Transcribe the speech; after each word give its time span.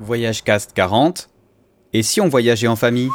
Voyage 0.00 0.42
Cast 0.44 0.72
40. 0.74 1.28
Et 1.92 2.02
si 2.02 2.20
on 2.20 2.28
voyageait 2.28 2.68
en 2.68 2.76
famille? 2.76 3.10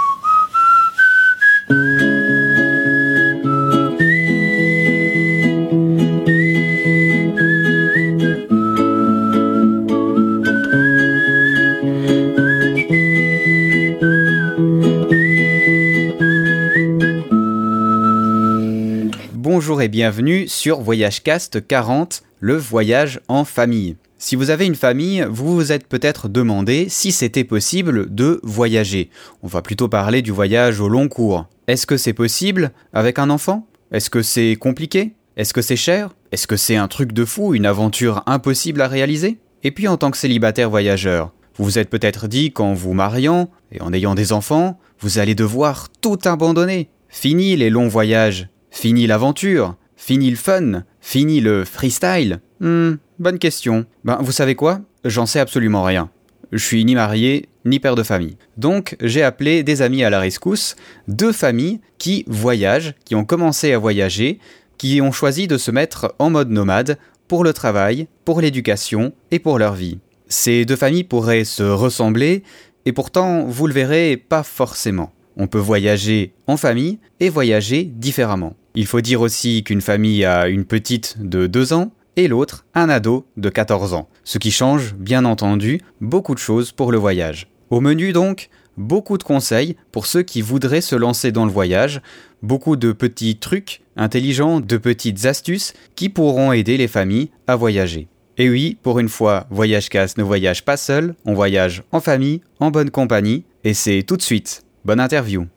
Bienvenue 19.87 20.47
sur 20.47 20.81
Voyage 20.81 21.21
Cast 21.21 21.65
40, 21.65 22.23
le 22.39 22.55
voyage 22.55 23.19
en 23.27 23.45
famille. 23.45 23.97
Si 24.17 24.35
vous 24.35 24.49
avez 24.49 24.65
une 24.65 24.75
famille, 24.75 25.25
vous 25.29 25.55
vous 25.55 25.71
êtes 25.71 25.87
peut-être 25.87 26.29
demandé 26.29 26.87
si 26.89 27.11
c'était 27.11 27.43
possible 27.43 28.13
de 28.13 28.39
voyager. 28.43 29.09
On 29.43 29.47
va 29.47 29.61
plutôt 29.61 29.87
parler 29.87 30.21
du 30.21 30.31
voyage 30.31 30.79
au 30.79 30.89
long 30.89 31.07
cours. 31.07 31.45
Est-ce 31.67 31.85
que 31.85 31.97
c'est 31.97 32.13
possible 32.13 32.71
avec 32.93 33.19
un 33.19 33.29
enfant? 33.29 33.67
Est-ce 33.91 34.09
que 34.09 34.21
c'est 34.21 34.55
compliqué? 34.55 35.13
Est-ce 35.37 35.53
que 35.53 35.61
c'est 35.61 35.75
cher? 35.75 36.15
Est-ce 36.31 36.47
que 36.47 36.57
c'est 36.57 36.77
un 36.77 36.87
truc 36.87 37.11
de 37.11 37.25
fou, 37.25 37.53
une 37.53 37.65
aventure 37.65 38.23
impossible 38.25 38.81
à 38.81 38.87
réaliser? 38.87 39.37
Et 39.63 39.71
puis 39.71 39.87
en 39.87 39.97
tant 39.97 40.11
que 40.11 40.17
célibataire 40.17 40.69
voyageur, 40.69 41.33
vous 41.57 41.65
vous 41.65 41.79
êtes 41.79 41.89
peut-être 41.89 42.27
dit 42.27 42.51
qu'en 42.51 42.73
vous 42.73 42.93
mariant 42.93 43.49
et 43.71 43.81
en 43.81 43.93
ayant 43.93 44.15
des 44.15 44.31
enfants, 44.31 44.79
vous 44.99 45.19
allez 45.19 45.35
devoir 45.35 45.89
tout 46.01 46.19
abandonner. 46.25 46.89
Fini 47.09 47.55
les 47.55 47.69
longs 47.69 47.87
voyages, 47.87 48.49
fini 48.75 49.07
l'aventure, 49.07 49.75
fini 49.95 50.29
le 50.29 50.35
fun, 50.35 50.83
fini 50.99 51.39
le 51.39 51.63
freestyle. 51.63 52.41
Hmm, 52.59 52.95
bonne 53.19 53.39
question. 53.39 53.85
Ben, 54.03 54.17
vous 54.19 54.33
savez 54.33 54.55
quoi? 54.55 54.81
J'en 55.05 55.25
sais 55.25 55.39
absolument 55.39 55.81
rien. 55.81 56.09
Je 56.51 56.63
suis 56.63 56.83
ni 56.83 56.93
marié, 56.93 57.47
ni 57.63 57.79
père 57.79 57.95
de 57.95 58.03
famille. 58.03 58.35
Donc, 58.57 58.97
j'ai 59.01 59.23
appelé 59.23 59.63
des 59.63 59.81
amis 59.81 60.03
à 60.03 60.09
la 60.09 60.19
rescousse, 60.19 60.75
deux 61.07 61.31
familles 61.31 61.79
qui 61.97 62.25
voyagent, 62.27 62.95
qui 63.05 63.15
ont 63.15 63.23
commencé 63.23 63.71
à 63.71 63.79
voyager, 63.79 64.39
qui 64.77 65.01
ont 65.01 65.13
choisi 65.13 65.47
de 65.47 65.57
se 65.57 65.71
mettre 65.71 66.13
en 66.19 66.29
mode 66.29 66.49
nomade 66.49 66.97
pour 67.29 67.45
le 67.45 67.53
travail, 67.53 68.07
pour 68.25 68.41
l'éducation 68.41 69.13
et 69.31 69.39
pour 69.39 69.57
leur 69.57 69.73
vie. 69.73 69.99
Ces 70.27 70.65
deux 70.65 70.75
familles 70.75 71.05
pourraient 71.05 71.45
se 71.45 71.63
ressembler, 71.63 72.43
et 72.85 72.91
pourtant, 72.91 73.45
vous 73.45 73.67
le 73.67 73.73
verrez, 73.73 74.17
pas 74.17 74.43
forcément. 74.43 75.13
On 75.37 75.47
peut 75.47 75.59
voyager 75.59 76.33
en 76.45 76.57
famille 76.57 76.99
et 77.21 77.29
voyager 77.29 77.83
différemment. 77.85 78.53
Il 78.77 78.87
faut 78.87 79.01
dire 79.01 79.21
aussi 79.21 79.63
qu'une 79.63 79.81
famille 79.81 80.25
a 80.25 80.47
une 80.47 80.65
petite 80.65 81.15
de 81.19 81.47
2 81.47 81.71
ans 81.71 81.91
et 82.17 82.27
l'autre 82.27 82.65
un 82.73 82.89
ado 82.89 83.25
de 83.37 83.49
14 83.49 83.93
ans, 83.93 84.09
ce 84.25 84.37
qui 84.37 84.51
change 84.51 84.95
bien 84.95 85.23
entendu 85.23 85.79
beaucoup 86.01 86.33
de 86.33 86.39
choses 86.39 86.73
pour 86.73 86.91
le 86.91 86.97
voyage. 86.97 87.47
Au 87.69 87.79
menu 87.79 88.11
donc, 88.11 88.49
beaucoup 88.75 89.17
de 89.17 89.23
conseils 89.23 89.77
pour 89.93 90.05
ceux 90.05 90.23
qui 90.23 90.41
voudraient 90.41 90.81
se 90.81 90.95
lancer 90.95 91.31
dans 91.31 91.45
le 91.45 91.51
voyage, 91.51 92.01
beaucoup 92.41 92.75
de 92.75 92.91
petits 92.91 93.37
trucs 93.37 93.81
intelligents, 93.95 94.59
de 94.59 94.77
petites 94.77 95.25
astuces 95.25 95.73
qui 95.95 96.09
pourront 96.09 96.51
aider 96.51 96.75
les 96.75 96.89
familles 96.89 97.29
à 97.47 97.55
voyager. 97.55 98.07
Et 98.37 98.49
oui, 98.49 98.77
pour 98.83 98.99
une 98.99 99.07
fois, 99.07 99.47
Voyage 99.49 99.87
Casse 99.87 100.17
ne 100.17 100.23
voyage 100.23 100.65
pas 100.65 100.75
seul, 100.75 101.15
on 101.23 101.33
voyage 101.33 101.83
en 101.93 102.01
famille, 102.01 102.41
en 102.59 102.69
bonne 102.69 102.89
compagnie, 102.89 103.45
et 103.63 103.73
c'est 103.73 104.03
tout 104.03 104.17
de 104.17 104.21
suite. 104.21 104.63
Bonne 104.83 104.99
interview. 104.99 105.47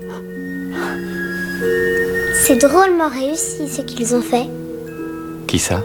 C'est 2.44 2.56
drôlement 2.56 3.08
réussi 3.08 3.68
ce 3.68 3.82
qu'ils 3.82 4.14
ont 4.14 4.22
fait. 4.22 4.48
Qui 5.46 5.58
ça? 5.58 5.82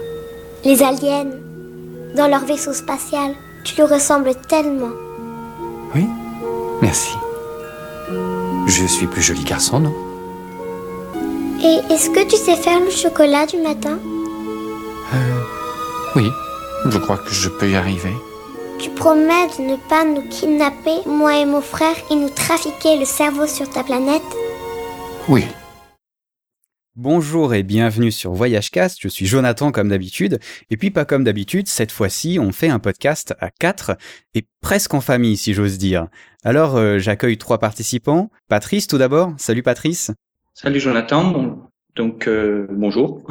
Les 0.64 0.82
aliens, 0.82 1.26
dans 2.16 2.28
leur 2.28 2.44
vaisseau 2.44 2.72
spatial, 2.72 3.34
tu 3.64 3.76
leur 3.78 3.88
ressembles 3.88 4.34
tellement. 4.48 4.92
Oui 5.94 6.06
Merci. 6.82 7.14
Je 8.66 8.86
suis 8.86 9.06
plus 9.06 9.22
joli 9.22 9.44
garçon, 9.44 9.80
non? 9.80 9.94
Et 11.62 11.92
est-ce 11.92 12.10
que 12.10 12.24
tu 12.28 12.36
sais 12.36 12.56
faire 12.56 12.80
le 12.80 12.90
chocolat 12.90 13.46
du 13.46 13.58
matin? 13.58 13.98
Euh. 15.14 15.40
Oui. 16.14 16.30
Je 16.88 16.98
crois 16.98 17.18
que 17.18 17.32
je 17.32 17.48
peux 17.48 17.68
y 17.68 17.76
arriver. 17.76 18.14
Tu 18.78 18.90
promets 18.90 19.48
de 19.58 19.62
ne 19.62 19.76
pas 19.76 20.04
nous 20.04 20.22
kidnapper, 20.28 20.98
moi 21.06 21.38
et 21.38 21.46
mon 21.46 21.60
frère, 21.60 21.96
et 22.10 22.14
nous 22.14 22.28
trafiquer 22.28 22.98
le 22.98 23.04
cerveau 23.04 23.46
sur 23.46 23.68
ta 23.70 23.82
planète? 23.82 24.22
Oui. 25.28 25.44
Bonjour 26.98 27.52
et 27.52 27.62
bienvenue 27.62 28.10
sur 28.10 28.32
Voyagecast, 28.32 28.96
je 29.02 29.08
suis 29.08 29.26
Jonathan 29.26 29.70
comme 29.70 29.90
d'habitude, 29.90 30.38
et 30.70 30.78
puis 30.78 30.90
pas 30.90 31.04
comme 31.04 31.24
d'habitude, 31.24 31.68
cette 31.68 31.92
fois-ci 31.92 32.38
on 32.40 32.52
fait 32.52 32.70
un 32.70 32.78
podcast 32.78 33.34
à 33.38 33.50
quatre, 33.50 33.98
et 34.32 34.46
presque 34.62 34.94
en 34.94 35.02
famille 35.02 35.36
si 35.36 35.52
j'ose 35.52 35.76
dire. 35.76 36.06
Alors 36.42 36.76
euh, 36.76 36.98
j'accueille 36.98 37.36
trois 37.36 37.58
participants. 37.58 38.30
Patrice 38.48 38.86
tout 38.86 38.96
d'abord, 38.96 39.34
salut 39.36 39.62
Patrice. 39.62 40.10
Salut 40.54 40.80
Jonathan, 40.80 41.68
donc 41.96 42.28
euh, 42.28 42.66
bonjour. 42.70 43.26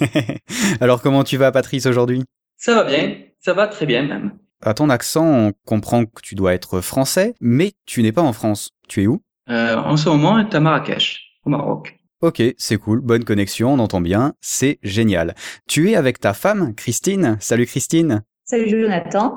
Alors 0.80 1.02
comment 1.02 1.22
tu 1.22 1.36
vas 1.36 1.52
Patrice 1.52 1.84
aujourd'hui? 1.84 2.24
Ça 2.56 2.74
va 2.74 2.84
bien, 2.84 3.14
ça 3.40 3.52
va 3.52 3.66
très 3.66 3.84
bien 3.84 4.04
même. 4.06 4.38
À 4.62 4.72
ton 4.72 4.88
accent, 4.88 5.26
on 5.26 5.52
comprend 5.66 6.06
que 6.06 6.22
tu 6.22 6.34
dois 6.34 6.54
être 6.54 6.80
français, 6.80 7.34
mais 7.42 7.72
tu 7.84 8.02
n'es 8.02 8.12
pas 8.12 8.22
en 8.22 8.32
France. 8.32 8.70
Tu 8.88 9.02
es 9.02 9.06
où? 9.06 9.20
Euh, 9.50 9.76
en 9.76 9.98
ce 9.98 10.08
moment, 10.08 10.38
est 10.38 10.54
à 10.54 10.60
Marrakech, 10.60 11.20
au 11.44 11.50
Maroc. 11.50 11.98
Ok, 12.22 12.40
c'est 12.56 12.76
cool, 12.76 13.00
bonne 13.00 13.24
connexion, 13.24 13.72
on 13.74 13.80
entend 13.80 14.00
bien, 14.00 14.34
c'est 14.40 14.78
génial. 14.84 15.34
Tu 15.66 15.90
es 15.90 15.96
avec 15.96 16.20
ta 16.20 16.34
femme, 16.34 16.72
Christine? 16.76 17.36
Salut 17.40 17.66
Christine. 17.66 18.22
Salut 18.44 18.68
Jonathan. 18.70 19.36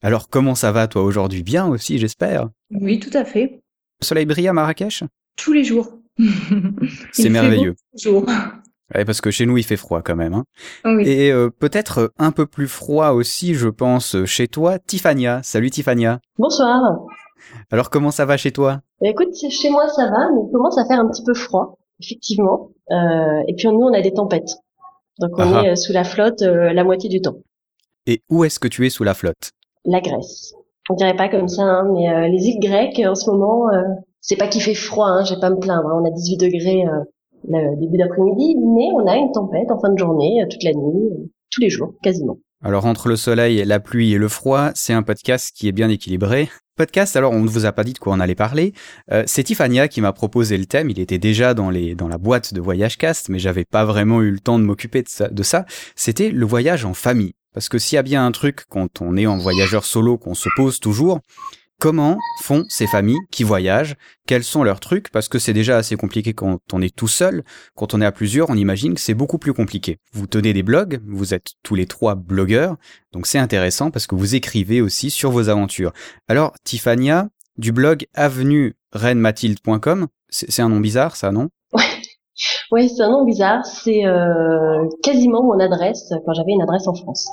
Alors 0.00 0.28
comment 0.28 0.54
ça 0.54 0.70
va 0.70 0.86
toi 0.86 1.02
aujourd'hui? 1.02 1.42
Bien 1.42 1.66
aussi, 1.66 1.98
j'espère. 1.98 2.50
Oui, 2.70 3.00
tout 3.00 3.10
à 3.14 3.24
fait. 3.24 3.60
Le 4.00 4.06
soleil 4.06 4.26
brille 4.26 4.46
à 4.46 4.52
Marrakech? 4.52 5.02
Tous 5.36 5.52
les 5.52 5.64
jours. 5.64 5.92
C'est 7.12 7.24
fait 7.24 7.28
merveilleux. 7.30 7.72
beau 7.72 7.76
tous 7.76 8.08
les 8.08 8.12
jours. 8.12 8.26
Ouais, 8.94 9.04
parce 9.04 9.20
que 9.20 9.30
chez 9.32 9.44
nous 9.44 9.58
il 9.58 9.64
fait 9.64 9.76
froid 9.76 10.00
quand 10.00 10.16
même. 10.16 10.34
hein. 10.34 10.44
Oui. 10.84 11.02
Et 11.06 11.32
euh, 11.32 11.50
peut-être 11.50 12.12
un 12.18 12.30
peu 12.30 12.46
plus 12.46 12.68
froid 12.68 13.08
aussi, 13.10 13.54
je 13.54 13.68
pense, 13.68 14.24
chez 14.24 14.46
toi, 14.46 14.78
Tiffania. 14.78 15.42
Salut 15.42 15.70
Tiffania. 15.70 16.20
Bonsoir. 16.38 16.80
Alors 17.70 17.90
comment 17.90 18.10
ça 18.12 18.24
va 18.24 18.36
chez 18.36 18.52
toi? 18.52 18.82
Bah, 19.00 19.08
écoute, 19.10 19.28
chez 19.50 19.70
moi 19.70 19.88
ça 19.88 20.04
va, 20.10 20.30
mais 20.34 20.40
il 20.48 20.52
commence 20.52 20.78
à 20.78 20.86
faire 20.86 21.00
un 21.00 21.08
petit 21.08 21.22
peu 21.24 21.34
froid, 21.34 21.77
effectivement. 22.00 22.70
Euh, 22.90 23.42
et 23.48 23.54
puis 23.54 23.68
nous, 23.68 23.80
on 23.80 23.92
a 23.92 24.00
des 24.00 24.12
tempêtes. 24.12 24.50
Donc 25.20 25.30
on 25.36 25.62
est 25.64 25.70
euh, 25.70 25.74
sous 25.74 25.92
la 25.92 26.04
flotte 26.04 26.42
euh, 26.42 26.72
la 26.72 26.84
moitié 26.84 27.08
du 27.08 27.20
temps. 27.20 27.36
Et 28.06 28.22
où 28.30 28.44
est-ce 28.44 28.58
que 28.58 28.68
tu 28.68 28.86
es 28.86 28.90
sous 28.90 29.04
la 29.04 29.14
flotte? 29.14 29.50
La 29.84 30.00
Grèce. 30.00 30.54
On 30.90 30.94
dirait 30.94 31.16
pas 31.16 31.28
comme 31.28 31.48
ça, 31.48 31.62
hein, 31.62 31.90
mais 31.92 32.08
euh, 32.08 32.28
les 32.28 32.46
îles 32.46 32.60
grecques 32.60 33.02
en 33.04 33.14
ce 33.14 33.30
moment, 33.30 33.68
euh, 33.70 33.82
c'est 34.20 34.36
pas 34.36 34.46
qu'il 34.48 34.62
fait 34.62 34.74
froid, 34.74 35.08
hein, 35.08 35.24
j'ai 35.24 35.36
pas 35.38 35.48
à 35.48 35.50
me 35.50 35.58
plaindre. 35.58 35.86
hein. 35.88 36.00
On 36.02 36.06
a 36.06 36.10
18 36.10 36.36
degrés 36.38 36.84
euh, 36.86 37.04
le 37.48 37.78
début 37.80 37.98
d'après-midi, 37.98 38.56
mais 38.56 38.88
on 38.94 39.06
a 39.06 39.16
une 39.16 39.30
tempête 39.32 39.70
en 39.70 39.78
fin 39.78 39.90
de 39.92 39.98
journée, 39.98 40.42
toute 40.50 40.62
la 40.64 40.72
nuit, 40.72 41.10
tous 41.50 41.60
les 41.60 41.68
jours, 41.68 41.92
quasiment. 42.02 42.38
Alors 42.62 42.86
entre 42.86 43.08
le 43.08 43.16
soleil, 43.16 43.62
la 43.64 43.80
pluie 43.80 44.14
et 44.14 44.18
le 44.18 44.28
froid, 44.28 44.70
c'est 44.74 44.92
un 44.92 45.02
podcast 45.02 45.52
qui 45.54 45.68
est 45.68 45.72
bien 45.72 45.88
équilibré. 45.90 46.48
Podcast, 46.78 47.16
alors 47.16 47.32
on 47.32 47.40
ne 47.40 47.48
vous 47.48 47.66
a 47.66 47.72
pas 47.72 47.82
dit 47.82 47.92
de 47.92 47.98
quoi 47.98 48.14
on 48.14 48.20
allait 48.20 48.36
parler. 48.36 48.72
Euh, 49.10 49.24
c'est 49.26 49.42
Tiffania 49.42 49.88
qui 49.88 50.00
m'a 50.00 50.12
proposé 50.12 50.56
le 50.56 50.64
thème. 50.64 50.90
Il 50.90 51.00
était 51.00 51.18
déjà 51.18 51.52
dans 51.52 51.70
les 51.70 51.96
dans 51.96 52.06
la 52.06 52.18
boîte 52.18 52.54
de 52.54 52.60
Voyage 52.60 52.96
Cast, 52.96 53.28
mais 53.28 53.40
j'avais 53.40 53.64
pas 53.64 53.84
vraiment 53.84 54.22
eu 54.22 54.30
le 54.30 54.38
temps 54.38 54.60
de 54.60 54.64
m'occuper 54.64 55.02
de 55.02 55.08
ça. 55.08 55.28
De 55.28 55.42
ça. 55.42 55.66
C'était 55.96 56.30
le 56.30 56.46
voyage 56.46 56.84
en 56.84 56.94
famille. 56.94 57.34
Parce 57.52 57.68
que 57.68 57.78
s'il 57.78 57.96
y 57.96 57.98
a 57.98 58.02
bien 58.02 58.24
un 58.24 58.30
truc 58.30 58.64
quand 58.68 59.02
on 59.02 59.16
est 59.16 59.26
en 59.26 59.38
voyageur 59.38 59.84
solo 59.84 60.18
qu'on 60.18 60.34
se 60.34 60.48
pose 60.54 60.78
toujours, 60.78 61.20
comment 61.80 62.18
font 62.42 62.64
ces 62.68 62.86
familles 62.86 63.18
qui 63.30 63.44
voyagent? 63.44 63.96
Quels 64.26 64.44
sont 64.44 64.62
leurs 64.64 64.80
trucs? 64.80 65.10
Parce 65.10 65.28
que 65.28 65.38
c'est 65.38 65.52
déjà 65.52 65.76
assez 65.76 65.96
compliqué 65.96 66.34
quand 66.34 66.58
on 66.72 66.82
est 66.82 66.94
tout 66.94 67.08
seul. 67.08 67.44
Quand 67.76 67.94
on 67.94 68.00
est 68.00 68.06
à 68.06 68.12
plusieurs, 68.12 68.50
on 68.50 68.56
imagine 68.56 68.94
que 68.94 69.00
c'est 69.00 69.14
beaucoup 69.14 69.38
plus 69.38 69.52
compliqué. 69.54 69.98
Vous 70.12 70.26
tenez 70.26 70.52
des 70.52 70.62
blogs, 70.62 71.00
vous 71.06 71.34
êtes 71.34 71.52
tous 71.62 71.74
les 71.74 71.86
trois 71.86 72.14
blogueurs, 72.14 72.76
donc 73.12 73.26
c'est 73.26 73.38
intéressant 73.38 73.90
parce 73.90 74.06
que 74.06 74.14
vous 74.14 74.34
écrivez 74.34 74.80
aussi 74.80 75.10
sur 75.10 75.30
vos 75.30 75.48
aventures. 75.48 75.92
Alors, 76.28 76.52
Tiffania, 76.64 77.28
du 77.56 77.72
blog 77.72 78.06
avenue-reine-mathilde.com, 78.14 80.06
c'est 80.30 80.62
un 80.62 80.68
nom 80.68 80.80
bizarre 80.80 81.16
ça, 81.16 81.32
non? 81.32 81.48
Ouais, 82.70 82.86
c'est 82.86 83.02
un 83.02 83.10
nom 83.10 83.24
bizarre. 83.24 83.64
C'est 83.66 84.04
euh, 84.06 84.86
quasiment 85.02 85.42
mon 85.42 85.58
adresse 85.58 86.12
quand 86.24 86.34
j'avais 86.34 86.52
une 86.52 86.62
adresse 86.62 86.86
en 86.86 86.94
France. 86.94 87.26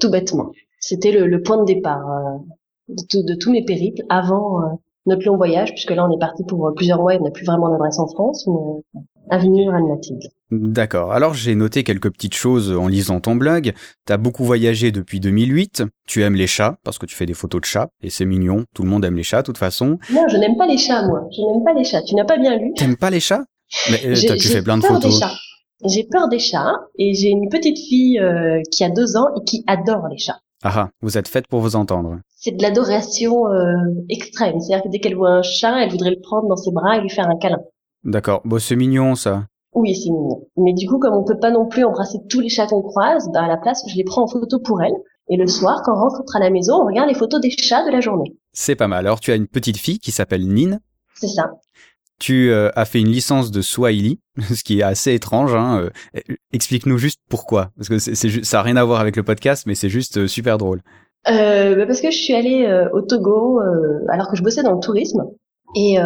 Tout 0.00 0.10
bêtement. 0.10 0.52
C'était 0.78 1.10
le, 1.10 1.26
le 1.26 1.42
point 1.42 1.56
de 1.58 1.64
départ 1.64 2.08
euh, 2.08 2.38
de, 2.88 3.02
tout- 3.10 3.22
de 3.22 3.34
tous 3.34 3.50
mes 3.52 3.64
périples 3.64 4.02
avant 4.08 4.60
euh, 4.62 4.66
notre 5.06 5.24
long 5.26 5.36
voyage, 5.36 5.70
puisque 5.72 5.90
là 5.92 6.06
on 6.08 6.14
est 6.14 6.18
parti 6.20 6.42
pour 6.44 6.66
euh, 6.68 6.72
plusieurs 6.74 6.98
mois 7.00 7.14
et 7.14 7.18
on 7.20 7.24
n'a 7.24 7.30
plus 7.30 7.44
vraiment 7.44 7.68
d'adresse 7.70 7.98
en 7.98 8.06
France. 8.08 8.46
Mais, 8.46 8.54
euh, 8.54 9.00
Avenue 9.28 9.68
Anne-Mathilde. 9.74 10.22
D'accord. 10.52 11.12
Alors 11.12 11.34
j'ai 11.34 11.56
noté 11.56 11.82
quelques 11.82 12.12
petites 12.12 12.34
choses 12.34 12.70
en 12.70 12.86
lisant 12.86 13.18
ton 13.18 13.34
blog. 13.34 13.72
T'as 14.04 14.18
beaucoup 14.18 14.44
voyagé 14.44 14.92
depuis 14.92 15.18
2008. 15.18 15.82
Tu 16.06 16.22
aimes 16.22 16.36
les 16.36 16.46
chats 16.46 16.76
parce 16.84 16.98
que 16.98 17.06
tu 17.06 17.16
fais 17.16 17.26
des 17.26 17.34
photos 17.34 17.60
de 17.60 17.66
chats 17.66 17.88
et 18.04 18.10
c'est 18.10 18.24
mignon. 18.24 18.64
Tout 18.72 18.84
le 18.84 18.88
monde 18.88 19.04
aime 19.04 19.16
les 19.16 19.24
chats 19.24 19.42
de 19.42 19.46
toute 19.46 19.58
façon. 19.58 19.98
Non, 20.12 20.28
je 20.28 20.36
n'aime 20.36 20.56
pas 20.56 20.68
les 20.68 20.78
chats, 20.78 21.04
moi. 21.08 21.28
Je 21.36 21.42
n'aime 21.42 21.64
pas 21.64 21.72
les 21.72 21.82
chats. 21.82 22.02
Tu 22.02 22.14
n'as 22.14 22.24
pas 22.24 22.38
bien 22.38 22.56
lu? 22.56 22.72
T'aimes 22.76 22.96
pas 22.96 23.10
les 23.10 23.18
chats? 23.18 23.42
Mais 23.90 24.06
euh, 24.06 24.14
tu 24.14 24.46
fais 24.46 24.62
plein 24.62 24.76
de 24.76 24.82
peur 24.82 25.00
des 25.00 25.08
photos. 25.10 25.18
chats. 25.18 25.34
J'ai 25.84 26.04
peur 26.04 26.28
des 26.28 26.38
chats 26.38 26.74
et 26.96 27.12
j'ai 27.14 27.28
une 27.30 27.48
petite 27.48 27.78
fille 27.78 28.20
euh, 28.20 28.60
qui 28.70 28.84
a 28.84 28.90
deux 28.90 29.16
ans 29.16 29.26
et 29.36 29.42
qui 29.44 29.64
adore 29.66 30.06
les 30.08 30.18
chats. 30.18 30.38
Ah 30.62 30.72
ah, 30.76 30.90
vous 31.02 31.18
êtes 31.18 31.26
faite 31.28 31.48
pour 31.48 31.60
vous 31.60 31.74
entendre. 31.74 32.18
C'est 32.38 32.52
de 32.52 32.62
l'adoration 32.62 33.48
euh, 33.48 33.74
extrême. 34.10 34.60
C'est-à-dire 34.60 34.84
que 34.84 34.88
dès 34.90 35.00
qu'elle 35.00 35.16
voit 35.16 35.30
un 35.30 35.42
chat, 35.42 35.82
elle 35.82 35.90
voudrait 35.90 36.10
le 36.10 36.20
prendre 36.20 36.48
dans 36.48 36.56
ses 36.56 36.70
bras 36.70 36.98
et 36.98 37.00
lui 37.00 37.10
faire 37.10 37.28
un 37.28 37.36
câlin. 37.36 37.60
D'accord. 38.04 38.42
Bon, 38.44 38.60
c'est 38.60 38.76
mignon 38.76 39.14
ça. 39.14 39.46
Oui, 39.74 39.94
c'est 39.94 40.10
mignon. 40.10 40.46
Mais 40.56 40.74
du 40.74 40.86
coup, 40.86 40.98
comme 40.98 41.14
on 41.14 41.24
peut 41.24 41.38
pas 41.38 41.50
non 41.50 41.66
plus 41.66 41.84
embrasser 41.84 42.18
tous 42.28 42.40
les 42.40 42.48
chats 42.48 42.66
qu'on 42.66 42.82
croise, 42.82 43.28
bah, 43.32 43.42
à 43.44 43.48
la 43.48 43.56
place, 43.56 43.82
je 43.88 43.96
les 43.96 44.04
prends 44.04 44.22
en 44.22 44.28
photo 44.28 44.60
pour 44.60 44.82
elle. 44.82 44.94
Et 45.28 45.36
le 45.36 45.46
soir, 45.46 45.82
quand 45.84 45.92
on 45.92 46.00
rentre 46.00 46.36
à 46.36 46.38
la 46.38 46.50
maison, 46.50 46.82
on 46.82 46.86
regarde 46.86 47.08
les 47.08 47.14
photos 47.14 47.40
des 47.40 47.50
chats 47.50 47.84
de 47.84 47.90
la 47.90 48.00
journée. 48.00 48.36
C'est 48.52 48.76
pas 48.76 48.86
mal. 48.86 49.06
Alors, 49.06 49.18
tu 49.18 49.32
as 49.32 49.34
une 49.34 49.48
petite 49.48 49.78
fille 49.78 49.98
qui 49.98 50.12
s'appelle 50.12 50.46
Nine. 50.46 50.80
C'est 51.14 51.28
ça. 51.28 51.50
Tu 52.18 52.50
euh, 52.50 52.70
as 52.76 52.84
fait 52.84 53.00
une 53.00 53.10
licence 53.10 53.50
de 53.50 53.60
Swahili, 53.60 54.20
ce 54.54 54.62
qui 54.62 54.80
est 54.80 54.82
assez 54.82 55.14
étrange. 55.14 55.54
Hein. 55.54 55.90
Euh, 56.14 56.20
Explique-nous 56.52 56.98
juste 56.98 57.20
pourquoi, 57.28 57.72
parce 57.76 57.88
que 57.88 57.98
c'est, 57.98 58.44
ça 58.44 58.60
a 58.60 58.62
rien 58.62 58.76
à 58.76 58.84
voir 58.84 59.00
avec 59.00 59.16
le 59.16 59.22
podcast, 59.22 59.64
mais 59.66 59.74
c'est 59.74 59.90
juste 59.90 60.18
euh, 60.18 60.26
super 60.26 60.58
drôle. 60.58 60.82
Euh, 61.28 61.74
bah 61.74 61.86
parce 61.86 62.00
que 62.00 62.10
je 62.10 62.16
suis 62.16 62.34
allée 62.34 62.64
euh, 62.66 62.88
au 62.92 63.02
Togo 63.02 63.60
alors 64.08 64.28
que 64.30 64.36
je 64.36 64.42
bossais 64.42 64.62
dans 64.62 64.72
le 64.72 64.80
tourisme 64.80 65.24
et, 65.74 65.96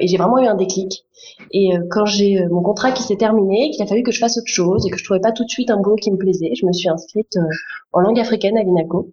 et 0.00 0.08
j'ai 0.08 0.16
vraiment 0.16 0.38
eu 0.38 0.46
un 0.46 0.56
déclic. 0.56 1.04
Et 1.52 1.70
quand 1.90 2.06
j'ai 2.06 2.44
mon 2.50 2.62
contrat 2.62 2.90
qui 2.90 3.02
s'est 3.02 3.16
terminé, 3.16 3.70
qu'il 3.70 3.82
a 3.82 3.86
fallu 3.86 4.02
que 4.02 4.10
je 4.10 4.18
fasse 4.18 4.38
autre 4.38 4.48
chose 4.48 4.86
et 4.86 4.90
que 4.90 4.98
je 4.98 5.04
trouvais 5.04 5.20
pas 5.20 5.30
tout 5.30 5.44
de 5.44 5.50
suite 5.50 5.70
un 5.70 5.76
boulot 5.76 5.96
qui 5.96 6.10
me 6.10 6.16
plaisait, 6.16 6.52
je 6.54 6.66
me 6.66 6.72
suis 6.72 6.88
inscrite 6.88 7.38
en 7.92 8.00
langue 8.00 8.18
africaine 8.18 8.56
à 8.56 8.62
l'INACO. 8.62 9.12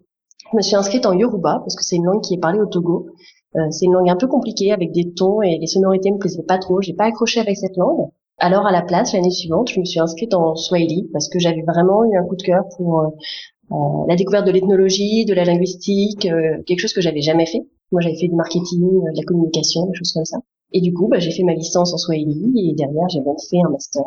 Je 0.50 0.56
me 0.56 0.62
suis 0.62 0.76
inscrite 0.76 1.04
en 1.04 1.12
Yoruba 1.12 1.58
parce 1.60 1.76
que 1.76 1.84
c'est 1.84 1.96
une 1.96 2.06
langue 2.06 2.22
qui 2.22 2.34
est 2.34 2.40
parlée 2.40 2.60
au 2.60 2.66
Togo. 2.66 3.10
Euh, 3.56 3.70
c'est 3.70 3.86
une 3.86 3.92
langue 3.92 4.10
un 4.10 4.16
peu 4.16 4.26
compliquée 4.26 4.72
avec 4.72 4.92
des 4.92 5.12
tons 5.12 5.42
et 5.42 5.58
les 5.58 5.66
sonorités 5.66 6.10
me 6.10 6.18
plaisaient 6.18 6.42
pas 6.42 6.58
trop. 6.58 6.80
J'ai 6.80 6.94
pas 6.94 7.04
accroché 7.04 7.40
avec 7.40 7.56
cette 7.56 7.76
langue. 7.76 8.08
Alors 8.38 8.66
à 8.66 8.72
la 8.72 8.82
place, 8.82 9.12
l'année 9.12 9.30
suivante, 9.30 9.70
je 9.70 9.80
me 9.80 9.84
suis 9.84 10.00
inscrite 10.00 10.32
en 10.34 10.54
Swahili 10.54 11.08
parce 11.12 11.28
que 11.28 11.38
j'avais 11.38 11.62
vraiment 11.62 12.04
eu 12.04 12.16
un 12.16 12.24
coup 12.24 12.36
de 12.36 12.42
cœur 12.42 12.64
pour 12.76 13.00
euh, 13.00 13.06
euh 13.06 13.57
la 13.70 14.16
découverte 14.16 14.46
de 14.46 14.52
l'ethnologie, 14.52 15.24
de 15.24 15.34
la 15.34 15.44
linguistique, 15.44 16.26
euh, 16.26 16.62
quelque 16.66 16.80
chose 16.80 16.92
que 16.92 17.00
j'avais 17.00 17.20
jamais 17.20 17.46
fait. 17.46 17.66
Moi, 17.92 18.00
j'avais 18.00 18.16
fait 18.16 18.28
du 18.28 18.34
marketing, 18.34 18.80
de 18.80 19.16
la 19.16 19.24
communication, 19.24 19.86
des 19.86 19.94
choses 19.94 20.12
comme 20.12 20.24
ça. 20.24 20.38
Et 20.72 20.80
du 20.80 20.92
coup, 20.92 21.08
bah, 21.08 21.18
j'ai 21.18 21.30
fait 21.30 21.42
ma 21.42 21.54
licence 21.54 21.94
en 21.94 21.98
Swahili 21.98 22.70
et 22.70 22.74
derrière, 22.74 23.08
j'ai 23.08 23.20
même 23.20 23.36
fait 23.50 23.58
un 23.64 23.70
master 23.70 24.02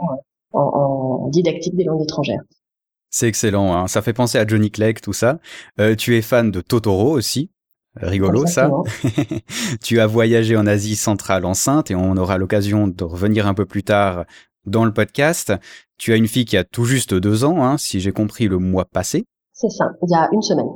en, 0.53 0.59
en 0.59 1.27
didactique 1.29 1.75
des 1.75 1.83
langues 1.83 2.03
étrangères. 2.03 2.41
C'est 3.09 3.27
excellent, 3.27 3.73
hein. 3.75 3.87
ça 3.87 4.01
fait 4.01 4.13
penser 4.13 4.37
à 4.37 4.47
Johnny 4.47 4.71
Clegg, 4.71 5.01
tout 5.01 5.11
ça. 5.11 5.39
Euh, 5.79 5.95
tu 5.95 6.15
es 6.15 6.21
fan 6.21 6.49
de 6.49 6.61
Totoro 6.61 7.11
aussi, 7.11 7.51
Rigolo 7.97 8.43
Exactement. 8.43 8.85
ça. 8.85 9.35
tu 9.83 9.99
as 9.99 10.07
voyagé 10.07 10.55
en 10.55 10.65
Asie 10.65 10.95
centrale 10.95 11.45
enceinte 11.45 11.91
et 11.91 11.95
on 11.95 12.15
aura 12.15 12.37
l'occasion 12.37 12.87
de 12.87 13.03
revenir 13.03 13.47
un 13.47 13.53
peu 13.53 13.65
plus 13.65 13.83
tard 13.83 14.25
dans 14.65 14.85
le 14.85 14.93
podcast. 14.93 15.53
Tu 15.97 16.13
as 16.13 16.15
une 16.15 16.27
fille 16.27 16.45
qui 16.45 16.55
a 16.55 16.63
tout 16.63 16.85
juste 16.85 17.13
deux 17.13 17.43
ans, 17.43 17.63
hein, 17.63 17.77
si 17.77 17.99
j'ai 17.99 18.13
compris 18.13 18.47
le 18.47 18.59
mois 18.59 18.85
passé. 18.85 19.25
C'est 19.61 19.69
ça, 19.69 19.91
il 20.01 20.09
y 20.11 20.15
a 20.15 20.27
une 20.31 20.41
semaine. 20.41 20.69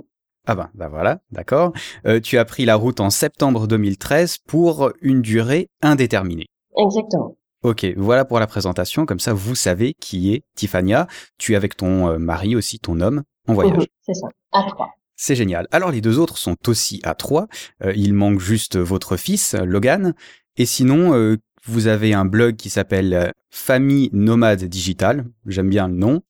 Ah 0.45 0.53
ben, 0.53 0.69
bah 0.75 0.89
voilà, 0.89 1.21
d'accord. 1.31 1.73
Euh, 2.05 2.19
tu 2.19 2.37
as 2.37 2.45
pris 2.45 2.65
la 2.65 2.75
route 2.75 2.99
en 2.99 3.09
septembre 3.09 3.67
2013 3.67 4.37
pour 4.47 4.91
une 5.01 5.23
durée 5.23 5.69
indéterminée. 5.81 6.45
Exactement. 6.77 7.35
Ok, 7.63 7.83
voilà 7.97 8.25
pour 8.25 8.39
la 8.39 8.45
présentation, 8.45 9.07
comme 9.07 9.19
ça 9.19 9.33
vous 9.33 9.55
savez 9.55 9.95
qui 9.99 10.33
est 10.35 10.43
Tiffania. 10.55 11.07
Tu 11.39 11.53
es 11.53 11.55
avec 11.55 11.75
ton 11.75 12.09
euh, 12.09 12.17
mari 12.19 12.55
aussi, 12.55 12.77
ton 12.77 12.99
homme, 13.01 13.23
en 13.47 13.55
voyage. 13.55 13.77
Mhm, 13.77 13.85
C'est 14.03 14.13
ça, 14.13 14.27
à 14.51 14.63
trois. 14.69 14.89
C'est 15.15 15.35
génial. 15.35 15.67
Alors 15.71 15.89
les 15.91 16.01
deux 16.01 16.19
autres 16.19 16.37
sont 16.37 16.57
aussi 16.67 16.99
à 17.03 17.15
trois. 17.15 17.47
Euh, 17.83 17.93
il 17.95 18.13
manque 18.13 18.39
juste 18.39 18.77
votre 18.77 19.17
fils, 19.17 19.55
Logan. 19.55 20.13
Et 20.57 20.65
sinon, 20.67 21.15
euh, 21.15 21.37
vous 21.65 21.87
avez 21.87 22.13
un 22.13 22.25
blog 22.25 22.55
qui 22.55 22.69
s'appelle 22.69 23.31
Famille 23.49 24.09
Nomade 24.13 24.63
Digital. 24.65 25.25
J'aime 25.47 25.69
bien 25.69 25.87
le 25.87 25.95
nom. 25.95 26.21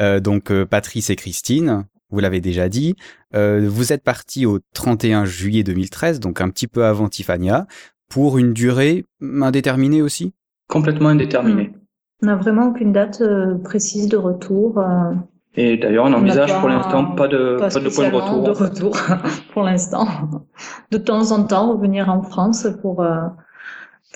Euh, 0.00 0.20
donc 0.20 0.50
Patrice 0.64 1.10
et 1.10 1.16
Christine, 1.16 1.86
vous 2.10 2.20
l'avez 2.20 2.40
déjà 2.40 2.68
dit. 2.68 2.94
Euh, 3.34 3.66
vous 3.68 3.92
êtes 3.92 4.02
partis 4.02 4.46
au 4.46 4.58
31 4.74 5.24
juillet 5.24 5.62
2013, 5.62 6.20
donc 6.20 6.40
un 6.40 6.48
petit 6.50 6.66
peu 6.66 6.84
avant 6.84 7.08
Tiffania, 7.08 7.66
pour 8.08 8.38
une 8.38 8.52
durée 8.52 9.04
indéterminée 9.42 10.00
aussi? 10.02 10.32
Complètement 10.68 11.10
indéterminé. 11.10 11.64
Mm. 11.64 11.72
On 12.22 12.26
n'a 12.26 12.36
vraiment 12.36 12.68
aucune 12.68 12.92
date 12.92 13.20
euh, 13.20 13.54
précise 13.62 14.08
de 14.08 14.16
retour. 14.16 14.78
euh, 14.78 15.12
Et 15.54 15.76
d'ailleurs, 15.76 16.04
on 16.04 16.08
on 16.08 16.10
n'a 16.10 16.18
envisage 16.18 16.52
pas- 16.52 16.60
pour 16.60 16.68
l'instant 16.68 17.04
pas 17.14 17.28
de, 17.28 17.56
pas 17.58 17.68
pas 17.70 17.80
de 17.80 17.88
point 17.88 18.08
de 18.10 18.14
retour. 18.16 18.42
de 18.42 18.50
retour 18.50 18.96
pour 19.52 19.62
l'instant. 19.62 20.08
De 20.90 20.98
temps 20.98 21.30
en 21.32 21.44
temps, 21.44 21.72
revenir 21.76 22.08
en 22.08 22.22
France 22.22 22.66
pour 22.82 23.02
euh, 23.02 23.18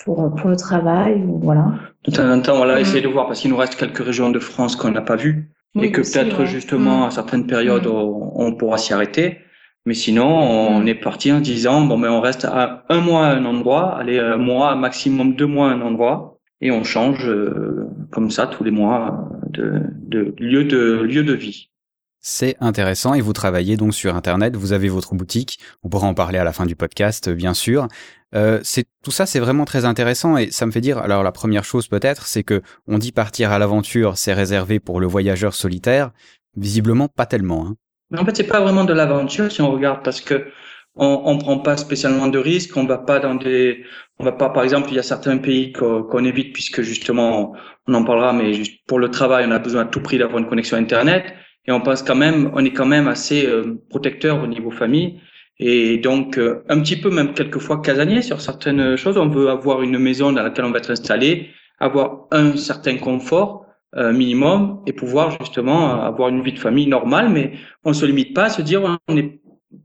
pour 0.03 0.33
pour 0.35 0.49
le 0.49 0.55
travail 0.57 1.23
ou 1.23 1.39
voilà. 1.39 1.71
De 2.05 2.11
temps 2.11 2.29
en 2.29 2.41
temps, 2.41 2.57
voilà, 2.57 2.75
Mm. 2.77 2.81
essayer 2.81 3.01
de 3.01 3.07
voir 3.07 3.27
parce 3.27 3.39
qu'il 3.39 3.51
nous 3.51 3.57
reste 3.57 3.75
quelques 3.75 4.03
régions 4.03 4.31
de 4.31 4.39
France 4.39 4.75
qu'on 4.75 4.91
n'a 4.91 5.01
pas 5.01 5.15
vues 5.15 5.49
Oui, 5.75 5.87
et 5.87 5.91
que 5.91 6.01
peut-être 6.01 6.39
ouais. 6.39 6.45
justement 6.45 7.05
Mm. 7.05 7.07
à 7.07 7.11
certaines 7.11 7.47
périodes 7.47 7.85
Mm. 7.87 7.91
on, 7.91 8.31
on 8.47 8.55
pourra 8.55 8.77
s'y 8.77 8.93
arrêter. 8.93 9.39
Mais 9.85 9.93
sinon, 9.95 10.27
on 10.27 10.81
Mm. 10.81 10.87
est 10.87 10.95
parti 10.95 11.31
en 11.31 11.41
disant 11.41 11.81
bon 11.85 11.97
ben 11.99 12.09
on 12.11 12.21
reste 12.21 12.45
à 12.45 12.85
un 12.89 13.01
mois 13.01 13.27
à 13.27 13.35
un 13.35 13.45
endroit, 13.45 13.97
allez 13.97 14.19
un 14.19 14.37
mois 14.37 14.75
maximum 14.75 15.35
deux 15.35 15.47
mois 15.47 15.69
à 15.69 15.73
un 15.73 15.81
endroit 15.81 16.39
et 16.61 16.71
on 16.71 16.83
change 16.83 17.27
euh, 17.27 17.87
comme 18.11 18.31
ça 18.31 18.47
tous 18.47 18.63
les 18.63 18.71
mois 18.71 19.29
euh, 19.39 19.41
de, 19.49 19.81
de 20.07 20.35
lieu 20.39 20.63
de 20.65 21.01
lieu 21.03 21.23
de 21.23 21.33
vie. 21.33 21.69
C'est 22.25 22.55
intéressant 22.61 23.15
et 23.15 23.19
vous 23.19 23.33
travaillez 23.33 23.75
donc 23.75 23.93
sur 23.93 24.15
Internet, 24.15 24.55
vous 24.55 24.71
avez 24.71 24.87
votre 24.87 25.13
boutique, 25.13 25.59
on 25.83 25.89
pourra 25.89 26.07
en 26.07 26.13
parler 26.13 26.37
à 26.39 26.45
la 26.45 26.53
fin 26.53 26.65
du 26.65 26.73
podcast 26.73 27.29
bien 27.29 27.53
sûr. 27.53 27.89
Euh, 28.33 28.61
c'est 28.63 28.85
tout 29.03 29.11
ça 29.11 29.25
c'est 29.25 29.41
vraiment 29.41 29.65
très 29.65 29.83
intéressant 29.83 30.37
et 30.37 30.49
ça 30.49 30.65
me 30.65 30.71
fait 30.71 30.79
dire 30.79 30.99
alors 30.99 31.21
la 31.21 31.33
première 31.33 31.65
chose 31.65 31.89
peut-être 31.89 32.25
c'est 32.25 32.43
que 32.43 32.61
on 32.87 32.97
dit 32.97 33.11
partir 33.11 33.51
à 33.51 33.59
l'aventure 33.59 34.17
c'est 34.17 34.31
réservé 34.31 34.79
pour 34.79 35.01
le 35.01 35.05
voyageur 35.05 35.53
solitaire, 35.53 36.11
visiblement 36.55 37.09
pas 37.09 37.25
tellement 37.25 37.67
hein. 37.67 37.75
En 38.17 38.23
fait, 38.23 38.37
c'est 38.37 38.47
pas 38.47 38.61
vraiment 38.61 38.85
de 38.85 38.93
l'aventure 38.93 39.51
si 39.51 39.61
on 39.61 39.71
regarde 39.71 40.01
parce 40.03 40.21
que 40.21 40.45
on, 40.95 41.23
on 41.25 41.37
prend 41.39 41.59
pas 41.59 41.75
spécialement 41.75 42.27
de 42.27 42.37
risques, 42.37 42.77
on 42.77 42.85
va 42.85 42.99
pas 42.99 43.19
dans 43.19 43.35
des, 43.35 43.83
on 44.19 44.23
va 44.23 44.31
pas, 44.31 44.49
par 44.49 44.63
exemple, 44.63 44.89
il 44.91 44.95
y 44.95 44.99
a 44.99 45.03
certains 45.03 45.39
pays 45.39 45.73
qu'on 45.73 46.03
qu'on 46.03 46.23
évite 46.23 46.53
puisque 46.53 46.83
justement, 46.83 47.53
on 47.87 47.93
en 47.95 48.03
parlera, 48.05 48.31
mais 48.31 48.53
juste 48.53 48.81
pour 48.87 48.99
le 48.99 49.09
travail, 49.09 49.45
on 49.47 49.51
a 49.51 49.59
besoin 49.59 49.81
à 49.81 49.85
tout 49.85 50.01
prix 50.01 50.19
d'avoir 50.19 50.37
une 50.37 50.47
connexion 50.47 50.77
Internet 50.77 51.33
et 51.65 51.71
on 51.71 51.81
pense 51.81 52.03
quand 52.03 52.15
même, 52.15 52.51
on 52.53 52.63
est 52.65 52.71
quand 52.71 52.85
même 52.85 53.07
assez 53.07 53.45
euh, 53.45 53.81
protecteur 53.89 54.43
au 54.43 54.47
niveau 54.47 54.71
famille 54.71 55.19
et 55.59 55.97
donc 55.97 56.37
euh, 56.37 56.63
un 56.67 56.79
petit 56.81 56.97
peu 56.97 57.09
même 57.09 57.33
quelquefois 57.33 57.81
casanier 57.81 58.21
sur 58.21 58.41
certaines 58.41 58.97
choses. 58.97 59.17
On 59.17 59.27
veut 59.29 59.49
avoir 59.49 59.81
une 59.81 59.97
maison 59.97 60.31
dans 60.31 60.43
laquelle 60.43 60.65
on 60.65 60.71
va 60.71 60.79
être 60.79 60.91
installé, 60.91 61.49
avoir 61.79 62.27
un 62.31 62.57
certain 62.57 62.97
confort 62.97 63.65
euh, 63.95 64.11
minimum 64.11 64.81
et 64.87 64.93
pouvoir 64.93 65.37
justement 65.39 66.01
avoir 66.01 66.29
une 66.29 66.41
vie 66.41 66.53
de 66.53 66.59
famille 66.59 66.87
normale, 66.87 67.29
mais 67.29 67.53
on 67.83 67.93
se 67.93 68.05
limite 68.05 68.33
pas 68.33 68.45
à 68.45 68.49
se 68.49 68.61
dire 68.61 68.97
on 69.07 69.17
est 69.17 69.39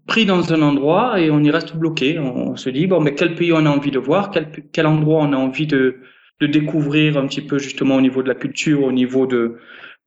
pris 0.06 0.26
dans 0.26 0.52
un 0.52 0.62
endroit 0.62 1.20
et 1.20 1.30
on 1.30 1.40
y 1.40 1.50
reste 1.50 1.76
bloqué. 1.76 2.18
On, 2.18 2.56
se 2.56 2.70
dit 2.70 2.86
bon 2.86 3.00
mais 3.00 3.14
quel 3.14 3.34
pays 3.34 3.52
on 3.52 3.66
a 3.66 3.70
envie 3.70 3.90
de 3.90 3.98
voir, 3.98 4.30
quel, 4.30 4.50
quel 4.72 4.86
endroit 4.86 5.22
on 5.22 5.32
a 5.32 5.36
envie 5.36 5.66
de, 5.66 5.98
de 6.40 6.46
découvrir 6.46 7.18
un 7.18 7.26
petit 7.26 7.42
peu 7.42 7.58
justement 7.58 7.96
au 7.96 8.00
niveau 8.00 8.22
de 8.22 8.28
la 8.28 8.34
culture, 8.34 8.82
au 8.82 8.92
niveau 8.92 9.26
de 9.26 9.58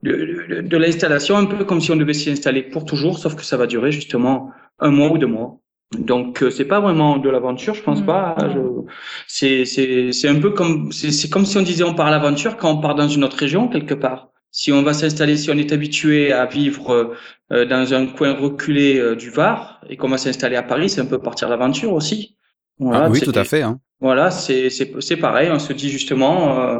de, 0.03 0.45
de, 0.49 0.61
de 0.61 0.77
l'installation, 0.77 1.37
un 1.37 1.45
peu 1.45 1.63
comme 1.65 1.81
si 1.81 1.91
on 1.91 1.95
devait 1.95 2.13
s'y 2.13 2.29
installer 2.31 2.63
pour 2.63 2.85
toujours, 2.85 3.19
sauf 3.19 3.35
que 3.35 3.43
ça 3.43 3.57
va 3.57 3.67
durer 3.67 3.91
justement 3.91 4.51
un 4.79 4.91
mois 4.91 5.11
ou 5.11 5.17
deux 5.17 5.27
mois. 5.27 5.59
Donc 5.97 6.41
euh, 6.43 6.49
c'est 6.51 6.65
pas 6.65 6.79
vraiment 6.79 7.17
de 7.17 7.29
l'aventure, 7.29 7.73
je 7.75 7.81
pense 7.83 8.01
Mm. 8.01 8.05
pas. 8.05 8.35
Je- 8.53 8.85
C'est 9.27 9.65
c'est 9.65 10.11
c'est 10.13 10.27
un 10.29 10.39
peu 10.39 10.51
comme 10.51 10.91
c'est 10.91 11.11
c'est 11.11 11.29
comme 11.29 11.45
si 11.45 11.57
on 11.57 11.61
disait 11.61 11.83
on 11.83 11.93
part 11.93 12.07
à 12.07 12.11
l'aventure 12.11 12.57
quand 12.57 12.71
on 12.71 12.81
part 12.81 12.95
dans 12.95 13.07
une 13.07 13.23
autre 13.23 13.37
région 13.37 13.67
quelque 13.67 13.93
part. 13.93 14.29
Si 14.51 14.71
on 14.71 14.81
va 14.83 14.93
s'installer, 14.93 15.37
si 15.37 15.49
on 15.49 15.57
est 15.57 15.71
habitué 15.71 16.31
à 16.33 16.45
vivre 16.45 17.15
euh, 17.51 17.65
dans 17.65 17.93
un 17.93 18.05
coin 18.07 18.33
reculé 18.33 18.99
euh, 18.99 19.15
du 19.15 19.29
Var 19.29 19.81
et 19.89 19.95
qu'on 19.97 20.09
va 20.09 20.17
s'installer 20.17 20.55
à 20.57 20.63
Paris, 20.63 20.89
c'est 20.89 21.01
un 21.01 21.05
peu 21.05 21.19
partir 21.19 21.47
à 21.47 21.51
l'aventure 21.51 21.93
aussi. 21.93 22.35
Voilà, 22.79 23.05
Ah 23.05 23.09
oui 23.09 23.21
tout 23.21 23.31
à 23.35 23.43
fait 23.43 23.61
hein. 23.61 23.79
Voilà, 24.01 24.31
c'est 24.31 24.69
c'est 24.69 24.93
c'est 25.01 25.17
pareil. 25.17 25.49
On 25.51 25.59
se 25.59 25.73
dit 25.73 25.89
justement 25.89 26.59
euh, 26.59 26.79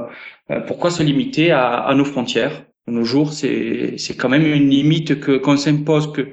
euh, 0.52 0.62
pourquoi 0.62 0.92
se 0.92 1.04
limiter 1.04 1.52
à, 1.52 1.76
à 1.82 1.94
nos 1.96 2.06
frontières? 2.06 2.66
De 2.88 2.94
nos 2.94 3.04
jours, 3.04 3.32
c'est 3.34 3.98
c'est 3.98 4.16
quand 4.18 4.28
même 4.30 4.46
une 4.46 4.70
limite 4.70 5.20
que 5.20 5.38
qu'on 5.38 5.56
s'impose 5.58 6.12
que 6.14 6.30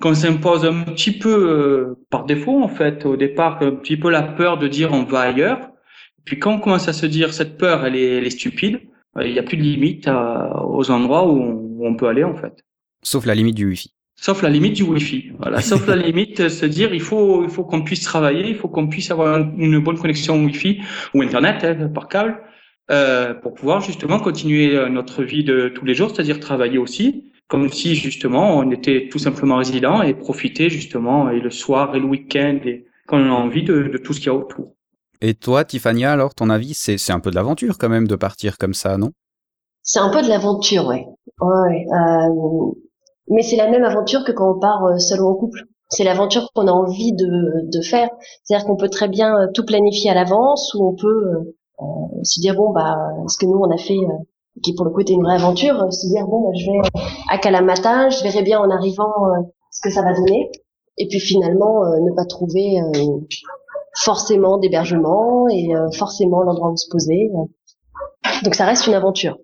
qu'on 0.00 0.14
s'impose 0.14 0.64
un 0.66 0.82
petit 0.84 1.12
peu 1.12 1.34
euh, 1.34 1.94
par 2.10 2.26
défaut 2.26 2.62
en 2.62 2.68
fait. 2.68 3.06
Au 3.06 3.16
départ, 3.16 3.62
un 3.62 3.72
petit 3.72 3.96
peu 3.96 4.10
la 4.10 4.22
peur 4.22 4.58
de 4.58 4.68
dire 4.68 4.92
on 4.92 5.04
va 5.04 5.20
ailleurs. 5.20 5.70
Puis 6.24 6.38
quand 6.38 6.54
on 6.54 6.58
commence 6.60 6.88
à 6.88 6.92
se 6.92 7.06
dire 7.06 7.32
cette 7.32 7.56
peur, 7.56 7.84
elle 7.86 7.96
est 7.96 8.18
elle 8.18 8.26
est 8.26 8.30
stupide. 8.30 8.80
euh, 9.16 9.26
Il 9.26 9.32
n'y 9.32 9.38
a 9.38 9.42
plus 9.42 9.56
de 9.56 9.62
limite 9.62 10.06
à- 10.06 10.64
aux 10.66 10.90
endroits 10.90 11.26
où 11.26 11.40
on, 11.40 11.52
où 11.78 11.86
on 11.86 11.94
peut 11.96 12.08
aller 12.08 12.24
en 12.24 12.34
fait. 12.36 12.54
Sauf 13.02 13.24
la 13.24 13.34
limite 13.34 13.54
du 13.56 13.66
wifi. 13.66 13.92
Sauf 14.18 14.40
la 14.42 14.48
limite 14.48 14.72
du 14.72 14.82
Wi-Fi. 14.82 15.32
Voilà. 15.38 15.60
Sauf 15.60 15.86
la 15.86 15.94
limite, 15.96 16.40
euh, 16.40 16.48
se 16.48 16.64
dire, 16.64 16.94
il 16.94 17.02
faut, 17.02 17.44
il 17.44 17.50
faut 17.50 17.64
qu'on 17.64 17.82
puisse 17.82 18.00
travailler, 18.00 18.48
il 18.48 18.54
faut 18.54 18.66
qu'on 18.68 18.88
puisse 18.88 19.10
avoir 19.10 19.36
une 19.58 19.78
bonne 19.80 19.98
connexion 19.98 20.42
Wi-Fi 20.42 20.80
ou 21.12 21.20
Internet 21.20 21.62
hein, 21.64 21.88
par 21.94 22.08
câble 22.08 22.38
euh, 22.90 23.34
pour 23.34 23.54
pouvoir 23.54 23.80
justement 23.80 24.20
continuer 24.20 24.76
euh, 24.76 24.88
notre 24.88 25.24
vie 25.24 25.42
de 25.42 25.68
tous 25.68 25.84
les 25.84 25.94
jours, 25.94 26.10
c'est-à-dire 26.10 26.38
travailler 26.38 26.78
aussi, 26.78 27.32
comme 27.48 27.68
si 27.68 27.96
justement 27.96 28.58
on 28.58 28.70
était 28.70 29.08
tout 29.10 29.18
simplement 29.18 29.56
résident 29.56 30.02
et 30.02 30.14
profiter 30.14 30.70
justement 30.70 31.28
et 31.30 31.40
le 31.40 31.50
soir 31.50 31.96
et 31.96 31.98
le 31.98 32.06
week-end 32.06 32.60
et 32.64 32.86
quand 33.08 33.18
on 33.18 33.26
a 33.26 33.34
envie 33.34 33.64
de, 33.64 33.84
de 33.84 33.98
tout 33.98 34.12
ce 34.12 34.20
qu'il 34.20 34.28
y 34.28 34.30
a 34.30 34.34
autour. 34.34 34.72
Et 35.20 35.34
toi 35.34 35.64
Tiffania 35.64 36.12
alors 36.12 36.34
ton 36.34 36.48
avis 36.48 36.74
c'est 36.74 37.10
un 37.10 37.20
peu 37.20 37.30
de 37.30 37.34
l'aventure 37.34 37.76
quand 37.78 37.88
même 37.88 38.06
de 38.06 38.14
partir 38.14 38.56
comme 38.56 38.74
ça 38.74 38.96
non? 38.98 39.10
C'est 39.82 40.00
un 40.00 40.10
peu 40.10 40.22
de 40.22 40.28
l'aventure, 40.28 40.86
ouais. 40.86 41.06
ouais 41.40 41.86
euh, 41.92 42.72
mais 43.30 43.42
c'est 43.42 43.56
la 43.56 43.68
même 43.68 43.84
aventure 43.84 44.24
que 44.24 44.32
quand 44.32 44.56
on 44.56 44.60
part 44.60 45.00
seul 45.00 45.20
ou 45.20 45.26
en 45.26 45.34
couple. 45.34 45.60
C'est 45.88 46.02
l'aventure 46.02 46.50
qu'on 46.52 46.66
a 46.66 46.72
envie 46.72 47.12
de, 47.12 47.70
de 47.70 47.80
faire. 47.80 48.08
C'est-à-dire 48.42 48.66
qu'on 48.66 48.76
peut 48.76 48.88
très 48.88 49.06
bien 49.06 49.48
tout 49.54 49.64
planifier 49.64 50.10
à 50.10 50.14
l'avance 50.14 50.74
ou 50.74 50.84
on 50.84 50.96
peut 50.96 51.54
euh, 51.80 52.22
se 52.22 52.40
dire 52.40 52.54
bon 52.54 52.70
bah 52.70 52.96
ce 53.28 53.38
que 53.38 53.46
nous 53.46 53.58
on 53.58 53.70
a 53.70 53.76
fait 53.76 53.98
qui 54.62 54.74
pour 54.74 54.84
le 54.84 54.90
coup 54.90 55.00
était 55.00 55.12
une 55.12 55.22
vraie 55.22 55.34
aventure, 55.34 55.92
se 55.92 56.06
dire 56.08 56.26
bon 56.26 56.42
bah, 56.42 56.50
je 56.54 56.70
vais 56.70 57.02
à 57.30 57.38
Kalamata, 57.38 58.08
je 58.08 58.22
verrai 58.22 58.42
bien 58.42 58.60
en 58.60 58.70
arrivant 58.70 59.12
ce 59.70 59.80
que 59.82 59.90
ça 59.90 60.02
va 60.02 60.14
donner 60.14 60.50
et 60.98 61.08
puis 61.08 61.20
finalement 61.20 61.82
ne 61.84 62.14
pas 62.14 62.24
trouver 62.24 62.80
forcément 63.94 64.56
d'hébergement 64.56 65.46
et 65.48 65.68
forcément 65.92 66.42
l'endroit 66.42 66.70
où 66.70 66.76
se 66.76 66.88
poser. 66.90 67.30
Donc 68.42 68.54
ça 68.54 68.64
reste 68.64 68.86
une 68.86 68.94
aventure, 68.94 69.36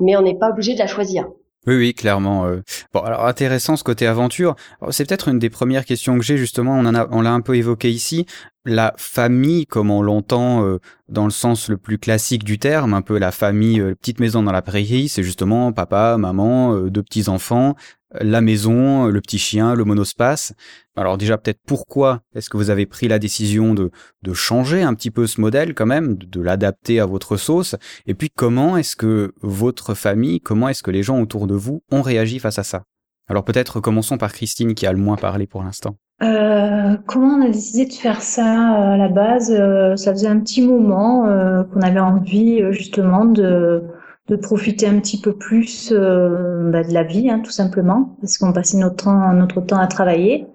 mais 0.00 0.16
on 0.16 0.22
n'est 0.22 0.38
pas 0.38 0.50
obligé 0.50 0.74
de 0.74 0.78
la 0.80 0.88
choisir. 0.88 1.28
Oui, 1.66 1.76
oui, 1.76 1.94
clairement. 1.94 2.46
Euh. 2.46 2.62
Bon, 2.94 3.00
alors 3.00 3.26
intéressant 3.26 3.76
ce 3.76 3.84
côté 3.84 4.06
aventure. 4.06 4.56
C'est 4.90 5.06
peut-être 5.06 5.28
une 5.28 5.38
des 5.38 5.50
premières 5.50 5.84
questions 5.84 6.16
que 6.16 6.24
j'ai 6.24 6.38
justement. 6.38 6.78
On 6.78 6.86
en 6.86 6.94
a, 6.94 7.06
on 7.10 7.20
l'a 7.20 7.32
un 7.32 7.42
peu 7.42 7.54
évoqué 7.56 7.90
ici. 7.90 8.24
La 8.64 8.94
famille, 8.96 9.66
comme 9.66 9.90
on 9.90 10.02
l'entend 10.02 10.64
euh, 10.64 10.78
dans 11.08 11.24
le 11.24 11.30
sens 11.30 11.68
le 11.68 11.76
plus 11.76 11.98
classique 11.98 12.44
du 12.44 12.58
terme, 12.58 12.94
un 12.94 13.02
peu 13.02 13.18
la 13.18 13.30
famille, 13.30 13.80
euh, 13.80 13.94
petite 13.94 14.20
maison 14.20 14.42
dans 14.42 14.52
la 14.52 14.62
prairie, 14.62 15.08
c'est 15.08 15.22
justement 15.22 15.72
papa, 15.72 16.16
maman, 16.18 16.76
deux 16.88 17.02
petits 17.02 17.28
enfants, 17.28 17.74
la 18.20 18.40
maison, 18.40 19.06
le 19.06 19.20
petit 19.20 19.38
chien, 19.38 19.74
le 19.74 19.84
monospace. 19.84 20.52
Alors 20.96 21.18
déjà 21.18 21.38
peut-être 21.38 21.60
pourquoi 21.66 22.20
est-ce 22.34 22.50
que 22.50 22.56
vous 22.56 22.70
avez 22.70 22.86
pris 22.86 23.08
la 23.08 23.18
décision 23.18 23.74
de, 23.74 23.90
de 24.22 24.32
changer 24.32 24.82
un 24.82 24.94
petit 24.94 25.10
peu 25.10 25.26
ce 25.26 25.40
modèle 25.40 25.74
quand 25.74 25.86
même, 25.86 26.16
de, 26.16 26.40
l'adapter 26.40 27.00
à 27.00 27.06
votre 27.06 27.36
sauce, 27.36 27.76
et 28.06 28.14
puis 28.14 28.30
comment 28.30 28.76
est-ce 28.76 28.96
que 28.96 29.32
votre 29.40 29.94
famille, 29.94 30.40
comment 30.40 30.68
est-ce 30.68 30.82
que 30.82 30.90
les 30.90 31.02
gens 31.02 31.20
autour 31.20 31.46
de 31.46 31.54
vous 31.54 31.82
ont 31.90 32.02
réagi 32.02 32.38
face 32.38 32.58
à 32.58 32.64
ça? 32.64 32.82
Alors 33.28 33.44
peut-être 33.44 33.80
commençons 33.80 34.18
par 34.18 34.32
Christine 34.32 34.74
qui 34.74 34.86
a 34.86 34.92
le 34.92 34.98
moins 34.98 35.16
parlé 35.16 35.46
pour 35.46 35.62
l'instant. 35.62 35.96
Euh, 36.22 36.96
comment 37.06 37.38
on 37.38 37.42
a 37.42 37.50
décidé 37.50 37.86
de 37.86 37.92
faire 37.94 38.20
ça 38.20 38.42
euh, 38.42 38.94
à 38.94 38.96
la 38.98 39.08
base? 39.08 39.50
Euh, 39.50 39.96
Ça 39.96 40.12
faisait 40.12 40.28
un 40.28 40.40
petit 40.40 40.60
moment 40.60 41.22
qu'on 41.72 41.80
avait 41.80 42.00
envie 42.00 42.60
justement 42.72 43.24
de 43.24 43.84
de 44.30 44.36
profiter 44.36 44.86
un 44.86 45.00
petit 45.00 45.20
peu 45.20 45.32
plus 45.32 45.92
euh, 45.92 46.70
bah, 46.70 46.84
de 46.84 46.94
la 46.94 47.02
vie, 47.02 47.28
hein, 47.28 47.40
tout 47.40 47.50
simplement, 47.50 48.16
parce 48.20 48.38
qu'on 48.38 48.52
passait 48.52 48.78
notre 48.78 49.04
temps, 49.04 49.32
notre 49.32 49.60
temps 49.60 49.78
à 49.78 49.88
travailler. 49.88 50.46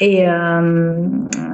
Et, 0.00 0.28
euh, 0.28 1.06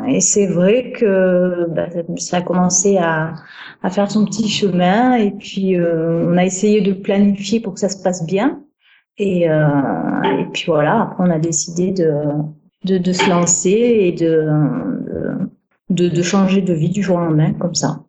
et 0.08 0.20
c'est 0.22 0.46
vrai 0.46 0.92
que 0.92 1.66
bah, 1.68 1.88
ça 2.16 2.38
a 2.38 2.42
commencé 2.42 2.96
à, 2.96 3.34
à, 3.82 3.90
faire 3.90 4.10
son 4.10 4.24
petit 4.24 4.48
chemin, 4.48 5.16
et 5.16 5.32
puis 5.32 5.78
euh, 5.78 6.26
on 6.26 6.38
a 6.38 6.46
essayé 6.46 6.80
de 6.80 6.94
planifier 6.94 7.60
pour 7.60 7.74
que 7.74 7.80
ça 7.80 7.90
se 7.90 8.02
passe 8.02 8.24
bien. 8.24 8.62
Et, 9.18 9.42
et 9.42 10.46
puis 10.54 10.64
voilà, 10.66 11.02
après 11.02 11.24
on 11.28 11.30
a 11.30 11.38
décidé 11.38 11.90
de, 11.90 12.10
de, 12.86 12.96
de 12.96 13.12
se 13.12 13.28
lancer 13.28 13.68
et 13.68 14.12
de, 14.12 14.48
de, 15.90 16.08
de 16.08 16.22
changer 16.22 16.62
de 16.62 16.72
vie 16.72 16.88
du 16.88 17.02
jour 17.02 17.18
au 17.18 17.20
lendemain, 17.20 17.52
comme 17.52 17.74
ça. 17.74 18.00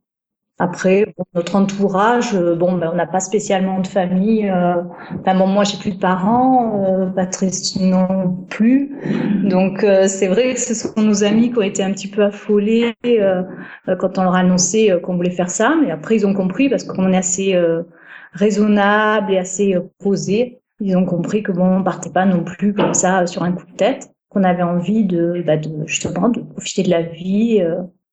Après, 0.62 1.15
notre 1.34 1.56
entourage, 1.56 2.36
euh, 2.36 2.53
bon, 2.56 2.74
ben, 2.74 2.91
on 2.94 2.96
n'a 2.96 3.08
pas 3.08 3.20
spécialement 3.20 3.80
de 3.80 3.88
famille. 3.88 4.48
Euh, 4.48 4.75
enfin, 5.20 5.36
bon, 5.36 5.48
moi, 5.48 5.63
j'ai 5.63 5.80
plus 5.80 5.94
de 5.94 5.98
parents, 5.98 6.86
euh, 6.86 7.08
Patrice 7.08 7.80
non 7.80 8.46
plus. 8.48 8.96
Donc, 9.44 9.84
euh, 9.84 10.08
c'est 10.08 10.27
vrai 10.27 10.53
que 10.53 10.60
ce 10.60 10.75
sont 10.75 11.01
nos 11.01 11.24
amis 11.24 11.51
qui 11.51 11.58
ont 11.58 11.63
été 11.63 11.84
un 11.84 11.91
petit 11.91 12.08
peu 12.08 12.24
affolés 12.24 12.94
quand 13.03 14.20
on 14.20 14.24
leur 14.24 14.36
a 14.36 14.39
annoncé 14.39 14.96
qu'on 15.01 15.15
voulait 15.15 15.32
faire 15.32 15.50
ça. 15.50 15.74
Mais 15.82 15.89
après, 15.89 16.18
ils 16.18 16.27
ont 16.27 16.36
compris 16.36 16.70
parce 16.70 16.84
qu'on 16.84 17.12
est 17.12 17.18
assez 17.18 17.60
raisonnable 18.34 19.34
et 19.34 19.39
assez 19.39 19.80
posé. 19.98 20.62
Ils 20.80 20.96
ont 20.96 21.06
compris 21.06 21.41
que 21.41 21.51
bon, 21.51 21.77
on 21.77 21.84
partait 21.84 22.12
pas 22.12 22.27
non 22.27 22.44
plus 22.44 22.75
comme 22.75 22.94
ça 22.94 23.25
sur 23.25 23.41
un 23.41 23.51
coup 23.51 23.65
de 23.65 23.75
tête, 23.75 24.12
qu'on 24.30 24.44
avait 24.44 24.62
envie 24.62 25.06
de, 25.06 25.44
bah, 25.44 25.58
de 25.58 25.88
justement 25.88 26.30
de 26.30 26.41
profiter 26.41 26.84
de 26.84 26.91
la 26.91 27.01
vie 27.01 27.65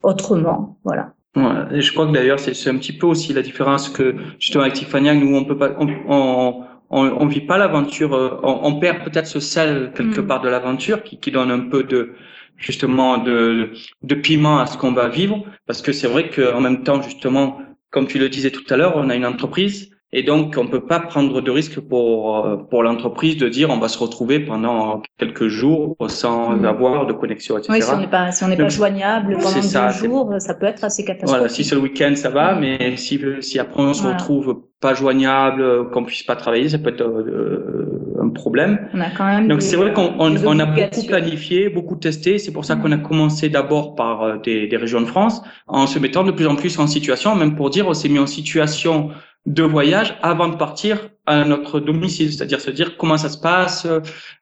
autrement, 0.02 0.78
voilà. 0.84 1.12
Ouais, 1.36 1.76
et 1.76 1.80
je 1.82 1.92
crois 1.92 2.06
que 2.06 2.12
d'ailleurs 2.12 2.40
c'est 2.40 2.70
un 2.70 2.78
petit 2.78 2.96
peu 2.96 3.06
aussi 3.06 3.32
la 3.32 3.42
différence 3.42 3.88
que 3.88 4.16
justement 4.40 4.64
avec 4.64 4.74
Tiffany, 4.74 5.14
nous 5.16 5.36
on 5.36 5.44
peut 5.44 5.58
pas, 5.58 5.72
on, 5.78 5.86
on, 6.08 6.64
on, 6.90 7.26
vit 7.26 7.42
pas 7.42 7.58
l'aventure, 7.58 8.14
euh, 8.14 8.40
on, 8.42 8.60
on, 8.62 8.80
perd 8.80 9.04
peut-être 9.04 9.26
ce 9.26 9.38
sel 9.38 9.92
quelque 9.94 10.20
mm. 10.20 10.26
part 10.26 10.40
de 10.40 10.48
l'aventure 10.48 11.02
qui, 11.02 11.18
qui 11.18 11.30
donne 11.30 11.50
un 11.50 11.68
peu 11.68 11.84
de 11.84 12.14
justement 12.56 13.18
de, 13.18 13.72
de 14.02 14.14
piment 14.14 14.58
à 14.58 14.66
ce 14.66 14.76
qu'on 14.78 14.92
va 14.92 15.08
vivre, 15.08 15.44
parce 15.66 15.82
que 15.82 15.92
c'est 15.92 16.08
vrai 16.08 16.30
qu'en 16.30 16.60
même 16.60 16.82
temps 16.82 17.00
justement, 17.02 17.60
comme 17.90 18.06
tu 18.06 18.18
le 18.18 18.28
disais 18.28 18.50
tout 18.50 18.64
à 18.70 18.76
l'heure, 18.76 18.94
on 18.96 19.10
a 19.10 19.14
une 19.14 19.26
entreprise 19.26 19.90
et 20.10 20.22
donc, 20.22 20.54
on 20.56 20.66
peut 20.66 20.86
pas 20.86 21.00
prendre 21.00 21.42
de 21.42 21.50
risque 21.50 21.80
pour 21.80 22.46
euh, 22.46 22.56
pour 22.56 22.82
l'entreprise 22.82 23.36
de 23.36 23.46
dire 23.46 23.68
on 23.68 23.78
va 23.78 23.88
se 23.88 23.98
retrouver 23.98 24.40
pendant 24.40 25.02
quelques 25.18 25.48
jours 25.48 25.96
sans 26.08 26.56
mmh. 26.56 26.64
avoir 26.64 27.06
de 27.06 27.12
connexion, 27.12 27.58
etc. 27.58 27.72
Oui, 27.74 27.82
si 27.82 27.90
on 27.90 27.98
n'est 27.98 28.06
pas 28.06 28.32
si 28.32 28.42
on 28.42 28.48
n'est 28.48 28.56
pas 28.56 28.70
joignable 28.70 29.36
pendant 29.36 29.60
deux 29.60 30.06
jours, 30.06 30.34
ça 30.38 30.54
peut 30.54 30.64
être 30.64 30.82
assez 30.82 31.04
catastrophique. 31.04 31.36
Voilà, 31.36 31.48
si 31.50 31.62
c'est 31.62 31.74
le 31.74 31.82
week-end, 31.82 32.14
ça 32.16 32.30
va, 32.30 32.54
mmh. 32.54 32.60
mais 32.60 32.96
si 32.96 33.20
si 33.40 33.58
après 33.58 33.82
on 33.82 33.92
se 33.92 34.06
retrouve 34.06 34.62
pas 34.80 34.94
joignable, 34.94 35.90
qu'on 35.90 36.04
puisse 36.04 36.22
pas 36.22 36.36
travailler, 36.36 36.68
ça 36.68 36.78
peut 36.78 36.90
être 36.90 37.02
euh, 37.02 38.16
un 38.22 38.28
problème. 38.28 38.88
On 38.94 39.00
a 39.00 39.10
quand 39.10 39.26
même. 39.26 39.48
Donc 39.48 39.60
c'est 39.60 39.76
vrai 39.76 39.92
qu'on 39.92 40.14
on, 40.18 40.58
a 40.58 40.66
beaucoup 40.66 41.06
planifié, 41.06 41.68
beaucoup 41.68 41.96
testé. 41.96 42.38
C'est 42.38 42.52
pour 42.52 42.64
ça 42.64 42.76
qu'on 42.76 42.92
a 42.92 42.96
commencé 42.96 43.48
d'abord 43.48 43.96
par 43.96 44.22
euh, 44.22 44.36
des, 44.38 44.68
des 44.68 44.76
régions 44.76 45.00
de 45.00 45.06
France, 45.06 45.42
en 45.66 45.86
se 45.86 45.98
mettant 45.98 46.22
de 46.22 46.30
plus 46.30 46.46
en 46.46 46.54
plus 46.54 46.78
en 46.78 46.86
situation, 46.86 47.34
même 47.34 47.56
pour 47.56 47.70
dire 47.70 47.88
on 47.88 47.94
s'est 47.94 48.08
mis 48.08 48.20
en 48.20 48.26
situation 48.26 49.10
de 49.48 49.62
voyage 49.62 50.16
avant 50.22 50.48
de 50.48 50.56
partir 50.56 51.10
à 51.26 51.44
notre 51.44 51.80
domicile, 51.80 52.32
c'est-à-dire 52.32 52.60
se 52.60 52.70
dire 52.70 52.96
comment 52.96 53.16
ça 53.16 53.28
se 53.28 53.38
passe, 53.38 53.86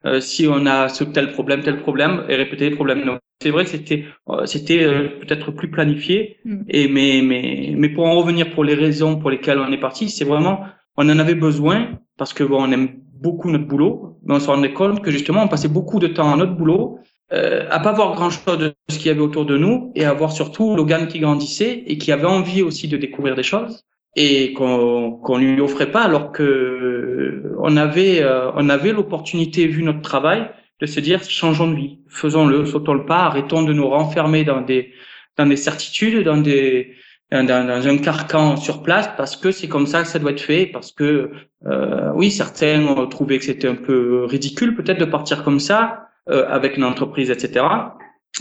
euh, 0.04 0.20
si 0.20 0.46
on 0.48 0.66
a 0.66 0.88
ce 0.88 1.04
tel 1.04 1.32
problème, 1.32 1.62
tel 1.62 1.80
problème, 1.80 2.24
et 2.28 2.34
répéter 2.36 2.68
les 2.68 2.74
problèmes. 2.74 3.04
Donc 3.04 3.20
c'est 3.40 3.50
vrai 3.50 3.64
que 3.64 3.70
c'était 3.70 4.04
euh, 4.28 4.46
c'était 4.46 4.82
euh, 4.82 5.08
peut-être 5.20 5.52
plus 5.52 5.70
planifié, 5.70 6.38
mm. 6.44 6.62
et 6.68 6.88
mais 6.88 7.22
mais 7.22 7.74
mais 7.76 7.88
pour 7.88 8.04
en 8.06 8.14
revenir 8.20 8.50
pour 8.50 8.64
les 8.64 8.74
raisons 8.74 9.16
pour 9.16 9.30
lesquelles 9.30 9.60
on 9.60 9.72
est 9.72 9.80
parti, 9.80 10.10
c'est 10.10 10.24
vraiment 10.24 10.60
on 10.96 11.08
en 11.08 11.18
avait 11.18 11.34
besoin 11.48 11.98
parce 12.18 12.32
que 12.32 12.44
bon 12.44 12.62
on 12.62 12.72
aime 12.72 12.88
beaucoup 13.20 13.50
notre 13.50 13.66
boulot, 13.66 14.18
mais 14.24 14.34
on 14.34 14.40
se 14.40 14.48
rendait 14.48 14.72
compte 14.72 15.02
que 15.02 15.10
justement 15.10 15.42
on 15.44 15.48
passait 15.48 15.68
beaucoup 15.68 15.98
de 15.98 16.08
temps 16.08 16.32
à 16.32 16.36
notre 16.36 16.56
boulot 16.56 16.98
euh, 17.32 17.66
à 17.70 17.80
pas 17.80 17.92
voir 17.92 18.14
grand 18.14 18.30
chose 18.30 18.56
de 18.58 18.74
ce 18.88 18.98
qu'il 18.98 19.08
y 19.08 19.10
avait 19.10 19.20
autour 19.20 19.46
de 19.46 19.58
nous 19.58 19.90
et 19.96 20.04
à 20.04 20.12
voir 20.14 20.30
surtout 20.30 20.76
Logan 20.76 21.08
qui 21.08 21.18
grandissait 21.18 21.82
et 21.86 21.98
qui 21.98 22.12
avait 22.12 22.26
envie 22.26 22.62
aussi 22.62 22.86
de 22.86 22.96
découvrir 22.96 23.34
des 23.34 23.42
choses 23.42 23.82
et 24.16 24.54
qu'on 24.54 25.12
qu'on 25.12 25.36
lui 25.38 25.60
offrait 25.60 25.90
pas 25.90 26.02
alors 26.02 26.32
que 26.32 27.54
on 27.58 27.76
avait 27.76 28.22
euh, 28.22 28.50
on 28.54 28.68
avait 28.70 28.92
l'opportunité 28.92 29.66
vu 29.66 29.82
notre 29.82 30.00
travail 30.00 30.50
de 30.80 30.86
se 30.86 31.00
dire 31.00 31.22
changeons 31.22 31.70
de 31.70 31.76
vie 31.76 31.98
faisons-le 32.08 32.64
sautons 32.64 32.94
le 32.94 33.04
pas 33.04 33.24
arrêtons 33.24 33.62
de 33.62 33.74
nous 33.74 33.88
renfermer 33.88 34.42
dans 34.44 34.62
des 34.62 34.92
dans 35.36 35.46
des 35.46 35.56
certitudes 35.56 36.24
dans 36.24 36.38
des 36.38 36.94
dans, 37.30 37.66
dans 37.66 37.88
un 37.88 37.98
carcan 37.98 38.56
sur 38.56 38.82
place 38.82 39.10
parce 39.16 39.36
que 39.36 39.50
c'est 39.50 39.68
comme 39.68 39.86
ça 39.86 40.02
que 40.02 40.08
ça 40.08 40.18
doit 40.18 40.30
être 40.30 40.40
fait 40.40 40.66
parce 40.66 40.92
que 40.92 41.30
euh, 41.66 42.10
oui 42.14 42.30
certains 42.30 42.86
ont 42.86 43.06
trouvé 43.06 43.38
que 43.38 43.44
c'était 43.44 43.68
un 43.68 43.74
peu 43.74 44.24
ridicule 44.24 44.74
peut-être 44.74 45.00
de 45.00 45.04
partir 45.04 45.44
comme 45.44 45.60
ça 45.60 46.08
euh, 46.30 46.46
avec 46.48 46.78
une 46.78 46.84
entreprise 46.84 47.30
etc 47.30 47.66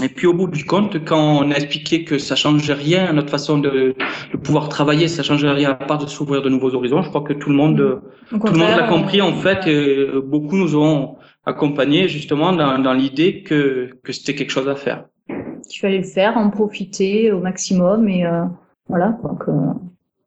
et 0.03 0.09
puis 0.09 0.27
au 0.27 0.33
bout 0.33 0.47
du 0.47 0.65
compte, 0.65 1.03
quand 1.05 1.39
on 1.39 1.51
a 1.51 1.55
expliqué 1.55 2.03
que 2.03 2.17
ça 2.17 2.35
changeait 2.35 2.73
rien 2.73 3.05
à 3.05 3.13
notre 3.13 3.29
façon 3.29 3.57
de, 3.57 3.95
de 4.31 4.37
pouvoir 4.37 4.67
travailler, 4.67 5.07
ça 5.07 5.23
changeait 5.23 5.49
rien 5.49 5.71
à 5.71 5.75
part 5.75 5.99
de 5.99 6.07
s'ouvrir 6.07 6.41
de 6.41 6.49
nouveaux 6.49 6.75
horizons, 6.75 7.01
je 7.01 7.09
crois 7.09 7.21
que 7.21 7.33
tout 7.33 7.49
le 7.49 7.55
monde, 7.55 8.01
tout 8.29 8.37
le 8.37 8.57
monde 8.57 8.75
l'a 8.75 8.87
compris 8.87 9.21
en 9.21 9.33
fait, 9.33 9.67
et 9.67 10.07
beaucoup 10.23 10.57
nous 10.57 10.75
ont 10.75 11.15
accompagnés 11.45 12.07
justement 12.07 12.51
dans, 12.51 12.77
dans 12.79 12.93
l'idée 12.93 13.43
que, 13.43 13.91
que 14.03 14.11
c'était 14.11 14.35
quelque 14.35 14.51
chose 14.51 14.67
à 14.67 14.75
faire. 14.75 15.05
Il 15.29 15.79
fallait 15.79 15.99
le 15.99 16.03
faire, 16.03 16.37
en 16.37 16.49
profiter 16.49 17.31
au 17.31 17.39
maximum 17.39 18.07
et 18.09 18.25
euh, 18.25 18.43
voilà, 18.89 19.17
donc 19.23 19.45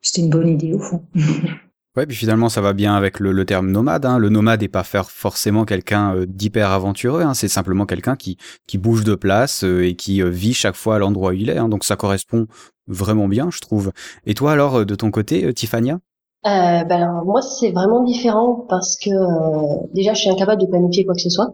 c'était 0.01 0.23
une 0.23 0.31
bonne 0.31 0.49
idée 0.49 0.73
au 0.73 0.79
fond. 0.79 1.03
Ouais, 1.99 2.07
puis 2.07 2.17
finalement, 2.17 2.49
ça 2.49 2.61
va 2.61 2.75
bien 2.75 2.95
avec 2.95 3.19
le, 3.19 3.45
terme 3.45 3.73
nomade. 3.73 4.07
Hein. 4.07 4.19
Le 4.19 4.29
nomade 4.29 4.61
n'est 4.61 4.69
pas 4.69 4.85
faire 4.85 5.11
forcément 5.11 5.65
quelqu'un 5.65 6.15
euh, 6.15 6.27
d'hyper 6.27 6.71
aventureux. 6.71 7.23
Hein. 7.23 7.35
C'est 7.35 7.49
simplement 7.49 7.87
quelqu'un 7.87 8.15
qui, 8.15 8.37
qui 8.69 8.79
bouge 8.79 9.03
de 9.03 9.17
place 9.17 9.65
euh, 9.65 9.85
et 9.85 9.97
qui 9.97 10.23
euh, 10.23 10.29
vit 10.29 10.55
chaque 10.55 10.77
fois 10.77 10.95
à 10.95 10.99
l'endroit 11.01 11.31
où 11.31 11.35
il 11.35 11.51
est. 11.51 11.59
Hein. 11.59 11.69
Donc 11.69 11.83
ça 11.83 11.97
correspond 11.97 12.47
vraiment 12.87 13.27
bien, 13.27 13.51
je 13.51 13.59
trouve. 13.59 13.91
Et 14.27 14.35
toi 14.35 14.53
alors, 14.53 14.87
de 14.87 14.95
ton 14.95 15.11
côté, 15.11 15.53
Tiffania? 15.53 15.99
Euh, 16.47 16.85
ben 16.85 17.03
alors, 17.03 17.25
moi, 17.25 17.43
c'est 17.43 17.73
vraiment 17.73 18.05
différent 18.05 18.65
parce 18.69 18.97
que 18.97 19.11
déjà, 19.93 20.15
je 20.15 20.21
suis 20.21 20.31
incapable 20.31 20.63
de 20.63 20.69
planifier 20.69 21.05
quoi 21.05 21.17
que 21.17 21.21
ce 21.21 21.31
soit. 21.31 21.49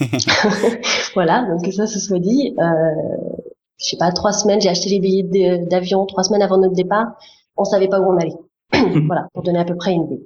voilà, 1.14 1.46
donc 1.48 1.64
que 1.64 1.72
ça 1.72 1.86
se 1.86 1.98
soit 1.98 2.18
dit. 2.18 2.54
Euh, 2.58 3.44
je 3.80 3.86
sais 3.86 3.96
pas, 3.96 4.12
trois 4.12 4.32
semaines, 4.32 4.60
j'ai 4.60 4.68
acheté 4.68 4.90
les 4.90 5.00
billets 5.00 5.58
d'avion 5.66 6.04
trois 6.04 6.24
semaines 6.24 6.42
avant 6.42 6.58
notre 6.58 6.74
départ. 6.74 7.06
On 7.56 7.64
savait 7.64 7.88
pas 7.88 8.00
où 8.00 8.12
on 8.12 8.18
allait. 8.18 8.36
voilà, 9.06 9.28
pour 9.34 9.42
donner 9.42 9.58
à 9.58 9.64
peu 9.64 9.76
près 9.76 9.92
une 9.92 10.04
idée. 10.04 10.22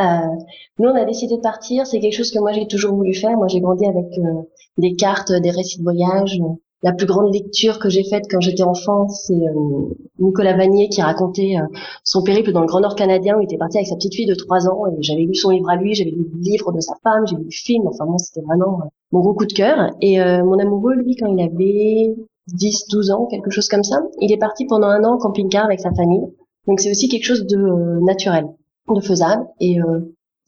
Euh, 0.00 0.36
nous, 0.78 0.90
on 0.90 0.94
a 0.94 1.04
décidé 1.04 1.36
de 1.36 1.40
partir. 1.40 1.86
C'est 1.86 2.00
quelque 2.00 2.16
chose 2.16 2.30
que 2.30 2.38
moi 2.38 2.52
j'ai 2.52 2.66
toujours 2.66 2.94
voulu 2.94 3.14
faire. 3.14 3.36
Moi, 3.36 3.48
j'ai 3.48 3.60
grandi 3.60 3.84
avec 3.84 4.06
euh, 4.18 4.42
des 4.78 4.94
cartes, 4.94 5.32
des 5.32 5.50
récits 5.50 5.78
de 5.78 5.82
voyage. 5.82 6.38
la 6.82 6.92
plus 6.92 7.06
grande 7.06 7.34
lecture 7.34 7.80
que 7.80 7.88
j'ai 7.88 8.04
faite 8.04 8.24
quand 8.30 8.40
j'étais 8.40 8.62
enfant, 8.62 9.08
c'est 9.08 9.34
euh, 9.34 9.94
Nicolas 10.20 10.56
Vanier 10.56 10.88
qui 10.88 11.02
racontait 11.02 11.56
euh, 11.58 11.66
son 12.04 12.22
périple 12.22 12.52
dans 12.52 12.60
le 12.60 12.68
Grand 12.68 12.80
Nord 12.80 12.94
canadien 12.94 13.36
où 13.36 13.40
il 13.40 13.44
était 13.44 13.58
parti 13.58 13.78
avec 13.78 13.88
sa 13.88 13.96
petite 13.96 14.14
fille 14.14 14.26
de 14.26 14.34
3 14.34 14.68
ans 14.68 14.86
et 14.86 15.02
j'avais 15.02 15.22
lu 15.22 15.34
son 15.34 15.50
livre 15.50 15.68
à 15.68 15.76
lui, 15.76 15.94
j'avais 15.94 16.12
lu 16.12 16.30
le 16.32 16.40
livre 16.40 16.72
de 16.72 16.80
sa 16.80 16.94
femme, 17.02 17.26
j'ai 17.26 17.34
lu 17.34 17.44
le 17.44 17.50
film, 17.50 17.88
enfin 17.88 18.06
bon, 18.06 18.18
c'était 18.18 18.42
vraiment 18.42 18.80
euh, 18.82 18.88
mon 19.10 19.20
gros 19.20 19.34
coup 19.34 19.46
de 19.46 19.52
cœur. 19.52 19.90
Et 20.00 20.18
mon 20.18 20.58
amoureux, 20.58 20.94
lui, 20.94 21.16
quand 21.16 21.26
il 21.26 21.40
avait 21.40 22.14
10, 22.46 22.88
12 22.90 23.10
ans, 23.10 23.26
quelque 23.26 23.50
chose 23.50 23.68
comme 23.68 23.82
ça, 23.82 24.00
il 24.20 24.30
est 24.32 24.36
parti 24.36 24.64
pendant 24.66 24.86
un 24.86 25.02
an 25.04 25.14
en 25.14 25.18
camping-car 25.18 25.64
avec 25.64 25.80
sa 25.80 25.92
famille. 25.92 26.26
Donc 26.68 26.80
c'est 26.80 26.90
aussi 26.90 27.08
quelque 27.08 27.24
chose 27.24 27.46
de 27.46 28.04
naturel, 28.04 28.46
de 28.88 29.00
faisable. 29.00 29.44
Et 29.58 29.78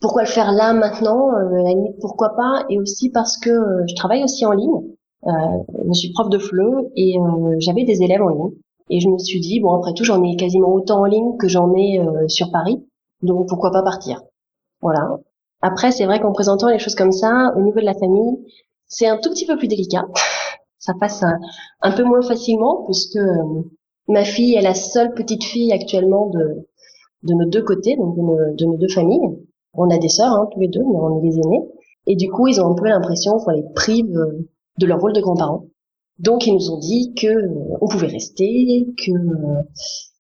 pourquoi 0.01 0.23
le 0.23 0.29
faire 0.29 0.53
là 0.53 0.73
maintenant 0.73 1.31
la 1.33 1.71
limite, 1.71 1.97
pourquoi 2.01 2.37
pas? 2.37 2.65
Et 2.69 2.79
aussi 2.79 3.11
parce 3.11 3.37
que 3.39 3.51
je 3.89 3.95
travaille 3.97 4.23
aussi 4.23 4.47
en 4.47 4.53
ligne. 4.53 4.81
Euh, 5.27 5.31
je 5.89 5.93
suis 5.93 6.13
prof 6.13 6.31
de 6.31 6.39
FLE 6.39 6.91
et 6.97 7.19
euh, 7.19 7.57
j'avais 7.59 7.85
des 7.85 8.03
élèves 8.03 8.23
en 8.23 8.29
ligne. 8.29 8.51
Et 8.89 9.01
je 9.01 9.09
me 9.09 9.19
suis 9.19 9.41
dit, 9.41 9.61
bon, 9.61 9.73
après 9.75 9.93
tout, 9.95 10.05
j'en 10.05 10.23
ai 10.25 10.37
quasiment 10.37 10.73
autant 10.73 11.01
en 11.01 11.05
ligne 11.05 11.37
que 11.37 11.47
j'en 11.47 11.73
ai 11.75 12.01
euh, 12.01 12.27
sur 12.29 12.51
Paris. 12.51 12.85
Donc, 13.23 13.49
pourquoi 13.49 13.71
pas 13.71 13.83
partir? 13.83 14.23
Voilà. 14.81 15.19
Après, 15.63 15.93
c'est 15.93 16.07
vrai 16.07 16.21
qu'en 16.21 16.33
présentant 16.33 16.69
les 16.69 16.79
choses 16.79 16.95
comme 16.95 17.13
ça, 17.13 17.53
au 17.57 17.61
niveau 17.61 17.81
de 17.81 17.85
la 17.85 17.95
famille, 17.95 18.39
c'est 18.87 19.07
un 19.07 19.19
tout 19.19 19.31
petit 19.31 19.47
peu 19.47 19.57
plus 19.57 19.69
délicat. 19.69 20.07
ça 20.79 20.95
passe 20.99 21.23
un, 21.83 21.93
peu 21.93 22.03
moins 22.03 22.23
facilement 22.23 22.85
puisque 22.87 23.19
ma 24.11 24.25
fille 24.25 24.55
est 24.55 24.63
la 24.63 24.75
seule 24.75 25.15
petite 25.15 25.45
fille 25.45 25.73
actuellement 25.73 26.29
de, 26.29 26.67
de 27.23 27.35
nos 27.35 27.49
deux 27.49 27.63
côtés, 27.63 27.97
donc 27.97 28.17
de 28.17 28.21
nos, 28.21 28.55
de 28.55 28.65
nos 28.65 28.77
deux 28.77 28.89
familles. 28.89 29.39
On 29.75 29.91
a 29.91 29.99
des 29.99 30.09
sœurs, 30.09 30.33
hein, 30.33 30.49
tous 30.53 30.61
les 30.61 30.69
deux, 30.69 30.81
mais 30.81 30.97
on 30.97 31.21
est 31.21 31.27
les 31.27 31.37
aînés. 31.37 31.63
Et 32.07 32.17
du 32.17 32.29
coup, 32.31 32.49
ils 32.49 32.61
ont 32.61 32.73
un 32.73 32.75
peu 32.75 32.89
l'impression 32.89 33.39
qu'on 33.39 33.53
les 33.53 33.65
prive 33.75 34.11
de 34.79 34.87
leur 34.87 35.01
rôle 35.01 35.13
de 35.13 35.21
grands-parents. 35.21 35.65
Donc 36.21 36.47
ils 36.47 36.53
nous 36.53 36.71
ont 36.71 36.79
dit 36.79 37.15
que 37.15 37.27
euh, 37.27 37.79
on 37.81 37.89
pouvait 37.89 38.07
rester, 38.07 38.87
que 38.99 39.11
euh, 39.11 39.63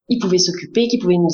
ils 0.09 0.18
pouvaient 0.18 0.38
s'occuper, 0.38 0.88
qu'ils 0.88 0.99
pouvaient 0.99 1.18
nous, 1.18 1.28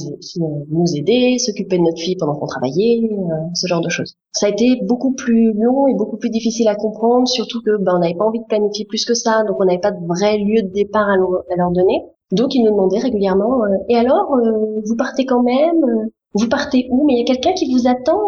nous 0.70 0.96
aider, 0.96 1.38
s'occuper 1.38 1.78
de 1.78 1.82
notre 1.82 2.00
fille 2.00 2.16
pendant 2.16 2.34
qu'on 2.34 2.46
travaillait, 2.46 3.08
euh, 3.10 3.34
ce 3.54 3.68
genre 3.68 3.80
de 3.80 3.88
choses. 3.88 4.16
Ça 4.32 4.46
a 4.46 4.48
été 4.50 4.80
beaucoup 4.82 5.14
plus 5.14 5.52
long 5.52 5.86
et 5.86 5.94
beaucoup 5.94 6.16
plus 6.16 6.30
difficile 6.30 6.66
à 6.66 6.74
comprendre, 6.74 7.28
surtout 7.28 7.62
que 7.62 7.76
ben, 7.78 7.92
on 7.96 8.00
n'avait 8.00 8.16
pas 8.16 8.24
envie 8.24 8.40
de 8.40 8.44
planifier 8.44 8.86
plus 8.86 9.04
que 9.04 9.14
ça, 9.14 9.44
donc 9.44 9.56
on 9.60 9.64
n'avait 9.64 9.78
pas 9.78 9.92
de 9.92 10.04
vrai 10.04 10.36
lieu 10.38 10.62
de 10.62 10.72
départ 10.72 11.08
à, 11.08 11.16
leur, 11.16 11.70
donner. 11.70 12.02
Donc 12.32 12.54
ils 12.54 12.62
nous 12.64 12.70
demandaient 12.70 12.98
régulièrement 12.98 13.62
et 13.88 13.96
alors 13.96 14.36
vous 14.84 14.96
partez 14.96 15.26
quand 15.26 15.42
même 15.42 16.10
Vous 16.34 16.48
partez 16.48 16.88
où? 16.90 17.06
Mais 17.06 17.14
il 17.14 17.18
y 17.18 17.22
a 17.22 17.24
quelqu'un 17.24 17.52
qui 17.52 17.72
vous 17.72 17.88
attend 17.88 18.20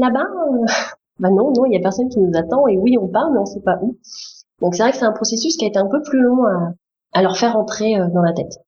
là-bas 0.00 0.26
bah 1.18 1.30
non, 1.30 1.52
non, 1.52 1.64
il 1.64 1.72
y 1.72 1.76
a 1.76 1.80
personne 1.80 2.08
qui 2.08 2.20
nous 2.20 2.36
attend 2.36 2.66
et 2.68 2.76
oui, 2.76 2.98
on 3.00 3.08
part, 3.08 3.30
mais 3.30 3.38
on 3.38 3.46
sait 3.46 3.60
pas 3.60 3.78
où. 3.82 3.96
Donc 4.60 4.74
c'est 4.74 4.82
vrai 4.82 4.92
que 4.92 4.98
c'est 4.98 5.04
un 5.04 5.12
processus 5.12 5.56
qui 5.56 5.64
a 5.64 5.68
été 5.68 5.78
un 5.78 5.86
peu 5.86 6.02
plus 6.02 6.20
long 6.20 6.44
à, 6.44 6.72
à 7.12 7.22
leur 7.22 7.36
faire 7.36 7.56
entrer 7.56 7.98
euh, 7.98 8.08
dans 8.08 8.22
la 8.22 8.32
tête. 8.32 8.60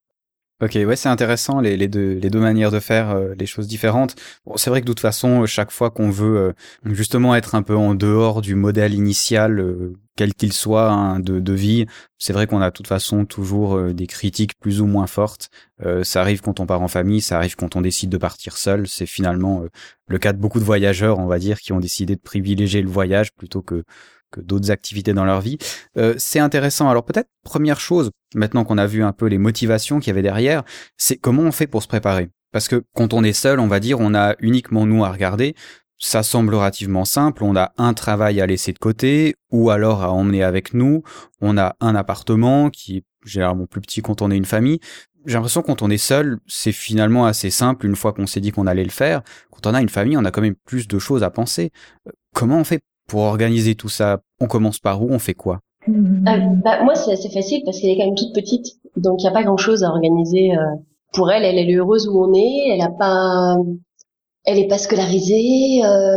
Ok, 0.61 0.73
ouais, 0.75 0.97
c'est 0.97 1.09
intéressant 1.09 1.61
les, 1.61 1.77
les, 1.77 1.87
deux, 1.87 2.15
les 2.15 2.31
deux 2.31 2.41
manières 2.41 2.73
de 2.73 2.81
faire 2.81 3.11
euh, 3.11 3.33
les 3.39 3.47
choses 3.47 3.69
différentes. 3.69 4.17
Bon, 4.45 4.57
c'est 4.57 4.71
vrai 4.71 4.81
que 4.81 4.87
de 4.87 4.91
toute 4.91 4.99
façon, 4.99 5.47
chaque 5.47 5.71
fois 5.71 5.91
qu'on 5.91 6.11
veut 6.11 6.37
euh, 6.37 6.53
justement 6.95 7.37
être 7.37 7.55
un 7.55 7.63
peu 7.63 7.77
en 7.77 7.95
dehors 7.95 8.41
du 8.41 8.57
modèle 8.57 8.93
initial, 8.93 9.61
euh, 9.61 9.97
quel 10.17 10.35
qu'il 10.35 10.53
soit 10.53 10.91
hein, 10.91 11.21
de, 11.21 11.39
de, 11.39 11.53
vie, 11.53 11.87
c'est 12.19 12.33
vrai 12.33 12.49
qu'on 12.49 12.61
a 12.61 12.71
de 12.71 12.75
toute 12.75 12.89
façon 12.89 13.25
toujours 13.25 13.81
des 13.93 14.09
critiques 14.09 14.59
plus 14.59 14.81
ou 14.81 14.87
moins 14.87 15.07
fortes. 15.07 15.49
ça 16.03 16.21
arrive 16.21 16.41
quand 16.41 16.59
on 16.59 16.67
part 16.67 16.83
en 16.83 16.89
famille, 16.89 17.21
ça 17.21 17.37
arrive 17.37 17.55
quand 17.55 17.77
on 17.77 17.81
décide 17.81 18.11
de 18.11 18.19
partir 18.19 18.57
seul. 18.57 18.89
C'est 18.89 19.07
finalement 19.07 19.63
le 20.09 20.19
cas 20.19 20.33
de 20.33 20.39
beaucoup 20.39 20.59
de 20.59 20.65
voyageurs, 20.65 21.21
on 21.21 21.27
va 21.27 21.39
dire, 21.39 21.61
qui 21.61 21.73
ont 21.73 21.79
décidé 21.79 22.17
de 22.17 22.21
privilégier 22.21 22.83
le 22.83 22.89
voyage 22.89 23.33
plutôt 23.33 23.63
que 23.63 23.85
que 24.31 24.41
d'autres 24.41 24.71
activités 24.71 25.15
dans 25.15 25.25
leur 25.25 25.41
vie. 25.41 25.59
Euh, 25.97 26.15
c'est 26.19 26.39
intéressant. 26.39 26.89
Alors 26.91 27.05
peut-être 27.05 27.29
première 27.45 27.81
chose, 27.81 28.11
maintenant 28.35 28.65
qu'on 28.65 28.79
a 28.79 28.87
vu 28.87 29.03
un 29.03 29.13
peu 29.13 29.27
les 29.27 29.39
motivations 29.39 30.01
qu'il 30.01 30.09
y 30.09 30.11
avait 30.11 30.23
derrière, 30.23 30.63
c'est 30.97 31.17
comment 31.17 31.43
on 31.43 31.53
fait 31.53 31.67
pour 31.67 31.83
se 31.83 31.89
préparer? 31.89 32.31
Parce 32.53 32.69
que 32.69 32.85
quand 32.95 33.13
on 33.13 33.25
est 33.25 33.33
seul, 33.33 33.61
on 33.61 33.69
va 33.69 33.81
dire, 33.81 34.01
on 34.01 34.15
a 34.15 34.35
uniquement 34.41 34.87
nous 34.87 35.05
à 35.05 35.11
regarder. 35.11 35.55
Ça 36.01 36.23
semble 36.23 36.55
relativement 36.55 37.05
simple. 37.05 37.43
On 37.43 37.57
a 37.57 37.73
un 37.77 37.93
travail 37.93 38.41
à 38.41 38.47
laisser 38.47 38.73
de 38.73 38.79
côté 38.79 39.35
ou 39.51 39.71
alors 39.71 40.03
à 40.03 40.13
emmener 40.13 40.45
avec 40.45 40.73
nous. 40.73 41.03
On 41.41 41.59
a 41.59 41.77
un 41.81 41.95
appartement 41.97 42.71
qui 42.71 42.99
est 42.99 43.05
généralement 43.25 43.67
plus 43.67 43.81
petit 43.81 44.01
quand 44.01 44.23
on 44.23 44.31
est 44.31 44.37
une 44.37 44.45
famille. 44.45 44.79
J'ai 45.27 45.35
l'impression 45.35 45.63
quand 45.63 45.83
on 45.83 45.91
est 45.91 45.99
seul, 45.99 46.39
c'est 46.47 46.73
finalement 46.73 47.27
assez 47.27 47.51
simple 47.51 47.85
une 47.85 47.97
fois 47.97 48.13
qu'on 48.13 48.27
s'est 48.27 48.41
dit 48.41 48.53
qu'on 48.53 48.67
allait 48.67 48.85
le 48.85 48.91
faire. 48.91 49.23
Quand 49.51 49.67
on 49.67 49.75
a 49.75 49.83
une 49.83 49.89
famille, 49.89 50.17
on 50.17 50.25
a 50.25 50.31
quand 50.31 50.41
même 50.41 50.55
plus 50.55 50.87
de 50.87 50.99
choses 50.99 51.23
à 51.23 51.31
penser. 51.31 51.71
Euh, 52.07 52.13
comment 52.33 52.59
on 52.59 52.65
fait 52.65 52.81
pour 53.09 53.23
organiser 53.23 53.75
tout 53.75 53.89
ça, 53.89 54.21
on 54.41 54.47
commence 54.47 54.79
par 54.79 55.03
où 55.03 55.09
On 55.11 55.19
fait 55.19 55.35
quoi? 55.35 55.61
Euh, 55.89 55.93
bah, 55.93 56.85
Moi, 56.85 56.95
c'est 56.95 57.13
assez 57.13 57.31
facile 57.31 57.63
parce 57.65 57.81
qu'elle 57.81 57.91
est 57.91 57.97
quand 57.97 58.05
même 58.05 58.15
toute 58.15 58.35
petite. 58.35 58.67
Donc, 58.97 59.21
il 59.21 59.25
n'y 59.25 59.31
a 59.31 59.33
pas 59.33 59.43
grand-chose 59.43 59.83
à 59.83 59.89
organiser. 59.89 60.55
Euh, 60.55 60.65
pour 61.13 61.33
elle, 61.33 61.45
elle, 61.45 61.59
est 61.59 61.75
heureuse 61.75 62.07
où 62.07 62.23
on 62.23 62.33
est. 62.35 62.75
Elle 62.75 62.83
a 62.83 62.91
pas... 62.91 63.57
Elle 64.45 64.59
est 64.59 64.69
pas 64.69 64.79
scolarisée. 64.79 65.85
Euh, 65.85 66.17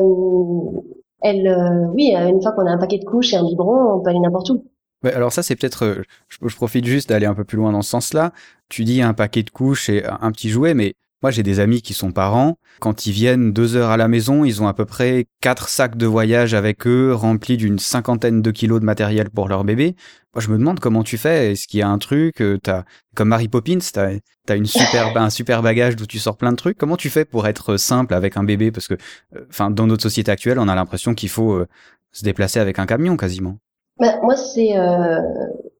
elle, 1.21 1.89
oui, 1.93 2.13
une 2.15 2.41
fois 2.41 2.51
qu'on 2.51 2.65
a 2.65 2.71
un 2.71 2.77
paquet 2.77 2.97
de 2.97 3.05
couches 3.05 3.33
et 3.33 3.37
un 3.37 3.43
biberon, 3.43 3.95
on 3.95 4.01
peut 4.01 4.09
aller 4.09 4.19
n'importe 4.19 4.49
où. 4.51 4.65
Ouais, 5.03 5.13
alors 5.13 5.31
ça, 5.31 5.43
c'est 5.43 5.55
peut-être... 5.55 6.03
je, 6.29 6.47
je, 6.47 6.55
profite 6.55 6.85
juste 6.85 7.09
d'aller 7.09 7.25
un 7.25 7.33
peu 7.33 7.43
plus 7.43 7.57
loin 7.57 7.71
dans 7.71 7.81
ce 7.81 7.89
sens-là. 7.89 8.31
Tu 8.69 8.83
dis 8.83 9.01
un 9.01 9.13
paquet 9.13 9.43
de 9.43 9.49
couches 9.49 9.89
et 9.89 10.05
un 10.05 10.31
petit 10.31 10.49
jouet, 10.49 10.73
mais 10.73 10.93
moi, 11.21 11.29
j'ai 11.29 11.43
des 11.43 11.59
amis 11.59 11.81
qui 11.81 11.93
sont 11.93 12.11
parents. 12.11 12.57
Quand 12.79 13.05
ils 13.05 13.11
viennent 13.11 13.53
deux 13.53 13.75
heures 13.75 13.91
à 13.91 13.97
la 13.97 14.07
maison, 14.07 14.43
ils 14.43 14.61
ont 14.61 14.67
à 14.67 14.73
peu 14.73 14.85
près 14.85 15.27
quatre 15.39 15.69
sacs 15.69 15.95
de 15.95 16.07
voyage 16.07 16.53
avec 16.55 16.87
eux, 16.87 17.13
remplis 17.13 17.57
d'une 17.57 17.77
cinquantaine 17.77 18.41
de 18.41 18.51
kilos 18.51 18.79
de 18.79 18.85
matériel 18.85 19.29
pour 19.29 19.47
leur 19.47 19.63
bébé. 19.63 19.95
Moi, 20.33 20.41
je 20.41 20.49
me 20.49 20.57
demande 20.57 20.79
comment 20.79 21.03
tu 21.03 21.17
fais. 21.17 21.51
Est-ce 21.51 21.67
qu'il 21.67 21.79
y 21.79 21.83
a 21.83 21.89
un 21.89 21.99
truc 21.99 22.41
euh, 22.41 22.57
T'as 22.61 22.83
comme 23.15 23.27
Mary 23.27 23.49
Poppins, 23.49 23.79
t'as 23.93 24.13
as 24.49 24.55
une 24.55 24.65
super 24.65 25.15
un 25.21 25.29
super 25.29 25.61
bagage 25.61 25.95
d'où 25.95 26.07
tu 26.07 26.17
sors 26.17 26.37
plein 26.37 26.51
de 26.51 26.57
trucs? 26.57 26.77
Comment 26.77 26.97
tu 26.97 27.09
fais 27.09 27.25
pour 27.25 27.47
être 27.47 27.77
simple 27.77 28.13
avec 28.13 28.37
un 28.37 28.43
bébé? 28.43 28.71
Parce 28.71 28.87
que, 28.87 28.95
euh, 29.35 29.45
enfin, 29.49 29.69
dans 29.69 29.85
notre 29.85 30.03
société 30.03 30.31
actuelle, 30.31 30.57
on 30.57 30.67
a 30.67 30.75
l'impression 30.75 31.13
qu'il 31.13 31.29
faut 31.29 31.53
euh, 31.53 31.67
se 32.11 32.23
déplacer 32.23 32.59
avec 32.59 32.79
un 32.79 32.85
camion 32.87 33.15
quasiment. 33.15 33.59
Bah, 34.01 34.19
moi, 34.23 34.35
c'est 34.35 34.73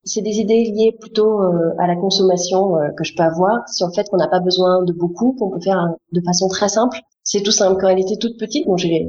c'est 0.04 0.22
des 0.22 0.40
idées 0.40 0.64
liées 0.64 0.96
plutôt 1.00 1.42
euh, 1.42 1.74
à 1.78 1.88
la 1.88 1.96
consommation 1.96 2.78
euh, 2.78 2.90
que 2.98 3.04
je 3.04 3.16
peux 3.16 3.24
avoir, 3.24 3.68
sur 3.70 3.88
le 3.88 3.94
fait 3.94 4.10
qu'on 4.10 4.18
n'a 4.18 4.28
pas 4.28 4.40
besoin 4.40 4.84
de 4.84 4.94
beaucoup, 4.94 5.34
qu'on 5.34 5.50
peut 5.52 5.60
faire 5.60 5.94
de 6.12 6.22
façon 6.22 6.48
très 6.48 6.70
simple. 6.70 7.00
C'est 7.24 7.42
tout 7.42 7.52
simple. 7.52 7.80
Quand 7.80 7.88
elle 7.88 8.00
était 8.00 8.18
toute 8.18 8.38
petite, 8.40 8.66
bon, 8.66 8.78
j'ai 8.78 9.08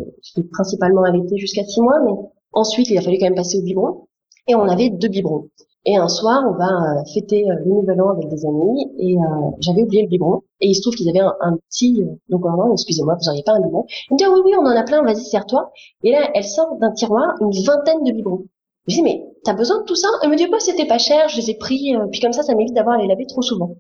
principalement 0.53 1.03
allaité 1.03 1.39
jusqu'à 1.39 1.65
six 1.65 1.81
mois, 1.81 1.99
mais 2.05 2.13
ensuite 2.53 2.91
il 2.91 2.99
a 2.99 3.01
fallu 3.01 3.17
quand 3.19 3.27
même 3.27 3.35
passer 3.35 3.59
au 3.59 3.63
biberon, 3.63 4.07
et 4.49 4.55
on 4.55 4.69
avait 4.69 4.91
deux 4.91 5.09
biberons. 5.09 5.49
Et 5.85 5.97
un 5.97 6.09
soir, 6.09 6.45
on 6.47 6.57
va 6.57 6.69
euh, 6.69 7.05
fêter 7.13 7.45
le 7.45 7.65
nouvel 7.65 8.01
an 8.03 8.11
avec 8.11 8.29
des 8.29 8.45
amis, 8.47 8.87
et 8.99 9.17
j'avais 9.61 9.83
oublié 9.83 10.03
le 10.03 10.09
biberon, 10.09 10.43
et 10.61 10.69
il 10.69 10.75
se 10.75 10.83
trouve 10.83 10.95
qu'ils 10.95 11.09
avaient 11.09 11.27
un, 11.41 11.57
petit, 11.71 12.05
donc 12.29 12.45
non, 12.45 12.73
excusez-moi, 12.73 13.17
vous 13.19 13.25
n'auriez 13.25 13.43
pas 13.45 13.53
un 13.53 13.61
biberon. 13.61 13.87
Il 14.11 14.15
me 14.15 14.19
dit, 14.19 14.25
ah 14.25 14.31
oui, 14.31 14.41
oui, 14.45 14.53
on 14.59 14.67
en 14.67 14.77
a 14.77 14.83
plein, 14.85 15.03
vas-y, 15.03 15.25
sers-toi. 15.25 15.73
Et 16.05 16.13
là, 16.13 16.31
elle 16.35 16.45
sort 16.45 16.77
d'un 16.81 16.93
tiroir 16.93 17.35
une 17.41 17.51
vingtaine 17.65 18.05
de 18.05 18.13
biberons. 18.13 18.45
Je 18.87 18.97
dis, 18.97 19.03
mais 19.03 19.25
t'as 19.45 19.55
besoin 19.55 19.81
de 19.81 19.85
tout 19.85 19.95
ça? 19.95 20.09
Elle 20.23 20.31
me 20.31 20.37
dit, 20.37 20.47
bah, 20.49 20.59
c'était 20.61 20.87
pas 20.87 20.99
cher, 20.99 21.29
je 21.29 21.37
les 21.37 21.51
ai 21.51 21.55
pris, 21.55 21.95
euh, 21.97 22.07
puis 22.11 22.21
comme 22.21 22.33
ça, 22.33 22.43
ça 22.43 22.55
m'évite 22.55 22.75
d'avoir 22.75 22.97
à 22.97 23.03
les 23.03 23.07
laver 23.07 23.27
trop 23.27 23.43
souvent. 23.43 23.77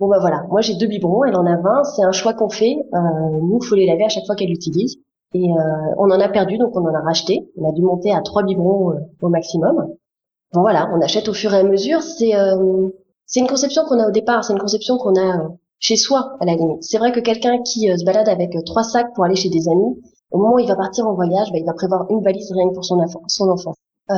Bon, 0.00 0.08
bah 0.08 0.18
voilà, 0.20 0.44
moi 0.50 0.60
j'ai 0.60 0.74
deux 0.74 0.88
biberons, 0.88 1.24
elle 1.24 1.36
en 1.36 1.46
a 1.46 1.56
20, 1.56 1.84
c'est 1.84 2.02
un 2.02 2.10
choix 2.10 2.34
qu'on 2.34 2.48
fait. 2.48 2.76
Euh, 2.94 2.98
nous, 3.40 3.60
il 3.62 3.66
faut 3.66 3.76
les 3.76 3.86
laver 3.86 4.04
à 4.04 4.08
chaque 4.08 4.26
fois 4.26 4.34
qu'elle 4.34 4.48
l'utilise. 4.48 4.96
Et 5.34 5.50
euh, 5.50 5.94
on 5.98 6.10
en 6.10 6.20
a 6.20 6.28
perdu, 6.28 6.58
donc 6.58 6.76
on 6.76 6.84
en 6.84 6.94
a 6.94 7.00
racheté. 7.00 7.50
On 7.56 7.68
a 7.68 7.72
dû 7.72 7.82
monter 7.82 8.12
à 8.12 8.20
trois 8.22 8.42
biberons 8.44 8.92
euh, 8.92 9.00
au 9.20 9.28
maximum. 9.28 9.94
Bon 10.52 10.60
voilà, 10.60 10.88
on 10.94 11.00
achète 11.00 11.28
au 11.28 11.32
fur 11.32 11.52
et 11.54 11.58
à 11.58 11.64
mesure. 11.64 12.02
C'est 12.02 12.34
euh, 12.36 12.88
c'est 13.26 13.40
une 13.40 13.48
conception 13.48 13.84
qu'on 13.84 13.98
a 13.98 14.08
au 14.08 14.12
départ, 14.12 14.44
c'est 14.44 14.52
une 14.52 14.60
conception 14.60 14.96
qu'on 14.98 15.16
a 15.20 15.48
chez 15.80 15.96
soi 15.96 16.36
à 16.40 16.44
la 16.44 16.54
limite. 16.54 16.82
C'est 16.82 16.98
vrai 16.98 17.10
que 17.12 17.20
quelqu'un 17.20 17.62
qui 17.62 17.88
se 17.96 18.04
balade 18.04 18.28
avec 18.28 18.56
trois 18.64 18.84
sacs 18.84 19.12
pour 19.14 19.24
aller 19.24 19.34
chez 19.34 19.48
des 19.48 19.68
amis, 19.68 20.00
au 20.30 20.38
moment 20.38 20.54
où 20.54 20.58
il 20.58 20.68
va 20.68 20.76
partir 20.76 21.06
en 21.06 21.14
voyage, 21.14 21.50
bah, 21.52 21.58
il 21.58 21.64
va 21.64 21.72
prévoir 21.72 22.06
une 22.10 22.22
valise 22.22 22.52
rien 22.52 22.68
que 22.68 22.74
pour 22.74 22.84
son 22.84 23.00
enfant. 23.00 23.74
Euh, 24.10 24.14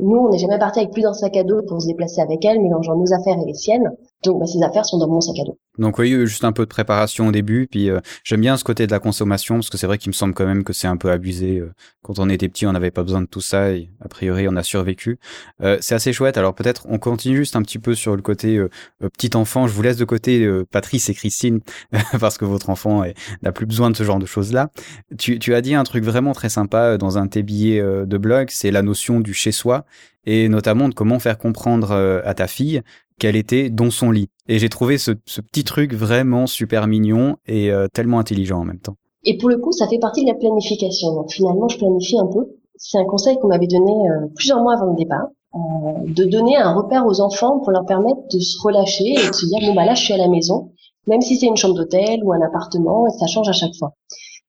nous, 0.00 0.16
on 0.16 0.30
n'est 0.30 0.38
jamais 0.38 0.58
parti 0.58 0.78
avec 0.80 0.92
plus 0.92 1.02
d'un 1.02 1.12
sac 1.12 1.36
à 1.36 1.42
dos 1.42 1.62
pour 1.62 1.82
se 1.82 1.88
déplacer 1.88 2.20
avec 2.20 2.44
elle, 2.44 2.60
mélangeant 2.60 2.96
nos 2.96 3.12
affaires 3.12 3.38
et 3.38 3.46
les 3.46 3.54
siennes. 3.54 3.90
Donc, 4.22 4.40
bah, 4.40 4.46
ces 4.46 4.62
affaires 4.62 4.86
sont 4.86 4.98
dans 4.98 5.08
mon 5.08 5.20
sac 5.20 5.38
à 5.40 5.44
dos. 5.44 5.58
Donc 5.78 5.98
oui, 5.98 6.12
juste 6.26 6.44
un 6.44 6.52
peu 6.52 6.62
de 6.62 6.68
préparation 6.68 7.28
au 7.28 7.32
début, 7.32 7.66
puis 7.68 7.90
euh, 7.90 8.00
j'aime 8.22 8.40
bien 8.40 8.56
ce 8.56 8.62
côté 8.62 8.86
de 8.86 8.92
la 8.92 9.00
consommation 9.00 9.56
parce 9.56 9.70
que 9.70 9.76
c'est 9.76 9.88
vrai 9.88 9.98
qu'il 9.98 10.10
me 10.10 10.14
semble 10.14 10.32
quand 10.32 10.46
même 10.46 10.62
que 10.62 10.72
c'est 10.72 10.86
un 10.86 10.96
peu 10.96 11.10
abusé. 11.10 11.58
Euh, 11.58 11.72
quand 12.02 12.18
on 12.18 12.28
était 12.28 12.48
petit, 12.48 12.66
on 12.66 12.72
n'avait 12.72 12.92
pas 12.92 13.02
besoin 13.02 13.22
de 13.22 13.26
tout 13.26 13.40
ça 13.40 13.70
et 13.70 13.90
a 14.00 14.08
priori 14.08 14.46
on 14.46 14.54
a 14.56 14.62
survécu. 14.62 15.18
Euh, 15.62 15.78
c'est 15.80 15.96
assez 15.96 16.12
chouette. 16.12 16.38
Alors 16.38 16.54
peut-être 16.54 16.86
on 16.88 16.98
continue 16.98 17.36
juste 17.36 17.56
un 17.56 17.62
petit 17.62 17.78
peu 17.78 17.94
sur 17.94 18.14
le 18.14 18.22
côté 18.22 18.62
petit 19.00 19.36
enfant. 19.36 19.66
Je 19.66 19.72
vous 19.72 19.82
laisse 19.82 19.96
de 19.96 20.04
côté 20.04 20.48
Patrice 20.70 21.08
et 21.08 21.14
Christine 21.14 21.60
parce 22.20 22.38
que 22.38 22.44
votre 22.44 22.70
enfant 22.70 23.04
n'a 23.42 23.52
plus 23.52 23.66
besoin 23.66 23.90
de 23.90 23.96
ce 23.96 24.04
genre 24.04 24.18
de 24.18 24.26
choses 24.26 24.52
là. 24.52 24.70
Tu, 25.18 25.38
tu 25.38 25.54
as 25.54 25.60
dit 25.60 25.74
un 25.74 25.84
truc 25.84 26.04
vraiment 26.04 26.34
très 26.34 26.50
sympa 26.50 26.98
dans 26.98 27.18
un 27.18 27.24
de 27.24 27.30
tes 27.30 27.42
billets 27.42 27.82
de 27.82 28.18
blog, 28.18 28.48
c'est 28.50 28.70
la 28.70 28.82
notion 28.82 29.20
du 29.20 29.32
chez 29.32 29.52
soi 29.52 29.86
et 30.26 30.48
notamment 30.48 30.88
de 30.88 30.94
comment 30.94 31.18
faire 31.18 31.38
comprendre 31.38 31.92
à 32.24 32.34
ta 32.34 32.46
fille 32.46 32.82
qu'elle 33.18 33.36
était 33.36 33.70
dans 33.70 33.90
son 33.90 34.10
lit. 34.10 34.28
Et 34.48 34.58
j'ai 34.58 34.68
trouvé 34.68 34.98
ce, 34.98 35.12
petit 35.12 35.64
truc 35.64 35.94
vraiment 35.94 36.46
super 36.46 36.86
mignon 36.86 37.36
et 37.46 37.70
euh, 37.70 37.86
tellement 37.92 38.18
intelligent 38.18 38.60
en 38.60 38.64
même 38.64 38.80
temps. 38.80 38.96
Et 39.24 39.38
pour 39.38 39.48
le 39.48 39.58
coup, 39.58 39.72
ça 39.72 39.88
fait 39.88 39.98
partie 39.98 40.22
de 40.22 40.28
la 40.28 40.34
planification. 40.34 41.14
Donc 41.14 41.32
finalement, 41.32 41.68
je 41.68 41.78
planifie 41.78 42.18
un 42.18 42.26
peu. 42.26 42.46
C'est 42.76 42.98
un 42.98 43.04
conseil 43.04 43.38
qu'on 43.38 43.48
m'avait 43.48 43.66
donné 43.66 43.92
euh, 43.92 44.26
plusieurs 44.34 44.62
mois 44.62 44.74
avant 44.74 44.92
le 44.92 44.96
départ. 44.96 45.28
de 45.54 46.24
donner 46.24 46.56
un 46.56 46.74
repère 46.74 47.06
aux 47.06 47.20
enfants 47.20 47.60
pour 47.60 47.70
leur 47.70 47.86
permettre 47.86 48.20
de 48.32 48.40
se 48.40 48.60
relâcher 48.60 49.12
et 49.12 49.28
de 49.28 49.34
se 49.34 49.46
dire 49.46 49.60
bon 49.66 49.74
bah 49.74 49.86
là 49.86 49.94
je 49.94 50.02
suis 50.02 50.12
à 50.12 50.16
la 50.16 50.28
maison, 50.28 50.72
même 51.06 51.20
si 51.20 51.36
c'est 51.36 51.46
une 51.46 51.56
chambre 51.56 51.76
d'hôtel 51.76 52.24
ou 52.24 52.32
un 52.32 52.42
appartement, 52.42 53.08
ça 53.10 53.26
change 53.28 53.48
à 53.48 53.52
chaque 53.52 53.74
fois. 53.78 53.92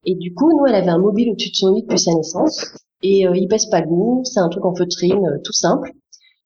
Et 0.04 0.15
du 0.15 0.34
coup, 0.34 0.51
nous, 0.51 0.65
elle 0.65 0.75
avait 0.75 0.89
un 0.89 0.97
mobile 0.97 1.30
au-dessus 1.32 1.51
de 1.51 1.56
son 1.56 1.73
lit 1.73 1.84
depuis 1.84 1.99
sa 1.99 2.13
naissance 2.13 2.73
et 3.04 3.21
il 3.21 3.47
pèse 3.47 3.67
pas 3.67 3.82
nous, 3.82 4.21
c'est 4.23 4.39
un 4.39 4.49
truc 4.49 4.65
en 4.65 4.73
feutrine, 4.75 5.39
tout 5.43 5.54
simple. 5.54 5.91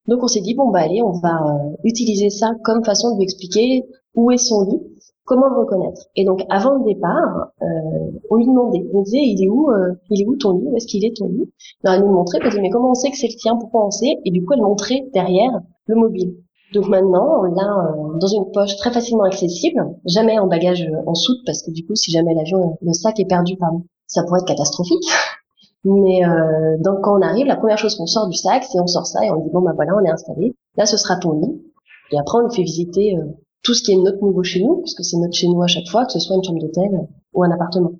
Donc 0.10 0.24
on 0.24 0.28
s'est 0.28 0.42
dit 0.42 0.56
bon 0.56 0.70
bah 0.72 0.80
allez, 0.80 1.04
on 1.04 1.12
va 1.12 1.40
utiliser 1.84 2.32
ça 2.32 2.50
comme 2.64 2.84
façon 2.84 3.12
de 3.12 3.18
lui 3.18 3.24
expliquer 3.24 3.84
où 4.16 4.32
est 4.32 4.38
son 4.38 4.66
lit 4.66 4.82
comment 5.24 5.48
le 5.48 5.60
reconnaître. 5.60 6.08
Et 6.16 6.26
donc 6.26 6.42
avant 6.50 6.74
le 6.80 6.84
départ, 6.84 7.52
euh, 7.62 7.66
on 8.32 8.38
lui 8.38 8.48
demandait, 8.48 8.84
on 8.92 9.04
disait 9.04 9.22
il 9.22 9.44
est 9.44 9.48
où, 9.48 9.70
euh, 9.70 9.94
il 10.10 10.24
est 10.24 10.26
où 10.26 10.36
ton 10.36 10.58
lit, 10.58 10.66
où 10.66 10.76
est-ce 10.76 10.88
qu'il 10.88 11.06
est 11.06 11.16
ton 11.16 11.28
lit? 11.28 11.48
Elle 11.84 12.00
nous 12.00 12.12
montrait, 12.12 12.40
elle 12.42 12.50
disait 12.50 12.62
mais 12.62 12.72
comment 12.72 12.90
on 12.90 12.96
sait 12.96 13.12
que 13.12 13.18
c'est 13.18 13.28
le 13.28 13.38
tien, 13.38 13.56
pourquoi 13.56 13.86
on 13.86 13.92
sait? 13.92 14.16
Et 14.26 14.32
du 14.32 14.44
coup 14.44 14.54
elle 14.54 14.64
montrait 14.64 15.08
derrière 15.14 15.52
le 15.86 15.96
mobile. 15.96 16.34
Donc 16.74 16.90
maintenant 16.90 17.42
on 17.42 17.44
l'a 17.44 17.62
euh, 17.62 18.18
dans 18.18 18.28
une 18.28 18.50
poche 18.52 18.76
très 18.78 18.92
facilement 18.92 19.26
accessible, 19.26 19.80
jamais 20.06 20.40
en 20.40 20.48
bagage 20.48 20.90
en 21.06 21.14
soute 21.14 21.42
parce 21.46 21.62
que 21.62 21.70
du 21.70 21.86
coup 21.86 21.94
si 21.94 22.10
jamais 22.10 22.34
l'avion, 22.34 22.80
le 22.82 22.94
sac 22.94 23.20
est 23.20 23.26
perdu, 23.26 23.56
pardon, 23.58 23.84
ça 24.08 24.24
pourrait 24.24 24.40
être 24.40 24.48
catastrophique. 24.48 25.06
Mais 25.84 26.26
euh, 26.26 26.78
donc 26.80 27.02
quand 27.02 27.18
on 27.18 27.22
arrive, 27.22 27.48
la 27.48 27.56
première 27.56 27.78
chose 27.78 27.96
qu'on 27.96 28.06
sort 28.06 28.28
du 28.28 28.36
sac, 28.36 28.64
c'est 28.64 28.80
on 28.80 28.88
sort 28.88 29.08
ça 29.08 29.26
et 29.26 29.32
on 29.32 29.38
dit 29.38 29.50
bon 29.52 29.62
bah 29.62 29.72
voilà 29.76 29.96
on 29.96 30.06
est 30.06 30.10
installé, 30.10 30.56
là 30.76 30.86
ce 30.86 30.98
sera 30.98 31.18
ton 31.18 31.40
lit. 31.40 31.62
Et 32.12 32.20
après 32.20 32.40
on 32.44 32.50
fait 32.50 32.64
visiter 32.64 33.16
tout 33.64 33.74
ce 33.74 33.84
qui 33.84 33.92
est 33.92 33.98
notre 33.98 34.24
nouveau 34.24 34.44
chez 34.44 34.64
nous, 34.64 34.78
puisque 34.82 35.04
c'est 35.04 35.18
notre 35.18 35.34
chez 35.34 35.48
nous 35.48 35.62
à 35.62 35.68
chaque 35.68 35.88
fois, 35.88 36.06
que 36.06 36.12
ce 36.12 36.20
soit 36.20 36.36
une 36.36 36.44
chambre 36.44 36.60
d'hôtel 36.60 37.08
ou 37.34 37.44
un 37.44 37.52
appartement. 37.52 37.92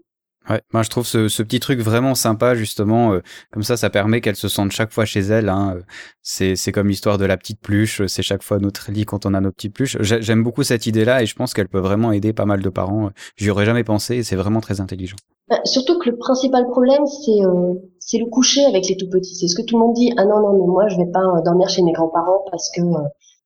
Ouais, 0.50 0.62
moi 0.74 0.82
je 0.82 0.90
trouve 0.90 1.06
ce, 1.06 1.28
ce, 1.28 1.44
petit 1.44 1.60
truc 1.60 1.80
vraiment 1.80 2.16
sympa 2.16 2.56
justement, 2.56 3.14
euh, 3.14 3.22
comme 3.52 3.62
ça 3.62 3.78
ça 3.78 3.92
permet 3.92 4.20
qu'elle 4.20 4.36
se 4.36 4.48
sente 4.48 4.72
chaque 4.72 4.92
fois 4.92 5.06
chez 5.06 5.20
elle. 5.20 5.48
Hein. 5.48 5.78
C'est 6.24 6.56
c'est 6.56 6.72
comme 6.72 6.88
l'histoire 6.88 7.20
de 7.20 7.26
la 7.26 7.38
petite 7.38 7.62
pluche, 7.62 8.02
c'est 8.08 8.24
chaque 8.24 8.42
fois 8.42 8.58
notre 8.58 8.92
lit 8.92 9.06
quand 9.06 9.28
on 9.28 9.36
a 9.36 9.42
nos 9.42 9.52
petites 9.52 9.76
pluches. 9.76 9.98
J'aime 10.02 10.44
beaucoup 10.44 10.64
cette 10.64 10.88
idée-là 10.88 11.22
et 11.22 11.28
je 11.28 11.36
pense 11.36 11.54
qu'elle 11.54 11.68
peut 11.68 11.80
vraiment 11.80 12.12
aider 12.12 12.34
pas 12.34 12.46
mal 12.46 12.64
de 12.64 12.70
parents. 12.70 13.12
J'y 13.38 13.52
aurais 13.52 13.66
jamais 13.66 13.84
pensé 13.84 14.16
et 14.16 14.24
c'est 14.24 14.36
vraiment 14.36 14.60
très 14.60 14.82
intelligent. 14.82 15.18
Bah, 15.50 15.60
surtout 15.66 16.00
que 16.00 16.10
le 16.10 16.18
principal 16.18 16.66
problème 16.68 17.06
c'est 17.06 17.46
euh, 17.46 17.74
c'est 18.00 18.18
le 18.18 18.26
coucher 18.26 18.66
avec 18.66 18.88
les 18.88 18.98
tout 18.98 19.10
petits. 19.10 19.36
C'est 19.36 19.48
ce 19.48 19.56
que 19.56 19.62
tout 19.62 19.78
le 19.78 19.86
monde 19.86 19.94
dit. 19.94 20.12
Ah 20.18 20.26
non 20.26 20.40
non 20.40 20.54
mais 20.54 20.68
moi 20.68 20.88
je 20.88 20.98
vais 20.98 21.12
pas 21.12 21.20
euh, 21.20 21.42
dormir 21.46 21.70
chez 21.70 21.84
mes 21.84 21.92
grands-parents 21.92 22.46
parce 22.50 22.72
que 22.76 22.82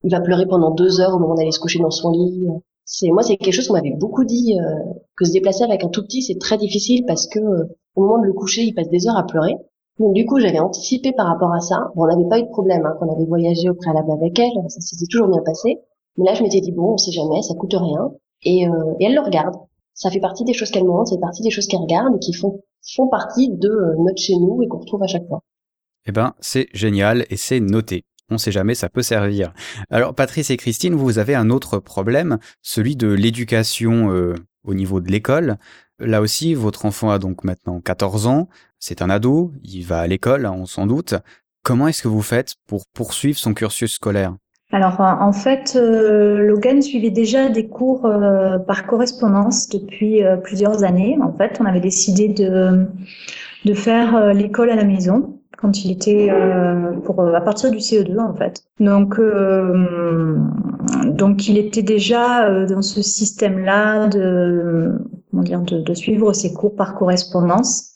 il 0.05 0.11
va 0.11 0.21
pleurer 0.21 0.45
pendant 0.45 0.71
deux 0.71 1.01
heures 1.01 1.15
au 1.15 1.19
moment 1.19 1.35
d'aller 1.35 1.51
se 1.51 1.59
coucher 1.59 1.79
dans 1.79 1.91
son 1.91 2.11
lit. 2.11 2.47
C'est 2.85 3.09
moi, 3.09 3.23
c'est 3.23 3.37
quelque 3.37 3.53
chose 3.53 3.67
qu'on 3.67 3.73
m'avait 3.73 3.95
beaucoup 3.97 4.25
dit 4.25 4.59
euh, 4.59 4.93
que 5.15 5.25
se 5.25 5.31
déplacer 5.31 5.63
avec 5.63 5.83
un 5.83 5.89
tout 5.89 6.03
petit, 6.03 6.21
c'est 6.21 6.37
très 6.37 6.57
difficile 6.57 7.05
parce 7.05 7.27
que 7.27 7.39
euh, 7.39 7.63
au 7.95 8.01
moment 8.01 8.19
de 8.19 8.25
le 8.25 8.33
coucher, 8.33 8.63
il 8.63 8.73
passe 8.73 8.89
des 8.89 9.07
heures 9.07 9.17
à 9.17 9.25
pleurer. 9.25 9.55
Donc 9.99 10.13
du 10.13 10.25
coup, 10.25 10.39
j'avais 10.39 10.59
anticipé 10.59 11.11
par 11.11 11.27
rapport 11.27 11.53
à 11.53 11.59
ça. 11.59 11.91
Bon, 11.95 12.03
on 12.03 12.07
n'avait 12.07 12.27
pas 12.27 12.39
eu 12.39 12.43
de 12.43 12.49
problème 12.49 12.85
hein, 12.85 12.95
quand 12.99 13.07
on 13.07 13.15
avait 13.15 13.25
voyagé 13.25 13.69
au 13.69 13.75
préalable 13.75 14.11
avec 14.11 14.37
elle, 14.39 14.51
ça 14.67 14.81
s'était 14.81 15.05
toujours 15.05 15.27
bien 15.27 15.41
passé. 15.43 15.79
Mais 16.17 16.25
là, 16.25 16.33
je 16.33 16.43
m'étais 16.43 16.61
dit 16.61 16.71
bon, 16.71 16.93
on 16.93 16.97
sait 16.97 17.11
jamais, 17.11 17.41
ça 17.41 17.53
coûte 17.53 17.73
rien. 17.73 18.11
Et, 18.43 18.67
euh, 18.67 18.93
et 18.99 19.05
elle 19.05 19.15
le 19.15 19.21
regarde. 19.21 19.55
Ça 19.93 20.09
fait 20.09 20.19
partie 20.19 20.43
des 20.43 20.53
choses 20.53 20.71
qu'elle 20.71 20.85
montre, 20.85 21.09
c'est 21.09 21.19
partie 21.19 21.43
des 21.43 21.51
choses 21.51 21.67
qu'elle 21.67 21.79
regarde 21.79 22.15
et 22.15 22.19
qui 22.19 22.33
font 22.33 22.61
font 22.95 23.07
partie 23.07 23.49
de 23.49 23.95
notre 23.99 24.21
chez 24.21 24.35
nous 24.35 24.61
et 24.61 24.67
qu'on 24.67 24.79
retrouve 24.79 25.03
à 25.03 25.07
chaque 25.07 25.27
fois. 25.27 25.41
Eh 26.05 26.11
ben, 26.11 26.33
c'est 26.39 26.67
génial 26.73 27.25
et 27.29 27.37
c'est 27.37 27.59
noté. 27.59 28.03
On 28.33 28.39
sait 28.39 28.51
jamais, 28.51 28.73
ça 28.73 28.89
peut 28.89 29.03
servir. 29.03 29.53
Alors 29.91 30.15
Patrice 30.15 30.49
et 30.49 30.57
Christine, 30.57 30.95
vous 30.95 31.19
avez 31.19 31.35
un 31.35 31.51
autre 31.51 31.77
problème, 31.77 32.39
celui 32.63 32.95
de 32.95 33.07
l'éducation 33.07 34.11
euh, 34.11 34.33
au 34.63 34.73
niveau 34.73 34.99
de 35.01 35.11
l'école. 35.11 35.57
Là 35.99 36.19
aussi, 36.19 36.55
votre 36.55 36.85
enfant 36.85 37.11
a 37.11 37.19
donc 37.19 37.43
maintenant 37.43 37.79
14 37.79 38.25
ans, 38.25 38.49
c'est 38.79 39.03
un 39.03 39.11
ado, 39.11 39.53
il 39.63 39.83
va 39.83 39.99
à 39.99 40.07
l'école, 40.07 40.47
on 40.47 40.65
s'en 40.65 40.87
doute. 40.87 41.13
Comment 41.63 41.87
est-ce 41.87 42.01
que 42.01 42.07
vous 42.07 42.23
faites 42.23 42.55
pour 42.67 42.85
poursuivre 42.87 43.37
son 43.37 43.53
cursus 43.53 43.93
scolaire? 43.93 44.35
Alors 44.71 44.99
en 44.99 45.31
fait, 45.31 45.75
euh, 45.75 46.39
Logan 46.39 46.81
suivait 46.81 47.11
déjà 47.11 47.49
des 47.49 47.67
cours 47.67 48.07
euh, 48.07 48.57
par 48.57 48.87
correspondance 48.87 49.69
depuis 49.69 50.21
plusieurs 50.43 50.83
années. 50.83 51.19
En 51.21 51.31
fait, 51.31 51.59
on 51.61 51.65
avait 51.65 51.79
décidé 51.79 52.29
de, 52.29 52.87
de 53.63 53.73
faire 53.75 54.33
l'école 54.33 54.71
à 54.71 54.75
la 54.75 54.85
maison 54.85 55.39
quand 55.63 55.85
il 55.85 55.91
était 55.91 56.27
euh, 56.29 56.91
pour 57.05 57.21
euh, 57.21 57.33
à 57.33 57.39
partir 57.39 57.71
du 57.71 57.77
CE2 57.77 58.19
en 58.19 58.35
fait. 58.35 58.63
Donc 58.81 59.17
euh, 59.17 60.37
donc 61.05 61.47
il 61.47 61.57
était 61.57 61.81
déjà 61.81 62.65
dans 62.65 62.81
ce 62.81 63.01
système-là 63.01 64.07
de 64.07 64.91
comment 65.31 65.43
dire 65.43 65.61
de, 65.61 65.79
de, 65.79 65.93
suivre 65.93 66.33
ses 66.33 66.53
cours 66.53 66.75
par 66.75 66.95
correspondance. 66.95 67.91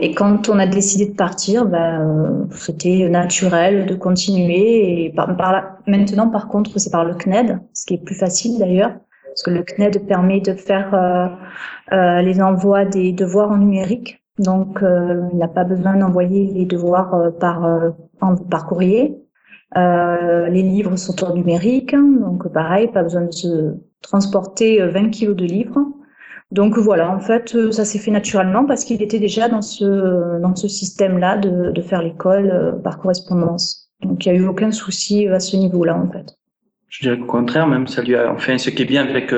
Et 0.00 0.14
quand 0.14 0.48
on 0.48 0.58
a 0.58 0.66
décidé 0.66 1.06
de 1.06 1.14
partir, 1.14 1.66
ben, 1.66 2.46
c'était 2.50 3.08
naturel 3.08 3.86
de 3.86 3.94
continuer. 3.94 5.04
Et 5.04 5.10
par, 5.10 5.34
par 5.36 5.78
maintenant, 5.86 6.28
par 6.28 6.48
contre, 6.48 6.78
c'est 6.78 6.90
par 6.90 7.06
le 7.06 7.14
CNED, 7.14 7.58
ce 7.72 7.86
qui 7.86 7.94
est 7.94 8.04
plus 8.04 8.14
facile 8.14 8.58
d'ailleurs, 8.58 8.92
parce 9.26 9.42
que 9.44 9.50
le 9.50 9.62
CNED 9.62 10.06
permet 10.06 10.40
de 10.40 10.52
faire 10.52 10.94
euh, 11.92 12.22
les 12.22 12.40
envois 12.40 12.84
des 12.84 13.12
devoirs 13.12 13.50
en 13.50 13.58
numérique. 13.58 14.21
Donc, 14.38 14.82
euh, 14.82 15.28
il 15.32 15.38
n'a 15.38 15.48
pas 15.48 15.64
besoin 15.64 15.96
d'envoyer 15.96 16.50
les 16.52 16.64
devoirs 16.64 17.14
euh, 17.14 17.30
par, 17.30 17.64
euh, 17.64 17.90
par 18.50 18.66
courrier. 18.66 19.18
les 19.74 20.62
livres 20.62 20.96
sont 20.96 21.22
en 21.24 21.34
numérique, 21.34 21.94
donc 21.94 22.50
pareil, 22.52 22.88
pas 22.88 23.02
besoin 23.02 23.22
de 23.22 23.32
se 23.32 23.74
transporter 24.00 24.84
20 24.86 25.10
kilos 25.10 25.36
de 25.36 25.44
livres. 25.44 25.80
Donc 26.50 26.76
voilà, 26.76 27.10
en 27.10 27.20
fait, 27.20 27.56
ça 27.72 27.84
s'est 27.84 27.98
fait 27.98 28.10
naturellement 28.10 28.66
parce 28.66 28.84
qu'il 28.84 29.00
était 29.02 29.18
déjà 29.18 29.48
dans 29.48 29.62
ce 29.62 30.38
dans 30.38 30.54
ce 30.54 30.68
système-là 30.68 31.38
de, 31.38 31.70
de 31.70 31.82
faire 31.82 32.02
l'école 32.02 32.78
par 32.84 32.98
correspondance. 32.98 33.90
Donc 34.02 34.26
il 34.26 34.32
n'y 34.32 34.38
a 34.38 34.40
eu 34.42 34.46
aucun 34.46 34.70
souci 34.70 35.28
à 35.28 35.40
ce 35.40 35.56
niveau-là, 35.56 35.96
en 35.96 36.10
fait. 36.10 36.36
Je 36.88 37.00
dirais 37.00 37.18
qu'au 37.18 37.24
contraire, 37.24 37.66
même 37.66 37.86
ça 37.86 38.02
lui 38.02 38.14
a. 38.14 38.30
Enfin, 38.30 38.58
ce 38.58 38.68
qui 38.68 38.82
est 38.82 38.90
bien 38.96 39.04
avec 39.04 39.32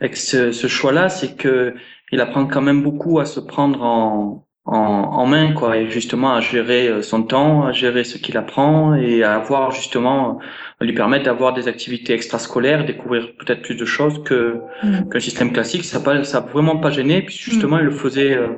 avec 0.00 0.16
ce, 0.16 0.52
ce 0.52 0.66
choix-là, 0.66 1.10
c'est 1.10 1.36
que 1.36 1.74
il 2.12 2.20
apprend 2.20 2.46
quand 2.46 2.62
même 2.62 2.82
beaucoup 2.82 3.18
à 3.20 3.24
se 3.24 3.40
prendre 3.40 3.82
en, 3.82 4.48
en, 4.64 4.74
en, 4.74 5.26
main, 5.26 5.52
quoi, 5.52 5.78
et 5.78 5.90
justement 5.90 6.34
à 6.34 6.40
gérer 6.40 6.88
euh, 6.88 7.02
son 7.02 7.22
temps, 7.22 7.64
à 7.64 7.72
gérer 7.72 8.04
ce 8.04 8.18
qu'il 8.18 8.36
apprend 8.36 8.94
et 8.94 9.22
à 9.22 9.34
avoir 9.34 9.70
justement, 9.70 10.38
à 10.80 10.84
lui 10.84 10.92
permettre 10.92 11.24
d'avoir 11.24 11.54
des 11.54 11.68
activités 11.68 12.12
extrascolaires, 12.12 12.84
découvrir 12.84 13.34
peut-être 13.38 13.62
plus 13.62 13.76
de 13.76 13.84
choses 13.84 14.22
que 14.24 14.60
mm. 14.82 15.08
qu'un 15.10 15.20
système 15.20 15.52
classique. 15.52 15.84
Ça 15.84 16.00
pas, 16.00 16.22
ça 16.24 16.38
a 16.38 16.40
vraiment 16.40 16.76
pas 16.76 16.90
gêné, 16.90 17.22
puis 17.22 17.34
justement 17.34 17.76
mm. 17.76 17.80
il 17.80 17.84
le 17.86 17.90
faisait, 17.90 18.36
euh, 18.36 18.48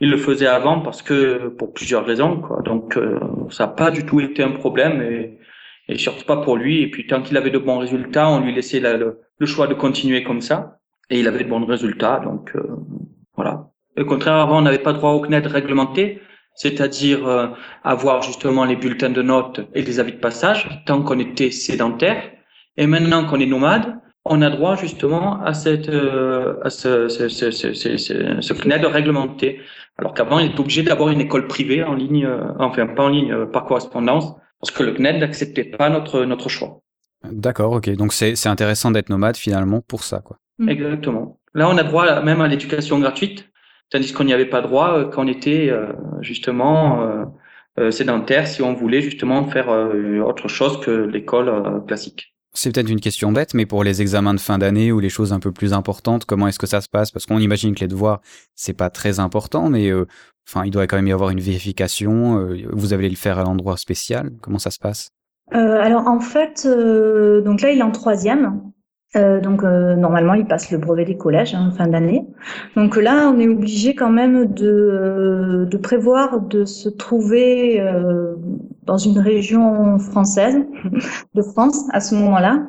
il 0.00 0.10
le 0.10 0.16
faisait 0.16 0.46
avant 0.46 0.80
parce 0.80 1.02
que 1.02 1.48
pour 1.48 1.74
plusieurs 1.74 2.06
raisons, 2.06 2.40
quoi. 2.40 2.62
Donc 2.62 2.96
euh, 2.96 3.18
ça 3.50 3.66
n'a 3.66 3.72
pas 3.72 3.90
du 3.90 4.06
tout 4.06 4.20
été 4.20 4.42
un 4.42 4.52
problème 4.52 5.02
et, 5.02 5.38
et 5.88 5.98
surtout 5.98 6.24
pas 6.24 6.38
pour 6.38 6.56
lui. 6.56 6.82
Et 6.82 6.90
puis 6.90 7.06
tant 7.06 7.20
qu'il 7.20 7.36
avait 7.36 7.50
de 7.50 7.58
bons 7.58 7.78
résultats, 7.78 8.30
on 8.30 8.40
lui 8.40 8.54
laissait 8.54 8.80
le, 8.80 9.20
le 9.38 9.46
choix 9.46 9.66
de 9.66 9.74
continuer 9.74 10.22
comme 10.22 10.40
ça 10.40 10.77
et 11.10 11.20
il 11.20 11.28
avait 11.28 11.44
de 11.44 11.48
bons 11.48 11.64
résultats. 11.64 12.20
Donc 12.20 12.52
euh, 12.54 12.62
voilà. 13.36 13.70
Au 13.98 14.04
contraire, 14.04 14.34
avant, 14.34 14.58
on 14.58 14.62
n'avait 14.62 14.78
pas 14.78 14.92
droit 14.92 15.12
au 15.12 15.20
CNED 15.20 15.46
réglementé, 15.46 16.20
c'est-à-dire 16.54 17.26
euh, 17.26 17.48
avoir 17.82 18.22
justement 18.22 18.64
les 18.64 18.76
bulletins 18.76 19.10
de 19.10 19.22
notes 19.22 19.60
et 19.74 19.82
les 19.82 20.00
avis 20.00 20.12
de 20.12 20.18
passage 20.18 20.82
tant 20.86 21.02
qu'on 21.02 21.18
était 21.18 21.50
sédentaire. 21.50 22.22
Et 22.76 22.86
maintenant 22.86 23.26
qu'on 23.26 23.40
est 23.40 23.46
nomade, 23.46 23.98
on 24.24 24.42
a 24.42 24.50
droit 24.50 24.76
justement 24.76 25.42
à 25.42 25.54
cette 25.54 25.88
euh, 25.88 26.56
à 26.62 26.70
ce, 26.70 27.08
ce, 27.08 27.28
ce, 27.28 27.50
ce, 27.50 28.52
CNED 28.52 28.84
réglementé. 28.84 29.60
Alors 29.96 30.14
qu'avant, 30.14 30.38
il 30.38 30.50
était 30.50 30.60
obligé 30.60 30.82
d'avoir 30.84 31.08
une 31.08 31.20
école 31.20 31.48
privée 31.48 31.82
en 31.82 31.94
ligne, 31.94 32.28
enfin 32.60 32.86
pas 32.86 33.04
en 33.04 33.08
ligne, 33.08 33.46
par 33.46 33.64
correspondance, 33.64 34.32
parce 34.60 34.70
que 34.70 34.84
le 34.84 34.92
CNED 34.92 35.18
n'acceptait 35.18 35.64
pas 35.64 35.90
notre 35.90 36.24
notre 36.24 36.48
choix. 36.48 36.82
D'accord, 37.24 37.72
ok. 37.72 37.90
Donc 37.96 38.12
c'est 38.12 38.46
intéressant 38.46 38.92
d'être 38.92 39.08
nomade 39.08 39.36
finalement 39.36 39.80
pour 39.80 40.04
ça, 40.04 40.20
quoi. 40.20 40.36
Mm. 40.58 40.68
Exactement. 40.68 41.38
Là, 41.54 41.68
on 41.68 41.76
a 41.76 41.82
droit 41.82 42.22
même 42.22 42.40
à 42.40 42.48
l'éducation 42.48 42.98
gratuite, 42.98 43.48
tandis 43.90 44.12
qu'on 44.12 44.24
n'y 44.24 44.32
avait 44.32 44.46
pas 44.46 44.60
droit 44.60 44.92
euh, 44.92 45.08
quand 45.08 45.24
on 45.24 45.28
était 45.28 45.70
euh, 45.70 45.92
justement 46.20 47.26
euh, 47.78 47.90
sédentaire, 47.90 48.46
si 48.46 48.60
on 48.60 48.74
voulait 48.74 49.00
justement 49.00 49.46
faire 49.46 49.68
autre 49.68 50.48
chose 50.48 50.80
que 50.80 50.90
l'école 50.90 51.84
classique. 51.86 52.34
C'est 52.52 52.74
peut-être 52.74 52.90
une 52.90 53.00
question 53.00 53.30
bête, 53.30 53.54
mais 53.54 53.66
pour 53.66 53.84
les 53.84 54.02
examens 54.02 54.34
de 54.34 54.40
fin 54.40 54.58
d'année 54.58 54.90
ou 54.90 54.98
les 54.98 55.08
choses 55.08 55.32
un 55.32 55.38
peu 55.38 55.52
plus 55.52 55.72
importantes, 55.72 56.24
comment 56.24 56.48
est-ce 56.48 56.58
que 56.58 56.66
ça 56.66 56.80
se 56.80 56.88
passe? 56.88 57.12
Parce 57.12 57.24
qu'on 57.24 57.38
imagine 57.38 57.76
que 57.76 57.80
les 57.80 57.86
devoirs, 57.86 58.20
c'est 58.56 58.76
pas 58.76 58.90
très 58.90 59.20
important, 59.20 59.70
mais 59.70 59.92
enfin, 60.48 60.64
il 60.64 60.72
doit 60.72 60.88
quand 60.88 60.96
même 60.96 61.06
y 61.06 61.12
avoir 61.12 61.30
une 61.30 61.38
vérification. 61.38 62.48
vous 62.72 62.94
allez 62.94 63.08
le 63.08 63.14
faire 63.14 63.38
à 63.38 63.44
l'endroit 63.44 63.76
spécial. 63.76 64.32
Comment 64.42 64.58
ça 64.58 64.72
se 64.72 64.80
passe? 64.80 65.10
Alors 65.52 66.08
en 66.08 66.18
fait, 66.18 66.66
donc 66.66 67.60
là, 67.60 67.70
il 67.70 67.78
est 67.78 67.82
en 67.82 67.92
troisième. 67.92 68.60
Euh, 69.16 69.40
donc 69.40 69.64
euh, 69.64 69.94
normalement, 69.96 70.34
il 70.34 70.46
passe 70.46 70.70
le 70.70 70.78
brevet 70.78 71.04
des 71.04 71.16
collèges 71.16 71.54
en 71.54 71.68
hein, 71.68 71.72
fin 71.72 71.86
d'année. 71.86 72.26
Donc 72.76 72.96
là, 72.96 73.32
on 73.34 73.38
est 73.38 73.48
obligé 73.48 73.94
quand 73.94 74.10
même 74.10 74.52
de, 74.52 74.66
euh, 74.66 75.64
de 75.64 75.76
prévoir 75.78 76.40
de 76.40 76.64
se 76.64 76.88
trouver 76.88 77.82
dans 78.84 78.98
une 78.98 79.18
région 79.18 79.98
française 79.98 80.56
de 81.34 81.42
France 81.42 81.84
à 81.92 82.00
ce 82.00 82.14
moment-là 82.16 82.66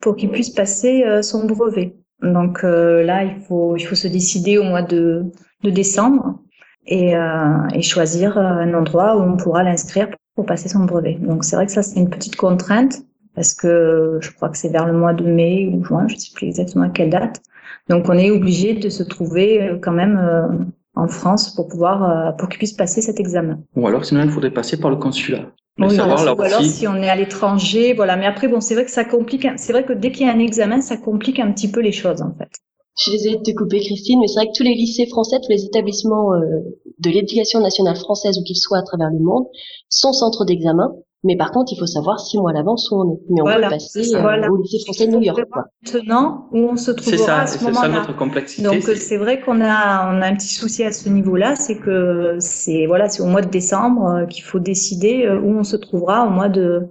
pour 0.00 0.16
qu'il 0.16 0.30
puisse 0.30 0.50
passer 0.50 1.04
son 1.22 1.46
brevet. 1.46 1.96
Donc 2.22 2.62
là, 2.62 3.24
il 3.24 3.40
faut 3.46 3.76
il 3.76 3.84
faut 3.84 3.94
se 3.94 4.08
décider 4.08 4.58
au 4.58 4.64
mois 4.64 4.82
de, 4.82 5.24
de 5.62 5.70
décembre. 5.70 6.40
et, 6.86 7.16
euh, 7.16 7.68
et 7.74 7.82
choisir 7.82 8.38
un 8.38 8.72
endroit 8.74 9.16
où 9.16 9.20
on 9.20 9.36
pourra 9.36 9.62
l'inscrire 9.62 10.08
pour 10.34 10.46
passer 10.46 10.68
son 10.68 10.84
brevet. 10.84 11.14
Donc 11.20 11.44
c'est 11.44 11.56
vrai 11.56 11.66
que 11.66 11.72
ça 11.72 11.82
c'est 11.82 11.98
une 11.98 12.10
petite 12.10 12.36
contrainte 12.36 13.02
parce 13.36 13.54
que 13.54 14.18
je 14.20 14.32
crois 14.32 14.48
que 14.48 14.56
c'est 14.56 14.70
vers 14.70 14.86
le 14.86 14.94
mois 14.94 15.12
de 15.12 15.22
mai 15.22 15.70
ou 15.72 15.84
juin, 15.84 16.08
je 16.08 16.14
ne 16.14 16.18
sais 16.18 16.30
plus 16.34 16.46
exactement 16.46 16.86
à 16.86 16.88
quelle 16.88 17.10
date. 17.10 17.42
Donc 17.88 18.08
on 18.08 18.14
est 18.14 18.30
obligé 18.30 18.72
de 18.72 18.88
se 18.88 19.02
trouver 19.02 19.62
euh, 19.62 19.78
quand 19.80 19.92
même 19.92 20.18
euh, 20.18 20.64
en 20.96 21.06
France 21.06 21.54
pour 21.54 21.68
pouvoir 21.68 22.02
euh, 22.02 22.32
pour 22.32 22.48
qu'il 22.48 22.58
puisse 22.58 22.72
passer 22.72 23.02
cet 23.02 23.20
examen. 23.20 23.60
Ou 23.76 23.86
alors 23.86 24.04
sinon 24.04 24.22
il 24.24 24.30
faudrait 24.30 24.50
passer 24.50 24.80
par 24.80 24.90
le 24.90 24.96
consulat. 24.96 25.52
Oui, 25.78 25.94
savoir, 25.94 26.20
alors, 26.22 26.38
ou 26.38 26.42
alors 26.42 26.62
si 26.62 26.88
on 26.88 26.96
est 26.96 27.10
à 27.10 27.16
l'étranger, 27.16 27.92
voilà. 27.92 28.16
Mais 28.16 28.24
après 28.24 28.48
bon, 28.48 28.62
c'est 28.62 28.74
vrai 28.74 28.86
que 28.86 28.90
ça 28.90 29.04
complique. 29.04 29.46
C'est 29.56 29.72
vrai 29.72 29.84
que 29.84 29.92
dès 29.92 30.10
qu'il 30.10 30.26
y 30.26 30.30
a 30.30 30.32
un 30.32 30.38
examen, 30.38 30.80
ça 30.80 30.96
complique 30.96 31.38
un 31.38 31.52
petit 31.52 31.70
peu 31.70 31.80
les 31.80 31.92
choses 31.92 32.22
en 32.22 32.34
fait. 32.38 32.48
Je 32.96 33.02
suis 33.02 33.12
désolée 33.12 33.36
de 33.36 33.42
te 33.42 33.50
couper, 33.54 33.80
Christine, 33.80 34.20
mais 34.20 34.26
c'est 34.26 34.40
vrai 34.40 34.46
que 34.46 34.56
tous 34.56 34.62
les 34.62 34.74
lycées 34.74 35.06
français, 35.06 35.36
tous 35.42 35.50
les 35.50 35.66
établissements 35.66 36.30
de 36.30 37.10
l'éducation 37.10 37.60
nationale 37.60 37.96
française, 37.96 38.38
où 38.38 38.42
qu'ils 38.42 38.56
soient 38.56 38.78
à 38.78 38.82
travers 38.82 39.10
le 39.10 39.18
monde, 39.18 39.44
sont 39.90 40.14
centres 40.14 40.46
d'examen. 40.46 40.94
Mais 41.26 41.36
par 41.36 41.50
contre, 41.50 41.72
il 41.72 41.78
faut 41.78 41.86
savoir 41.86 42.20
six 42.20 42.38
mois 42.38 42.50
à 42.50 42.54
l'avance 42.54 42.88
où 42.90 43.00
on 43.00 43.12
est. 43.12 43.18
Mais 43.30 43.42
on 43.42 43.44
peut 43.44 43.60
passer 43.68 44.14
euh, 44.14 44.48
au 44.48 44.62
lycée 44.62 44.78
français 44.84 45.08
de 45.08 45.12
New 45.12 45.22
York. 45.22 45.44
Quoi. 45.50 45.64
Maintenant, 45.92 46.46
où 46.52 46.58
on 46.58 46.76
se 46.76 46.92
trouvera 46.92 47.40
à 47.40 47.46
ce 47.48 47.58
moment-là. 47.64 47.80
C'est 47.80 47.92
ça 47.92 47.92
notre 47.92 48.16
complexité. 48.16 48.62
Donc 48.62 48.82
c'est 48.82 49.16
vrai 49.16 49.40
qu'on 49.40 49.60
a 49.60 50.14
on 50.14 50.22
a 50.22 50.26
un 50.26 50.36
petit 50.36 50.54
souci 50.54 50.84
à 50.84 50.92
ce 50.92 51.08
niveau-là, 51.08 51.56
c'est 51.56 51.78
que 51.78 52.36
c'est 52.38 52.86
voilà, 52.86 53.08
c'est 53.08 53.22
au 53.22 53.26
mois 53.26 53.42
de 53.42 53.50
décembre 53.50 54.06
euh, 54.06 54.26
qu'il 54.26 54.44
faut 54.44 54.60
décider 54.60 55.26
euh, 55.26 55.40
où 55.40 55.58
on 55.58 55.64
se 55.64 55.76
trouvera 55.76 56.24
au 56.26 56.30
mois 56.30 56.48
de 56.48 56.82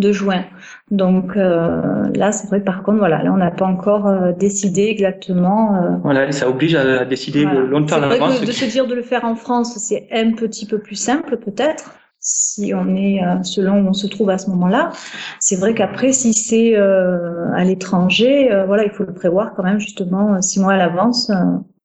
de 0.00 0.10
juin. 0.10 0.44
Donc 0.90 1.36
euh, 1.36 2.10
là, 2.16 2.32
c'est 2.32 2.48
vrai 2.48 2.60
par 2.60 2.82
contre, 2.82 2.98
voilà, 2.98 3.22
là, 3.22 3.32
on 3.32 3.36
n'a 3.36 3.52
pas 3.52 3.66
encore 3.66 4.10
décidé 4.36 4.88
exactement. 4.88 6.00
voilà, 6.02 6.26
et 6.26 6.32
ça 6.32 6.48
oblige 6.48 6.74
à, 6.74 7.04
décider 7.04 7.44
longtemps 7.44 8.02
à 8.02 8.08
l'avance. 8.08 8.40
De, 8.40 8.46
de 8.46 8.50
se 8.50 8.64
dire 8.64 8.88
de 8.88 8.94
le 8.94 9.02
faire 9.02 9.24
en 9.24 9.36
France, 9.36 9.78
c'est 9.78 10.08
un 10.10 10.32
petit 10.32 10.66
peu 10.66 10.80
plus 10.80 10.96
simple 10.96 11.36
peut-être 11.36 11.92
si 12.24 12.72
on 12.74 12.96
est 12.96 13.22
euh, 13.22 13.42
selon 13.42 13.84
où 13.84 13.88
on 13.88 13.92
se 13.92 14.06
trouve 14.06 14.30
à 14.30 14.38
ce 14.38 14.48
moment-là. 14.50 14.90
C'est 15.40 15.56
vrai 15.56 15.74
qu'après, 15.74 16.12
si 16.12 16.32
c'est 16.32 16.74
euh, 16.74 17.52
à 17.54 17.64
l'étranger, 17.64 18.50
euh, 18.50 18.64
voilà, 18.64 18.84
il 18.84 18.90
faut 18.90 19.04
le 19.04 19.12
prévoir 19.12 19.52
quand 19.54 19.62
même 19.62 19.78
justement 19.78 20.40
six 20.40 20.58
mois 20.58 20.72
à 20.72 20.76
l'avance. 20.78 21.30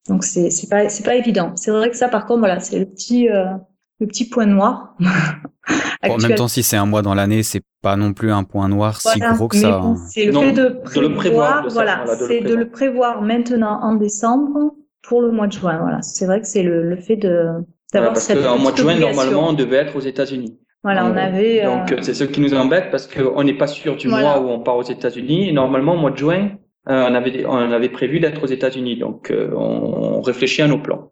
donc 0.07 0.23
c'est 0.23 0.49
c'est 0.49 0.69
pas 0.69 0.87
c'est 0.87 1.03
pas 1.03 1.15
évident. 1.15 1.51
C'est 1.55 1.71
vrai 1.71 1.91
que 1.91 1.97
ça, 1.97 2.07
par 2.07 2.25
contre, 2.25 2.39
voilà, 2.39 2.61
c'est 2.61 2.79
le 2.79 2.85
petit 2.85 3.27
le 3.27 4.07
petit 4.07 4.29
point 4.29 4.45
noir. 4.45 4.95
en 6.09 6.17
même 6.17 6.35
temps, 6.35 6.47
si 6.47 6.63
c'est 6.63 6.77
un 6.77 6.85
mois 6.85 7.01
dans 7.01 7.13
l'année, 7.13 7.43
c'est 7.43 7.61
pas 7.81 7.97
non 7.97 8.13
plus 8.13 8.31
un 8.31 8.45
point 8.45 8.69
noir 8.69 9.01
si 9.01 9.19
gros 9.19 9.49
que 9.49 9.57
ça. 9.57 9.75
Hein. 9.75 9.95
C'est 10.09 10.25
le 10.25 10.39
fait 10.39 10.53
de 10.53 11.07
prévoir, 11.15 11.67
voilà, 11.69 12.05
c'est 12.17 12.39
de 12.39 12.55
le 12.55 12.69
prévoir 12.69 13.21
maintenant 13.21 13.81
en 13.81 13.95
décembre 13.95 14.73
pour 15.03 15.21
le 15.21 15.31
mois 15.31 15.47
de 15.47 15.51
juin. 15.51 15.79
Voilà, 15.81 16.01
c'est 16.01 16.25
vrai 16.25 16.39
que 16.39 16.47
c'est 16.47 16.63
le, 16.63 16.89
le 16.89 16.95
fait 16.95 17.17
de 17.17 17.65
voilà, 17.91 18.11
parce 18.11 18.27
qu'en 18.27 18.57
mois 18.57 18.71
de 18.71 18.77
juin, 18.77 18.95
normalement, 18.95 19.49
on 19.49 19.53
devait 19.53 19.77
être 19.77 19.95
aux 19.95 20.01
États-Unis. 20.01 20.57
Voilà, 20.83 21.05
on 21.05 21.15
avait. 21.15 21.63
Donc, 21.63 21.91
euh, 21.91 21.97
c'est 22.01 22.13
ce 22.13 22.23
qui 22.23 22.39
nous 22.39 22.53
embête 22.53 22.89
parce 22.89 23.07
qu'on 23.07 23.43
n'est 23.43 23.57
pas 23.57 23.67
sûr 23.67 23.97
du 23.97 24.07
mois 24.07 24.39
où 24.39 24.49
on 24.49 24.61
part 24.61 24.77
aux 24.77 24.83
États-Unis. 24.83 25.51
normalement, 25.51 25.95
au 25.95 25.97
mois 25.97 26.11
de 26.11 26.17
juin, 26.17 26.51
euh, 26.87 27.07
on 27.09 27.15
avait 27.15 27.45
on 27.45 27.71
avait 27.71 27.89
prévu 27.89 28.19
d'être 28.19 28.43
aux 28.43 28.47
États-Unis. 28.47 28.97
Donc, 28.97 29.31
euh, 29.31 29.51
on, 29.55 30.21
réfléchit 30.21 30.61
à 30.61 30.67
nos 30.67 30.79
plans. 30.79 31.11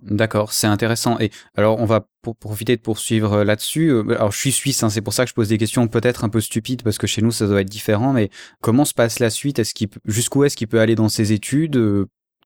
D'accord, 0.00 0.52
c'est 0.52 0.66
intéressant. 0.66 1.18
Et 1.20 1.30
alors, 1.56 1.80
on 1.80 1.84
va 1.84 2.06
pour 2.20 2.36
profiter 2.36 2.76
de 2.76 2.80
poursuivre 2.82 3.44
là-dessus. 3.44 3.90
Alors, 4.10 4.32
je 4.32 4.38
suis 4.38 4.52
suisse, 4.52 4.82
hein, 4.82 4.90
c'est 4.90 5.00
pour 5.00 5.12
ça 5.12 5.24
que 5.24 5.30
je 5.30 5.34
pose 5.34 5.48
des 5.48 5.58
questions 5.58 5.86
peut-être 5.88 6.24
un 6.24 6.28
peu 6.28 6.40
stupides 6.40 6.82
parce 6.82 6.98
que 6.98 7.06
chez 7.06 7.22
nous, 7.22 7.30
ça 7.30 7.46
doit 7.46 7.60
être 7.60 7.70
différent. 7.70 8.12
Mais 8.12 8.28
comment 8.60 8.84
se 8.84 8.92
passe 8.92 9.20
la 9.20 9.30
suite? 9.30 9.58
Est-ce 9.58 9.72
qu'il 9.72 9.88
jusqu'où 10.04 10.44
est-ce 10.44 10.56
qu'il 10.56 10.68
peut 10.68 10.80
aller 10.80 10.96
dans 10.96 11.08
ses 11.08 11.32
études 11.32 11.80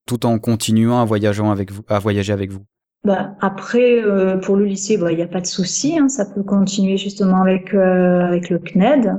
tout 0.06 0.26
en 0.26 0.38
continuant 0.38 1.00
à 1.00 1.04
voyager 1.04 1.42
avec 1.42 1.72
vous, 1.72 1.82
à 1.88 1.98
voyager 1.98 2.32
avec 2.32 2.50
vous? 2.50 2.64
Bah, 3.04 3.34
après, 3.40 4.02
euh, 4.02 4.36
pour 4.36 4.56
le 4.56 4.66
lycée, 4.66 4.94
il 4.94 5.00
bah, 5.00 5.12
n'y 5.12 5.22
a 5.22 5.26
pas 5.26 5.40
de 5.40 5.46
souci, 5.46 5.98
hein, 5.98 6.08
ça 6.08 6.26
peut 6.26 6.42
continuer 6.42 6.98
justement 6.98 7.40
avec 7.40 7.72
euh, 7.74 8.20
avec 8.20 8.50
le 8.50 8.58
CNED. 8.58 9.14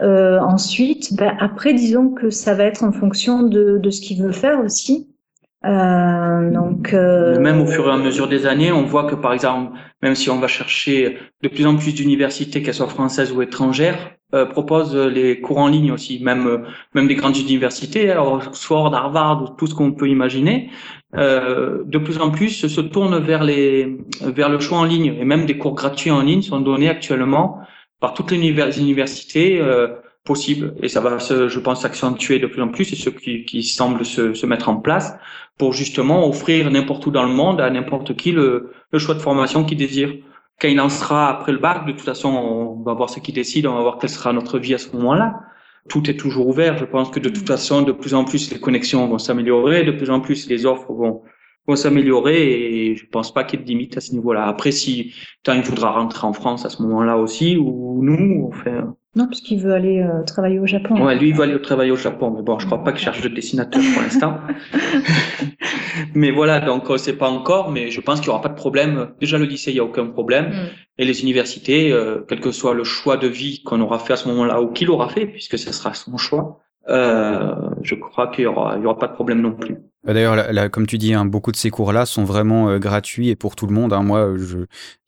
Euh, 0.00 0.38
ensuite, 0.38 1.14
bah, 1.16 1.32
après, 1.40 1.74
disons 1.74 2.10
que 2.10 2.30
ça 2.30 2.54
va 2.54 2.64
être 2.64 2.84
en 2.84 2.92
fonction 2.92 3.42
de, 3.42 3.78
de 3.78 3.90
ce 3.90 4.00
qu'il 4.00 4.22
veut 4.22 4.32
faire 4.32 4.60
aussi. 4.60 5.08
Euh, 5.64 6.50
donc, 6.52 6.92
même 6.92 7.60
au 7.60 7.66
fur 7.66 7.88
et 7.88 7.90
à 7.90 7.96
mesure 7.96 8.28
des 8.28 8.46
années, 8.46 8.70
on 8.72 8.84
voit 8.84 9.04
que 9.04 9.16
par 9.16 9.32
exemple, 9.32 9.76
même 10.02 10.14
si 10.14 10.30
on 10.30 10.38
va 10.38 10.46
chercher 10.46 11.18
de 11.42 11.48
plus 11.48 11.66
en 11.66 11.76
plus 11.76 11.94
d'universités, 11.94 12.62
qu'elles 12.62 12.74
soient 12.74 12.88
françaises 12.88 13.32
ou 13.32 13.42
étrangères, 13.42 14.18
euh, 14.34 14.44
proposent 14.44 14.94
les 14.94 15.40
cours 15.40 15.58
en 15.58 15.68
ligne 15.68 15.90
aussi, 15.90 16.22
même 16.22 16.66
même 16.94 17.08
des 17.08 17.14
grandes 17.14 17.38
universités, 17.38 18.14
Oxford, 18.14 18.94
Harvard, 18.94 19.56
tout 19.56 19.66
ce 19.66 19.74
qu'on 19.74 19.92
peut 19.92 20.08
imaginer. 20.08 20.70
Euh, 21.16 21.82
de 21.86 21.98
plus 21.98 22.18
en 22.18 22.30
plus 22.30 22.68
se 22.68 22.80
tournent 22.82 23.18
vers 23.18 23.42
les 23.42 23.96
vers 24.20 24.50
le 24.50 24.60
choix 24.60 24.78
en 24.78 24.84
ligne 24.84 25.16
et 25.18 25.24
même 25.24 25.46
des 25.46 25.56
cours 25.56 25.74
gratuits 25.74 26.10
en 26.10 26.20
ligne 26.20 26.42
sont 26.42 26.60
donnés 26.60 26.90
actuellement 26.90 27.60
par 28.00 28.12
toutes 28.12 28.30
les 28.30 28.78
universités 28.78 29.58
euh, 29.60 29.88
possibles 30.32 30.74
et 30.82 30.88
ça 30.88 31.00
va 31.00 31.18
se, 31.18 31.48
je 31.48 31.58
pense 31.58 31.82
s'accentuer 31.82 32.38
de 32.38 32.46
plus 32.46 32.62
en 32.62 32.68
plus. 32.68 32.84
C'est 32.84 32.96
ce 32.96 33.10
qui, 33.10 33.44
qui 33.44 33.62
semble 33.64 34.04
se, 34.04 34.34
se, 34.34 34.46
mettre 34.46 34.68
en 34.68 34.76
place 34.76 35.16
pour 35.58 35.72
justement 35.72 36.28
offrir 36.28 36.70
n'importe 36.70 37.04
où 37.06 37.10
dans 37.10 37.24
le 37.24 37.32
monde 37.32 37.60
à 37.60 37.68
n'importe 37.70 38.14
qui 38.14 38.30
le, 38.30 38.70
le 38.92 38.98
choix 38.98 39.14
de 39.16 39.20
formation 39.20 39.64
qu'il 39.64 39.78
désire. 39.78 40.10
Quand 40.60 40.68
il 40.68 40.76
lancera 40.76 41.30
après 41.30 41.52
le 41.52 41.58
bac 41.58 41.86
de 41.86 41.92
toute 41.92 42.08
façon 42.12 42.28
on 42.28 42.82
va 42.82 42.92
voir 42.94 43.10
ce 43.10 43.18
qu'il 43.18 43.34
décide. 43.34 43.66
On 43.66 43.74
va 43.74 43.82
voir 43.82 43.98
quelle 43.98 44.10
sera 44.10 44.32
notre 44.32 44.58
vie 44.58 44.74
à 44.74 44.78
ce 44.78 44.94
moment-là. 44.96 45.40
Tout 45.88 46.08
est 46.10 46.18
toujours 46.24 46.46
ouvert. 46.46 46.76
Je 46.76 46.84
pense 46.84 47.10
que 47.10 47.20
de 47.20 47.30
toute 47.30 47.48
façon, 47.48 47.80
de 47.82 47.92
plus 47.92 48.14
en 48.14 48.24
plus, 48.24 48.52
les 48.52 48.60
connexions 48.60 49.08
vont 49.08 49.18
s'améliorer, 49.18 49.84
de 49.84 49.92
plus 49.92 50.10
en 50.10 50.20
plus, 50.20 50.46
les 50.48 50.66
offres 50.66 50.92
vont, 50.92 51.22
vont 51.68 51.76
s'améliorer 51.76 52.90
et 52.90 52.96
je 52.96 53.06
pense 53.06 53.32
pas 53.32 53.44
qu'il 53.44 53.60
y 53.60 53.62
ait 53.62 53.64
de 53.64 53.70
limite 53.70 53.96
à 53.96 54.00
ce 54.00 54.12
niveau-là. 54.12 54.46
Après, 54.46 54.72
si 54.72 55.14
tant 55.44 55.52
il 55.52 55.62
voudra 55.62 55.92
rentrer 55.92 56.26
en 56.26 56.32
France 56.32 56.64
à 56.64 56.70
ce 56.70 56.82
moment-là 56.82 57.18
aussi, 57.18 57.56
ou 57.56 58.00
nous, 58.02 58.48
on 58.48 58.52
fait, 58.52 58.80
non, 59.18 59.26
parce 59.26 59.40
qu'il 59.40 59.60
veut 59.60 59.72
aller 59.72 60.00
euh, 60.00 60.22
travailler 60.22 60.60
au 60.60 60.66
Japon. 60.66 61.04
Ouais, 61.04 61.16
lui, 61.16 61.30
il 61.30 61.34
veut 61.34 61.42
aller 61.42 61.60
travailler 61.60 61.90
au 61.90 61.96
Japon. 61.96 62.30
Mais 62.30 62.42
bon, 62.42 62.58
je 62.58 62.66
crois 62.66 62.84
pas 62.84 62.92
qu'il 62.92 63.00
cherche 63.00 63.20
de 63.20 63.28
dessinateur 63.28 63.82
pour 63.92 64.02
l'instant. 64.02 64.38
mais 66.14 66.30
voilà, 66.30 66.60
donc 66.60 66.88
euh, 66.88 66.98
c'est 66.98 67.16
pas 67.16 67.28
encore, 67.28 67.72
mais 67.72 67.90
je 67.90 68.00
pense 68.00 68.20
qu'il 68.20 68.28
y 68.28 68.30
aura 68.30 68.42
pas 68.42 68.50
de 68.50 68.54
problème. 68.54 69.08
Déjà, 69.18 69.36
le 69.36 69.46
lycée, 69.46 69.72
il 69.72 69.76
y 69.76 69.80
a 69.80 69.84
aucun 69.84 70.06
problème. 70.06 70.50
Mm. 70.50 70.68
Et 70.98 71.04
les 71.04 71.22
universités, 71.22 71.90
euh, 71.90 72.24
quel 72.28 72.38
que 72.38 72.52
soit 72.52 72.74
le 72.74 72.84
choix 72.84 73.16
de 73.16 73.26
vie 73.26 73.62
qu'on 73.64 73.80
aura 73.80 73.98
fait 73.98 74.12
à 74.12 74.16
ce 74.16 74.28
moment-là 74.28 74.62
ou 74.62 74.68
qu'il 74.68 74.88
aura 74.88 75.08
fait, 75.08 75.26
puisque 75.26 75.58
ce 75.58 75.72
sera 75.72 75.94
son 75.94 76.16
choix, 76.16 76.60
euh, 76.88 77.54
je 77.82 77.94
crois 77.94 78.28
qu'il 78.28 78.44
y 78.44 78.46
aura, 78.46 78.76
il 78.76 78.82
y 78.82 78.86
aura 78.86 78.98
pas 78.98 79.08
de 79.08 79.14
problème 79.14 79.40
non 79.40 79.52
plus. 79.52 79.78
Bah, 80.08 80.14
d'ailleurs, 80.14 80.70
comme 80.70 80.86
tu 80.86 80.96
dis, 80.96 81.12
hein, 81.12 81.26
beaucoup 81.26 81.52
de 81.52 81.56
ces 81.58 81.68
cours-là 81.68 82.06
sont 82.06 82.24
vraiment 82.24 82.70
euh, 82.70 82.78
gratuits 82.78 83.28
et 83.28 83.36
pour 83.36 83.56
tout 83.56 83.66
le 83.66 83.74
monde. 83.74 83.92
Hein. 83.92 84.02
Moi, 84.02 84.36
je, 84.38 84.60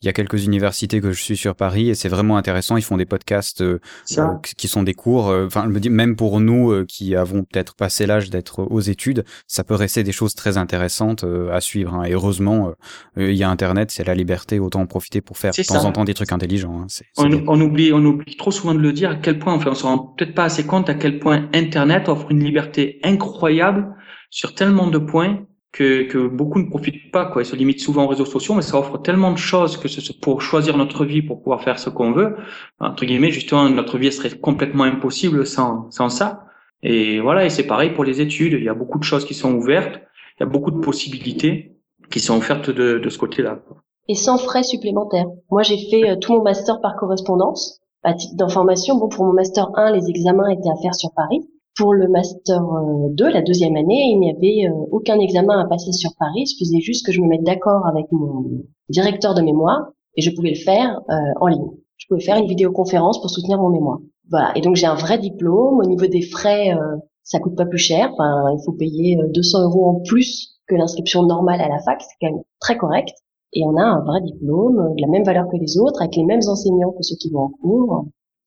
il 0.02 0.06
y 0.06 0.08
a 0.10 0.12
quelques 0.12 0.44
universités 0.44 1.00
que 1.00 1.10
je 1.10 1.22
suis 1.22 1.38
sur 1.38 1.54
Paris 1.54 1.88
et 1.88 1.94
c'est 1.94 2.10
vraiment 2.10 2.36
intéressant. 2.36 2.76
Ils 2.76 2.82
font 2.82 2.98
des 2.98 3.06
podcasts 3.06 3.62
euh, 3.62 3.80
euh, 4.18 4.26
qui 4.58 4.68
sont 4.68 4.82
des 4.82 4.92
cours. 4.92 5.28
Enfin, 5.28 5.66
même 5.68 6.16
pour 6.16 6.38
nous 6.38 6.84
qui 6.84 7.16
avons 7.16 7.44
peut-être 7.44 7.76
passé 7.76 8.04
l'âge 8.04 8.28
d'être 8.28 8.60
aux 8.70 8.80
études, 8.80 9.24
ça 9.46 9.64
peut 9.64 9.74
rester 9.74 10.02
des 10.02 10.12
choses 10.12 10.34
très 10.34 10.58
intéressantes 10.58 11.24
à 11.50 11.62
suivre. 11.62 11.94
Hein. 11.94 12.04
Et 12.04 12.12
heureusement, 12.12 12.72
il 13.16 13.32
y 13.32 13.42
a 13.42 13.48
Internet, 13.48 13.90
c'est 13.90 14.04
la 14.04 14.14
liberté, 14.14 14.58
autant 14.58 14.82
en 14.82 14.86
profiter 14.86 15.22
pour 15.22 15.38
faire 15.38 15.52
de 15.56 15.62
temps 15.62 15.86
en 15.86 15.92
temps 15.92 16.04
des 16.04 16.12
trucs 16.12 16.32
intelligents. 16.32 16.82
Hein. 16.82 17.04
on, 17.16 17.32
on, 17.48 17.60
oublie, 17.62 17.94
on 17.94 18.04
oublie 18.04 18.36
trop 18.36 18.50
souvent 18.50 18.74
de 18.74 18.80
le 18.80 18.92
dire 18.92 19.12
à 19.12 19.14
quel 19.14 19.38
point, 19.38 19.54
enfin, 19.54 19.70
on 19.70 19.74
se 19.74 19.84
rend 19.84 19.96
peut-être 19.98 20.34
pas 20.34 20.44
assez 20.44 20.66
compte 20.66 20.90
à 20.90 20.94
quel 20.94 21.18
point 21.20 21.48
Internet 21.54 22.10
offre 22.10 22.30
une 22.30 22.44
liberté 22.44 23.00
incroyable 23.02 23.94
sur 24.30 24.54
tellement 24.54 24.86
de 24.86 24.98
points 24.98 25.44
que, 25.72 26.04
que 26.04 26.26
beaucoup 26.26 26.58
ne 26.58 26.68
profitent 26.68 27.10
pas. 27.12 27.26
Quoi. 27.26 27.42
Ils 27.42 27.46
se 27.46 27.56
limitent 27.56 27.80
souvent 27.80 28.04
aux 28.04 28.08
réseaux 28.08 28.24
sociaux, 28.24 28.54
mais 28.54 28.62
ça 28.62 28.78
offre 28.78 28.98
tellement 28.98 29.32
de 29.32 29.38
choses 29.38 29.76
que 29.76 29.88
ce, 29.88 30.12
pour 30.12 30.42
choisir 30.42 30.76
notre 30.76 31.04
vie, 31.04 31.22
pour 31.22 31.42
pouvoir 31.42 31.62
faire 31.62 31.78
ce 31.78 31.90
qu'on 31.90 32.12
veut, 32.12 32.36
entre 32.80 33.04
guillemets, 33.04 33.30
justement, 33.30 33.68
notre 33.68 33.98
vie 33.98 34.10
serait 34.12 34.30
complètement 34.30 34.84
impossible 34.84 35.46
sans, 35.46 35.90
sans 35.90 36.08
ça. 36.08 36.44
Et 36.82 37.20
voilà, 37.20 37.44
et 37.44 37.50
c'est 37.50 37.66
pareil 37.66 37.90
pour 37.90 38.04
les 38.04 38.20
études. 38.20 38.54
Il 38.54 38.64
y 38.64 38.68
a 38.68 38.74
beaucoup 38.74 38.98
de 38.98 39.04
choses 39.04 39.24
qui 39.24 39.34
sont 39.34 39.54
ouvertes, 39.54 40.00
il 40.38 40.40
y 40.40 40.42
a 40.44 40.46
beaucoup 40.46 40.70
de 40.70 40.80
possibilités 40.80 41.76
qui 42.10 42.20
sont 42.20 42.38
offertes 42.38 42.70
de, 42.70 42.98
de 42.98 43.08
ce 43.08 43.18
côté-là. 43.18 43.60
Et 44.08 44.14
sans 44.14 44.38
frais 44.38 44.64
supplémentaires. 44.64 45.26
Moi, 45.50 45.62
j'ai 45.62 45.78
fait 45.88 46.10
euh, 46.10 46.16
tout 46.16 46.32
mon 46.32 46.42
master 46.42 46.80
par 46.80 46.96
correspondance. 46.96 47.80
À 48.02 48.14
titre 48.14 48.34
d'information, 48.34 48.96
bon, 48.96 49.08
pour 49.08 49.26
mon 49.26 49.32
master 49.32 49.68
1, 49.76 49.92
les 49.92 50.08
examens 50.08 50.48
étaient 50.48 50.70
à 50.70 50.82
faire 50.82 50.94
sur 50.94 51.10
Paris. 51.14 51.46
Pour 51.80 51.94
le 51.94 52.08
master 52.08 52.60
2, 53.08 53.24
euh, 53.24 53.30
la 53.30 53.40
deuxième 53.40 53.74
année, 53.74 54.10
il 54.12 54.20
n'y 54.20 54.30
avait 54.30 54.70
euh, 54.70 54.86
aucun 54.90 55.18
examen 55.18 55.58
à 55.58 55.66
passer 55.66 55.92
sur 55.92 56.10
Paris. 56.18 56.42
Il 56.42 56.46
suffisait 56.46 56.80
juste 56.80 57.06
que 57.06 57.10
je 57.10 57.22
me 57.22 57.26
mette 57.26 57.42
d'accord 57.42 57.86
avec 57.86 58.04
mon 58.12 58.44
directeur 58.90 59.32
de 59.32 59.40
mémoire 59.40 59.88
et 60.14 60.20
je 60.20 60.30
pouvais 60.30 60.50
le 60.50 60.56
faire 60.56 61.00
euh, 61.08 61.14
en 61.40 61.46
ligne. 61.46 61.70
Je 61.96 62.06
pouvais 62.06 62.20
faire 62.20 62.36
une 62.36 62.46
vidéoconférence 62.46 63.18
pour 63.22 63.30
soutenir 63.30 63.58
mon 63.58 63.70
mémoire. 63.70 63.98
Voilà. 64.28 64.52
Et 64.56 64.60
donc 64.60 64.76
j'ai 64.76 64.84
un 64.84 64.94
vrai 64.94 65.16
diplôme. 65.16 65.78
Au 65.78 65.88
niveau 65.88 66.06
des 66.06 66.20
frais, 66.20 66.76
ça 67.22 67.38
coûte 67.38 67.56
pas 67.56 67.64
plus 67.64 67.78
cher. 67.78 68.10
Enfin, 68.12 68.52
il 68.52 68.62
faut 68.62 68.72
payer 68.72 69.18
200 69.32 69.62
euros 69.62 69.86
en 69.86 70.00
plus 70.00 70.60
que 70.68 70.74
l'inscription 70.74 71.22
normale 71.22 71.62
à 71.62 71.68
la 71.68 71.78
fac. 71.78 72.02
C'est 72.02 72.16
quand 72.20 72.30
même 72.30 72.42
très 72.60 72.76
correct. 72.76 73.14
Et 73.54 73.64
on 73.64 73.78
a 73.78 73.82
un 73.82 74.04
vrai 74.04 74.20
diplôme 74.20 74.94
de 74.96 75.00
la 75.00 75.08
même 75.08 75.24
valeur 75.24 75.48
que 75.50 75.56
les 75.56 75.78
autres, 75.78 76.02
avec 76.02 76.14
les 76.14 76.24
mêmes 76.24 76.46
enseignants 76.46 76.92
que 76.92 77.02
ceux 77.02 77.16
qui 77.16 77.30
vont 77.30 77.44
en 77.44 77.48
cours. 77.48 78.04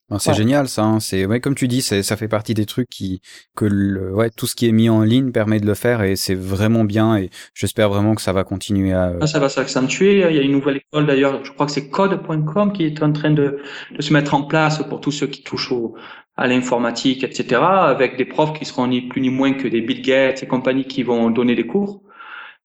Ben, 0.09 0.19
c'est 0.19 0.33
génial 0.33 0.67
ça. 0.67 0.83
Hein. 0.83 0.99
C'est 0.99 1.25
ouais, 1.25 1.39
comme 1.39 1.55
tu 1.55 1.67
dis, 1.67 1.81
ça 1.81 2.17
fait 2.17 2.27
partie 2.27 2.53
des 2.53 2.65
trucs 2.65 2.89
qui 2.89 3.21
que 3.55 3.65
le, 3.65 4.13
ouais, 4.13 4.29
tout 4.29 4.47
ce 4.47 4.55
qui 4.55 4.67
est 4.67 4.71
mis 4.71 4.89
en 4.89 5.01
ligne 5.01 5.31
permet 5.31 5.59
de 5.59 5.65
le 5.65 5.73
faire 5.73 6.03
et 6.03 6.15
c'est 6.15 6.35
vraiment 6.35 6.83
bien. 6.83 7.15
Et 7.17 7.29
j'espère 7.53 7.89
vraiment 7.89 8.13
que 8.15 8.21
ça 8.21 8.33
va 8.33 8.43
continuer 8.43 8.93
à. 8.93 9.13
Ah, 9.21 9.27
ça 9.27 9.39
va 9.39 9.49
s'accentuer. 9.49 10.25
Il 10.29 10.35
y 10.35 10.39
a 10.39 10.41
une 10.41 10.51
nouvelle 10.51 10.77
école 10.77 11.05
d'ailleurs. 11.05 11.43
Je 11.45 11.51
crois 11.51 11.65
que 11.65 11.71
c'est 11.71 11.89
code.com 11.89 12.73
qui 12.73 12.85
est 12.85 13.01
en 13.01 13.11
train 13.13 13.31
de, 13.31 13.59
de, 13.95 14.01
se 14.01 14.13
mettre 14.13 14.33
en 14.33 14.43
place 14.43 14.83
pour 14.89 14.99
tous 15.01 15.11
ceux 15.11 15.27
qui 15.27 15.41
touchent 15.41 15.71
au, 15.71 15.95
à 16.35 16.47
l'informatique, 16.47 17.23
etc. 17.23 17.61
Avec 17.61 18.17
des 18.17 18.25
profs 18.25 18.53
qui 18.53 18.65
seront 18.65 18.87
ni 18.87 19.01
plus 19.01 19.21
ni 19.21 19.29
moins 19.29 19.53
que 19.53 19.67
des 19.67 19.81
Bill 19.81 20.01
Gates 20.01 20.43
et 20.43 20.47
compagnie 20.47 20.85
qui 20.85 21.03
vont 21.03 21.29
donner 21.29 21.55
des 21.55 21.65
cours. 21.65 22.01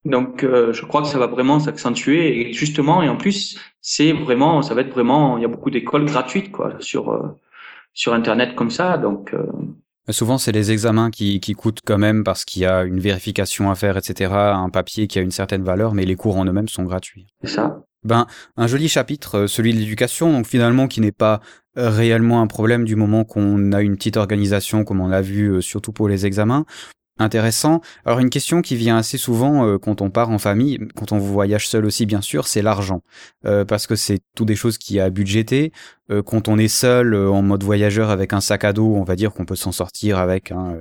Donc, 0.05 0.45
euh, 0.45 0.73
je 0.73 0.85
crois 0.85 1.03
que 1.03 1.09
ça 1.09 1.19
va 1.19 1.27
vraiment 1.27 1.61
s'accentuer 1.61 2.49
et 2.49 2.53
justement, 2.53 3.03
et 3.03 3.09
en 3.09 3.17
plus, 3.17 3.59
c'est 3.81 4.13
vraiment, 4.13 4.63
ça 4.63 4.75
va 4.75 4.83
être 4.83 4.93
vraiment, 4.93 5.39
il 5.39 5.43
y 5.43 5.45
a 5.45 5.49
beaucoup 5.49 5.71
d'écoles 5.71 6.05
gratuites 6.05 6.51
quoi 6.51 6.75
sur 6.81 7.11
euh, 7.11 7.23
sur 7.95 8.15
internet 8.15 8.55
comme 8.55 8.71
ça. 8.71 8.99
Donc, 8.99 9.35
euh, 9.35 9.47
souvent 10.11 10.39
c'est 10.39 10.53
les 10.53 10.73
examens 10.73 11.11
qui 11.11 11.41
qui 11.41 11.55
coûtent 11.55 11.81
quand 11.85 11.99
même 11.99 12.25
parce 12.25 12.45
qu'il 12.45 12.63
y 12.63 12.67
a 12.67 12.85
une 12.85 13.01
vérification 13.01 13.71
à 13.71 13.75
faire, 13.75 13.97
etc. 13.97 14.33
Un 14.33 14.71
papier 14.71 15.07
qui 15.07 15.19
a 15.19 15.23
une 15.23 15.31
certaine 15.31 15.63
valeur, 15.63 15.95
mais 15.95 16.05
les 16.05 16.17
cours 16.17 16.37
en 16.37 16.45
eux-mêmes 16.45 16.69
sont 16.69 16.85
gratuits. 16.85 17.27
C'est 17.43 17.51
ça. 17.51 17.83
Ben, 18.05 18.27
un 18.57 18.69
joli 18.69 18.89
chapitre, 18.89 19.47
celui 19.47 19.75
de 19.75 19.79
l'éducation, 19.79 20.33
donc 20.33 20.47
finalement 20.47 20.87
qui 20.87 21.01
n'est 21.01 21.13
pas 21.13 21.41
réellement 21.75 22.41
un 22.41 22.47
problème 22.47 22.85
du 22.85 22.95
moment 22.95 23.25
qu'on 23.25 23.73
a 23.73 23.83
une 23.83 23.97
petite 23.97 24.17
organisation 24.17 24.85
comme 24.85 25.01
on 25.01 25.09
l'a 25.09 25.21
vu 25.21 25.61
surtout 25.63 25.93
pour 25.93 26.09
les 26.09 26.25
examens. 26.25 26.65
Intéressant. 27.21 27.81
Alors 28.05 28.21
une 28.21 28.31
question 28.31 28.63
qui 28.63 28.77
vient 28.77 28.97
assez 28.97 29.19
souvent 29.19 29.67
euh, 29.67 29.79
quand 29.79 30.03
on 30.03 30.11
part 30.11 30.31
en 30.31 30.39
famille, 30.39 30.79
quand 30.95 31.11
on 31.11 31.19
voyage 31.19 31.69
seul 31.69 31.85
aussi 31.85 32.07
bien 32.07 32.21
sûr, 32.21 32.47
c'est 32.47 32.63
l'argent. 32.63 33.03
Euh, 33.45 33.65
parce 33.65 33.89
que 33.89 33.97
c'est 33.97 34.21
tout 34.37 34.45
des 34.45 34.55
choses 34.55 34.79
qui 34.79 35.01
a 35.01 35.11
budgété. 35.11 35.73
Euh, 36.11 36.23
quand 36.23 36.47
on 36.47 36.59
est 36.59 36.69
seul 36.69 37.17
en 37.17 37.43
mode 37.43 37.65
voyageur 37.65 38.11
avec 38.11 38.33
un 38.33 38.41
sac 38.41 38.63
à 38.63 38.73
dos, 38.73 38.95
on 38.95 39.03
va 39.03 39.17
dire 39.17 39.33
qu'on 39.33 39.45
peut 39.45 39.57
s'en 39.57 39.73
sortir 39.73 40.19
avec 40.19 40.53
hein, 40.53 40.79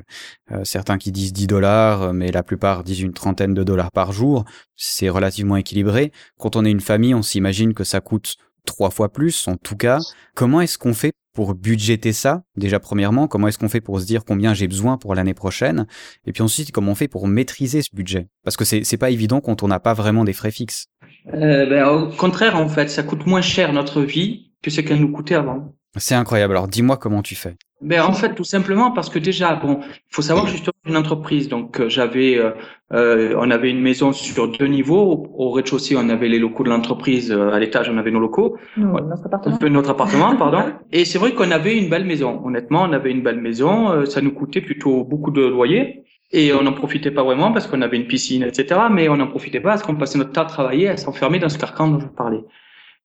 certains 0.63 0.99
qui 0.99 1.11
disent 1.11 1.33
10 1.33 1.47
dollars, 1.47 2.13
mais 2.13 2.31
la 2.31 2.43
plupart 2.43 2.83
disent 2.83 3.01
une 3.01 3.13
trentaine 3.13 3.55
de 3.55 3.63
dollars 3.63 3.91
par 3.91 4.11
jour. 4.11 4.45
C'est 4.75 5.09
relativement 5.09 5.57
équilibré. 5.57 6.11
Quand 6.37 6.55
on 6.55 6.65
est 6.65 6.71
une 6.71 6.81
famille, 6.81 7.15
on 7.15 7.23
s'imagine 7.23 7.73
que 7.73 7.83
ça 7.83 7.99
coûte 7.99 8.37
trois 8.65 8.91
fois 8.91 9.09
plus 9.09 9.47
en 9.47 9.57
tout 9.57 9.75
cas. 9.75 9.99
Comment 10.35 10.61
est-ce 10.61 10.77
qu'on 10.77 10.93
fait 10.93 11.13
pour 11.37 11.53
budgéter 11.53 12.13
ça 12.13 12.41
Déjà 12.55 12.79
premièrement, 12.79 13.27
comment 13.27 13.47
est-ce 13.47 13.59
qu'on 13.59 13.69
fait 13.69 13.79
pour 13.79 13.99
se 13.99 14.07
dire 14.07 14.25
combien 14.25 14.55
j'ai 14.55 14.67
besoin 14.67 14.97
pour 14.97 15.13
l'année 15.13 15.35
prochaine 15.35 15.85
Et 16.25 16.33
puis 16.33 16.41
ensuite, 16.41 16.71
comment 16.71 16.93
on 16.93 16.95
fait 16.95 17.07
pour 17.07 17.27
maîtriser 17.27 17.83
ce 17.83 17.89
budget? 17.93 18.27
Parce 18.43 18.57
que 18.57 18.65
c'est 18.65 18.97
pas 18.97 19.11
évident 19.11 19.39
quand 19.39 19.61
on 19.61 19.67
n'a 19.67 19.79
pas 19.79 19.93
vraiment 19.93 20.25
des 20.25 20.33
frais 20.33 20.49
fixes. 20.49 20.87
Euh, 21.35 21.67
ben, 21.67 21.87
au 21.89 22.07
contraire, 22.07 22.55
en 22.55 22.67
fait, 22.67 22.89
ça 22.89 23.03
coûte 23.03 23.27
moins 23.27 23.41
cher 23.41 23.71
notre 23.71 24.01
vie 24.01 24.51
que 24.63 24.71
ce 24.71 24.81
qu'elle 24.81 24.99
nous 24.99 25.11
coûtait 25.11 25.35
avant. 25.35 25.75
C'est 25.99 26.15
incroyable. 26.15 26.53
Alors 26.53 26.67
dis-moi 26.67 26.97
comment 26.97 27.21
tu 27.21 27.35
fais. 27.35 27.55
Ben 27.79 28.01
en 28.01 28.11
fait 28.11 28.33
tout 28.33 28.43
simplement 28.43 28.89
parce 28.89 29.07
que 29.07 29.19
déjà 29.19 29.53
bon 29.53 29.81
il 29.83 30.15
faut 30.15 30.23
savoir 30.23 30.47
justement 30.47 30.73
une 30.87 30.97
entreprise. 30.97 31.47
Donc 31.47 31.79
euh, 31.79 31.89
j'avais 31.89 32.35
euh, 32.35 32.51
euh, 32.91 33.35
on 33.37 33.51
avait 33.51 33.69
une 33.69 33.81
maison 33.81 34.13
sur 34.13 34.47
deux 34.51 34.65
niveaux. 34.65 35.29
Au, 35.35 35.51
rez-de-chaussée 35.51 35.95
on 35.95 36.09
avait 36.09 36.27
les 36.27 36.39
locaux 36.39 36.63
de 36.63 36.69
l'entreprise 36.69 37.31
euh, 37.31 37.51
à 37.51 37.59
l'étage 37.59 37.87
on 37.89 37.97
avait 37.99 38.09
nos 38.09 38.19
locaux. 38.19 38.57
Notre 38.77 39.27
appartement. 39.27 39.69
notre 39.69 39.89
appartement 39.91 40.35
pardon. 40.35 40.63
Et 40.91 41.05
c'est 41.05 41.19
vrai 41.19 41.33
qu'on 41.33 41.51
avait 41.51 41.77
une 41.77 41.87
belle 41.87 42.05
maison. 42.05 42.41
Honnêtement 42.43 42.81
on 42.81 42.93
avait 42.93 43.11
une 43.11 43.21
belle 43.21 43.41
maison. 43.41 44.05
Ça 44.05 44.21
nous 44.21 44.31
coûtait 44.31 44.61
plutôt 44.61 45.03
beaucoup 45.03 45.29
de 45.29 45.45
loyer. 45.45 46.03
Et 46.31 46.53
on 46.53 46.63
n'en 46.63 46.73
profitait 46.73 47.11
pas 47.11 47.23
vraiment 47.23 47.51
parce 47.51 47.67
qu'on 47.67 47.81
avait 47.83 47.97
une 47.97 48.07
piscine 48.07 48.43
etc 48.43 48.81
mais 48.91 49.07
on 49.07 49.17
n'en 49.17 49.27
profitait 49.27 49.61
pas 49.61 49.69
parce 49.69 49.83
qu'on 49.83 49.95
passait 49.95 50.17
notre 50.17 50.31
temps 50.31 50.41
à 50.41 50.45
travailler 50.45 50.89
à 50.89 50.97
s'enfermer 50.97 51.37
dans 51.37 51.49
ce 51.49 51.59
carcan 51.59 51.89
dont 51.89 51.99
je 51.99 52.07
parlais. 52.07 52.43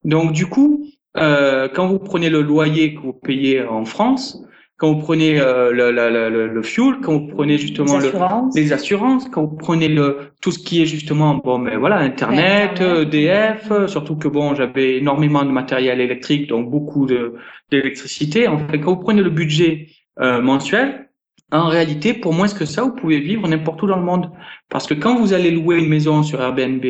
Donc 0.03 0.31
du 0.31 0.47
coup 0.47 0.83
euh, 1.17 1.67
quand 1.73 1.87
vous 1.87 1.99
prenez 1.99 2.29
le 2.29 2.41
loyer 2.41 2.95
que 2.95 3.01
vous 3.01 3.13
payez 3.13 3.63
en 3.63 3.85
France, 3.85 4.43
quand 4.77 4.93
vous 4.93 4.99
prenez 4.99 5.39
euh, 5.39 5.71
le, 5.71 5.91
le, 5.91 6.47
le, 6.47 6.63
fuel, 6.63 6.95
quand 7.01 7.13
vous 7.13 7.27
prenez 7.27 7.57
justement 7.57 7.99
les 7.99 8.07
assurances, 8.07 8.55
les 8.55 8.73
assurances 8.73 9.29
quand 9.29 9.45
vous 9.45 9.55
prenez 9.55 9.87
le, 9.87 10.31
tout 10.41 10.51
ce 10.51 10.59
qui 10.59 10.81
est 10.81 10.85
justement 10.85 11.35
bon, 11.35 11.59
mais 11.59 11.77
voilà, 11.77 11.97
Internet, 11.97 12.81
EDF, 12.81 13.71
euh, 13.71 13.87
surtout 13.87 14.15
que 14.15 14.27
bon, 14.27 14.55
j'avais 14.55 14.97
énormément 14.97 15.45
de 15.45 15.51
matériel 15.51 16.01
électrique, 16.01 16.49
donc 16.49 16.69
beaucoup 16.69 17.05
de 17.05 17.35
d'électricité. 17.69 18.47
En 18.47 18.57
fait, 18.67 18.79
quand 18.79 18.95
vous 18.95 19.01
prenez 19.01 19.21
le 19.21 19.29
budget 19.29 19.87
euh, 20.19 20.41
mensuel, 20.41 21.09
en 21.51 21.67
réalité, 21.67 22.13
pour 22.13 22.33
moins 22.33 22.47
que 22.47 22.65
ça, 22.65 22.81
vous 22.81 22.91
pouvez 22.93 23.19
vivre 23.19 23.47
n'importe 23.47 23.81
où 23.83 23.87
dans 23.87 23.97
le 23.97 24.03
monde, 24.03 24.31
parce 24.69 24.87
que 24.87 24.95
quand 24.95 25.15
vous 25.15 25.33
allez 25.33 25.51
louer 25.51 25.77
une 25.77 25.89
maison 25.89 26.23
sur 26.23 26.41
Airbnb, 26.41 26.83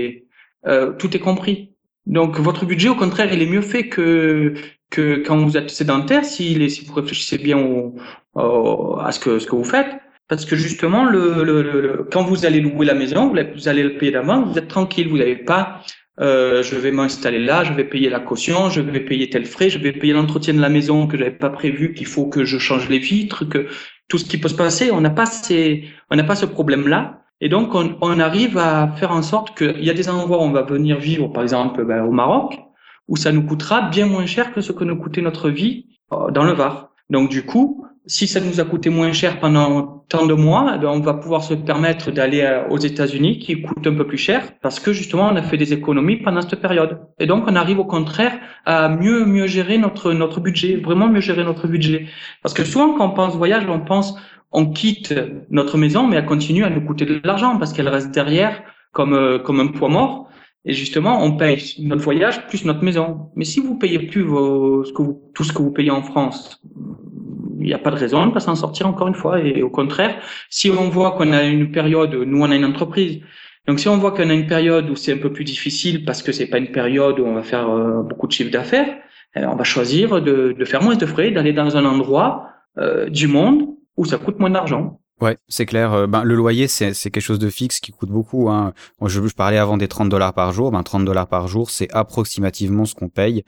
euh, 0.65 0.93
tout 0.93 1.15
est 1.15 1.19
compris. 1.19 1.72
Donc 2.05 2.39
votre 2.39 2.65
budget, 2.65 2.89
au 2.89 2.95
contraire, 2.95 3.31
il 3.33 3.41
est 3.41 3.47
mieux 3.47 3.61
fait 3.61 3.87
que 3.87 4.53
que 4.89 5.23
quand 5.25 5.37
vous 5.37 5.57
êtes 5.57 5.71
sédentaire, 5.71 6.23
si, 6.23 6.69
si 6.69 6.85
vous 6.85 6.93
réfléchissez 6.93 7.39
bien 7.39 7.57
au, 7.57 7.95
à 8.99 9.11
ce 9.11 9.19
que 9.19 9.39
ce 9.39 9.47
que 9.47 9.55
vous 9.55 9.63
faites, 9.63 9.89
parce 10.27 10.45
que 10.45 10.55
justement, 10.55 11.05
le, 11.05 11.43
le, 11.43 12.07
quand 12.11 12.23
vous 12.23 12.45
allez 12.45 12.61
louer 12.61 12.85
la 12.85 12.93
maison, 12.93 13.33
vous 13.55 13.67
allez 13.67 13.83
le 13.83 13.97
payer 13.97 14.11
d'avance, 14.11 14.49
vous 14.49 14.57
êtes 14.57 14.67
tranquille, 14.67 15.09
vous 15.09 15.17
n'avez 15.17 15.35
pas 15.35 15.81
euh, 16.19 16.61
je 16.61 16.75
vais 16.75 16.91
m'installer 16.91 17.39
là, 17.39 17.63
je 17.63 17.73
vais 17.73 17.85
payer 17.85 18.09
la 18.09 18.19
caution, 18.19 18.69
je 18.69 18.81
vais 18.81 18.99
payer 18.99 19.29
tel 19.29 19.45
frais, 19.45 19.69
je 19.69 19.79
vais 19.79 19.91
payer 19.91 20.13
l'entretien 20.13 20.53
de 20.53 20.61
la 20.61 20.69
maison 20.69 21.07
que 21.07 21.17
j'avais 21.17 21.31
pas 21.31 21.49
prévu, 21.49 21.93
qu'il 21.93 22.05
faut 22.05 22.27
que 22.27 22.45
je 22.45 22.59
change 22.59 22.87
les 22.87 22.99
vitres, 22.99 23.45
que 23.45 23.67
tout 24.07 24.19
ce 24.19 24.25
qui 24.25 24.37
peut 24.37 24.49
se 24.49 24.55
passer, 24.55 24.91
on 24.91 25.01
n'a 25.01 25.09
pas 25.09 25.25
ces, 25.25 25.85
on 26.11 26.15
n'a 26.15 26.23
pas 26.23 26.35
ce 26.35 26.45
problème-là. 26.45 27.22
Et 27.43 27.49
donc, 27.49 27.75
on, 27.75 27.97
on, 27.99 28.21
arrive 28.21 28.58
à 28.58 28.88
faire 28.95 29.12
en 29.12 29.21
sorte 29.21 29.58
qu'il 29.58 29.84
y 29.84 29.89
a 29.89 29.93
des 29.93 30.08
endroits 30.08 30.38
où 30.38 30.43
on 30.43 30.51
va 30.51 30.62
venir 30.62 30.97
vivre, 30.97 31.27
par 31.27 31.43
exemple 31.43 31.84
ben, 31.84 32.01
au 32.06 32.12
Maroc, 32.12 32.58
où 33.10 33.17
ça 33.17 33.34
nous 33.34 33.43
coûtera 33.43 33.89
bien 33.89 34.06
moins 34.06 34.25
cher 34.25 34.53
que 34.53 34.62
ce 34.62 34.71
que 34.71 34.86
nous 34.86 34.95
coûtait 34.95 35.21
notre 35.21 35.49
vie 35.49 35.88
euh, 36.13 36.32
dans 36.32 36.45
le 36.45 36.53
Var. 36.53 36.91
Donc, 37.10 37.29
du 37.29 37.43
coup, 37.43 37.86
si 38.06 38.27
ça 38.27 38.39
nous 38.39 38.62
a 38.62 38.63
coûté 38.63 38.89
moins 38.89 39.12
cher 39.12 39.41
pendant 39.41 40.06
tant 40.08 40.25
de 40.25 40.34
mois, 40.34 40.77
eh 40.82 40.86
on 40.86 41.01
va 41.01 41.15
pouvoir 41.15 41.43
se 41.43 41.53
permettre 41.53 42.12
d'aller 42.12 42.43
euh, 42.43 42.65
aux 42.69 42.77
États-Unis, 42.77 43.39
qui 43.39 43.62
coûtent 43.62 43.88
un 43.88 43.95
peu 43.95 44.08
plus 44.08 44.17
cher, 44.17 44.53
parce 44.62 44.79
que 44.79 44.93
justement, 44.93 45.27
on 45.29 45.36
a 45.36 45.41
fait 45.41 45.58
des 45.58 45.73
économies 45.73 46.17
pendant 46.17 46.41
cette 46.41 46.62
période. 46.62 46.99
Et 47.19 47.25
donc, 47.25 47.43
on 47.47 47.58
arrive 47.58 47.79
au 47.79 47.86
contraire 47.86 48.39
à 48.65 48.88
mieux 48.88 49.25
mieux 49.25 49.47
gérer 49.47 49.77
notre 49.77 50.13
notre 50.13 50.39
budget, 50.39 50.77
vraiment 50.77 51.10
mieux 51.10 51.19
gérer 51.19 51.43
notre 51.43 51.67
budget. 51.67 52.08
Parce 52.41 52.53
que 52.53 52.63
souvent, 52.63 52.93
quand 52.93 53.08
on 53.08 53.12
pense 53.12 53.36
voyage, 53.36 53.65
on 53.67 53.82
pense 53.82 54.15
on 54.53 54.67
quitte 54.67 55.13
notre 55.49 55.77
maison, 55.77 56.07
mais 56.07 56.17
elle 56.17 56.25
continue 56.25 56.63
à 56.63 56.69
nous 56.69 56.81
coûter 56.81 57.05
de 57.05 57.19
l'argent 57.23 57.57
parce 57.57 57.73
qu'elle 57.73 57.89
reste 57.89 58.11
derrière 58.11 58.61
comme 58.91 59.13
euh, 59.13 59.39
comme 59.39 59.59
un 59.59 59.67
poids 59.67 59.89
mort. 59.89 60.29
Et 60.65 60.73
justement, 60.73 61.21
on 61.21 61.35
paye 61.35 61.61
notre 61.79 62.01
voyage 62.01 62.47
plus 62.47 62.63
notre 62.63 62.83
maison. 62.83 63.31
Mais 63.35 63.43
si 63.43 63.59
vous 63.59 63.77
payez 63.77 63.99
plus 63.99 64.21
vos, 64.21 64.85
ce 64.85 64.93
que 64.93 65.01
vous, 65.01 65.21
tout 65.33 65.43
ce 65.43 65.51
que 65.51 65.61
vous 65.61 65.71
payez 65.71 65.91
en 65.91 66.03
France, 66.03 66.61
il 67.59 67.65
n'y 67.65 67.73
a 67.73 67.79
pas 67.79 67.91
de 67.91 67.97
raison 67.97 68.25
de 68.27 68.31
pas 68.31 68.39
s'en 68.39 68.55
sortir 68.55 68.87
encore 68.87 69.07
une 69.07 69.15
fois. 69.15 69.41
Et 69.41 69.61
au 69.61 69.69
contraire, 69.69 70.15
si 70.49 70.69
on 70.69 70.89
voit 70.89 71.11
qu'on 71.11 71.33
a 71.33 71.43
une 71.43 71.71
période, 71.71 72.13
nous 72.13 72.41
on 72.41 72.49
a 72.49 72.55
une 72.55 72.65
entreprise, 72.65 73.19
donc 73.67 73.79
si 73.79 73.87
on 73.87 73.97
voit 73.97 74.11
qu'on 74.11 74.29
a 74.29 74.33
une 74.33 74.47
période 74.47 74.89
où 74.89 74.95
c'est 74.95 75.13
un 75.13 75.17
peu 75.17 75.31
plus 75.31 75.45
difficile 75.45 76.03
parce 76.03 76.21
que 76.21 76.31
c'est 76.31 76.47
pas 76.47 76.57
une 76.57 76.71
période 76.71 77.19
où 77.19 77.25
on 77.25 77.33
va 77.33 77.43
faire 77.43 77.69
euh, 77.69 78.01
beaucoup 78.01 78.27
de 78.27 78.33
chiffre 78.33 78.51
d'affaires, 78.51 78.97
eh 79.35 79.45
on 79.45 79.55
va 79.55 79.63
choisir 79.63 80.21
de, 80.21 80.53
de, 80.57 80.65
faire 80.65 80.83
moins 80.83 80.95
de 80.95 81.05
frais, 81.05 81.31
d'aller 81.31 81.53
dans 81.53 81.77
un 81.77 81.85
endroit 81.85 82.49
euh, 82.77 83.09
du 83.09 83.27
monde 83.27 83.72
où 83.97 84.06
ça 84.06 84.17
coûte 84.17 84.39
moins 84.39 84.49
d'argent. 84.49 84.99
Ouais, 85.21 85.38
c'est 85.47 85.65
clair. 85.65 85.93
Euh, 85.93 86.08
ben, 86.08 86.23
le 86.23 86.36
loyer, 86.36 86.67
c'est, 86.67 86.93
quelque 86.93 87.21
chose 87.21 87.39
de 87.39 87.49
fixe 87.49 87.79
qui 87.79 87.91
coûte 87.91 88.10
beaucoup. 88.10 88.49
Hein. 88.49 88.73
je, 89.01 89.25
je, 89.25 89.34
parlais 89.34 89.58
avant 89.58 89.77
des 89.77 89.88
30 89.88 90.10
dollars 90.10 90.34
par 90.34 90.51
jour. 90.51 90.71
Ben, 90.71 90.84
30 90.84 91.06
dollars 91.06 91.27
par 91.27 91.47
jour, 91.47 91.69
c'est 91.69 91.91
approximativement 91.93 92.86
ce 92.86 92.95
qu'on 92.95 93.10
paye 93.10 93.43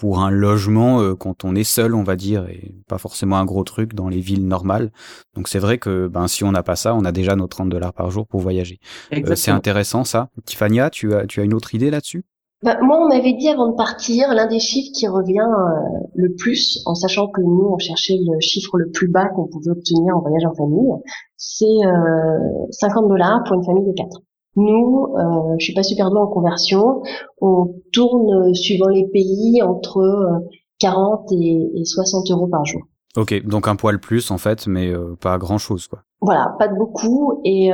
pour 0.00 0.20
un 0.20 0.30
logement 0.30 1.02
euh, 1.02 1.14
quand 1.14 1.44
on 1.44 1.54
est 1.54 1.62
seul, 1.62 1.94
on 1.94 2.02
va 2.02 2.16
dire, 2.16 2.48
et 2.48 2.74
pas 2.88 2.96
forcément 2.96 3.36
un 3.36 3.44
gros 3.44 3.64
truc 3.64 3.92
dans 3.92 4.08
les 4.08 4.20
villes 4.20 4.46
normales. 4.46 4.90
Donc 5.34 5.46
c'est 5.46 5.58
vrai 5.58 5.76
que 5.76 6.08
ben, 6.08 6.26
si 6.26 6.42
on 6.42 6.52
n'a 6.52 6.62
pas 6.62 6.74
ça, 6.74 6.94
on 6.94 7.04
a 7.04 7.12
déjà 7.12 7.36
nos 7.36 7.46
30 7.46 7.68
dollars 7.68 7.92
par 7.92 8.10
jour 8.10 8.26
pour 8.26 8.40
voyager. 8.40 8.78
Euh, 9.12 9.34
c'est 9.36 9.50
intéressant 9.50 10.04
ça. 10.04 10.30
Tiffania, 10.46 10.88
tu 10.88 11.12
as, 11.14 11.26
tu 11.26 11.40
as 11.40 11.44
une 11.44 11.52
autre 11.52 11.74
idée 11.74 11.90
là-dessus? 11.90 12.24
Bah, 12.62 12.78
moi, 12.82 12.98
on 13.02 13.08
m'avait 13.08 13.32
dit 13.32 13.48
avant 13.48 13.68
de 13.68 13.74
partir, 13.74 14.34
l'un 14.34 14.46
des 14.46 14.58
chiffres 14.58 14.90
qui 14.94 15.08
revient 15.08 15.38
euh, 15.38 15.98
le 16.14 16.34
plus, 16.34 16.82
en 16.84 16.94
sachant 16.94 17.28
que 17.28 17.40
nous, 17.40 17.70
on 17.72 17.78
cherchait 17.78 18.18
le 18.18 18.38
chiffre 18.40 18.76
le 18.76 18.90
plus 18.90 19.08
bas 19.08 19.28
qu'on 19.28 19.46
pouvait 19.46 19.70
obtenir 19.70 20.14
en 20.14 20.20
voyage 20.20 20.44
en 20.44 20.54
famille, 20.54 20.92
c'est 21.36 21.64
euh, 21.64 22.66
50 22.70 23.08
dollars 23.08 23.42
pour 23.46 23.56
une 23.56 23.64
famille 23.64 23.86
de 23.86 23.92
quatre. 23.92 24.20
Nous, 24.56 25.06
euh, 25.16 25.54
je 25.58 25.64
suis 25.64 25.74
pas 25.74 25.82
super 25.82 26.10
douée 26.10 26.20
en 26.20 26.26
conversion, 26.26 27.02
on 27.40 27.74
tourne, 27.94 28.50
euh, 28.50 28.52
suivant 28.52 28.88
les 28.88 29.08
pays, 29.08 29.62
entre 29.62 30.42
40 30.80 31.32
et, 31.32 31.70
et 31.76 31.84
60 31.84 32.30
euros 32.30 32.48
par 32.48 32.66
jour. 32.66 32.82
Ok, 33.16 33.42
donc 33.46 33.68
un 33.68 33.76
poil 33.76 33.98
plus 34.00 34.30
en 34.30 34.38
fait, 34.38 34.66
mais 34.66 34.92
pas 35.20 35.36
grand 35.38 35.58
chose 35.58 35.88
quoi. 35.88 36.00
Voilà, 36.20 36.54
pas 36.58 36.68
de 36.68 36.76
beaucoup 36.76 37.40
et 37.44 37.72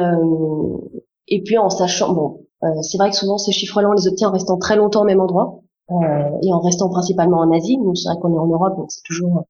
et 1.28 1.42
puis 1.42 1.58
en 1.58 1.68
sachant 1.68 2.14
bon 2.14 2.38
euh, 2.38 2.45
c'est 2.82 2.98
vrai 2.98 3.10
que 3.10 3.16
souvent 3.16 3.38
ces 3.38 3.52
chiffres-là, 3.52 3.88
on 3.88 3.92
les 3.92 4.08
obtient 4.08 4.28
en 4.28 4.32
restant 4.32 4.58
très 4.58 4.76
longtemps 4.76 5.02
au 5.02 5.04
même 5.04 5.20
endroit 5.20 5.60
euh, 5.90 6.30
et 6.42 6.52
en 6.52 6.60
restant 6.60 6.88
principalement 6.88 7.38
en 7.38 7.52
Asie. 7.52 7.78
Nous, 7.78 7.94
c'est 7.94 8.08
vrai 8.08 8.18
qu'on 8.20 8.34
est 8.34 8.38
en 8.38 8.46
Europe, 8.46 8.76
donc 8.76 8.90
c'est 8.90 9.02
toujours 9.04 9.44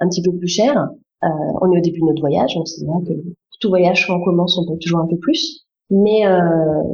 un 0.00 0.08
petit 0.08 0.22
peu 0.22 0.32
plus 0.32 0.48
cher. 0.48 0.88
Euh, 1.22 1.28
on 1.60 1.72
est 1.72 1.78
au 1.78 1.82
début 1.82 2.00
de 2.00 2.06
notre 2.06 2.20
voyage, 2.20 2.54
donc 2.54 2.68
c'est 2.68 2.84
vrai 2.84 3.02
que 3.06 3.12
tout 3.60 3.68
voyage, 3.68 4.06
quand 4.06 4.16
on 4.16 4.24
commence, 4.24 4.58
on 4.58 4.66
paye 4.66 4.78
toujours 4.78 5.00
un 5.00 5.06
peu 5.06 5.16
plus. 5.16 5.64
Mais 5.90 6.22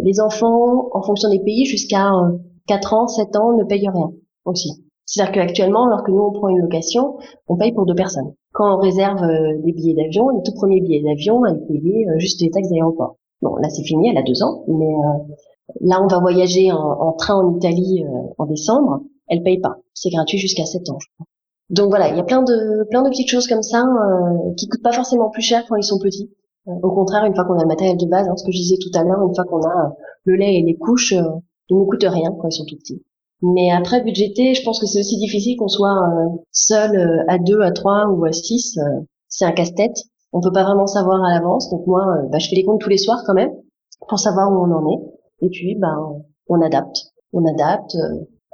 les 0.03 0.21
enfants, 0.21 0.89
en 0.93 1.03
fonction 1.03 1.31
des 1.31 1.41
pays, 1.41 1.65
jusqu'à 1.65 2.11
4 2.67 2.95
ans, 2.95 3.07
7 3.07 3.37
ans, 3.37 3.57
ne 3.57 3.65
payent 3.65 3.89
rien 3.89 4.13
aussi. 4.45 4.85
C'est-à-dire 5.11 5.33
qu'actuellement, 5.35 5.87
lorsque 5.87 6.09
nous 6.09 6.23
on 6.23 6.31
prend 6.31 6.49
une 6.49 6.61
location, 6.61 7.19
on 7.49 7.57
paye 7.57 7.73
pour 7.73 7.85
deux 7.85 7.97
personnes. 7.97 8.33
Quand 8.53 8.77
on 8.77 8.81
réserve 8.81 9.21
euh, 9.25 9.59
des 9.65 9.73
billets 9.73 9.95
d'avion, 9.95 10.29
les 10.31 10.43
tout 10.45 10.55
premiers 10.55 10.81
billets 10.81 11.03
d'avion, 11.03 11.45
elle 11.47 11.67
payait 11.67 12.07
euh, 12.09 12.19
juste 12.19 12.41
les 12.41 12.51
taxes 12.51 12.69
d'aéroport. 12.69 13.17
Bon, 13.43 13.57
là 13.57 13.69
c'est 13.71 13.83
fini, 13.83 14.11
elle 14.11 14.19
a 14.19 14.23
deux 14.23 14.41
ans, 14.45 14.63
mais 14.69 14.87
là 15.81 16.03
on 16.03 16.07
va 16.07 16.21
voyager 16.21 16.73
en, 16.73 17.13
train 17.13 17.35
en 17.35 17.57
Italie 17.57 18.05
en 18.39 18.47
décembre, 18.47 19.03
elle 19.29 19.43
paye 19.43 19.61
pas. 19.61 19.77
C'est 19.95 20.11
gratuit 20.11 20.39
jusqu'à 20.39 20.67
sept 20.67 20.89
ans. 20.91 20.99
Je 21.01 21.07
crois. 21.15 21.27
Donc 21.71 21.89
voilà, 21.91 22.09
il 22.09 22.17
y 22.17 22.21
a 22.21 22.25
plein 22.25 22.43
de 22.43 22.89
plein 22.91 23.03
de 23.03 23.11
petites 23.11 23.29
choses 23.29 23.47
comme 23.47 23.63
ça 23.63 23.83
euh, 23.83 24.53
qui 24.57 24.69
coûtent 24.69 24.83
pas 24.83 24.93
forcément 24.93 25.31
plus 25.31 25.43
cher 25.43 25.65
quand 25.69 25.77
ils 25.77 25.85
sont 25.85 25.99
petits. 25.99 26.31
au 26.67 26.91
contraire, 26.91 27.25
une 27.25 27.35
fois 27.35 27.45
qu'on 27.45 27.59
a 27.59 27.63
le 27.63 27.69
matériel 27.69 27.97
de 27.97 28.07
base, 28.07 28.29
hein, 28.29 28.37
ce 28.37 28.45
que 28.45 28.53
je 28.53 28.59
disais 28.59 28.77
tout 28.81 28.91
à 28.99 29.05
l'heure, 29.05 29.23
une 29.27 29.35
fois 29.35 29.45
qu'on 29.45 29.63
a 29.63 29.95
le 30.25 30.35
lait 30.37 30.57
et 30.57 30.63
les 30.63 30.77
couches, 30.77 31.13
ils 31.13 31.77
ne 31.77 31.85
coûtent 31.85 32.03
rien 32.03 32.35
quand 32.41 32.49
ils 32.49 32.57
sont 32.57 32.65
tout 32.65 32.77
petits. 32.77 33.03
Mais 33.43 33.71
après 33.71 34.03
budgéter, 34.03 34.55
je 34.55 34.63
pense 34.63 34.79
que 34.79 34.87
c'est 34.87 35.01
aussi 35.01 35.17
difficile 35.17 35.57
qu'on 35.57 35.69
soit 35.69 35.97
euh, 35.97 36.29
seul 36.53 36.97
euh, 36.97 37.25
à 37.29 37.39
deux, 37.39 37.61
à 37.63 37.73
trois 37.73 38.07
ou 38.07 38.25
à 38.25 38.33
six. 38.33 38.77
Euh, 38.79 39.01
c'est 39.29 39.47
un 39.47 39.53
casse-tête. 39.53 39.97
On 40.33 40.41
peut 40.41 40.53
pas 40.53 40.65
vraiment 40.65 40.87
savoir 40.87 41.25
à 41.25 41.33
l'avance. 41.33 41.71
Donc 41.71 41.87
moi, 41.87 42.05
bah, 42.31 42.39
je 42.39 42.49
fais 42.49 42.57
les 42.57 42.65
comptes 42.65 42.81
tous 42.81 42.91
les 42.91 42.99
soirs 42.99 43.23
quand 43.27 43.35
même 43.35 43.53
pour 44.09 44.19
savoir 44.19 44.51
où 44.53 44.57
on 44.57 44.71
en 44.73 44.91
est. 44.93 45.20
Et 45.43 45.49
puis, 45.49 45.77
ben, 45.77 46.23
on 46.49 46.61
adapte. 46.61 47.13
On 47.33 47.45
adapte. 47.47 47.97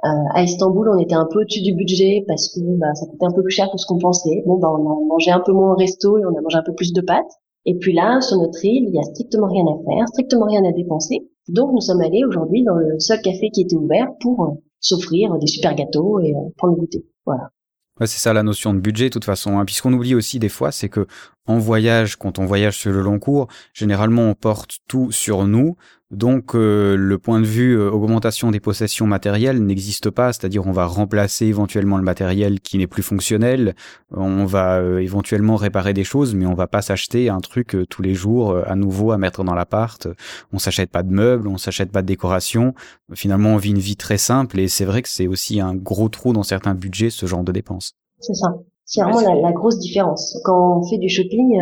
à 0.03 0.43
Istanbul, 0.43 0.89
on 0.89 0.99
était 0.99 1.15
un 1.15 1.27
peu 1.31 1.41
au-dessus 1.41 1.61
du 1.61 1.73
budget 1.73 2.23
parce 2.27 2.53
que 2.53 2.59
bah, 2.77 2.93
ça 2.93 3.05
coûtait 3.07 3.25
un 3.25 3.31
peu 3.31 3.43
plus 3.43 3.51
cher 3.51 3.69
que 3.71 3.77
ce 3.77 3.85
qu'on 3.85 3.97
pensait. 3.97 4.43
Bon, 4.45 4.57
ben, 4.57 4.69
on 4.69 4.89
a 4.89 5.05
mangé 5.07 5.31
un 5.31 5.41
peu 5.41 5.51
moins 5.51 5.73
au 5.73 5.75
resto 5.75 6.17
et 6.17 6.25
on 6.25 6.37
a 6.37 6.41
mangé 6.41 6.57
un 6.57 6.63
peu 6.63 6.73
plus 6.73 6.93
de 6.93 7.01
pâtes. 7.01 7.33
Et 7.65 7.75
puis 7.75 7.93
là, 7.93 8.21
sur 8.21 8.37
notre 8.37 8.63
île, 8.63 8.85
il 8.87 8.95
y 8.95 8.99
a 8.99 9.03
strictement 9.03 9.47
rien 9.47 9.65
à 9.65 9.75
faire, 9.83 10.07
strictement 10.07 10.45
rien 10.45 10.63
à 10.63 10.71
dépenser. 10.71 11.27
Donc 11.49 11.73
nous 11.73 11.81
sommes 11.81 12.01
allés 12.01 12.23
aujourd'hui 12.23 12.63
dans 12.63 12.75
le 12.75 12.97
seul 12.99 13.21
café 13.21 13.49
qui 13.51 13.61
était 13.61 13.75
ouvert 13.75 14.07
pour 14.21 14.57
s'offrir 14.79 15.37
des 15.37 15.47
super 15.47 15.75
gâteaux 15.75 16.21
et 16.21 16.33
euh, 16.33 16.49
prendre 16.55 16.75
le 16.75 16.79
goûter. 16.79 17.05
Voilà. 17.25 17.51
C'est 17.99 18.19
ça 18.19 18.31
la 18.31 18.43
notion 18.43 18.73
de 18.73 18.79
budget, 18.79 19.05
de 19.05 19.09
toute 19.09 19.25
façon. 19.25 19.57
Hein. 19.57 19.65
Puisqu'on 19.65 19.91
oublie 19.91 20.13
aussi 20.13 20.39
des 20.39 20.49
fois, 20.49 20.71
c'est 20.71 20.87
que 20.87 21.07
en 21.47 21.57
voyage, 21.57 22.15
quand 22.15 22.39
on 22.39 22.45
voyage 22.45 22.77
sur 22.77 22.91
le 22.91 23.01
long 23.01 23.19
cours, 23.19 23.47
généralement 23.73 24.29
on 24.29 24.33
porte 24.33 24.77
tout 24.87 25.11
sur 25.11 25.45
nous. 25.45 25.75
Donc 26.09 26.55
euh, 26.55 26.95
le 26.95 27.17
point 27.17 27.41
de 27.41 27.45
vue 27.45 27.77
euh, 27.77 27.91
augmentation 27.91 28.49
des 28.49 28.61
possessions 28.61 29.05
matérielles 29.05 29.61
n'existe 29.61 30.09
pas, 30.09 30.31
c'est-à-dire 30.31 30.65
on 30.65 30.71
va 30.71 30.85
remplacer 30.85 31.47
éventuellement 31.47 31.97
le 31.97 32.03
matériel 32.03 32.61
qui 32.61 32.77
n'est 32.77 32.87
plus 32.87 33.03
fonctionnel, 33.03 33.75
on 34.15 34.45
va 34.45 34.77
euh, 34.77 34.99
éventuellement 34.99 35.57
réparer 35.57 35.93
des 35.93 36.05
choses, 36.05 36.33
mais 36.33 36.45
on 36.45 36.53
va 36.53 36.67
pas 36.67 36.81
s'acheter 36.81 37.27
un 37.27 37.41
truc 37.41 37.75
tous 37.89 38.01
les 38.01 38.13
jours 38.13 38.57
à 38.65 38.75
nouveau 38.77 39.11
à 39.11 39.17
mettre 39.17 39.43
dans 39.43 39.53
l'appart. 39.53 40.07
On 40.53 40.59
s'achète 40.59 40.91
pas 40.91 41.03
de 41.03 41.11
meubles, 41.11 41.49
on 41.49 41.57
s'achète 41.57 41.91
pas 41.91 42.01
de 42.01 42.07
décoration. 42.07 42.73
Finalement, 43.13 43.49
on 43.49 43.57
vit 43.57 43.71
une 43.71 43.77
vie 43.77 43.97
très 43.97 44.17
simple 44.17 44.61
et 44.61 44.69
c'est 44.69 44.85
vrai 44.85 45.01
que 45.01 45.09
c'est 45.09 45.27
aussi 45.27 45.59
un 45.59 45.75
gros 45.75 46.07
trou 46.07 46.31
dans 46.31 46.43
certains 46.43 46.73
budgets 46.73 47.09
ce 47.09 47.25
genre 47.25 47.43
de 47.43 47.51
dépenses. 47.51 47.95
C'est 48.21 48.33
ça. 48.33 48.47
C'est 48.85 49.01
vraiment 49.01 49.19
la, 49.19 49.35
la, 49.35 49.51
grosse 49.51 49.79
différence. 49.79 50.39
Quand 50.45 50.79
on 50.79 50.89
fait 50.89 50.97
du 50.97 51.09
shopping, 51.09 51.61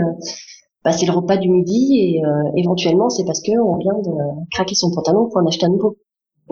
bah, 0.85 0.91
c'est 0.91 1.07
le 1.07 1.13
repas 1.13 1.37
du 1.37 1.49
midi 1.49 1.99
et 1.99 2.23
euh, 2.23 2.51
éventuellement 2.55 3.09
c'est 3.09 3.25
parce 3.25 3.41
que 3.41 3.51
on 3.59 3.77
vient 3.77 3.97
de 3.97 4.11
craquer 4.51 4.75
son 4.75 4.91
pantalon 4.91 5.27
pour 5.27 5.37
en 5.37 5.47
acheter 5.47 5.65
un 5.65 5.69
nouveau. 5.69 5.97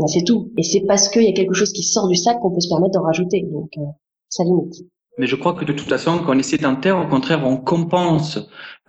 c'est 0.07 0.23
tout. 0.23 0.51
Et 0.57 0.63
c'est 0.63 0.81
parce 0.81 1.07
qu'il 1.07 1.23
y 1.23 1.29
a 1.29 1.33
quelque 1.33 1.53
chose 1.53 1.71
qui 1.71 1.83
sort 1.83 2.07
du 2.07 2.15
sac 2.15 2.39
qu'on 2.39 2.51
peut 2.51 2.59
se 2.59 2.67
permettre 2.67 2.95
d'en 2.95 3.03
rajouter. 3.03 3.47
Donc 3.51 3.69
euh, 3.77 3.81
ça 4.29 4.43
limite. 4.43 4.73
Mais 5.19 5.27
je 5.27 5.35
crois 5.35 5.53
que 5.53 5.63
de 5.63 5.73
toute 5.73 5.87
façon, 5.87 6.17
quand 6.25 6.35
on 6.35 6.39
est 6.39 6.41
sédentaire, 6.41 6.97
au 6.97 7.07
contraire, 7.07 7.45
on 7.45 7.57
compense 7.57 8.39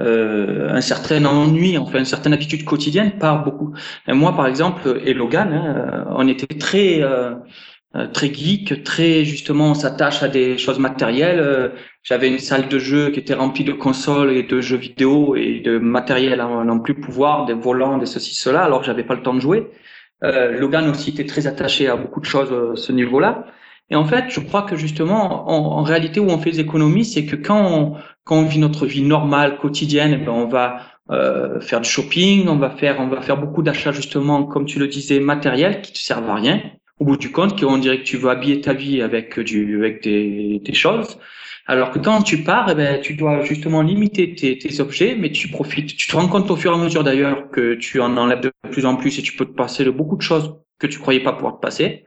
euh, 0.00 0.70
un 0.70 0.80
certain 0.80 1.22
ennui, 1.26 1.76
enfin 1.76 1.98
une 1.98 2.06
certaine 2.06 2.32
habitude 2.32 2.64
quotidienne 2.64 3.18
par 3.18 3.44
beaucoup. 3.44 3.74
Moi, 4.08 4.34
par 4.34 4.46
exemple, 4.46 5.02
et 5.04 5.12
Logan, 5.12 5.52
hein, 5.52 6.06
on 6.16 6.26
était 6.26 6.58
très 6.58 7.02
euh, 7.02 7.34
très 8.14 8.32
geek, 8.32 8.82
très 8.82 9.26
justement, 9.26 9.72
on 9.72 9.74
s'attache 9.74 10.22
à 10.22 10.28
des 10.28 10.56
choses 10.56 10.78
matérielles. 10.78 11.72
Euh, 12.04 12.14
j'avais 12.14 12.28
une 12.28 12.38
salle 12.38 12.68
de 12.68 12.78
jeu 12.78 13.10
qui 13.10 13.20
était 13.20 13.34
remplie 13.34 13.64
de 13.64 13.72
consoles 13.72 14.32
et 14.32 14.42
de 14.42 14.60
jeux 14.60 14.76
vidéo 14.76 15.36
et 15.36 15.60
de 15.60 15.78
matériel 15.78 16.40
à 16.40 16.46
non 16.64 16.80
plus 16.80 16.94
pouvoir, 16.94 17.46
des 17.46 17.54
volants, 17.54 17.98
des 17.98 18.06
ceci, 18.06 18.34
cela, 18.34 18.64
alors 18.64 18.80
que 18.80 18.86
j'avais 18.86 19.04
pas 19.04 19.14
le 19.14 19.22
temps 19.22 19.34
de 19.34 19.40
jouer. 19.40 19.70
Euh, 20.22 20.58
Logan 20.58 20.88
aussi 20.88 21.10
était 21.10 21.26
très 21.26 21.46
attaché 21.46 21.88
à 21.88 21.96
beaucoup 21.96 22.20
de 22.20 22.26
choses 22.26 22.52
à 22.52 22.76
ce 22.76 22.92
niveau-là. 22.92 23.46
Et 23.90 23.96
en 23.96 24.04
fait, 24.04 24.26
je 24.28 24.40
crois 24.40 24.62
que 24.62 24.76
justement, 24.76 25.50
en, 25.50 25.82
réalité, 25.82 26.20
où 26.20 26.30
on 26.30 26.38
fait 26.38 26.52
des 26.52 26.60
économies, 26.60 27.04
c'est 27.04 27.26
que 27.26 27.36
quand 27.36 27.66
on, 27.66 27.96
quand 28.24 28.36
on 28.36 28.44
vit 28.44 28.58
notre 28.58 28.86
vie 28.86 29.02
normale, 29.02 29.58
quotidienne, 29.58 30.12
eh 30.14 30.24
ben 30.24 30.32
on 30.32 30.46
va 30.46 30.80
euh, 31.10 31.60
faire 31.60 31.82
du 31.82 31.88
shopping, 31.88 32.48
on 32.48 32.56
va 32.56 32.70
faire, 32.70 32.98
on 33.00 33.08
va 33.08 33.20
faire 33.20 33.36
beaucoup 33.36 33.62
d'achats 33.62 33.92
justement, 33.92 34.44
comme 34.44 34.64
tu 34.64 34.78
le 34.78 34.88
disais, 34.88 35.20
matériels 35.20 35.82
qui 35.82 35.92
te 35.92 35.98
servent 35.98 36.30
à 36.30 36.36
rien 36.36 36.62
au 37.00 37.04
bout 37.04 37.16
du 37.16 37.32
compte, 37.32 37.62
on 37.64 37.76
dirait 37.78 37.98
que 37.98 38.04
tu 38.04 38.16
veux 38.16 38.30
habiller 38.30 38.60
ta 38.60 38.72
vie 38.72 39.02
avec 39.02 39.38
du, 39.40 39.76
avec 39.76 40.02
des, 40.02 40.60
des 40.64 40.74
choses. 40.74 41.18
Alors 41.66 41.90
que 41.90 41.98
quand 41.98 42.22
tu 42.22 42.44
pars, 42.44 42.68
eh 42.70 42.74
ben, 42.74 43.00
tu 43.00 43.14
dois 43.14 43.42
justement 43.42 43.80
limiter 43.80 44.34
tes, 44.34 44.80
objets, 44.80 45.16
mais 45.18 45.30
tu 45.32 45.48
profites. 45.48 45.96
Tu 45.96 46.08
te 46.08 46.16
rends 46.16 46.28
compte 46.28 46.50
au 46.50 46.56
fur 46.56 46.72
et 46.72 46.74
à 46.74 46.78
mesure 46.78 47.04
d'ailleurs 47.04 47.50
que 47.50 47.74
tu 47.74 48.00
en 48.00 48.16
enlèves 48.16 48.40
de 48.40 48.52
plus 48.70 48.84
en 48.84 48.96
plus 48.96 49.18
et 49.18 49.22
tu 49.22 49.34
peux 49.34 49.46
te 49.46 49.54
passer 49.54 49.84
de 49.84 49.90
beaucoup 49.90 50.16
de 50.16 50.22
choses 50.22 50.56
que 50.78 50.86
tu 50.86 50.98
croyais 50.98 51.20
pas 51.20 51.32
pouvoir 51.32 51.56
te 51.56 51.60
passer. 51.60 52.04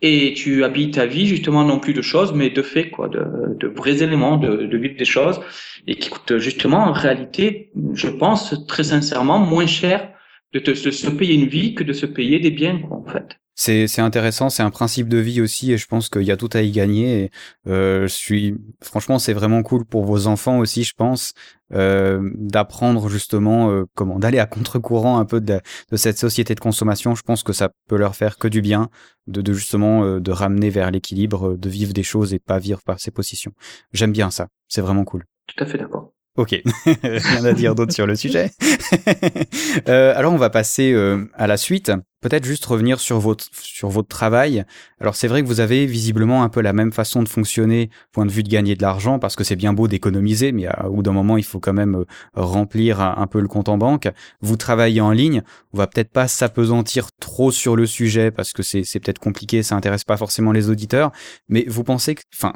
Et 0.00 0.32
tu 0.34 0.64
habilles 0.64 0.92
ta 0.92 1.06
vie 1.06 1.26
justement 1.26 1.64
non 1.64 1.78
plus 1.80 1.92
de 1.92 2.02
choses, 2.02 2.32
mais 2.32 2.50
de 2.50 2.62
faits, 2.62 2.90
quoi, 2.90 3.08
de, 3.08 3.24
de 3.58 3.66
vrais 3.66 4.02
éléments, 4.02 4.36
de, 4.36 4.64
de 4.64 4.78
vivre 4.78 4.96
des 4.96 5.04
choses, 5.04 5.40
et 5.86 5.96
qui 5.96 6.08
coûtent 6.08 6.38
justement 6.38 6.78
en 6.78 6.92
réalité, 6.92 7.70
je 7.92 8.08
pense 8.08 8.66
très 8.66 8.84
sincèrement, 8.84 9.40
moins 9.40 9.66
cher 9.66 10.10
de, 10.54 10.58
te, 10.58 10.70
de 10.70 10.90
se 10.90 11.10
payer 11.10 11.34
une 11.34 11.48
vie 11.48 11.74
que 11.74 11.84
de 11.84 11.92
se 11.92 12.06
payer 12.06 12.38
des 12.38 12.50
biens, 12.50 12.78
quoi, 12.78 12.96
en 12.96 13.04
fait 13.04 13.39
c'est 13.60 14.00
intéressant, 14.00 14.48
c'est 14.48 14.62
un 14.62 14.70
principe 14.70 15.06
de 15.08 15.18
vie 15.18 15.42
aussi 15.42 15.70
et 15.72 15.76
je 15.76 15.86
pense 15.86 16.08
qu'il 16.08 16.22
y 16.22 16.30
a 16.30 16.36
tout 16.38 16.48
à 16.54 16.62
y 16.62 16.70
gagner. 16.70 17.24
Et, 17.24 17.30
euh, 17.68 18.02
je 18.02 18.14
suis 18.14 18.56
franchement 18.82 19.18
c'est 19.18 19.34
vraiment 19.34 19.62
cool 19.62 19.84
pour 19.84 20.04
vos 20.04 20.26
enfants 20.26 20.58
aussi, 20.58 20.82
je 20.82 20.94
pense, 20.94 21.34
euh, 21.74 22.30
d'apprendre 22.36 23.10
justement 23.10 23.70
euh, 23.70 23.84
comment 23.94 24.18
d'aller 24.18 24.38
à 24.38 24.46
contre-courant 24.46 25.18
un 25.18 25.26
peu 25.26 25.42
de, 25.42 25.60
de, 25.90 25.96
cette 25.96 26.18
société 26.18 26.54
de 26.54 26.60
consommation. 26.60 27.14
Je 27.14 27.22
pense 27.22 27.42
que 27.42 27.52
ça 27.52 27.70
peut 27.86 27.98
leur 27.98 28.16
faire 28.16 28.38
que 28.38 28.48
du 28.48 28.62
bien 28.62 28.88
de, 29.26 29.42
de 29.42 29.52
justement 29.52 30.04
euh, 30.04 30.20
de 30.20 30.30
ramener 30.30 30.70
vers 30.70 30.90
l'équilibre, 30.90 31.56
de 31.58 31.68
vivre 31.68 31.92
des 31.92 32.02
choses 32.02 32.32
et 32.32 32.38
pas 32.38 32.58
vivre 32.58 32.80
par 32.82 32.98
ses 32.98 33.10
positions. 33.10 33.52
J'aime 33.92 34.12
bien 34.12 34.30
ça, 34.30 34.48
c'est 34.68 34.80
vraiment 34.80 35.04
cool. 35.04 35.24
Tout 35.46 35.62
à 35.62 35.66
fait 35.66 35.76
d'accord. 35.76 36.12
Ok, 36.36 36.62
rien 37.04 37.44
à 37.44 37.52
dire 37.52 37.74
d'autre 37.74 37.92
sur 37.92 38.06
le 38.06 38.14
sujet. 38.14 38.50
euh, 39.88 40.14
alors 40.16 40.32
on 40.32 40.38
va 40.38 40.48
passer 40.48 40.92
euh, 40.92 41.26
à 41.34 41.46
la 41.46 41.56
suite. 41.56 41.92
Peut-être 42.20 42.44
juste 42.44 42.66
revenir 42.66 43.00
sur 43.00 43.18
votre 43.18 43.46
sur 43.52 43.88
votre 43.88 44.08
travail. 44.08 44.64
Alors 45.00 45.16
c'est 45.16 45.26
vrai 45.26 45.42
que 45.42 45.46
vous 45.46 45.60
avez 45.60 45.86
visiblement 45.86 46.42
un 46.42 46.50
peu 46.50 46.60
la 46.60 46.74
même 46.74 46.92
façon 46.92 47.22
de 47.22 47.28
fonctionner, 47.28 47.88
point 48.12 48.26
de 48.26 48.30
vue 48.30 48.42
de 48.42 48.50
gagner 48.50 48.74
de 48.74 48.82
l'argent, 48.82 49.18
parce 49.18 49.36
que 49.36 49.44
c'est 49.44 49.56
bien 49.56 49.72
beau 49.72 49.88
d'économiser, 49.88 50.52
mais 50.52 50.66
à 50.66 50.86
bout 50.90 51.02
d'un 51.02 51.12
moment 51.12 51.38
il 51.38 51.44
faut 51.44 51.60
quand 51.60 51.72
même 51.72 51.94
euh, 51.96 52.04
remplir 52.34 53.00
un, 53.00 53.26
peu 53.26 53.40
le 53.40 53.48
compte 53.48 53.70
en 53.70 53.78
banque. 53.78 54.10
Vous 54.42 54.58
travaillez 54.58 55.00
en 55.00 55.12
ligne, 55.12 55.42
on 55.72 55.78
va 55.78 55.86
peut-être 55.86 56.12
pas 56.12 56.28
s'apesantir 56.28 57.08
trop 57.18 57.50
sur 57.50 57.74
le 57.74 57.86
sujet 57.86 58.30
parce 58.30 58.52
que 58.52 58.62
c'est 58.62 58.84
c'est 58.84 59.00
peut-être 59.00 59.18
compliqué, 59.18 59.62
ça 59.62 59.74
intéresse 59.74 60.04
pas 60.04 60.18
forcément 60.18 60.52
les 60.52 60.68
auditeurs. 60.68 61.12
Mais 61.48 61.64
vous 61.68 61.84
pensez 61.84 62.16
que, 62.16 62.22
enfin, 62.34 62.52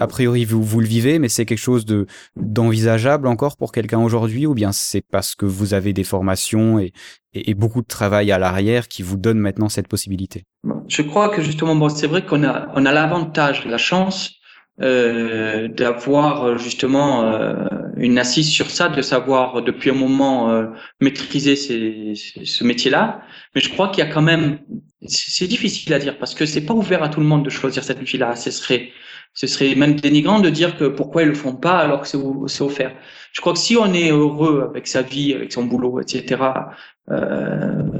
a 0.00 0.06
priori 0.06 0.44
vous 0.44 0.62
vous 0.62 0.80
le 0.80 0.86
vivez, 0.86 1.18
mais 1.18 1.30
c'est 1.30 1.46
quelque 1.46 1.58
chose 1.58 1.86
de 1.86 2.06
d'envisageable 2.36 3.26
encore 3.26 3.56
pour 3.56 3.72
quelqu'un 3.72 4.00
aujourd'hui, 4.00 4.44
ou 4.44 4.52
bien 4.52 4.72
c'est 4.72 5.02
parce 5.10 5.34
que 5.34 5.46
vous 5.46 5.72
avez 5.72 5.94
des 5.94 6.04
formations 6.04 6.78
et 6.78 6.92
et, 7.34 7.54
beaucoup 7.54 7.82
de 7.82 7.86
travail 7.86 8.32
à 8.32 8.38
l'arrière 8.38 8.88
qui 8.88 9.02
vous 9.02 9.16
donne 9.16 9.38
maintenant 9.38 9.68
cette 9.68 9.88
possibilité 9.88 10.44
Je 10.88 11.02
crois 11.02 11.28
que 11.28 11.42
justement, 11.42 11.74
bon, 11.74 11.88
c'est 11.88 12.06
vrai 12.06 12.24
qu'on 12.24 12.44
a, 12.44 12.68
on 12.74 12.86
a 12.86 12.92
l'avantage, 12.92 13.66
la 13.66 13.78
chance 13.78 14.38
euh, 14.80 15.66
d'avoir 15.66 16.56
justement 16.56 17.24
euh, 17.24 17.54
une 17.96 18.16
assise 18.18 18.48
sur 18.48 18.70
ça, 18.70 18.88
de 18.88 19.02
savoir 19.02 19.62
depuis 19.62 19.90
un 19.90 19.94
moment 19.94 20.50
euh, 20.50 20.66
maîtriser 21.00 21.56
ces, 21.56 22.12
ce 22.14 22.64
métier-là. 22.64 23.22
Mais 23.54 23.60
je 23.60 23.70
crois 23.70 23.88
qu'il 23.88 24.04
y 24.04 24.06
a 24.06 24.10
quand 24.10 24.22
même, 24.22 24.60
c'est 25.06 25.48
difficile 25.48 25.92
à 25.94 25.98
dire 25.98 26.16
parce 26.18 26.34
que 26.34 26.46
c'est 26.46 26.60
pas 26.64 26.74
ouvert 26.74 27.02
à 27.02 27.08
tout 27.08 27.20
le 27.20 27.26
monde 27.26 27.44
de 27.44 27.50
choisir 27.50 27.82
cette 27.82 28.02
vie-là. 28.02 28.36
Ce 28.36 28.52
serait, 28.52 28.90
ce 29.34 29.46
serait 29.48 29.74
même 29.74 29.96
dénigrant 29.96 30.40
de 30.40 30.50
dire 30.50 30.76
que 30.76 30.84
pourquoi 30.84 31.22
ils 31.22 31.28
le 31.28 31.34
font 31.34 31.54
pas 31.54 31.78
alors 31.78 32.02
que 32.02 32.08
c'est 32.08 32.62
offert. 32.62 32.94
Je 33.32 33.40
crois 33.40 33.52
que 33.52 33.58
si 33.58 33.76
on 33.76 33.92
est 33.92 34.10
heureux 34.10 34.66
avec 34.70 34.86
sa 34.86 35.02
vie, 35.02 35.34
avec 35.34 35.52
son 35.52 35.64
boulot, 35.64 36.00
etc., 36.00 36.36
euh, 36.40 36.50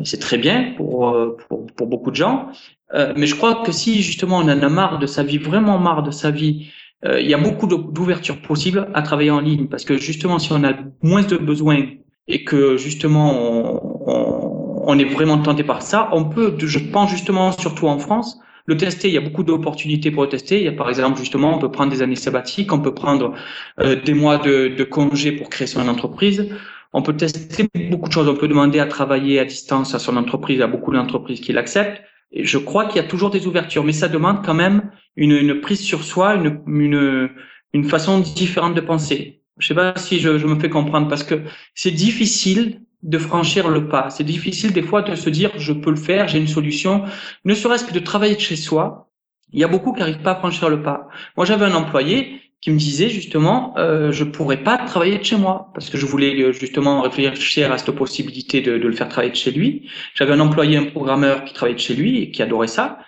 c'est 0.05 0.21
très 0.21 0.39
bien 0.39 0.75
pour, 0.77 1.17
pour, 1.49 1.67
pour 1.67 1.87
beaucoup 1.87 2.11
de 2.11 2.17
gens. 2.17 2.51
Euh, 2.95 3.13
mais 3.17 3.27
je 3.27 3.35
crois 3.35 3.63
que 3.65 3.73
si 3.73 4.03
justement 4.03 4.39
on 4.39 4.49
en 4.49 4.63
a 4.63 4.69
marre 4.69 4.99
de 4.99 5.07
sa 5.07 5.23
vie, 5.23 5.39
vraiment 5.39 5.79
marre 5.79 6.03
de 6.03 6.11
sa 6.11 6.31
vie, 6.31 6.69
euh, 7.05 7.21
il 7.21 7.29
y 7.29 7.35
a 7.35 7.39
beaucoup 7.39 7.67
d'ouverture 7.67 8.41
possible 8.41 8.89
à 8.95 9.03
travailler 9.03 9.31
en 9.31 9.41
ligne 9.41 9.67
parce 9.69 9.85
que 9.85 9.99
justement 9.99 10.39
si 10.39 10.53
on 10.53 10.65
a 10.65 10.73
moins 11.03 11.23
de 11.23 11.37
besoins 11.37 11.83
et 12.27 12.45
que 12.45 12.77
justement 12.77 13.33
on, 13.33 13.81
on, 14.07 14.83
on 14.87 14.99
est 14.99 15.05
vraiment 15.05 15.39
tenté 15.39 15.65
par 15.65 15.83
ça, 15.83 16.09
on 16.13 16.25
peut, 16.25 16.55
je 16.59 16.79
pense 16.79 17.11
justement 17.11 17.53
surtout 17.53 17.89
en 17.89 17.99
France, 17.99 18.41
le 18.69 18.77
tester, 18.77 19.09
il 19.09 19.15
y 19.15 19.19
a 19.19 19.23
beaucoup 19.23 19.45
d'opportunités 19.45 20.11
pour 20.11 20.25
le 20.25 20.29
tester. 20.29 20.59
Il 20.59 20.65
y 20.65 20.69
a 20.69 20.73
par 20.73 20.91
exemple 20.91 21.19
justement, 21.19 21.57
on 21.57 21.59
peut 21.59 21.71
prendre 21.71 21.91
des 21.91 22.03
années 22.03 22.17
sabbatiques, 22.17 22.71
on 22.71 22.81
peut 22.81 22.93
prendre 22.93 23.33
euh, 23.81 23.97
des 23.97 24.13
mois 24.13 24.37
de, 24.37 24.69
de 24.69 24.85
congé 24.85 25.33
pour 25.33 25.49
créer 25.49 25.67
son 25.67 25.89
entreprise. 25.89 26.51
On 26.93 27.03
peut 27.03 27.17
tester 27.17 27.69
beaucoup 27.91 28.09
de 28.09 28.13
choses. 28.13 28.29
On 28.29 28.37
peut 28.37 28.49
demander 28.49 28.81
à 28.81 28.87
travailler 28.87 29.39
à 29.39 29.45
distance 29.45 29.95
à 29.95 29.99
son 29.99 30.17
entreprise. 30.17 30.61
A 30.61 30.67
beaucoup 30.67 30.93
d'entreprises 30.93 31.41
qui 31.41 31.53
l'acceptent. 31.53 32.03
Et 32.33 32.45
je 32.45 32.59
crois 32.59 32.87
qu'il 32.87 32.97
y 32.97 33.05
a 33.05 33.09
toujours 33.09 33.31
des 33.31 33.47
ouvertures, 33.47 33.85
mais 33.85 33.93
ça 33.93 34.09
demande 34.09 34.45
quand 34.45 34.55
même 34.55 34.91
une, 35.17 35.61
prise 35.61 35.81
sur 35.81 36.05
soi, 36.05 36.35
une 36.37 37.85
façon 37.85 38.21
différente 38.21 38.75
de 38.75 38.83
penser. 38.83 39.43
Je 39.59 39.67
sais 39.67 39.75
pas 39.75 39.97
si 39.97 40.21
je, 40.21 40.39
je 40.39 40.47
me 40.47 40.59
fais 40.59 40.71
comprendre 40.71 41.09
parce 41.09 41.25
que 41.25 41.43
c'est 41.75 41.91
difficile 41.91 42.83
de 43.03 43.19
franchir 43.19 43.69
le 43.69 43.89
pas. 43.89 44.11
C'est 44.11 44.25
difficile 44.25 44.73
des 44.73 44.83
fois 44.83 45.03
de 45.03 45.15
se 45.15 45.31
dire 45.31 45.51
je 45.57 45.73
peux 45.73 45.91
le 45.91 45.97
faire, 45.97 46.29
j'ai 46.29 46.39
une 46.39 46.49
solution. 46.49 47.05
Ne 47.45 47.55
serait-ce 47.55 47.85
que 47.85 47.95
de 47.95 48.01
travailler 48.01 48.35
de 48.35 48.41
chez 48.41 48.57
soi. 48.57 49.11
Il 49.53 49.61
y 49.61 49.65
a 49.65 49.69
beaucoup 49.69 49.93
qui 49.93 50.01
n'arrivent 50.01 50.23
pas 50.23 50.33
à 50.33 50.37
franchir 50.37 50.69
le 50.69 50.83
pas. 50.83 51.09
Moi, 51.37 51.47
j'avais 51.47 51.65
un 51.65 51.75
employé 51.75 52.43
qui 52.61 52.71
me 52.71 52.79
disait 52.79 53.09
justement 53.09 53.75
euh, 53.79 54.11
je 54.11 54.25
pourrais 54.25 54.63
pas 54.63 54.79
travailler 54.79 55.19
de 55.19 55.23
chez 55.23 55.37
moi 55.37 55.71
parce 55.75 55.91
que 55.91 55.97
je 55.97 56.07
voulais 56.07 56.43
euh, 56.43 56.53
justement 56.53 57.03
réfléchir 57.03 57.71
à 57.71 57.79
cette 57.79 57.93
possibilité 57.93 58.61
de, 58.61 58.79
de 58.79 58.89
le 58.89 58.95
faire 58.95 59.09
travailler 59.09 59.31
de 59.33 59.37
chez 59.37 59.53
lui. 59.53 59.89
J'avais 60.15 60.33
un 60.33 60.41
employé, 60.41 60.77
un 60.77 60.85
programmeur 60.85 61.45
qui 61.45 61.55
travaillait 61.55 61.77
de 61.77 61.81
chez 61.81 61.95
lui 61.95 62.23
et 62.23 62.31
qui 62.31 62.43
adorait 62.43 62.67
ça. 62.67 62.99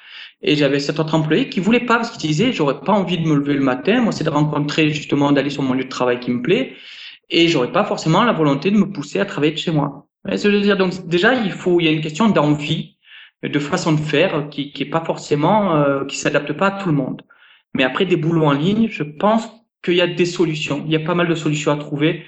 Et 0.43 0.57
j'avais 0.57 0.79
cet 0.79 0.99
autre 1.01 1.15
employé 1.15 1.49
qui 1.49 1.61
voulait 1.61 1.81
pas 1.81 1.97
parce 1.97 2.11
qu'il 2.11 2.31
disait 2.31 2.53
j'aurais 2.53 2.81
pas 2.81 2.93
envie 2.93 3.19
de 3.19 3.27
me 3.27 3.35
lever 3.35 3.55
le 3.55 3.61
matin. 3.61 4.01
Moi, 4.01 4.13
c'est 4.13 4.25
de 4.25 4.31
rencontrer 4.31 4.91
justement 4.91 5.33
d'aller 5.33 5.51
sur 5.51 5.63
mon 5.63 5.75
lieu 5.75 5.85
de 5.85 5.89
travail 5.89 6.21
qui 6.21 6.31
me 6.31 6.43
plaît 6.43 6.75
et 7.29 7.49
j'aurais 7.49 7.73
pas 7.73 7.85
forcément 7.85 8.25
la 8.25 8.33
volonté 8.33 8.71
de 8.71 8.77
me 8.77 8.91
pousser 8.91 9.21
à 9.21 9.25
travailler 9.25 9.53
de 9.53 9.59
chez 9.59 9.71
moi. 9.71 10.07
ce 10.27 10.45
que 10.45 10.51
je 10.51 10.57
veux 10.57 10.63
dire? 10.63 10.77
Donc 10.77 11.07
déjà, 11.07 11.35
il 11.35 11.53
faut, 11.53 11.81
il 11.81 11.85
y 11.85 11.89
a 11.89 11.93
une 11.93 12.01
question 12.01 12.29
d'envie, 12.29 12.97
de 13.43 13.59
façon 13.59 13.93
de 13.93 14.01
faire 14.01 14.49
qui, 14.51 14.73
qui 14.73 14.85
est 14.85 14.91
pas 14.91 15.05
forcément, 15.05 15.77
euh, 15.77 16.05
qui 16.05 16.17
s'adapte 16.17 16.53
pas 16.53 16.69
à 16.69 16.83
tout 16.83 16.89
le 16.89 16.95
monde. 16.95 17.23
Mais 17.75 17.85
après 17.85 18.05
des 18.05 18.17
boulots 18.17 18.45
en 18.45 18.53
ligne, 18.53 18.89
je 18.91 19.03
pense 19.03 19.49
qu'il 19.83 19.95
y 19.95 20.01
a 20.01 20.07
des 20.07 20.27
solutions. 20.27 20.83
Il 20.87 20.93
y 20.93 20.97
a 20.97 21.01
pas 21.01 21.15
mal 21.15 21.29
de 21.29 21.35
solutions 21.35 21.73
à 21.73 21.77
trouver 21.77 22.25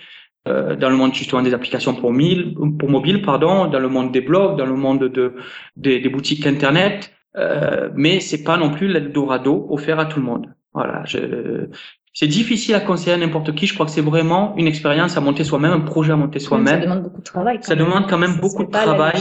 euh, 0.49 0.75
dans 0.77 0.91
le 0.91 0.97
monde 0.97 1.15
justement 1.15 1.43
des 1.43 1.55
applications 1.55 1.95
pour, 1.95 2.13
mille, 2.13 2.55
pour 2.79 2.89
mobile, 2.89 3.23
pardon, 3.23 3.67
dans 3.67 3.79
le 3.81 3.89
monde 3.89 4.13
des 4.13 4.21
blogs, 4.21 4.57
dans 4.57 4.67
le 4.67 4.75
monde 4.75 5.05
de, 5.05 5.35
des, 5.77 6.01
des 6.01 6.09
boutiques 6.09 6.47
internet. 6.47 7.13
Euh, 7.37 7.91
mais 7.95 8.21
c'est 8.21 8.43
pas 8.43 8.57
non 8.57 8.71
plus 8.71 8.89
l'Eldorado 8.89 9.67
offert 9.71 9.99
à 9.99 10.07
tout 10.07 10.21
le 10.21 10.27
monde. 10.27 10.55
Voilà, 10.75 11.03
je, 11.07 11.69
c'est 12.15 12.27
difficile 12.27 12.75
à 12.75 12.81
conseiller 12.81 13.15
à 13.15 13.17
n'importe 13.17 13.55
qui. 13.55 13.67
Je 13.67 13.73
crois 13.73 13.87
que 13.87 13.93
c'est 13.93 14.03
vraiment 14.03 14.55
une 14.57 14.67
expérience 14.67 15.17
à 15.17 15.21
monter 15.21 15.45
soi-même, 15.45 15.73
un 15.73 15.81
projet 15.81 16.13
à 16.13 16.17
monter 16.17 16.41
soi-même. 16.41 16.81
Ça 16.81 16.87
demande 16.87 17.03
beaucoup 17.03 17.21
de 17.21 17.25
travail. 17.25 17.59
ça 17.63 17.75
demande 17.75 18.07
quand 18.09 18.19
même 18.19 18.37
beaucoup 18.37 18.65
de 18.65 18.71
travail. 18.71 19.15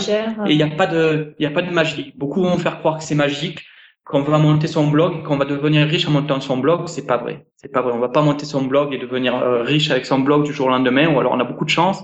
Et 0.47 0.51
il 0.51 0.57
n'y 0.57 0.63
a 0.63 0.75
pas 0.75 0.87
de, 0.87 1.33
il 1.39 1.43
y 1.43 1.45
a 1.45 1.51
pas 1.51 1.61
de 1.61 1.71
magie. 1.71 2.13
Beaucoup 2.17 2.41
vont 2.41 2.57
faire 2.57 2.79
croire 2.79 2.97
que 2.97 3.03
c'est 3.03 3.15
magique, 3.15 3.65
qu'on 4.11 4.21
va 4.21 4.37
monter 4.37 4.67
son 4.67 4.87
blog, 4.87 5.23
qu'on 5.23 5.37
va 5.37 5.45
devenir 5.45 5.87
riche 5.87 6.07
en 6.07 6.11
montant 6.11 6.39
son 6.41 6.57
blog. 6.57 6.87
C'est 6.87 7.07
pas 7.07 7.17
vrai. 7.17 7.47
C'est 7.55 7.71
pas 7.71 7.81
vrai. 7.81 7.93
On 7.93 7.99
va 7.99 8.09
pas 8.09 8.21
monter 8.21 8.45
son 8.45 8.63
blog 8.63 8.93
et 8.93 8.97
devenir 8.97 9.35
euh, 9.35 9.63
riche 9.63 9.89
avec 9.89 10.05
son 10.05 10.19
blog 10.19 10.43
du 10.43 10.53
jour 10.53 10.67
au 10.67 10.69
lendemain. 10.69 11.07
Ou 11.07 11.19
alors 11.19 11.33
on 11.33 11.39
a 11.39 11.43
beaucoup 11.43 11.65
de 11.65 11.69
chance. 11.69 12.03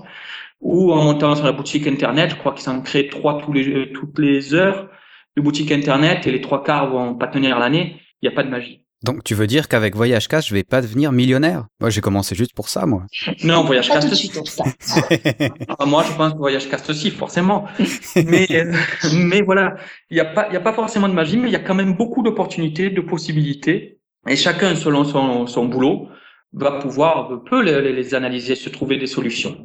Ou 0.60 0.92
en 0.92 1.04
montant 1.04 1.36
sur 1.36 1.44
la 1.44 1.52
boutique 1.52 1.86
internet, 1.86 2.30
je 2.30 2.36
crois 2.36 2.52
qu'ils 2.52 2.68
en 2.68 2.80
créent 2.80 3.08
trois 3.08 3.38
tous 3.38 3.52
les, 3.52 3.92
toutes 3.92 4.18
les 4.18 4.54
heures 4.54 4.88
de 5.36 5.42
boutique 5.42 5.70
internet 5.70 6.26
et 6.26 6.32
les 6.32 6.40
trois 6.40 6.64
quarts 6.64 6.90
vont 6.90 7.14
pas 7.14 7.28
tenir 7.28 7.58
l'année. 7.58 8.00
Il 8.22 8.28
n'y 8.28 8.34
a 8.34 8.36
pas 8.36 8.42
de 8.42 8.50
magie. 8.50 8.87
Donc 9.04 9.22
tu 9.22 9.34
veux 9.34 9.46
dire 9.46 9.68
qu'avec 9.68 9.94
Voyage 9.94 10.26
Cast, 10.26 10.48
je 10.48 10.54
vais 10.54 10.64
pas 10.64 10.80
devenir 10.80 11.12
millionnaire? 11.12 11.66
Moi, 11.80 11.90
j'ai 11.90 12.00
commencé 12.00 12.34
juste 12.34 12.52
pour 12.52 12.68
ça, 12.68 12.84
moi. 12.84 13.04
Non, 13.44 13.64
Voyage 13.64 13.88
Cast 13.88 14.10
aussi. 14.10 14.32
moi, 15.86 16.04
je 16.04 16.16
pense 16.16 16.32
que 16.32 16.38
Voyage 16.38 16.68
Cast 16.68 16.90
aussi, 16.90 17.10
forcément. 17.10 17.66
mais 18.16 18.48
mais 19.14 19.42
voilà, 19.42 19.76
il 20.10 20.16
y 20.16 20.20
a 20.20 20.24
pas 20.24 20.48
il 20.50 20.54
y 20.54 20.56
a 20.56 20.60
pas 20.60 20.72
forcément 20.72 21.08
de 21.08 21.14
magie, 21.14 21.36
mais 21.36 21.48
il 21.48 21.52
y 21.52 21.56
a 21.56 21.60
quand 21.60 21.74
même 21.76 21.94
beaucoup 21.94 22.22
d'opportunités, 22.22 22.90
de 22.90 23.00
possibilités, 23.00 24.00
et 24.26 24.36
chacun 24.36 24.74
selon 24.74 25.04
son 25.04 25.46
son 25.46 25.66
boulot 25.66 26.08
va 26.52 26.72
pouvoir 26.72 27.44
peut 27.44 27.62
les, 27.62 27.92
les 27.92 28.14
analyser, 28.14 28.56
se 28.56 28.68
trouver 28.68 28.96
des 28.96 29.06
solutions. 29.06 29.56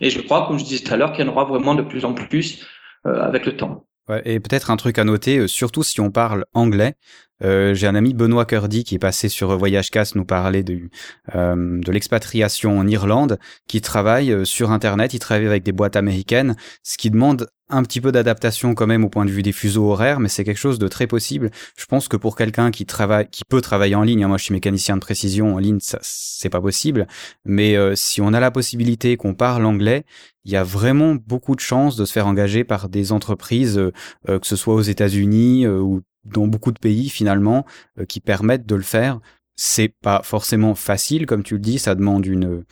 Et 0.00 0.10
je 0.10 0.20
crois, 0.20 0.46
comme 0.46 0.58
je 0.58 0.64
disais 0.64 0.84
tout 0.84 0.92
à 0.92 0.96
l'heure, 0.96 1.12
qu'il 1.12 1.24
y 1.24 1.28
en 1.28 1.32
aura 1.32 1.44
vraiment 1.44 1.74
de 1.74 1.82
plus 1.82 2.04
en 2.04 2.12
plus 2.12 2.66
euh, 3.06 3.22
avec 3.22 3.46
le 3.46 3.56
temps. 3.56 3.86
Ouais, 4.08 4.20
et 4.24 4.40
peut-être 4.40 4.70
un 4.70 4.76
truc 4.76 4.98
à 4.98 5.04
noter, 5.04 5.38
euh, 5.38 5.46
surtout 5.46 5.84
si 5.84 6.00
on 6.00 6.10
parle 6.10 6.44
anglais, 6.54 6.94
euh, 7.42 7.74
j'ai 7.74 7.86
un 7.86 7.94
ami 7.94 8.14
Benoît 8.14 8.44
Curdy 8.44 8.84
qui 8.84 8.94
est 8.94 9.00
passé 9.00 9.28
sur 9.28 9.56
Voyage 9.56 9.90
Casse 9.90 10.14
nous 10.14 10.24
parler 10.24 10.62
de, 10.62 10.88
euh, 11.34 11.80
de 11.80 11.92
l'expatriation 11.92 12.78
en 12.78 12.86
Irlande, 12.86 13.38
qui 13.66 13.80
travaille 13.80 14.32
euh, 14.32 14.44
sur 14.44 14.70
Internet, 14.70 15.14
il 15.14 15.18
travaille 15.18 15.46
avec 15.46 15.62
des 15.62 15.72
boîtes 15.72 15.96
américaines, 15.96 16.56
ce 16.82 16.96
qui 16.96 17.10
demande 17.10 17.48
un 17.68 17.82
petit 17.82 18.02
peu 18.02 18.12
d'adaptation 18.12 18.74
quand 18.74 18.86
même 18.86 19.02
au 19.02 19.08
point 19.08 19.24
de 19.24 19.30
vue 19.30 19.42
des 19.42 19.52
fuseaux 19.52 19.90
horaires, 19.90 20.20
mais 20.20 20.28
c'est 20.28 20.44
quelque 20.44 20.58
chose 20.58 20.78
de 20.78 20.88
très 20.88 21.06
possible. 21.06 21.50
Je 21.76 21.86
pense 21.86 22.06
que 22.06 22.18
pour 22.18 22.36
quelqu'un 22.36 22.70
qui 22.70 22.84
travaille, 22.84 23.28
qui 23.30 23.44
peut 23.48 23.62
travailler 23.62 23.94
en 23.94 24.02
ligne, 24.02 24.24
hein, 24.24 24.28
moi 24.28 24.36
je 24.36 24.44
suis 24.44 24.52
mécanicien 24.52 24.96
de 24.96 25.00
précision 25.00 25.54
en 25.54 25.58
ligne, 25.58 25.80
ça 25.80 25.98
c'est 26.02 26.50
pas 26.50 26.60
possible. 26.60 27.06
Mais 27.46 27.76
si 27.96 28.20
on 28.20 28.34
a 28.34 28.40
la 28.40 28.50
possibilité 28.50 29.16
qu'on 29.16 29.32
parle 29.32 29.64
anglais, 29.64 30.04
il 30.44 30.52
y 30.52 30.56
a 30.56 30.64
vraiment 30.64 31.14
beaucoup 31.14 31.54
de 31.54 31.60
chances 31.60 31.96
de 31.96 32.04
se 32.04 32.12
faire 32.12 32.26
engager 32.26 32.62
par 32.62 32.90
des 32.90 33.10
entreprises, 33.10 33.80
que 34.26 34.46
ce 34.46 34.56
soit 34.56 34.74
aux 34.74 34.82
États-Unis 34.82 35.66
ou 35.66 36.02
dans 36.24 36.46
beaucoup 36.46 36.72
de 36.72 36.78
pays 36.78 37.08
finalement 37.08 37.66
euh, 37.98 38.04
qui 38.04 38.20
permettent 38.20 38.66
de 38.66 38.74
le 38.74 38.82
faire. 38.82 39.20
C'est 39.56 39.88
pas 39.88 40.22
forcément 40.22 40.74
facile, 40.74 41.26
comme 41.26 41.42
tu 41.42 41.54
le 41.54 41.60
dis, 41.60 41.78
ça 41.78 41.94
demande 41.94 42.24
une, 42.26 42.64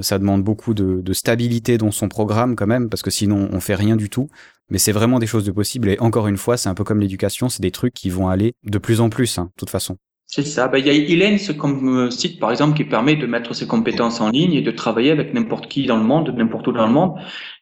ça 0.00 0.18
demande 0.18 0.42
beaucoup 0.42 0.74
de, 0.74 1.00
de, 1.00 1.12
stabilité 1.12 1.78
dans 1.78 1.92
son 1.92 2.08
programme 2.08 2.56
quand 2.56 2.66
même, 2.66 2.88
parce 2.88 3.02
que 3.02 3.10
sinon 3.10 3.48
on 3.52 3.60
fait 3.60 3.76
rien 3.76 3.96
du 3.96 4.10
tout. 4.10 4.28
Mais 4.68 4.78
c'est 4.78 4.92
vraiment 4.92 5.20
des 5.20 5.28
choses 5.28 5.44
de 5.44 5.52
possibles. 5.52 5.88
Et 5.88 6.00
encore 6.00 6.26
une 6.26 6.36
fois, 6.36 6.56
c'est 6.56 6.68
un 6.68 6.74
peu 6.74 6.82
comme 6.82 7.00
l'éducation, 7.00 7.48
c'est 7.48 7.62
des 7.62 7.70
trucs 7.70 7.94
qui 7.94 8.10
vont 8.10 8.28
aller 8.28 8.54
de 8.64 8.78
plus 8.78 9.00
en 9.00 9.10
plus, 9.10 9.38
hein, 9.38 9.44
de 9.44 9.52
toute 9.56 9.70
façon. 9.70 9.96
C'est 10.28 10.42
ça. 10.42 10.66
Ben, 10.66 10.78
il 10.78 10.86
y 10.86 10.90
a 10.90 10.92
Elens 10.92 11.52
comme 11.56 12.06
euh, 12.06 12.10
site, 12.10 12.40
par 12.40 12.50
exemple, 12.50 12.76
qui 12.76 12.84
permet 12.84 13.14
de 13.14 13.26
mettre 13.26 13.54
ses 13.54 13.66
compétences 13.66 14.20
en 14.20 14.30
ligne 14.30 14.54
et 14.54 14.60
de 14.60 14.70
travailler 14.72 15.12
avec 15.12 15.32
n'importe 15.32 15.68
qui 15.68 15.86
dans 15.86 15.96
le 15.96 16.02
monde, 16.02 16.34
n'importe 16.36 16.66
où 16.66 16.72
dans 16.72 16.86
le 16.86 16.92
monde. 16.92 17.14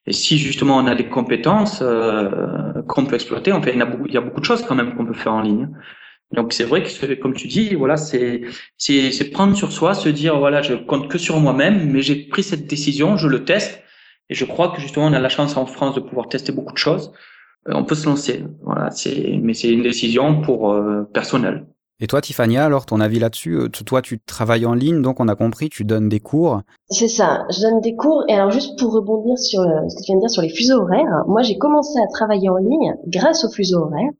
Et 0.06 0.12
si 0.12 0.38
justement 0.38 0.78
on 0.78 0.86
a 0.86 0.94
des 0.94 1.08
compétences 1.08 1.80
euh, 1.82 2.82
qu'on 2.88 3.04
peut 3.04 3.16
exploiter, 3.16 3.52
en 3.52 3.62
fait, 3.62 3.72
il 3.72 3.78
y, 3.78 3.82
a 4.16 4.20
beaucoup, 4.20 4.40
de 4.40 4.44
choses 4.44 4.64
quand 4.66 4.74
même 4.74 4.94
qu'on 4.96 5.06
peut 5.06 5.14
faire 5.14 5.34
en 5.34 5.42
ligne. 5.42 5.68
Donc 6.32 6.52
c'est 6.52 6.64
vrai 6.64 6.82
que 6.82 7.14
comme 7.14 7.34
tu 7.34 7.48
dis, 7.48 7.74
voilà, 7.74 7.96
c'est 7.96 8.42
c'est 8.78 9.30
prendre 9.30 9.54
sur 9.56 9.70
soi, 9.72 9.94
se 9.94 10.08
dire 10.08 10.38
voilà, 10.38 10.62
je 10.62 10.74
compte 10.74 11.08
que 11.08 11.18
sur 11.18 11.38
moi-même, 11.40 11.90
mais 11.92 12.02
j'ai 12.02 12.16
pris 12.16 12.42
cette 12.42 12.66
décision, 12.66 13.16
je 13.16 13.28
le 13.28 13.44
teste, 13.44 13.82
et 14.30 14.34
je 14.34 14.44
crois 14.44 14.70
que 14.70 14.80
justement 14.80 15.06
on 15.06 15.12
a 15.12 15.20
la 15.20 15.28
chance 15.28 15.56
en 15.56 15.66
France 15.66 15.94
de 15.94 16.00
pouvoir 16.00 16.28
tester 16.28 16.52
beaucoup 16.52 16.72
de 16.72 16.78
choses. 16.78 17.12
Euh, 17.68 17.72
on 17.74 17.84
peut 17.84 17.94
se 17.94 18.06
lancer, 18.06 18.44
voilà, 18.62 18.90
c'est 18.90 19.38
mais 19.42 19.54
c'est 19.54 19.70
une 19.70 19.82
décision 19.82 20.40
pour 20.40 20.72
euh. 20.72 21.04
Et 22.00 22.08
toi, 22.08 22.20
Tiffania, 22.20 22.64
alors 22.64 22.86
ton 22.86 23.00
avis 23.00 23.20
là-dessus 23.20 23.56
euh, 23.56 23.68
Toi, 23.68 24.02
tu 24.02 24.20
travailles 24.20 24.66
en 24.66 24.74
ligne, 24.74 25.00
donc 25.00 25.20
on 25.20 25.28
a 25.28 25.36
compris, 25.36 25.68
tu 25.68 25.84
donnes 25.84 26.08
des 26.08 26.18
cours. 26.18 26.60
C'est 26.90 27.08
ça, 27.08 27.46
je 27.50 27.60
donne 27.60 27.80
des 27.80 27.94
cours. 27.94 28.24
Et 28.28 28.34
alors, 28.34 28.50
juste 28.50 28.76
pour 28.78 28.92
rebondir 28.92 29.38
sur 29.38 29.60
euh, 29.60 29.88
ce 29.88 29.96
que 29.96 30.02
tu 30.02 30.06
viens 30.06 30.16
de 30.16 30.20
dire 30.20 30.30
sur 30.30 30.42
les 30.42 30.48
fuseaux 30.48 30.80
horaires, 30.80 31.24
moi, 31.28 31.42
j'ai 31.42 31.56
commencé 31.56 31.98
à 32.00 32.06
travailler 32.08 32.50
en 32.50 32.56
ligne 32.56 32.96
grâce 33.06 33.44
aux 33.44 33.50
fuseaux 33.50 33.82
horaires 33.82 34.10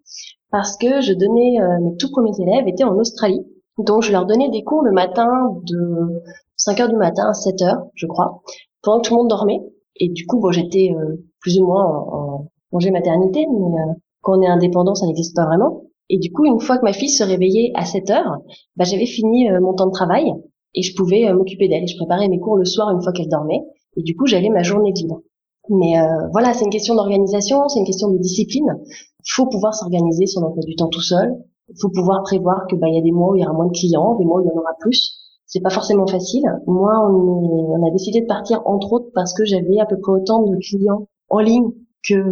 parce 0.51 0.77
que 0.77 1.01
je 1.01 1.13
donnais 1.13 1.61
euh, 1.61 1.81
mes 1.81 1.97
tout 1.97 2.11
premiers 2.13 2.41
élèves 2.41 2.69
étaient 2.69 2.85
en 2.85 2.97
Australie, 2.97 3.45
donc 3.79 4.03
je 4.03 4.13
leur 4.13 4.25
donnais 4.25 4.51
des 4.51 4.63
cours 4.63 4.85
le 4.85 4.93
matin 4.93 5.29
de 5.65 6.23
5 6.57 6.79
heures 6.79 6.89
du 6.89 6.97
matin 6.97 7.29
à 7.29 7.33
7 7.33 7.61
heures, 7.63 7.87
je 7.95 8.07
crois, 8.07 8.41
pendant 8.83 9.01
que 9.01 9.09
tout 9.09 9.15
le 9.15 9.19
monde 9.19 9.31
dormait. 9.31 9.61
Et 9.97 10.09
du 10.11 10.27
coup, 10.27 10.39
bon, 10.39 10.53
j'étais 10.53 10.93
plus 11.41 11.59
ou 11.59 11.67
moins 11.67 11.85
en, 11.85 12.47
congé 12.71 12.93
maternité, 12.93 13.47
mais 13.49 13.79
quand 14.21 14.39
on 14.39 14.43
est 14.43 14.47
indépendant, 14.47 14.95
ça 14.95 15.07
n'existe 15.07 15.35
pas 15.35 15.47
vraiment. 15.47 15.85
Et 16.11 16.19
du 16.19 16.33
coup, 16.33 16.45
une 16.45 16.61
fois 16.61 16.79
que 16.79 16.85
ma 16.85 16.93
fille 16.93 17.09
se 17.09 17.25
réveillait 17.25 17.73
à 17.75 17.85
7 17.85 18.11
heures, 18.11 18.39
bah, 18.77 18.85
j'avais 18.85 19.07
fini 19.07 19.51
euh, 19.51 19.61
mon 19.61 19.75
temps 19.75 19.87
de 19.87 19.93
travail 19.93 20.33
et 20.75 20.83
je 20.83 20.95
pouvais 20.95 21.27
euh, 21.27 21.35
m'occuper 21.35 21.69
d'elle. 21.69 21.89
Je 21.89 21.97
préparais 21.97 22.29
mes 22.29 22.39
cours 22.39 22.57
le 22.57 22.65
soir 22.65 22.91
une 22.91 23.03
fois 23.03 23.13
qu'elle 23.13 23.29
dormait. 23.29 23.63
Et 23.97 24.03
du 24.03 24.17
coup, 24.17 24.27
j'avais 24.27 24.51
ma 24.51 24.63
journée 24.63 24.93
libre. 24.93 25.23
Mais 25.71 25.99
euh, 25.99 26.29
voilà, 26.33 26.53
c'est 26.53 26.65
une 26.65 26.71
question 26.71 26.95
d'organisation, 26.95 27.69
c'est 27.69 27.79
une 27.79 27.87
question 27.87 28.11
de 28.11 28.19
discipline. 28.19 28.79
Il 28.89 29.33
faut 29.33 29.47
pouvoir 29.47 29.75
s'organiser 29.75 30.27
son 30.27 30.43
emploi 30.43 30.63
du 30.67 30.77
temps 30.77 30.89
tout 30.89 31.01
seul. 31.01 31.35
Il 31.71 31.77
faut 31.81 31.89
pouvoir 31.89 32.23
prévoir 32.23 32.67
que 32.69 32.77
bah 32.77 32.89
il 32.89 32.95
y 32.95 32.99
a 32.99 33.03
des 33.03 33.13
mois 33.13 33.33
où 33.33 33.37
il 33.37 33.41
y 33.41 33.45
aura 33.45 33.55
moins 33.55 33.67
de 33.67 33.73
clients, 33.73 34.17
des 34.17 34.27
mois 34.27 34.41
où 34.41 34.45
il 34.45 34.49
y 34.49 34.51
en 34.51 34.61
aura 34.61 34.75
plus. 34.81 35.19
C'est 35.47 35.61
pas 35.61 35.71
forcément 35.71 36.07
facile. 36.07 36.45
Moi, 36.67 36.93
on, 37.09 37.81
on, 37.81 37.87
a 37.87 37.91
décidé 37.91 38.21
de 38.21 38.27
partir 38.27 38.61
entre 38.67 38.93
autres 38.93 39.11
parce 39.15 39.33
que 39.33 39.47
j'avais 39.47 39.79
à 39.79 39.87
peu 39.87 39.99
près 39.99 40.13
autant 40.13 40.43
de 40.43 40.57
clients 40.57 41.07
en 41.31 41.39
ligne 41.39 41.71
que 42.07 42.23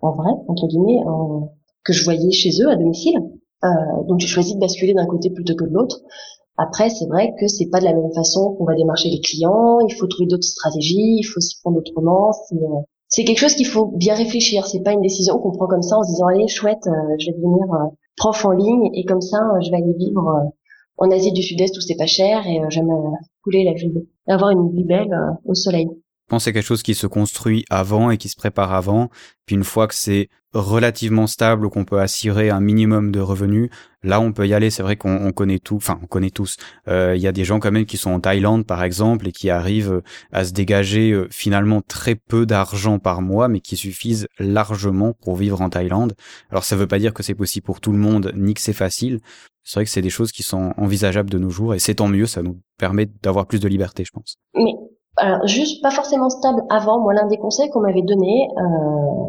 en 0.00 0.12
vrai, 0.12 0.30
entre 0.46 0.68
guillemets, 0.68 1.02
en, 1.06 1.50
que 1.86 1.92
je 1.92 2.04
voyais 2.04 2.30
chez 2.32 2.50
eux 2.60 2.68
à 2.68 2.76
domicile. 2.76 3.16
Euh, 3.64 3.68
donc 4.08 4.20
j'ai 4.20 4.26
choisi 4.26 4.54
de 4.54 4.60
basculer 4.60 4.92
d'un 4.94 5.06
côté 5.06 5.30
plutôt 5.30 5.54
que 5.54 5.64
de 5.64 5.72
l'autre. 5.72 6.00
Après, 6.58 6.88
c'est 6.88 7.06
vrai 7.06 7.34
que 7.38 7.46
c'est 7.48 7.68
pas 7.70 7.80
de 7.80 7.84
la 7.84 7.92
même 7.92 8.12
façon 8.14 8.54
qu'on 8.54 8.64
va 8.64 8.74
démarcher 8.74 9.10
les 9.10 9.20
clients. 9.20 9.78
Il 9.86 9.94
faut 9.94 10.06
trouver 10.06 10.26
d'autres 10.26 10.44
stratégies, 10.44 11.18
il 11.18 11.24
faut 11.24 11.40
s'y 11.40 11.60
prendre 11.60 11.78
autrement. 11.78 12.32
C'est 13.08 13.24
quelque 13.24 13.38
chose 13.38 13.54
qu'il 13.54 13.66
faut 13.66 13.86
bien 13.86 14.14
réfléchir. 14.14 14.66
C'est 14.66 14.82
pas 14.82 14.92
une 14.92 15.02
décision 15.02 15.38
qu'on 15.38 15.52
prend 15.52 15.66
comme 15.66 15.82
ça 15.82 15.98
en 15.98 16.02
se 16.02 16.10
disant 16.10 16.26
allez 16.26 16.48
chouette, 16.48 16.86
euh, 16.86 17.14
je 17.18 17.26
vais 17.26 17.36
devenir 17.36 17.72
euh, 17.72 17.88
prof 18.16 18.44
en 18.44 18.52
ligne 18.52 18.90
et 18.94 19.04
comme 19.04 19.20
ça 19.20 19.38
je 19.62 19.70
vais 19.70 19.76
aller 19.76 19.94
vivre 19.98 20.50
en 20.98 21.10
Asie 21.10 21.32
du 21.32 21.42
Sud-Est 21.42 21.76
où 21.76 21.80
c'est 21.80 21.96
pas 21.96 22.06
cher 22.06 22.46
et 22.46 22.60
j'aime 22.70 22.90
couler 23.44 23.64
la 23.64 23.74
vie, 23.74 23.92
avoir 24.26 24.50
une 24.50 24.70
vie 24.70 24.84
belle 24.84 25.14
au 25.44 25.54
soleil. 25.54 25.88
Je 26.26 26.30
pense 26.30 26.44
que 26.44 26.50
quelque 26.50 26.66
chose 26.66 26.82
qui 26.82 26.96
se 26.96 27.06
construit 27.06 27.64
avant 27.70 28.10
et 28.10 28.18
qui 28.18 28.28
se 28.28 28.34
prépare 28.34 28.72
avant. 28.72 29.10
Puis 29.46 29.54
une 29.54 29.62
fois 29.62 29.86
que 29.86 29.94
c'est 29.94 30.28
relativement 30.52 31.28
stable 31.28 31.64
ou 31.64 31.70
qu'on 31.70 31.84
peut 31.84 32.00
assurer 32.00 32.50
un 32.50 32.58
minimum 32.58 33.12
de 33.12 33.20
revenus, 33.20 33.70
là 34.02 34.20
on 34.20 34.32
peut 34.32 34.48
y 34.48 34.52
aller. 34.52 34.70
C'est 34.70 34.82
vrai 34.82 34.96
qu'on 34.96 35.30
connaît 35.30 35.60
tout, 35.60 35.76
enfin 35.76 36.00
on 36.02 36.06
connaît 36.06 36.30
tous. 36.30 36.56
Euh, 36.88 37.14
il 37.14 37.22
y 37.22 37.28
a 37.28 37.32
des 37.32 37.44
gens 37.44 37.60
quand 37.60 37.70
même 37.70 37.86
qui 37.86 37.96
sont 37.96 38.10
en 38.10 38.18
Thaïlande 38.18 38.66
par 38.66 38.82
exemple 38.82 39.28
et 39.28 39.30
qui 39.30 39.50
arrivent 39.50 40.02
à 40.32 40.44
se 40.44 40.52
dégager 40.52 41.12
euh, 41.12 41.28
finalement 41.30 41.80
très 41.80 42.16
peu 42.16 42.44
d'argent 42.44 42.98
par 42.98 43.22
mois, 43.22 43.46
mais 43.46 43.60
qui 43.60 43.76
suffisent 43.76 44.26
largement 44.40 45.12
pour 45.12 45.36
vivre 45.36 45.60
en 45.60 45.70
Thaïlande. 45.70 46.16
Alors 46.50 46.64
ça 46.64 46.74
veut 46.74 46.88
pas 46.88 46.98
dire 46.98 47.14
que 47.14 47.22
c'est 47.22 47.36
possible 47.36 47.64
pour 47.64 47.80
tout 47.80 47.92
le 47.92 47.98
monde 47.98 48.32
ni 48.34 48.54
que 48.54 48.60
c'est 48.60 48.72
facile. 48.72 49.20
C'est 49.62 49.78
vrai 49.78 49.84
que 49.84 49.90
c'est 49.90 50.02
des 50.02 50.10
choses 50.10 50.32
qui 50.32 50.42
sont 50.42 50.74
envisageables 50.76 51.30
de 51.30 51.38
nos 51.38 51.50
jours 51.50 51.72
et 51.72 51.78
c'est 51.78 51.96
tant 51.96 52.08
mieux. 52.08 52.26
Ça 52.26 52.42
nous 52.42 52.60
permet 52.78 53.06
d'avoir 53.22 53.46
plus 53.46 53.60
de 53.60 53.68
liberté, 53.68 54.04
je 54.04 54.10
pense. 54.12 54.38
Alors 55.16 55.46
juste 55.46 55.82
pas 55.82 55.90
forcément 55.90 56.28
stable 56.28 56.62
avant. 56.68 57.00
Moi, 57.00 57.14
l'un 57.14 57.26
des 57.26 57.38
conseils 57.38 57.70
qu'on 57.70 57.80
m'avait 57.80 58.02
donné, 58.02 58.48
euh, 58.58 59.28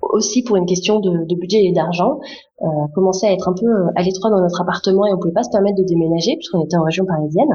aussi 0.00 0.42
pour 0.42 0.56
une 0.56 0.66
question 0.66 1.00
de, 1.00 1.24
de 1.24 1.34
budget 1.34 1.64
et 1.64 1.72
d'argent, 1.72 2.20
euh, 2.62 2.66
commençait 2.94 3.26
à 3.26 3.32
être 3.32 3.48
un 3.48 3.54
peu 3.54 3.66
euh, 3.66 3.90
à 3.96 4.02
l'étroit 4.02 4.30
dans 4.30 4.40
notre 4.40 4.60
appartement 4.60 5.06
et 5.06 5.12
on 5.12 5.18
pouvait 5.18 5.32
pas 5.32 5.42
se 5.42 5.50
permettre 5.50 5.78
de 5.78 5.84
déménager 5.84 6.36
puisqu'on 6.36 6.64
était 6.64 6.76
en 6.76 6.84
région 6.84 7.04
parisienne. 7.04 7.48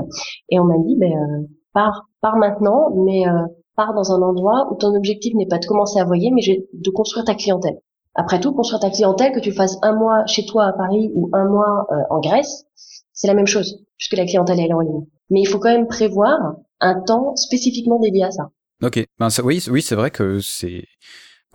Et 0.49 0.59
on 0.59 0.65
m'a 0.65 0.78
dit, 0.80 0.95
ben, 0.97 1.11
euh, 1.11 1.47
pars, 1.74 2.07
pars 2.22 2.38
maintenant, 2.38 2.91
mais 2.95 3.28
euh, 3.28 3.45
pars 3.76 3.93
dans 3.93 4.11
un 4.11 4.22
endroit 4.22 4.67
où 4.72 4.76
ton 4.76 4.93
objectif 4.95 5.34
n'est 5.36 5.47
pas 5.47 5.59
de 5.59 5.65
commencer 5.65 5.99
à 5.99 6.05
voyer, 6.05 6.32
mais 6.32 6.41
de 6.74 6.89
construire 6.91 7.26
ta 7.26 7.36
clientèle. 7.36 7.78
Après 8.15 8.39
tout, 8.39 8.53
construire 8.53 8.82
ta 8.82 8.89
clientèle, 8.89 9.32
que 9.32 9.39
tu 9.39 9.53
fasses 9.53 9.78
un 9.82 9.95
mois 9.95 10.26
chez 10.26 10.45
toi 10.45 10.65
à 10.65 10.74
Paris 10.74 11.11
ou 11.15 11.30
un 11.32 11.45
mois 11.45 11.88
en 12.09 12.19
Grèce, 12.19 12.65
c'est 13.13 13.28
la 13.28 13.34
même 13.34 13.47
chose, 13.47 13.86
puisque 13.97 14.17
la 14.17 14.26
clientèle 14.26 14.59
est 14.59 14.74
en 14.74 14.82
ligne. 14.82 15.05
Mais 15.30 15.39
il 15.39 15.45
faut 15.45 15.59
quand 15.59 15.72
même 15.72 15.88
prévoir 15.88 16.55
un 16.82 16.99
temps 17.01 17.36
spécifiquement 17.36 17.99
dédié 17.99 18.25
à 18.25 18.32
ça. 18.32 18.49
Ok, 18.84 19.05
ben 19.19 19.29
ça, 19.29 19.43
oui, 19.43 19.63
oui, 19.69 19.82
c'est 19.82 19.95
vrai 19.95 20.09
que 20.11 20.39
c'est, 20.39 20.86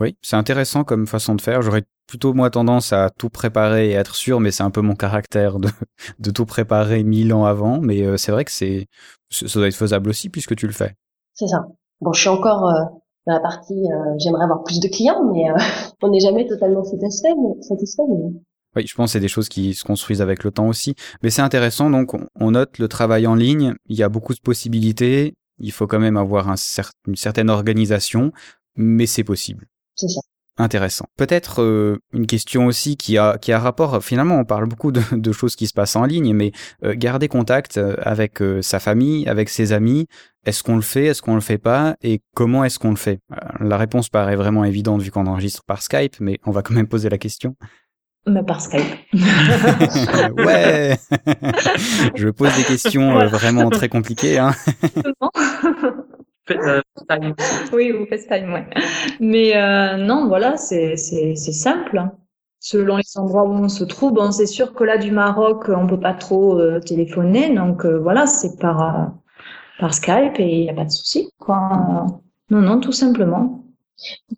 oui, 0.00 0.16
c'est 0.22 0.36
intéressant 0.36 0.84
comme 0.84 1.06
façon 1.06 1.34
de 1.34 1.40
faire. 1.40 1.60
J'aurais 1.62 1.84
plutôt 2.06 2.34
moi 2.34 2.50
tendance 2.50 2.92
à 2.92 3.10
tout 3.10 3.30
préparer 3.30 3.90
et 3.90 3.92
être 3.92 4.14
sûr, 4.14 4.38
mais 4.38 4.52
c'est 4.52 4.62
un 4.62 4.70
peu 4.70 4.80
mon 4.80 4.94
caractère 4.94 5.58
de, 5.58 5.68
de 6.20 6.30
tout 6.30 6.46
préparer 6.46 7.02
mille 7.02 7.32
ans 7.34 7.44
avant. 7.44 7.80
Mais 7.80 8.02
euh, 8.02 8.16
c'est 8.16 8.30
vrai 8.32 8.44
que 8.44 8.52
c'est, 8.52 8.86
ça 9.30 9.58
doit 9.58 9.68
être 9.68 9.74
faisable 9.74 10.08
aussi 10.08 10.28
puisque 10.28 10.54
tu 10.54 10.66
le 10.66 10.72
fais. 10.72 10.94
C'est 11.34 11.48
ça. 11.48 11.66
Bon, 12.00 12.12
je 12.12 12.20
suis 12.20 12.28
encore 12.28 12.68
euh, 12.68 12.84
dans 13.26 13.34
la 13.34 13.40
partie, 13.40 13.74
euh, 13.74 14.14
j'aimerais 14.18 14.44
avoir 14.44 14.62
plus 14.62 14.78
de 14.80 14.88
clients, 14.88 15.24
mais 15.32 15.44
on 16.02 16.10
n'est 16.10 16.20
jamais 16.20 16.46
totalement 16.46 16.84
satisfait. 16.84 17.34
Mais, 17.34 17.62
satisfait 17.62 18.02
mais... 18.08 18.40
Oui, 18.76 18.86
je 18.86 18.94
pense 18.94 19.08
que 19.08 19.12
c'est 19.12 19.20
des 19.20 19.28
choses 19.28 19.48
qui 19.48 19.74
se 19.74 19.84
construisent 19.84 20.20
avec 20.20 20.44
le 20.44 20.50
temps 20.50 20.68
aussi. 20.68 20.94
Mais 21.22 21.30
c'est 21.30 21.42
intéressant, 21.42 21.90
donc 21.90 22.12
on 22.34 22.50
note 22.50 22.78
le 22.78 22.88
travail 22.88 23.26
en 23.26 23.34
ligne, 23.34 23.74
il 23.86 23.96
y 23.96 24.02
a 24.02 24.08
beaucoup 24.08 24.34
de 24.34 24.40
possibilités, 24.40 25.34
il 25.58 25.72
faut 25.72 25.86
quand 25.86 25.98
même 25.98 26.16
avoir 26.16 26.48
un 26.48 26.56
une 27.06 27.16
certaine 27.16 27.50
organisation, 27.50 28.32
mais 28.76 29.06
c'est 29.06 29.24
possible. 29.24 29.66
C'est 29.94 30.08
ça. 30.08 30.20
Intéressant. 30.58 31.04
Peut-être 31.18 31.60
euh, 31.60 31.98
une 32.14 32.26
question 32.26 32.64
aussi 32.64 32.96
qui 32.96 33.18
a 33.18 33.36
qui 33.36 33.52
a 33.52 33.58
rapport. 33.58 34.02
Finalement, 34.02 34.36
on 34.38 34.46
parle 34.46 34.66
beaucoup 34.66 34.90
de, 34.90 35.02
de 35.12 35.32
choses 35.32 35.54
qui 35.54 35.66
se 35.66 35.74
passent 35.74 35.96
en 35.96 36.04
ligne, 36.04 36.32
mais 36.32 36.52
euh, 36.82 36.94
garder 36.96 37.28
contact 37.28 37.76
euh, 37.76 37.94
avec 38.00 38.42
sa 38.62 38.80
famille, 38.80 39.28
avec 39.28 39.50
ses 39.50 39.72
amis. 39.72 40.06
Est-ce 40.46 40.62
qu'on 40.62 40.76
le 40.76 40.82
fait 40.82 41.06
Est-ce 41.06 41.20
qu'on 41.20 41.34
le 41.34 41.40
fait 41.42 41.58
pas 41.58 41.96
Et 42.02 42.22
comment 42.34 42.64
est-ce 42.64 42.78
qu'on 42.78 42.90
le 42.90 42.96
fait? 42.96 43.18
La 43.60 43.76
réponse 43.76 44.08
paraît 44.08 44.36
vraiment 44.36 44.64
évidente 44.64 45.02
vu 45.02 45.10
qu'on 45.10 45.26
enregistre 45.26 45.62
par 45.66 45.82
Skype, 45.82 46.16
mais 46.20 46.38
on 46.46 46.52
va 46.52 46.62
quand 46.62 46.74
même 46.74 46.88
poser 46.88 47.10
la 47.10 47.18
question. 47.18 47.56
Mais 48.26 48.42
par 48.42 48.60
Skype. 48.60 48.82
ouais. 50.38 50.96
Je 52.14 52.28
pose 52.28 52.54
des 52.56 52.64
questions 52.64 53.26
vraiment 53.28 53.70
très 53.70 53.88
compliquées. 53.88 54.38
Hein. 54.38 54.52
Euh, 56.52 56.80
oui, 57.72 57.90
vous 57.90 58.06
faites 58.06 58.28
time, 58.28 58.52
ouais. 58.52 58.64
Mais 59.18 59.56
euh, 59.56 59.96
non, 59.96 60.28
voilà, 60.28 60.56
c'est 60.56 60.94
simple. 60.96 62.04
Selon 62.60 62.98
les 62.98 63.18
endroits 63.18 63.42
où 63.42 63.52
on 63.52 63.68
se 63.68 63.82
trouve, 63.82 64.12
bon, 64.12 64.30
c'est 64.30 64.46
sûr 64.46 64.72
que 64.72 64.84
là 64.84 64.96
du 64.96 65.10
Maroc, 65.10 65.64
on 65.68 65.88
peut 65.88 65.98
pas 65.98 66.14
trop 66.14 66.56
euh, 66.60 66.78
téléphoner, 66.78 67.52
donc 67.52 67.84
voilà, 67.84 68.26
c'est 68.26 68.60
par 68.60 69.10
par 69.80 69.92
Skype 69.92 70.38
et 70.38 70.60
il 70.60 70.62
n'y 70.62 70.70
a 70.70 70.74
pas 70.74 70.84
de 70.84 70.90
souci, 70.90 71.32
quoi. 71.40 72.06
Non, 72.50 72.60
non, 72.60 72.78
tout 72.78 72.92
simplement. 72.92 73.64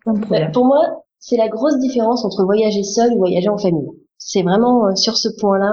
Pour 0.03 0.65
moi, 0.65 1.03
c'est 1.19 1.37
la 1.37 1.49
grosse 1.49 1.77
différence 1.79 2.25
entre 2.25 2.43
voyager 2.43 2.83
seul 2.83 3.13
et 3.13 3.17
voyager 3.17 3.49
en 3.49 3.57
famille. 3.57 3.89
C'est 4.17 4.41
vraiment 4.41 4.95
sur 4.95 5.17
ce 5.17 5.29
point-là 5.39 5.71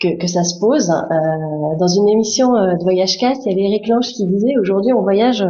que, 0.00 0.16
que 0.16 0.26
ça 0.26 0.44
se 0.44 0.58
pose. 0.58 0.90
Euh, 0.90 1.76
dans 1.78 1.88
une 1.88 2.08
émission 2.08 2.54
euh, 2.56 2.74
de 2.74 2.82
Voyage 2.82 3.18
Cast, 3.18 3.44
il 3.44 3.50
y 3.50 3.52
avait 3.52 3.68
Eric 3.68 3.88
Lange 3.88 4.08
qui 4.08 4.26
disait 4.26 4.56
aujourd'hui 4.58 4.92
on 4.92 5.02
voyage 5.02 5.44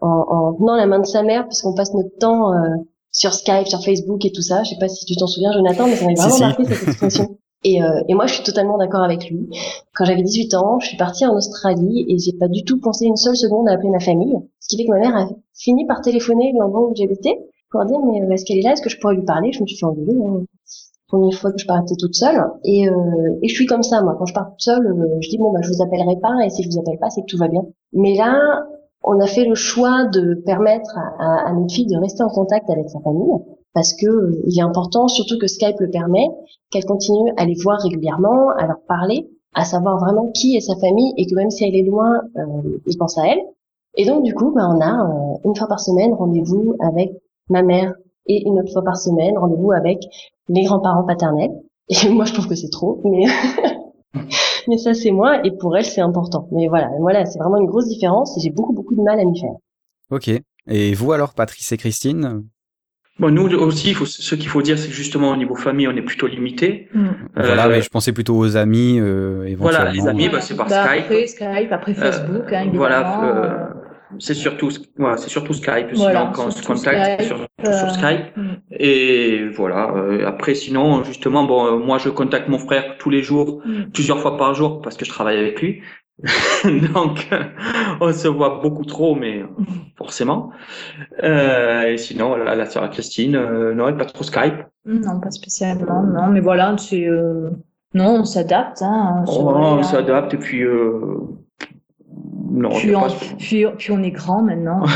en, 0.00 0.24
en, 0.28 0.54
tenant 0.54 0.76
la 0.76 0.86
main 0.86 1.00
de 1.00 1.06
sa 1.06 1.22
mère 1.22 1.46
puisqu'on 1.46 1.74
passe 1.74 1.92
notre 1.94 2.16
temps 2.18 2.52
euh, 2.52 2.76
sur 3.12 3.32
Skype, 3.32 3.66
sur 3.66 3.82
Facebook 3.82 4.24
et 4.24 4.32
tout 4.32 4.42
ça. 4.42 4.62
Je 4.62 4.70
sais 4.70 4.78
pas 4.78 4.88
si 4.88 5.04
tu 5.04 5.16
t'en 5.16 5.26
souviens, 5.26 5.52
Jonathan, 5.52 5.86
mais 5.86 5.96
ça 5.96 6.06
m'a 6.06 6.14
vraiment 6.14 6.38
marqué 6.38 6.64
cette 6.64 6.88
expression. 6.88 7.28
Et, 7.64 7.82
euh, 7.82 8.02
et, 8.06 8.14
moi, 8.14 8.28
je 8.28 8.34
suis 8.34 8.44
totalement 8.44 8.78
d'accord 8.78 9.02
avec 9.02 9.28
lui. 9.28 9.48
Quand 9.92 10.04
j'avais 10.04 10.22
18 10.22 10.54
ans, 10.54 10.78
je 10.78 10.86
suis 10.86 10.96
partie 10.96 11.26
en 11.26 11.34
Australie 11.34 12.06
et 12.08 12.16
j'ai 12.16 12.32
pas 12.32 12.46
du 12.46 12.62
tout 12.62 12.78
pensé 12.80 13.04
une 13.04 13.16
seule 13.16 13.36
seconde 13.36 13.68
à 13.68 13.72
appeler 13.72 13.90
ma 13.90 13.98
famille. 13.98 14.36
Ce 14.60 14.68
qui 14.68 14.76
fait 14.76 14.84
que 14.84 14.92
ma 14.92 15.00
mère 15.00 15.16
a 15.16 15.28
fini 15.54 15.84
par 15.84 16.00
téléphoner 16.00 16.52
l'endroit 16.56 16.88
où 16.88 16.94
j'habitais 16.94 17.36
pour 17.70 17.84
dire 17.84 17.98
mais 18.00 18.34
est-ce 18.34 18.44
qu'elle 18.44 18.58
est 18.58 18.62
là, 18.62 18.72
est-ce 18.72 18.82
que 18.82 18.90
je 18.90 18.98
pourrais 18.98 19.14
lui 19.14 19.24
parler? 19.24 19.52
Je 19.52 19.62
me 19.62 19.66
suis 19.66 19.76
fait 19.76 19.86
engueuler. 19.86 20.14
Hein. 20.24 20.44
Première 21.08 21.38
fois 21.38 21.52
que 21.52 21.58
je 21.58 21.66
partais 21.66 21.94
toute 21.98 22.14
seule. 22.14 22.44
Et, 22.64 22.86
euh, 22.88 23.38
et 23.42 23.48
je 23.48 23.54
suis 23.54 23.66
comme 23.66 23.82
ça 23.82 24.02
moi. 24.02 24.14
Quand 24.18 24.26
je 24.26 24.34
pars 24.34 24.50
toute 24.50 24.60
seule 24.60 24.86
euh, 24.86 25.16
je 25.20 25.28
dis 25.28 25.38
bon 25.38 25.52
bah 25.52 25.60
je 25.62 25.68
vous 25.72 25.82
appellerai 25.82 26.16
pas. 26.20 26.34
Et 26.44 26.50
si 26.50 26.62
je 26.62 26.68
vous 26.70 26.78
appelle 26.78 26.98
pas 26.98 27.10
c'est 27.10 27.22
que 27.22 27.26
tout 27.26 27.38
va 27.38 27.48
bien. 27.48 27.64
Mais 27.92 28.14
là 28.14 28.64
on 29.02 29.20
a 29.20 29.26
fait 29.26 29.44
le 29.44 29.54
choix 29.54 30.04
de 30.06 30.34
permettre 30.44 30.96
à, 31.18 31.48
à, 31.48 31.52
notre 31.52 31.72
fille 31.72 31.86
de 31.86 31.96
rester 31.96 32.22
en 32.22 32.28
contact 32.28 32.68
avec 32.68 32.90
sa 32.90 33.00
famille 33.00 33.32
parce 33.72 33.94
que 33.94 34.06
euh, 34.06 34.42
il 34.46 34.58
est 34.58 34.62
important 34.62 35.08
surtout 35.08 35.38
que 35.38 35.46
Skype 35.46 35.78
le 35.80 35.90
permet 35.90 36.26
qu'elle 36.70 36.84
continue 36.84 37.32
à 37.36 37.44
les 37.44 37.54
voir 37.54 37.80
régulièrement 37.80 38.50
à 38.50 38.66
leur 38.66 38.80
parler 38.86 39.30
à 39.54 39.64
savoir 39.64 39.98
vraiment 39.98 40.30
qui 40.32 40.56
est 40.56 40.60
sa 40.60 40.76
famille 40.76 41.12
et 41.16 41.26
que 41.26 41.34
même 41.34 41.50
si 41.50 41.64
elle 41.64 41.76
est 41.76 41.82
loin 41.82 42.20
euh, 42.36 42.78
il 42.86 42.98
pense 42.98 43.16
à 43.18 43.26
elle. 43.26 43.40
Et 43.96 44.04
donc 44.04 44.24
du 44.24 44.34
coup 44.34 44.52
bah, 44.54 44.68
on 44.68 44.80
a 44.80 45.38
une 45.44 45.56
fois 45.56 45.68
par 45.68 45.80
semaine 45.80 46.12
rendez-vous 46.12 46.74
avec 46.80 47.12
ma 47.48 47.62
mère 47.62 47.94
et 48.26 48.42
une 48.46 48.58
autre 48.58 48.72
fois 48.72 48.82
par 48.82 48.96
semaine, 48.96 49.36
rendez-vous 49.38 49.72
avec 49.72 49.98
les 50.48 50.64
grands-parents 50.64 51.04
paternels. 51.04 51.52
Et 51.90 52.10
moi, 52.10 52.26
je 52.26 52.34
trouve 52.34 52.46
que 52.46 52.54
c'est 52.54 52.68
trop, 52.70 53.00
mais 53.04 53.24
mais 54.68 54.76
ça, 54.76 54.92
c'est 54.92 55.10
moi, 55.10 55.40
et 55.44 55.50
pour 55.50 55.76
elle, 55.76 55.86
c'est 55.86 56.02
important. 56.02 56.46
Mais 56.52 56.68
voilà, 56.68 56.90
voilà, 57.00 57.24
c'est 57.24 57.38
vraiment 57.38 57.56
une 57.56 57.66
grosse 57.66 57.88
différence, 57.88 58.36
et 58.36 58.40
j'ai 58.40 58.50
beaucoup, 58.50 58.74
beaucoup 58.74 58.94
de 58.94 59.00
mal 59.00 59.18
à 59.18 59.24
m'y 59.24 59.40
faire. 59.40 59.54
Ok. 60.10 60.30
Et 60.66 60.94
vous 60.94 61.12
alors, 61.12 61.32
Patrice 61.32 61.72
et 61.72 61.78
Christine? 61.78 62.44
Bon, 63.18 63.30
nous 63.34 63.48
aussi, 63.54 63.94
faut, 63.94 64.06
ce 64.06 64.34
qu'il 64.36 64.48
faut 64.48 64.62
dire, 64.62 64.78
c'est 64.78 64.88
que 64.88 64.94
justement 64.94 65.30
au 65.30 65.36
niveau 65.36 65.56
famille, 65.56 65.88
on 65.88 65.96
est 65.96 66.02
plutôt 66.02 66.28
limité. 66.28 66.88
Mm. 66.94 67.08
Voilà, 67.34 67.66
euh, 67.66 67.70
mais 67.70 67.82
je 67.82 67.88
pensais 67.88 68.12
plutôt 68.12 68.36
aux 68.36 68.56
amis, 68.56 69.00
euh, 69.00 69.44
éventuellement. 69.44 69.86
Voilà, 69.86 69.90
les 69.90 70.06
amis, 70.06 70.28
bah, 70.28 70.40
c'est 70.40 70.54
par 70.54 70.68
bah, 70.68 70.86
Skype. 70.86 71.04
Après 71.04 71.26
Skype, 71.26 71.72
après 71.72 71.94
Facebook, 71.94 72.52
hein, 72.52 72.70
Voilà, 72.74 73.24
euh, 73.24 73.77
c'est 74.18 74.34
surtout, 74.34 74.70
voilà, 74.96 75.16
c'est 75.16 75.28
surtout 75.28 75.52
Skype. 75.52 75.88
sinon, 75.94 76.32
quand 76.32 76.46
on 76.46 76.50
se 76.50 76.66
contacte, 76.66 77.22
sur, 77.22 77.46
sur, 77.62 77.90
Skype. 77.90 78.36
Mm. 78.36 78.48
Et 78.72 79.48
voilà. 79.48 79.92
Euh, 79.94 80.26
après, 80.26 80.54
sinon, 80.54 81.04
justement, 81.04 81.44
bon, 81.44 81.66
euh, 81.66 81.78
moi, 81.78 81.98
je 81.98 82.08
contacte 82.08 82.48
mon 82.48 82.58
frère 82.58 82.96
tous 82.98 83.10
les 83.10 83.22
jours, 83.22 83.60
mm. 83.64 83.90
plusieurs 83.92 84.20
fois 84.20 84.36
par 84.36 84.54
jour, 84.54 84.80
parce 84.80 84.96
que 84.96 85.04
je 85.04 85.10
travaille 85.10 85.38
avec 85.38 85.60
lui. 85.60 85.82
Donc, 86.94 87.28
on 88.00 88.12
se 88.12 88.28
voit 88.28 88.60
beaucoup 88.62 88.84
trop, 88.84 89.14
mais 89.14 89.42
mm. 89.42 89.66
forcément. 89.96 90.50
Euh, 91.22 91.82
et 91.82 91.98
sinon, 91.98 92.36
la, 92.36 92.54
la 92.54 92.66
sœur 92.66 92.88
Christine, 92.90 93.36
euh, 93.36 93.74
non, 93.74 93.94
pas 93.96 94.06
trop 94.06 94.24
Skype. 94.24 94.64
Non, 94.86 95.20
pas 95.20 95.30
spécialement. 95.30 96.02
Non, 96.02 96.28
mais 96.28 96.40
voilà, 96.40 96.74
c'est 96.78 97.06
non, 97.94 98.20
on 98.20 98.24
s'adapte. 98.24 98.82
Hein, 98.82 99.24
on 99.26 99.82
s'adapte 99.82 100.34
et 100.34 100.36
puis 100.36 100.62
non, 102.50 102.70
puis, 102.70 102.96
on, 102.96 103.06
puis, 103.38 103.66
puis, 103.76 103.92
on 103.92 104.02
est 104.02 104.10
grand 104.10 104.42
maintenant. 104.42 104.80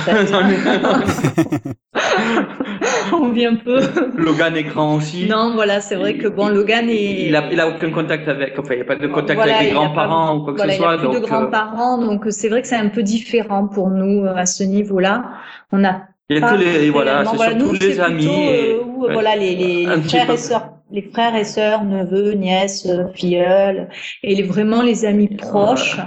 On 3.12 3.28
vit 3.28 3.46
un 3.46 3.56
peu. 3.56 3.80
Logan 4.16 4.56
est 4.56 4.62
grand 4.64 4.96
aussi. 4.96 5.26
Non, 5.28 5.52
voilà, 5.54 5.80
c'est 5.80 5.96
vrai 5.96 6.16
que 6.16 6.28
bon, 6.28 6.48
Logan 6.48 6.88
est. 6.88 7.26
Il 7.26 7.36
a, 7.36 7.50
il 7.50 7.60
a 7.60 7.68
aucun 7.68 7.90
contact 7.90 8.26
avec, 8.28 8.58
enfin, 8.58 8.74
il 8.74 8.76
n'y 8.76 8.82
a 8.82 8.86
pas 8.86 8.96
de 8.96 9.06
contact 9.06 9.40
avec 9.40 9.60
les 9.60 9.70
grands-parents 9.70 10.36
ou 10.36 10.44
quoi 10.44 10.54
que 10.54 10.60
ce 10.60 10.70
soit. 10.76 10.96
Il 10.96 11.00
n'y 11.00 11.06
a 11.06 11.10
plus 11.10 11.20
de 11.20 11.24
euh, 11.24 11.28
grands-parents, 11.28 11.98
donc 11.98 12.24
c'est 12.30 12.48
vrai 12.48 12.62
que 12.62 12.68
c'est 12.68 12.76
un 12.76 12.88
peu 12.88 13.02
différent 13.02 13.68
pour 13.68 13.90
nous 13.90 14.24
euh, 14.24 14.34
à 14.34 14.46
ce 14.46 14.62
niveau-là. 14.64 15.24
On 15.72 15.84
a. 15.84 16.02
Il 16.30 16.38
y 16.38 16.42
a 16.42 16.48
tous 16.48 16.56
les, 16.56 16.88
voilà, 16.90 17.24
c'est 17.26 17.36
voilà, 17.36 17.58
surtout 17.58 17.74
les 17.74 18.00
amis. 18.00 18.26
et, 18.26 18.72
euh, 18.72 18.82
voilà, 19.12 19.36
les, 19.36 19.54
les, 19.54 19.86
les 19.86 20.02
frères 20.02 20.30
et 20.30 20.36
sœurs 20.36 20.68
les 20.90 21.02
frères 21.10 21.34
et 21.34 21.44
sœurs, 21.44 21.84
neveux, 21.84 22.32
nièces, 22.32 22.86
filleuls, 23.14 23.88
et 24.22 24.34
les, 24.34 24.42
vraiment 24.42 24.82
les 24.82 25.06
amis 25.06 25.28
proches. 25.28 25.98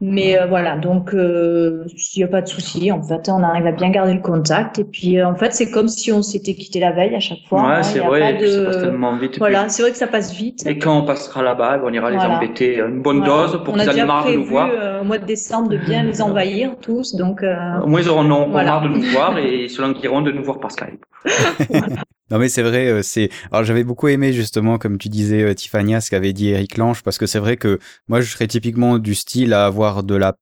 Mais 0.00 0.38
euh, 0.38 0.46
voilà, 0.46 0.76
donc 0.76 1.10
il 1.14 1.86
n'y 2.16 2.24
a 2.24 2.28
pas 2.28 2.42
de 2.42 2.48
souci. 2.48 2.90
En 2.92 3.00
fait, 3.02 3.28
on 3.28 3.42
arrive 3.42 3.66
à 3.66 3.72
bien 3.72 3.90
garder 3.90 4.12
le 4.12 4.20
contact. 4.20 4.78
Et 4.80 4.84
puis, 4.84 5.22
en 5.22 5.34
fait, 5.36 5.54
c'est 5.54 5.70
comme 5.70 5.88
si 5.88 6.12
on 6.12 6.20
s'était 6.20 6.54
quitté 6.54 6.80
la 6.80 6.90
veille 6.92 7.14
à 7.14 7.20
chaque 7.20 7.38
fois. 7.48 7.62
Ouais, 7.62 7.74
hein. 7.76 7.82
c'est 7.82 8.00
vrai. 8.00 8.36
puis 8.36 8.50
ça 8.50 8.58
de- 8.60 8.64
passe 8.66 8.78
tellement 8.82 9.16
vite. 9.16 9.38
Voilà, 9.38 9.68
c'est 9.68 9.82
vrai 9.82 9.92
que 9.92 9.96
ça 9.96 10.08
passe 10.08 10.34
vite. 10.34 10.66
Et 10.66 10.78
quand 10.78 10.98
on 10.98 11.06
passera 11.06 11.42
là-bas, 11.42 11.80
on 11.84 11.92
ira 11.92 12.10
les 12.10 12.18
embêter 12.18 12.78
une 12.80 13.00
bonne 13.02 13.18
Voilà. 13.24 13.46
dose 13.46 13.64
pour 13.64 13.74
qu'ils 13.74 13.88
en 13.88 13.92
aient 13.94 14.04
marre 14.04 14.26
de 14.26 14.34
nous 14.34 14.44
voir. 14.44 14.68
euh, 14.70 15.00
au 15.00 15.04
mois 15.04 15.18
de 15.18 15.24
décembre 15.26 15.68
de 15.68 15.78
bien 15.78 16.02
les 16.02 16.20
envahir 16.20 16.76
tous. 16.80 17.14
Donc, 17.14 17.42
euh, 17.42 17.54
Au 17.82 17.86
moins, 17.86 18.00
ils 18.00 18.08
auront 18.08 18.24
Voilà. 18.50 18.72
marre 18.72 18.82
de 18.82 18.88
nous 18.88 19.02
voir 19.02 19.38
et 19.38 19.68
se 19.68 19.80
languiront 19.80 20.22
de 20.22 20.32
nous 20.32 20.42
voir 20.44 20.58
par 20.58 20.72
Skype. 20.72 21.04
Non 22.30 22.38
mais 22.38 22.48
c'est 22.48 22.62
vrai, 22.62 22.86
euh, 22.88 23.02
c'est. 23.02 23.28
Alors 23.52 23.64
j'avais 23.64 23.84
beaucoup 23.84 24.08
aimé 24.08 24.32
justement, 24.32 24.78
comme 24.78 24.96
tu 24.98 25.08
disais, 25.10 25.42
euh, 25.42 25.54
Tiffania, 25.54 26.00
ce 26.00 26.10
qu'avait 26.10 26.32
dit 26.32 26.48
Eric 26.48 26.78
Lange, 26.78 27.02
parce 27.02 27.18
que 27.18 27.26
c'est 27.26 27.38
vrai 27.38 27.56
que 27.58 27.78
moi 28.08 28.20
je 28.22 28.30
serais 28.30 28.46
typiquement 28.46 28.98
du 28.98 29.14
style 29.14 29.52
à 29.52 29.66
avoir 29.66 30.02
de 30.04 30.14
la, 30.14 30.34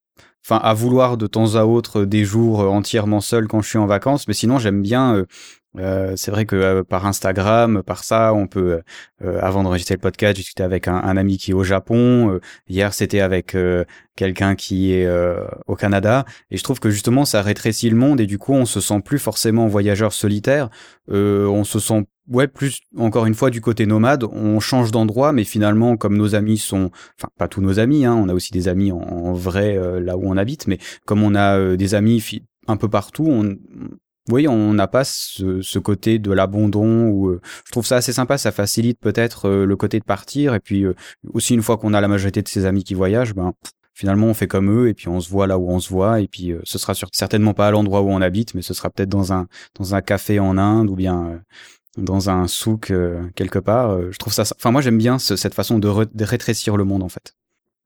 enfin 0.46 0.58
à 0.62 0.74
vouloir 0.74 1.16
de 1.16 1.26
temps 1.26 1.56
à 1.56 1.64
autre 1.64 2.04
des 2.04 2.24
jours 2.24 2.60
euh, 2.62 2.68
entièrement 2.68 3.20
seul 3.20 3.48
quand 3.48 3.62
je 3.62 3.68
suis 3.68 3.78
en 3.78 3.86
vacances, 3.86 4.28
mais 4.28 4.34
sinon 4.34 4.58
j'aime 4.60 4.80
bien. 4.82 5.14
euh, 5.16 5.24
euh, 5.78 6.12
c'est 6.16 6.30
vrai 6.30 6.44
que 6.44 6.56
euh, 6.56 6.82
par 6.82 7.06
Instagram, 7.06 7.82
par 7.82 8.04
ça, 8.04 8.34
on 8.34 8.46
peut, 8.46 8.72
euh, 8.72 8.80
euh, 9.24 9.38
avant 9.40 9.62
d'enregistrer 9.62 9.94
le 9.94 10.00
podcast, 10.00 10.36
discuter 10.36 10.62
avec 10.62 10.88
un, 10.88 10.96
un 10.96 11.16
ami 11.16 11.38
qui 11.38 11.52
est 11.52 11.54
au 11.54 11.64
Japon. 11.64 12.30
Euh, 12.30 12.40
hier, 12.68 12.92
c'était 12.92 13.20
avec 13.20 13.56
quelqu'un 14.16 14.54
qui 14.54 14.92
est 14.92 15.08
au 15.66 15.74
Canada. 15.74 16.24
Et 16.50 16.56
je 16.56 16.62
trouve 16.62 16.80
que 16.80 16.90
justement, 16.90 17.24
ça 17.24 17.42
rétrécit 17.42 17.88
le 17.88 17.96
monde 17.96 18.20
et 18.20 18.26
du 18.26 18.38
coup, 18.38 18.52
on 18.52 18.66
se 18.66 18.80
sent 18.80 19.00
plus 19.04 19.18
forcément 19.18 19.66
voyageur 19.68 20.12
solitaire. 20.12 20.68
On 21.08 21.64
se 21.64 21.78
sent 21.78 22.06
ouais 22.28 22.46
plus 22.46 22.80
encore 22.96 23.26
une 23.26 23.34
fois 23.34 23.50
du 23.50 23.60
côté 23.60 23.86
nomade. 23.86 24.24
On 24.24 24.60
change 24.60 24.90
d'endroit, 24.90 25.32
mais 25.32 25.44
finalement, 25.44 25.96
comme 25.96 26.16
nos 26.16 26.34
amis 26.34 26.58
sont, 26.58 26.90
enfin 27.18 27.28
pas 27.38 27.48
tous 27.48 27.62
nos 27.62 27.78
amis, 27.78 28.04
hein, 28.04 28.14
on 28.14 28.28
a 28.28 28.34
aussi 28.34 28.52
des 28.52 28.68
amis 28.68 28.92
en, 28.92 29.00
en 29.00 29.32
vrai 29.32 29.78
là 30.00 30.16
où 30.16 30.22
on 30.24 30.36
habite, 30.36 30.66
mais 30.66 30.78
comme 31.06 31.22
on 31.22 31.34
a 31.34 31.76
des 31.76 31.94
amis 31.94 32.22
un 32.68 32.76
peu 32.76 32.88
partout, 32.88 33.26
on 33.28 33.56
oui, 34.30 34.46
on 34.46 34.72
n'a 34.72 34.86
pas 34.86 35.04
ce, 35.04 35.78
côté 35.78 36.18
de 36.18 36.30
l'abandon 36.32 37.28
euh, 37.28 37.40
je 37.66 37.72
trouve 37.72 37.86
ça 37.86 37.96
assez 37.96 38.12
sympa, 38.12 38.38
ça 38.38 38.52
facilite 38.52 39.00
peut-être 39.00 39.48
euh, 39.48 39.66
le 39.66 39.76
côté 39.76 39.98
de 39.98 40.04
partir 40.04 40.54
et 40.54 40.60
puis 40.60 40.84
euh, 40.84 40.94
aussi 41.32 41.54
une 41.54 41.62
fois 41.62 41.76
qu'on 41.76 41.92
a 41.92 42.00
la 42.00 42.08
majorité 42.08 42.40
de 42.42 42.48
ses 42.48 42.64
amis 42.64 42.84
qui 42.84 42.94
voyagent, 42.94 43.34
ben 43.34 43.52
finalement 43.94 44.26
on 44.28 44.34
fait 44.34 44.46
comme 44.46 44.70
eux 44.70 44.88
et 44.88 44.94
puis 44.94 45.08
on 45.08 45.20
se 45.20 45.28
voit 45.28 45.46
là 45.46 45.58
où 45.58 45.68
on 45.70 45.80
se 45.80 45.88
voit 45.88 46.20
et 46.20 46.28
puis 46.28 46.54
ce 46.64 46.78
sera 46.78 46.94
certainement 47.12 47.52
pas 47.52 47.66
à 47.68 47.70
l'endroit 47.72 48.02
où 48.02 48.10
on 48.10 48.20
habite, 48.22 48.54
mais 48.54 48.62
ce 48.62 48.74
sera 48.74 48.90
peut-être 48.90 49.08
dans 49.10 49.32
un 49.32 49.48
dans 49.78 49.94
un 49.94 50.00
café 50.00 50.38
en 50.40 50.56
Inde 50.56 50.88
ou 50.88 50.94
bien 50.94 51.42
dans 51.98 52.30
un 52.30 52.46
souk 52.46 52.92
quelque 53.34 53.58
part. 53.58 54.00
Je 54.10 54.16
trouve 54.18 54.32
ça, 54.32 54.44
enfin 54.56 54.70
moi 54.70 54.80
j'aime 54.80 54.98
bien 54.98 55.18
ce- 55.18 55.36
cette 55.36 55.54
façon 55.54 55.78
de 55.78 55.88
rétrécir 56.24 56.76
le 56.78 56.84
monde 56.84 57.02
en 57.02 57.08
fait. 57.10 57.34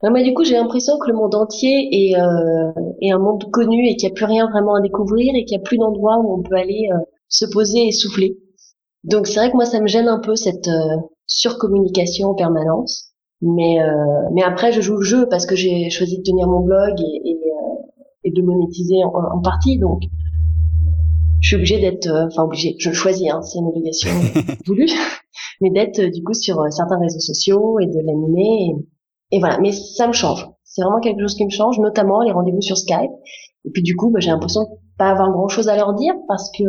Ouais, 0.03 0.11
mais 0.11 0.23
du 0.25 0.35
coup, 0.35 0.45
j'ai 0.45 0.55
l'impression 0.55 0.99
que 0.99 1.09
le 1.11 1.17
monde 1.17 1.35
entier 1.35 1.89
est, 1.91 2.21
euh, 2.21 2.73
est 3.01 3.13
un 3.13 3.19
monde 3.19 3.51
connu 3.51 3.89
et 3.89 3.97
qu'il 3.97 4.09
n'y 4.09 4.13
a 4.13 4.15
plus 4.15 4.27
rien 4.27 4.49
vraiment 4.51 4.75
à 4.75 4.81
découvrir 4.81 5.35
et 5.35 5.45
qu'il 5.45 5.57
n'y 5.57 5.63
a 5.63 5.65
plus 5.65 5.79
d'endroit 5.79 6.19
où 6.19 6.35
on 6.39 6.43
peut 6.43 6.57
aller 6.57 6.89
euh, 6.93 6.99
se 7.29 7.47
poser 7.47 7.87
et 7.89 7.93
souffler. 7.93 8.39
Donc 9.05 9.27
c'est 9.27 9.41
vrai 9.41 9.51
que 9.51 9.57
moi, 9.57 9.65
ça 9.65 9.81
me 9.81 9.87
gêne 9.87 10.09
un 10.09 10.19
peu 10.19 10.37
cette 10.37 10.69
euh, 10.69 10.97
surcommunication 11.27 12.31
en 12.31 12.35
permanence. 12.35 13.13
Mais, 13.43 13.81
euh, 13.81 13.95
mais 14.33 14.43
après, 14.43 14.73
je 14.73 14.81
joue 14.81 14.97
le 14.97 15.03
jeu 15.05 15.29
parce 15.29 15.47
que 15.47 15.57
j'ai 15.57 15.91
choisi 15.91 16.19
de 16.19 16.23
tenir 16.23 16.47
mon 16.49 16.61
blog 16.61 16.95
et, 17.01 17.31
et, 17.31 17.35
euh, 17.35 17.75
et 18.25 18.31
de 18.31 18.43
monétiser 18.43 19.03
en, 19.05 19.13
en 19.15 19.41
partie. 19.41 19.79
Donc 19.79 20.03
je 21.41 21.49
suis 21.49 21.57
obligée 21.57 21.79
d'être, 21.81 22.07
euh, 22.09 22.27
enfin 22.27 22.45
obligée, 22.45 22.77
je 22.79 22.89
le 22.89 22.95
choisis, 22.95 23.31
hein, 23.31 23.43
c'est 23.43 23.59
une 23.59 23.67
obligation 23.67 24.11
voulue, 24.67 24.89
mais 25.61 25.71
d'être 25.71 26.01
du 26.13 26.23
coup 26.23 26.35
sur 26.35 26.61
certains 26.71 26.99
réseaux 26.99 27.21
sociaux 27.21 27.79
et 27.79 27.87
de 27.87 28.01
l'animer. 28.01 28.71
Et, 28.71 28.75
et 29.33 29.39
voilà, 29.41 29.59
mais 29.59 29.73
ça 29.73 30.07
me 30.07 30.13
change. 30.13 30.49
C'est 30.65 30.83
vraiment 30.83 31.01
quelque 31.01 31.21
chose 31.21 31.35
qui 31.35 31.45
me 31.45 31.51
change, 31.51 31.79
notamment 31.79 32.21
les 32.23 32.33
rendez-vous 32.33 32.61
sur 32.61 32.77
Skype. 32.79 33.11
Et 33.65 33.71
puis 33.71 33.83
du 33.83 33.97
coup, 33.97 34.11
bah, 34.11 34.21
j'ai 34.21 34.31
l'impression 34.31 34.63
de 34.63 34.69
pas 34.99 35.11
avoir 35.11 35.31
grand-chose 35.33 35.69
à 35.69 35.77
leur 35.77 35.95
dire 35.95 36.15
parce 36.29 36.51
que 36.57 36.65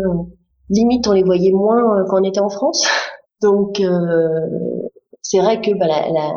limite 0.70 1.08
on 1.08 1.14
les 1.14 1.24
voyait 1.24 1.52
moins 1.52 2.00
euh, 2.00 2.04
quand 2.10 2.22
on 2.22 2.24
était 2.24 2.40
en 2.40 2.50
France. 2.50 2.86
Donc 3.42 3.80
euh, 3.80 4.88
c'est 5.22 5.40
vrai 5.40 5.62
que 5.62 5.72
bah, 5.78 5.88
la, 5.88 6.10
la- 6.10 6.34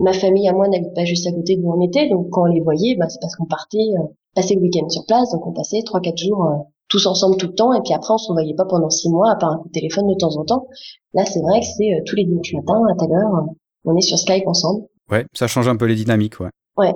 ma 0.00 0.12
famille 0.12 0.48
à 0.48 0.52
moi 0.52 0.68
n'habite 0.68 0.94
pas 0.94 1.04
juste 1.04 1.26
à 1.26 1.32
côté 1.32 1.56
d'où 1.56 1.70
on 1.72 1.80
était, 1.80 2.08
donc 2.08 2.28
quand 2.30 2.42
on 2.42 2.46
les 2.46 2.60
voyait, 2.60 2.96
bah, 2.96 3.08
c'est 3.08 3.18
parce 3.20 3.36
qu'on 3.36 3.46
partait 3.46 3.78
euh, 3.98 4.02
passer 4.34 4.54
le 4.54 4.62
week-end 4.62 4.88
sur 4.88 5.04
place, 5.06 5.30
donc 5.32 5.46
on 5.46 5.52
passait 5.52 5.82
trois 5.84 6.00
quatre 6.00 6.18
jours 6.18 6.44
euh, 6.46 6.56
tous 6.88 7.06
ensemble 7.06 7.36
tout 7.36 7.46
le 7.48 7.54
temps, 7.54 7.72
et 7.74 7.80
puis 7.82 7.92
après 7.94 8.12
on 8.14 8.18
se 8.18 8.32
voyait 8.32 8.54
pas 8.54 8.64
pendant 8.64 8.90
six 8.90 9.10
mois 9.10 9.30
à 9.30 9.36
part 9.36 9.52
un 9.52 9.58
coup 9.58 9.68
de 9.68 9.72
téléphone 9.72 10.08
de 10.08 10.14
temps 10.14 10.36
en 10.36 10.44
temps. 10.44 10.66
Là 11.14 11.24
c'est 11.26 11.40
vrai 11.40 11.60
que 11.60 11.66
c'est 11.66 11.92
euh, 11.94 12.00
tous 12.06 12.16
les 12.16 12.24
dimanches 12.24 12.52
matins 12.54 12.82
à 12.90 12.94
telle 12.96 13.12
heure, 13.12 13.34
euh, 13.36 13.52
on 13.84 13.96
est 13.96 14.00
sur 14.00 14.18
Skype 14.18 14.46
ensemble. 14.46 14.86
Ouais, 15.10 15.26
ça 15.32 15.46
change 15.46 15.68
un 15.68 15.76
peu 15.76 15.86
les 15.86 15.94
dynamiques, 15.94 16.40
ouais. 16.40 16.50
Ouais. 16.76 16.92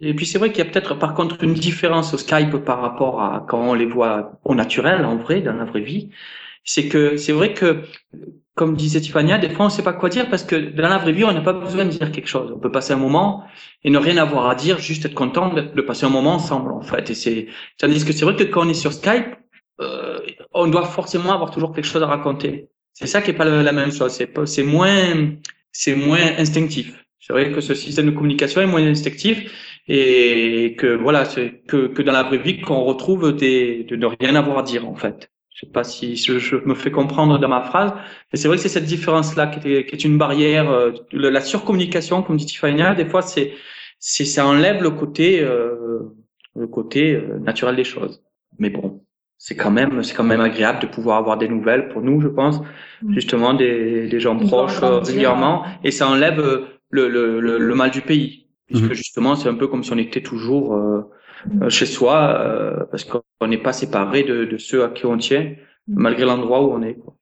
Et 0.00 0.14
puis 0.14 0.26
c'est 0.26 0.38
vrai 0.38 0.50
qu'il 0.50 0.64
y 0.64 0.68
a 0.68 0.70
peut-être 0.70 0.94
par 0.94 1.14
contre 1.14 1.42
une 1.42 1.54
différence 1.54 2.14
au 2.14 2.18
Skype 2.18 2.56
par 2.58 2.80
rapport 2.80 3.20
à 3.20 3.44
quand 3.48 3.60
on 3.60 3.74
les 3.74 3.86
voit 3.86 4.38
au 4.44 4.54
naturel, 4.54 5.04
en 5.04 5.16
vrai, 5.16 5.40
dans 5.40 5.54
la 5.54 5.64
vraie 5.64 5.80
vie. 5.80 6.10
C'est 6.64 6.88
que 6.88 7.16
c'est 7.16 7.32
vrai 7.32 7.54
que, 7.54 7.82
comme 8.54 8.76
disait 8.76 9.00
Tiffania, 9.00 9.38
des 9.38 9.48
fois 9.50 9.66
on 9.66 9.70
sait 9.70 9.82
pas 9.82 9.92
quoi 9.92 10.08
dire 10.08 10.28
parce 10.28 10.44
que 10.44 10.56
dans 10.56 10.88
la 10.88 10.98
vraie 10.98 11.12
vie 11.12 11.24
on 11.24 11.32
n'a 11.32 11.40
pas 11.40 11.52
besoin 11.52 11.84
de 11.84 11.90
dire 11.90 12.12
quelque 12.12 12.28
chose. 12.28 12.52
On 12.54 12.58
peut 12.60 12.70
passer 12.70 12.92
un 12.92 12.96
moment 12.96 13.44
et 13.82 13.90
ne 13.90 13.98
rien 13.98 14.16
avoir 14.18 14.48
à 14.48 14.54
dire, 14.54 14.78
juste 14.78 15.04
être 15.06 15.14
content 15.14 15.52
de, 15.52 15.80
passer 15.82 16.06
un 16.06 16.10
moment 16.10 16.34
ensemble 16.34 16.72
en 16.72 16.82
fait. 16.82 17.10
Et 17.10 17.14
c'est 17.14 17.48
tandis 17.78 18.04
que 18.04 18.12
c'est 18.12 18.24
vrai 18.24 18.36
que 18.36 18.44
quand 18.44 18.66
on 18.66 18.68
est 18.68 18.74
sur 18.74 18.92
Skype, 18.92 19.34
euh, 19.80 20.18
on 20.52 20.68
doit 20.68 20.84
forcément 20.84 21.32
avoir 21.32 21.50
toujours 21.50 21.72
quelque 21.72 21.86
chose 21.86 22.02
à 22.02 22.06
raconter. 22.06 22.68
C'est 22.92 23.06
ça 23.06 23.22
qui 23.22 23.30
est 23.30 23.34
pas 23.34 23.44
la, 23.44 23.72
même 23.72 23.92
chose. 23.92 24.12
C'est 24.12 24.62
moins 24.62 25.32
c'est 25.72 25.94
moins 25.94 26.36
instinctif. 26.38 26.97
C'est 27.20 27.32
vrai 27.32 27.50
que 27.52 27.60
ce 27.60 27.74
système 27.74 28.06
de 28.06 28.10
communication 28.12 28.60
est 28.60 28.66
moins 28.66 28.82
instinctif 28.86 29.80
et 29.88 30.74
que 30.78 30.86
voilà, 30.86 31.24
c'est 31.24 31.62
que, 31.66 31.88
que 31.88 32.02
dans 32.02 32.12
la 32.12 32.22
vraie 32.22 32.38
vie 32.38 32.60
qu'on 32.60 32.82
retrouve 32.84 33.34
des 33.36 33.84
de 33.84 33.96
ne 33.96 34.06
rien 34.06 34.34
avoir 34.34 34.58
à 34.58 34.62
dire 34.62 34.88
en 34.88 34.94
fait. 34.94 35.30
Je 35.54 35.66
sais 35.66 35.72
pas 35.72 35.82
si 35.82 36.14
je, 36.16 36.38
je 36.38 36.56
me 36.56 36.74
fais 36.74 36.92
comprendre 36.92 37.38
dans 37.38 37.48
ma 37.48 37.62
phrase, 37.62 37.92
mais 38.32 38.38
c'est 38.38 38.46
vrai 38.46 38.56
que 38.58 38.62
c'est 38.62 38.68
cette 38.68 38.84
différence-là 38.84 39.48
qui 39.48 39.72
est, 39.72 39.86
qui 39.86 39.94
est 39.96 40.04
une 40.04 40.16
barrière. 40.16 40.70
euh, 40.70 40.92
la 41.12 41.40
surcommunication, 41.40 42.22
comme 42.22 42.36
dit 42.36 42.46
Tiffania, 42.46 42.94
des 42.94 43.06
fois 43.06 43.22
c'est 43.22 43.54
c'est 43.98 44.24
ça 44.24 44.46
enlève 44.46 44.82
le 44.82 44.90
côté 44.90 45.40
euh, 45.42 46.00
le 46.54 46.66
côté 46.68 47.14
euh, 47.14 47.38
naturel 47.40 47.74
des 47.76 47.84
choses. 47.84 48.22
Mais 48.60 48.70
bon, 48.70 49.02
c'est 49.36 49.56
quand 49.56 49.70
même 49.72 50.02
c'est 50.04 50.14
quand 50.14 50.22
même 50.24 50.40
agréable 50.40 50.80
de 50.80 50.86
pouvoir 50.86 51.18
avoir 51.18 51.36
des 51.38 51.48
nouvelles 51.48 51.88
pour 51.88 52.02
nous, 52.02 52.20
je 52.20 52.28
pense, 52.28 52.60
Mm. 53.02 53.14
justement 53.14 53.54
des 53.54 54.08
des 54.08 54.20
gens 54.20 54.36
proches 54.36 54.82
euh, 54.82 54.98
régulièrement, 55.00 55.64
et 55.84 55.90
ça 55.92 56.08
enlève 56.08 56.40
euh, 56.40 56.66
le 56.90 57.08
le, 57.08 57.40
le, 57.40 57.58
le 57.58 57.74
mal 57.74 57.90
du 57.90 58.00
pays 58.02 58.46
puisque 58.66 58.84
Mhm. 58.84 58.94
justement 58.94 59.36
c'est 59.36 59.48
un 59.48 59.54
peu 59.54 59.66
comme 59.68 59.82
si 59.84 59.92
on 59.92 59.98
était 59.98 60.22
toujours 60.22 60.74
euh, 60.74 61.02
euh, 61.62 61.70
chez 61.70 61.86
soi 61.86 62.38
euh, 62.40 62.84
parce 62.90 63.04
qu'on 63.04 63.46
n'est 63.46 63.62
pas 63.62 63.72
séparé 63.72 64.22
de, 64.24 64.44
de 64.44 64.58
ceux 64.58 64.84
à 64.84 64.88
qui 64.88 65.06
on 65.06 65.16
tient 65.18 65.54
malgré 65.86 66.24
l'endroit 66.24 66.62
où 66.62 66.72
on 66.72 66.82
est. 66.82 66.94
Quoi. 66.96 67.14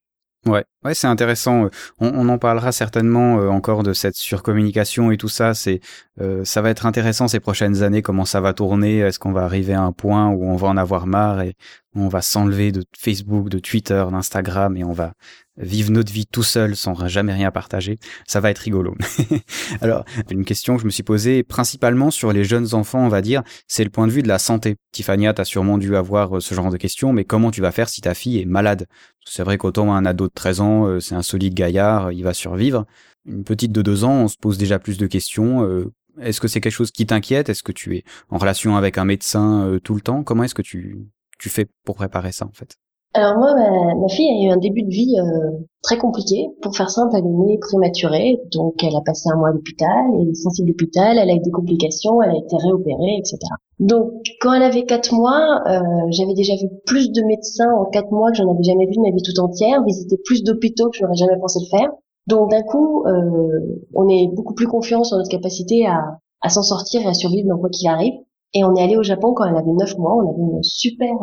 Ouais, 0.46 0.64
ouais, 0.86 0.94
c'est 0.94 1.06
intéressant. 1.06 1.64
Euh, 1.64 1.68
On, 1.98 2.28
en 2.28 2.38
parlera 2.38 2.72
certainement 2.72 3.38
euh, 3.38 3.48
encore 3.48 3.82
de 3.82 3.92
cette 3.92 4.16
surcommunication 4.16 5.10
et 5.10 5.16
tout 5.16 5.28
ça. 5.28 5.54
C'est, 5.54 5.80
euh, 6.20 6.44
ça 6.44 6.62
va 6.62 6.70
être 6.70 6.86
intéressant 6.86 7.28
ces 7.28 7.40
prochaines 7.40 7.82
années. 7.82 8.02
Comment 8.02 8.24
ça 8.24 8.40
va 8.40 8.52
tourner 8.52 8.98
Est-ce 8.98 9.18
qu'on 9.18 9.32
va 9.32 9.44
arriver 9.44 9.74
à 9.74 9.82
un 9.82 9.92
point 9.92 10.28
où 10.28 10.44
on 10.44 10.56
va 10.56 10.68
en 10.68 10.76
avoir 10.76 11.06
marre 11.06 11.42
et 11.42 11.54
on 11.94 12.08
va 12.08 12.22
s'enlever 12.22 12.72
de 12.72 12.84
Facebook, 12.98 13.48
de 13.48 13.58
Twitter, 13.58 14.04
d'Instagram 14.10 14.76
et 14.76 14.84
on 14.84 14.92
va 14.92 15.12
vivre 15.58 15.90
notre 15.90 16.12
vie 16.12 16.26
tout 16.26 16.42
seul 16.42 16.76
sans 16.76 17.08
jamais 17.08 17.32
rien 17.32 17.50
partager 17.50 17.98
Ça 18.26 18.40
va 18.40 18.50
être 18.50 18.58
rigolo. 18.58 18.94
Alors, 19.80 20.04
une 20.30 20.44
question 20.44 20.76
que 20.76 20.82
je 20.82 20.86
me 20.86 20.90
suis 20.90 21.02
posée 21.02 21.42
principalement 21.42 22.10
sur 22.10 22.32
les 22.32 22.44
jeunes 22.44 22.74
enfants, 22.74 23.00
on 23.00 23.08
va 23.08 23.22
dire, 23.22 23.42
c'est 23.66 23.84
le 23.84 23.90
point 23.90 24.06
de 24.06 24.12
vue 24.12 24.22
de 24.22 24.28
la 24.28 24.38
santé. 24.38 24.76
Tiffania, 24.92 25.32
t'as 25.32 25.44
sûrement 25.44 25.78
dû 25.78 25.96
avoir 25.96 26.42
ce 26.42 26.54
genre 26.54 26.70
de 26.70 26.76
questions, 26.76 27.12
mais 27.12 27.24
comment 27.24 27.50
tu 27.50 27.60
vas 27.60 27.72
faire 27.72 27.88
si 27.88 28.02
ta 28.02 28.14
fille 28.14 28.40
est 28.40 28.44
malade? 28.44 28.86
C'est 29.24 29.42
vrai 29.42 29.58
qu'autant 29.58 29.92
un 29.92 30.04
ado 30.04 30.28
de 30.28 30.32
13 30.32 30.60
ans, 30.60 30.75
euh, 30.84 31.00
c'est 31.00 31.14
un 31.14 31.22
solide 31.22 31.54
gaillard, 31.54 32.12
il 32.12 32.22
va 32.22 32.34
survivre. 32.34 32.84
Une 33.24 33.44
petite 33.44 33.72
de 33.72 33.82
2 33.82 34.04
ans, 34.04 34.24
on 34.24 34.28
se 34.28 34.36
pose 34.36 34.58
déjà 34.58 34.78
plus 34.78 34.98
de 34.98 35.06
questions. 35.06 35.62
euh, 35.64 35.92
Est-ce 36.20 36.40
que 36.40 36.48
c'est 36.48 36.60
quelque 36.60 36.72
chose 36.72 36.90
qui 36.90 37.06
t'inquiète? 37.06 37.48
Est-ce 37.48 37.62
que 37.62 37.72
tu 37.72 37.96
es 37.96 38.04
en 38.28 38.38
relation 38.38 38.76
avec 38.76 38.98
un 38.98 39.04
médecin 39.04 39.66
euh, 39.66 39.78
tout 39.80 39.94
le 39.94 40.00
temps? 40.00 40.22
Comment 40.24 40.44
est-ce 40.44 40.54
que 40.54 40.62
tu, 40.62 40.98
tu 41.38 41.48
fais 41.48 41.66
pour 41.84 41.96
préparer 41.96 42.32
ça 42.32 42.44
en 42.46 42.52
fait? 42.52 42.76
Alors 43.14 43.38
moi, 43.38 43.54
ma, 43.54 43.94
ma 43.94 44.08
fille 44.08 44.28
a 44.28 44.44
eu 44.44 44.52
un 44.52 44.58
début 44.58 44.82
de 44.82 44.90
vie 44.90 45.16
euh, 45.18 45.58
très 45.82 45.96
compliqué. 45.96 46.48
Pour 46.60 46.76
faire 46.76 46.90
simple, 46.90 47.14
elle 47.16 47.24
est 47.24 47.46
née 47.46 47.58
prématurée, 47.58 48.38
donc 48.52 48.82
elle 48.82 48.94
a 48.94 49.00
passé 49.00 49.30
un 49.32 49.36
mois 49.36 49.48
à 49.48 49.52
l'hôpital, 49.52 50.04
elle 50.20 50.28
est 50.28 50.34
sortie 50.34 50.62
de 50.62 50.68
l'hôpital, 50.68 51.16
elle 51.16 51.30
a 51.30 51.34
eu 51.34 51.40
des 51.40 51.50
complications, 51.50 52.20
elle 52.20 52.30
a 52.30 52.36
été 52.36 52.56
réopérée, 52.56 53.16
etc. 53.18 53.38
Donc 53.78 54.10
quand 54.40 54.52
elle 54.52 54.64
avait 54.64 54.84
quatre 54.84 55.14
mois, 55.14 55.62
euh, 55.66 55.80
j'avais 56.10 56.34
déjà 56.34 56.54
vu 56.56 56.68
plus 56.84 57.10
de 57.10 57.22
médecins 57.22 57.72
en 57.72 57.86
quatre 57.86 58.10
mois 58.10 58.30
que 58.30 58.36
j'en 58.36 58.52
avais 58.52 58.64
jamais 58.64 58.86
vu 58.86 58.96
de 58.96 59.00
ma 59.00 59.10
vie 59.10 59.22
tout 59.22 59.40
entière, 59.40 59.82
visité 59.84 60.18
plus 60.24 60.42
d'hôpitaux 60.42 60.90
que 60.90 60.98
je 60.98 61.02
n'aurais 61.02 61.16
jamais 61.16 61.38
pensé 61.40 61.60
le 61.60 61.78
faire. 61.78 61.90
Donc 62.26 62.50
d'un 62.50 62.62
coup, 62.62 63.04
euh, 63.06 63.80
on 63.94 64.08
est 64.08 64.28
beaucoup 64.34 64.54
plus 64.54 64.66
confiant 64.66 65.04
sur 65.04 65.16
notre 65.16 65.30
capacité 65.30 65.86
à, 65.86 66.18
à 66.42 66.48
s'en 66.48 66.62
sortir 66.62 67.00
et 67.02 67.06
à 67.06 67.14
survivre 67.14 67.48
dans 67.48 67.58
quoi 67.58 67.70
qu'il 67.70 67.88
arrive. 67.88 68.14
Et 68.52 68.64
on 68.64 68.74
est 68.74 68.82
allé 68.82 68.96
au 68.96 69.02
Japon 69.02 69.32
quand 69.34 69.44
elle 69.44 69.56
avait 69.56 69.72
neuf 69.72 69.96
mois, 69.98 70.16
on 70.16 70.30
avait 70.30 70.56
une 70.56 70.62
super 70.62 71.14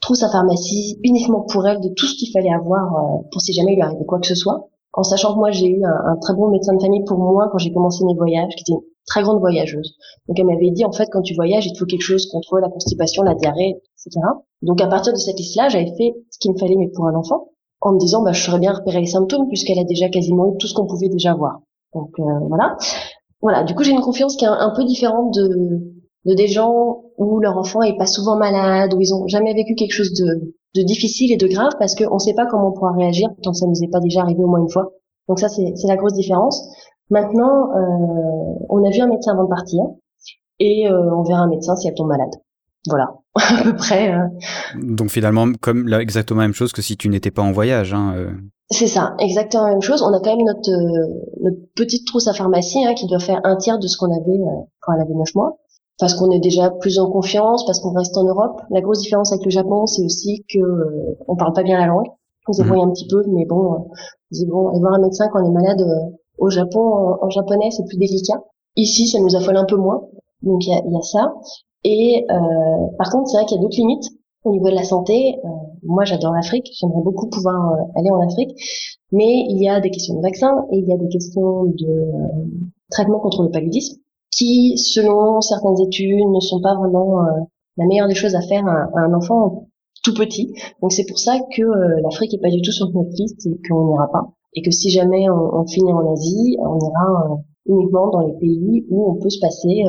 trousse 0.00 0.22
à 0.22 0.30
pharmacie 0.30 0.98
uniquement 1.02 1.42
pour 1.42 1.66
elle 1.66 1.80
de 1.80 1.88
tout 1.88 2.06
ce 2.06 2.14
qu'il 2.16 2.30
fallait 2.32 2.52
avoir 2.52 2.94
euh, 2.94 3.22
pour 3.32 3.40
si 3.40 3.52
jamais 3.52 3.72
il 3.72 3.76
lui 3.76 3.82
arrivait 3.82 4.04
quoi 4.04 4.20
que 4.20 4.26
ce 4.26 4.34
soit. 4.34 4.68
En 4.92 5.02
sachant 5.02 5.34
que 5.34 5.38
moi 5.38 5.50
j'ai 5.50 5.66
eu 5.66 5.84
un, 5.84 6.12
un 6.12 6.16
très 6.16 6.34
bon 6.34 6.48
médecin 6.48 6.74
de 6.74 6.80
famille 6.80 7.04
pour 7.04 7.18
moi 7.18 7.48
quand 7.50 7.58
j'ai 7.58 7.72
commencé 7.72 8.04
mes 8.04 8.14
voyages, 8.14 8.54
qui 8.56 8.72
était 8.72 8.80
très 9.06 9.22
grande 9.22 9.40
voyageuse. 9.40 9.96
Donc 10.28 10.38
elle 10.38 10.46
m'avait 10.46 10.70
dit 10.70 10.84
en 10.84 10.92
fait 10.92 11.08
quand 11.10 11.22
tu 11.22 11.34
voyages, 11.34 11.66
il 11.66 11.72
te 11.72 11.78
faut 11.78 11.86
quelque 11.86 12.02
chose 12.02 12.26
contre 12.26 12.58
la 12.58 12.68
constipation, 12.68 13.22
la 13.22 13.34
diarrhée, 13.34 13.76
etc. 13.98 14.20
Donc 14.62 14.80
à 14.80 14.86
partir 14.86 15.12
de 15.12 15.18
cette 15.18 15.38
liste-là, 15.38 15.68
j'avais 15.68 15.94
fait 15.96 16.14
ce 16.30 16.38
qu'il 16.38 16.52
me 16.52 16.58
fallait 16.58 16.76
mais 16.76 16.88
pour 16.88 17.06
un 17.06 17.14
enfant, 17.14 17.48
en 17.80 17.92
me 17.92 17.98
disant 17.98 18.22
bah 18.22 18.32
je 18.32 18.42
saurais 18.42 18.58
bien 18.58 18.72
repérer 18.72 19.00
les 19.00 19.06
symptômes 19.06 19.48
puisqu'elle 19.48 19.78
a 19.78 19.84
déjà 19.84 20.08
quasiment 20.08 20.52
eu 20.52 20.58
tout 20.58 20.66
ce 20.66 20.74
qu'on 20.74 20.86
pouvait 20.86 21.08
déjà 21.08 21.34
voir. 21.34 21.60
Donc 21.94 22.10
euh, 22.18 22.22
voilà. 22.48 22.76
Voilà, 23.42 23.62
du 23.62 23.74
coup 23.74 23.82
j'ai 23.84 23.92
une 23.92 24.00
confiance 24.00 24.36
qui 24.36 24.46
est 24.46 24.48
un, 24.48 24.72
peu 24.74 24.84
différente 24.84 25.34
de, 25.34 25.93
de 26.24 26.34
des 26.34 26.48
gens 26.48 27.02
où 27.18 27.38
leur 27.40 27.56
enfant 27.58 27.82
est 27.82 27.96
pas 27.96 28.06
souvent 28.06 28.36
malade, 28.36 28.94
où 28.94 29.00
ils 29.00 29.14
ont 29.14 29.26
jamais 29.28 29.54
vécu 29.54 29.74
quelque 29.74 29.92
chose 29.92 30.12
de, 30.14 30.54
de 30.74 30.82
difficile 30.82 31.32
et 31.32 31.36
de 31.36 31.46
grave 31.46 31.72
parce 31.78 31.94
qu'on 31.94 32.14
ne 32.14 32.18
sait 32.18 32.34
pas 32.34 32.46
comment 32.46 32.68
on 32.68 32.72
pourra 32.72 32.92
réagir 32.92 33.28
tant 33.42 33.52
que 33.52 33.58
ça 33.58 33.66
nous 33.66 33.82
est 33.82 33.90
pas 33.90 34.00
déjà 34.00 34.22
arrivé 34.22 34.42
au 34.42 34.48
moins 34.48 34.60
une 34.60 34.70
fois. 34.70 34.92
Donc 35.28 35.38
ça 35.38 35.48
c'est 35.48 35.72
la 35.86 35.96
grosse 35.96 36.14
différence. 36.14 36.62
Maintenant, 37.10 37.70
euh, 37.76 38.64
on 38.68 38.84
a 38.84 38.90
vu 38.90 39.00
un 39.00 39.06
médecin 39.06 39.32
avant 39.32 39.44
de 39.44 39.48
partir 39.48 39.82
et 40.58 40.88
euh, 40.88 41.14
on 41.14 41.22
verra 41.22 41.42
un 41.42 41.48
médecin 41.48 41.76
si 41.76 41.88
elle 41.88 41.94
tombe 41.94 42.08
malade. 42.08 42.30
Voilà, 42.86 43.14
à 43.34 43.62
peu 43.62 43.76
près. 43.76 44.12
Euh. 44.12 44.26
Donc 44.82 45.10
finalement, 45.10 45.46
comme 45.60 45.86
là, 45.86 46.00
exactement 46.00 46.40
la 46.40 46.48
même 46.48 46.54
chose 46.54 46.72
que 46.72 46.82
si 46.82 46.96
tu 46.96 47.08
n'étais 47.08 47.30
pas 47.30 47.42
en 47.42 47.52
voyage. 47.52 47.94
Hein, 47.94 48.34
C'est 48.70 48.86
ça, 48.86 49.14
exactement 49.20 49.64
la 49.64 49.72
même 49.72 49.82
chose. 49.82 50.02
On 50.02 50.12
a 50.12 50.20
quand 50.20 50.36
même 50.36 50.44
notre, 50.44 50.70
notre 51.42 51.60
petite 51.76 52.06
trousse 52.06 52.26
à 52.26 52.34
pharmacie 52.34 52.84
hein, 52.84 52.94
qui 52.94 53.06
doit 53.06 53.20
faire 53.20 53.40
un 53.44 53.56
tiers 53.56 53.78
de 53.78 53.86
ce 53.86 53.96
qu'on 53.96 54.12
avait 54.12 54.38
quand 54.80 54.92
elle 54.94 55.02
avait 55.02 55.14
neuf 55.14 55.34
mois 55.34 55.58
parce 55.98 56.14
qu'on 56.14 56.30
est 56.30 56.40
déjà 56.40 56.70
plus 56.70 56.98
en 56.98 57.10
confiance, 57.10 57.64
parce 57.66 57.80
qu'on 57.80 57.92
reste 57.92 58.16
en 58.16 58.24
Europe. 58.24 58.60
La 58.70 58.80
grosse 58.80 59.00
différence 59.00 59.32
avec 59.32 59.44
le 59.44 59.50
Japon, 59.50 59.86
c'est 59.86 60.04
aussi 60.04 60.44
que 60.48 60.58
euh, 60.58 61.16
on 61.28 61.36
parle 61.36 61.52
pas 61.52 61.62
bien 61.62 61.78
la 61.78 61.86
langue. 61.86 62.06
On 62.48 62.52
se 62.52 62.62
débrouille 62.62 62.82
mhm. 62.82 62.88
un 62.88 62.92
petit 62.92 63.06
peu, 63.06 63.22
mais 63.28 63.44
bon, 63.46 63.74
euh, 63.74 64.46
bon, 64.46 64.68
aller 64.68 64.80
voir 64.80 64.94
un 64.94 65.00
médecin 65.00 65.28
quand 65.32 65.42
on 65.42 65.46
est 65.46 65.52
malade 65.52 65.80
euh, 65.80 66.16
au 66.38 66.50
Japon 66.50 67.16
en, 67.22 67.30
japonais, 67.30 67.70
c'est 67.70 67.84
plus 67.84 67.96
délicat. 67.96 68.42
Ici, 68.76 69.06
ça 69.06 69.20
nous 69.20 69.36
affole 69.36 69.56
un 69.56 69.64
peu 69.64 69.76
moins, 69.76 70.08
donc 70.42 70.66
il 70.66 70.70
y 70.70 70.74
a, 70.74 70.82
y 70.84 70.96
a, 70.96 71.02
ça. 71.02 71.34
Et 71.84 72.26
euh, 72.28 72.86
par 72.98 73.10
contre, 73.10 73.28
c'est 73.28 73.36
vrai 73.36 73.46
qu'il 73.46 73.56
y 73.56 73.60
a 73.60 73.62
d'autres 73.62 73.76
limites 73.76 74.08
au 74.42 74.50
niveau 74.50 74.68
de 74.68 74.74
la 74.74 74.82
santé. 74.82 75.38
Euh, 75.44 75.48
moi, 75.84 76.04
j'adore 76.04 76.32
l'Afrique, 76.32 76.68
j'aimerais 76.78 77.02
beaucoup 77.02 77.28
pouvoir 77.28 77.76
aller 77.94 78.10
en 78.10 78.20
Afrique, 78.20 78.50
mais 79.12 79.44
il 79.48 79.62
y 79.62 79.68
a 79.68 79.80
des 79.80 79.90
questions 79.90 80.16
de 80.16 80.22
vaccins 80.22 80.66
et 80.72 80.78
il 80.78 80.88
y 80.88 80.92
a 80.92 80.96
des 80.96 81.08
questions 81.08 81.64
de 81.64 82.10
traitement 82.90 83.20
contre 83.20 83.44
le 83.44 83.50
paludisme 83.50 84.00
qui, 84.36 84.76
selon 84.78 85.40
certaines 85.40 85.80
études, 85.80 86.28
ne 86.28 86.40
sont 86.40 86.60
pas 86.60 86.74
vraiment 86.74 87.20
euh, 87.20 87.30
la 87.76 87.86
meilleure 87.86 88.08
des 88.08 88.14
choses 88.14 88.34
à 88.34 88.40
faire 88.40 88.66
à, 88.66 88.88
un 88.94 89.14
enfant 89.14 89.68
tout 90.02 90.14
petit. 90.14 90.52
Donc 90.82 90.92
c'est 90.92 91.06
pour 91.06 91.18
ça 91.18 91.38
que 91.56 91.62
euh, 91.62 92.00
l'Afrique 92.02 92.34
est 92.34 92.40
pas 92.40 92.50
du 92.50 92.60
tout 92.60 92.72
sur 92.72 92.90
notre 92.92 93.10
liste 93.16 93.46
et 93.46 93.58
qu'on 93.68 93.88
n'ira 93.88 94.10
pas. 94.10 94.32
Et 94.54 94.62
que 94.62 94.70
si 94.70 94.90
jamais 94.90 95.28
on, 95.30 95.66
finit 95.66 95.92
en 95.92 96.12
Asie, 96.12 96.56
on 96.60 96.78
ira 96.78 97.32
euh, 97.32 97.36
uniquement 97.66 98.10
dans 98.10 98.20
les 98.20 98.34
pays 98.34 98.86
où 98.90 99.10
on 99.10 99.14
peut 99.14 99.30
se 99.30 99.40
passer 99.40 99.84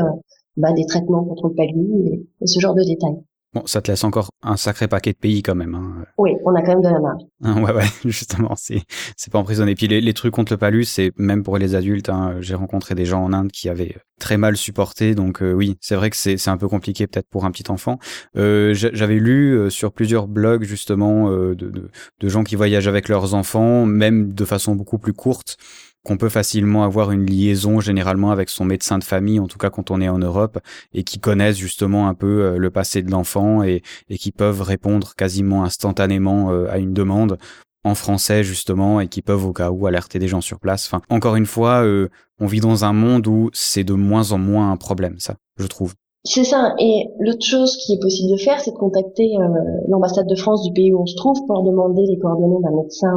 bah, 0.58 0.74
des 0.74 0.86
traitements 0.86 1.24
contre 1.24 1.50
le 1.50 1.54
palud 1.54 2.26
et 2.42 2.48
ce 2.48 2.60
genre 2.60 2.74
de 2.74 2.84
détails. 2.84 3.20
Bon, 3.56 3.66
ça 3.66 3.82
te 3.82 3.90
laisse 3.90 4.04
encore 4.04 4.32
un 4.44 4.58
sacré 4.58 4.90
paquet 4.90 5.14
de 5.14 5.18
pays 5.18 5.42
quand 5.42 5.56
même. 5.56 5.76
Hein. 5.76 6.04
Oui, 6.18 6.32
on 6.44 6.54
a 6.56 6.62
quand 6.62 6.74
même 6.74 6.82
de 6.82 6.90
la 6.90 7.00
marge. 7.00 7.22
Ah, 7.42 7.54
ouais, 7.62 7.72
ouais, 7.72 7.86
justement, 8.04 8.54
c'est 8.58 8.82
c'est 9.16 9.32
pas 9.32 9.40
emprisonné. 9.40 9.76
Puis 9.76 9.88
les, 9.88 10.02
les, 10.02 10.14
trucs 10.14 10.34
contre 10.34 10.52
le 10.52 10.58
palus, 10.58 10.84
c'est 10.84 11.14
même 11.16 11.42
pour 11.42 11.58
les 11.58 11.74
adultes. 11.74 12.10
Hein, 12.10 12.36
J'ai 12.42 12.54
rencontré 12.54 12.96
des 12.96 13.06
gens 13.06 13.24
en 13.24 13.32
Inde 13.32 13.54
qui 13.54 13.70
avaient 13.70 13.96
très 14.20 14.36
mal 14.36 14.58
supporté, 14.58 15.16
donc 15.16 15.42
euh, 15.42 15.54
oui, 15.54 15.78
c'est 15.80 15.96
vrai 15.96 16.10
que 16.10 16.18
c'est 16.18 16.36
c'est 16.36 16.50
un 16.50 16.58
peu 16.58 16.68
compliqué 16.68 17.08
peut-être 17.08 17.30
pour 17.30 17.46
un 17.46 17.52
petit 17.52 17.72
enfant. 17.72 17.98
Euh, 18.36 18.74
J'avais 18.74 19.20
lu 19.20 19.58
euh, 19.58 19.70
sur 19.70 19.94
plusieurs 19.94 20.28
blogs 20.28 20.64
justement 20.64 21.30
euh, 21.30 21.56
de, 21.56 21.70
de, 21.70 21.90
de 22.20 22.28
gens 22.28 22.44
qui 22.44 22.58
voyagent 22.58 22.90
avec 22.90 23.08
leurs 23.08 23.36
enfants, 23.36 23.86
même 23.86 24.34
de 24.34 24.44
façon 24.44 24.76
beaucoup 24.76 25.00
plus 25.00 25.14
courte 25.14 25.56
qu'on 26.06 26.18
peut 26.18 26.30
facilement 26.30 26.84
avoir 26.84 27.12
une 27.12 27.26
liaison 27.26 27.82
généralement 27.82 28.32
avec 28.32 28.50
son 28.50 28.64
médecin 28.64 29.00
de 29.00 29.04
famille, 29.04 29.40
en 29.40 29.48
tout 29.48 29.58
cas 29.58 29.70
quand 29.70 29.92
on 29.92 30.00
est 30.00 30.08
en 30.08 30.20
Europe, 30.20 30.60
et 30.94 31.04
qui 31.04 31.20
connaissent 31.20 31.58
justement 31.58 32.08
un 32.08 32.14
peu 32.14 32.44
euh, 32.44 32.58
le 32.58 32.70
passé 32.70 33.02
de 33.02 33.12
l'enfant 33.12 33.64
et, 33.64 33.82
qui 34.18 34.32
peuvent 34.32 34.62
répondre 34.62 35.16
quasiment 35.16 35.64
instantanément 35.64 36.52
euh, 36.52 36.68
à 36.70 36.78
une 36.78 36.94
demande 36.94 37.38
en 37.84 37.96
français 37.96 38.44
justement 38.44 39.02
et 39.02 39.08
qui 39.08 39.22
peuvent 39.22 39.46
au 39.46 39.54
cas 39.54 39.72
où 39.72 39.88
alerter 39.88 40.20
des 40.20 40.28
gens 40.28 40.42
sur 40.42 40.60
place. 40.60 40.86
Enfin, 40.86 41.02
encore 41.10 41.36
une 41.36 41.46
fois, 41.46 41.84
euh, 41.84 42.08
on 42.40 42.46
vit 42.46 42.62
dans 42.62 42.86
un 42.86 42.94
monde 42.94 43.28
où 43.28 43.50
c'est 43.54 43.84
de 43.84 43.94
moins 43.94 44.32
en 44.32 44.38
moins 44.38 44.72
un 44.72 44.78
problème, 44.78 45.20
ça, 45.20 45.36
je 45.58 45.68
trouve. 45.68 45.94
C'est 46.24 46.44
ça. 46.44 46.74
Et 46.80 47.08
l'autre 47.20 47.46
chose 47.46 47.78
qui 47.78 47.94
est 47.94 48.00
possible 48.00 48.32
de 48.32 48.38
faire, 48.38 48.60
c'est 48.60 48.72
de 48.72 48.78
contacter 48.78 49.30
l'ambassade 49.88 50.28
de 50.28 50.36
France 50.36 50.64
du 50.64 50.74
pays 50.74 50.92
où 50.92 51.02
on 51.02 51.06
se 51.06 51.16
trouve 51.16 51.38
pour 51.46 51.62
demander 51.64 52.02
les 52.08 52.18
coordonnées 52.18 52.62
d'un 52.64 52.76
médecin 52.76 53.14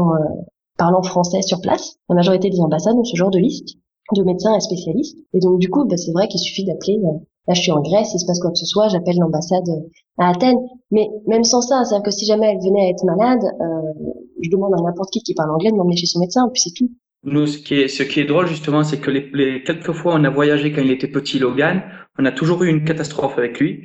parlant 0.78 1.02
français 1.02 1.42
sur 1.42 1.60
place. 1.60 1.96
La 2.08 2.14
majorité 2.14 2.48
des 2.48 2.60
ambassades 2.60 2.96
ont 2.96 3.04
ce 3.04 3.16
genre 3.16 3.30
de 3.30 3.38
liste 3.38 3.76
de 4.16 4.22
médecins 4.22 4.56
et 4.56 4.60
spécialistes. 4.60 5.18
Et 5.34 5.40
donc 5.40 5.58
du 5.58 5.68
coup, 5.68 5.84
bah, 5.84 5.96
c'est 5.96 6.12
vrai 6.12 6.28
qu'il 6.28 6.40
suffit 6.40 6.64
d'appeler. 6.64 6.98
Euh, 7.04 7.18
là, 7.46 7.54
je 7.54 7.60
suis 7.60 7.72
en 7.72 7.80
Grèce, 7.80 8.12
il 8.14 8.18
se 8.18 8.26
passe 8.26 8.40
quoi 8.40 8.50
que 8.50 8.58
ce 8.58 8.66
soit, 8.66 8.88
j'appelle 8.88 9.16
l'ambassade 9.18 9.68
euh, 9.68 9.88
à 10.18 10.30
Athènes. 10.30 10.58
Mais 10.90 11.08
même 11.26 11.44
sans 11.44 11.60
ça, 11.60 11.84
c'est-à-dire 11.84 12.04
que 12.04 12.10
si 12.10 12.24
jamais 12.24 12.46
elle 12.52 12.58
venait 12.58 12.86
à 12.86 12.88
être 12.88 13.04
malade, 13.04 13.44
euh, 13.60 14.08
je 14.40 14.50
demande 14.50 14.74
à 14.74 14.82
n'importe 14.82 15.10
qui 15.10 15.22
qui 15.22 15.34
parle 15.34 15.50
anglais 15.50 15.70
de 15.70 15.76
m'emmener 15.76 15.96
chez 15.96 16.06
son 16.06 16.20
médecin, 16.20 16.48
puis 16.52 16.62
c'est 16.62 16.74
tout. 16.74 16.90
Nous, 17.24 17.46
ce 17.46 17.58
qui 17.58 17.74
est, 18.20 18.24
drôle 18.24 18.46
justement, 18.46 18.84
c'est 18.84 18.98
que 18.98 19.10
les, 19.10 19.62
quelques 19.64 19.92
fois 19.92 20.14
on 20.14 20.22
a 20.22 20.30
voyagé 20.30 20.72
quand 20.72 20.82
il 20.82 20.92
était 20.92 21.08
petit, 21.08 21.40
Logan, 21.40 21.82
on 22.18 22.24
a 22.24 22.32
toujours 22.32 22.64
eu 22.64 22.68
une 22.68 22.84
catastrophe 22.84 23.38
avec 23.38 23.60
lui. 23.60 23.84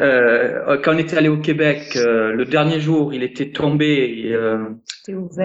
Euh, 0.00 0.78
quand 0.82 0.94
on 0.94 0.98
était 0.98 1.16
allé 1.18 1.28
au 1.28 1.36
Québec, 1.36 1.82
euh, 1.96 2.32
le 2.32 2.44
dernier 2.46 2.80
jour, 2.80 3.12
il 3.12 3.22
était 3.22 3.50
tombé, 3.50 4.24
et, 4.26 4.34
euh, 4.34 4.64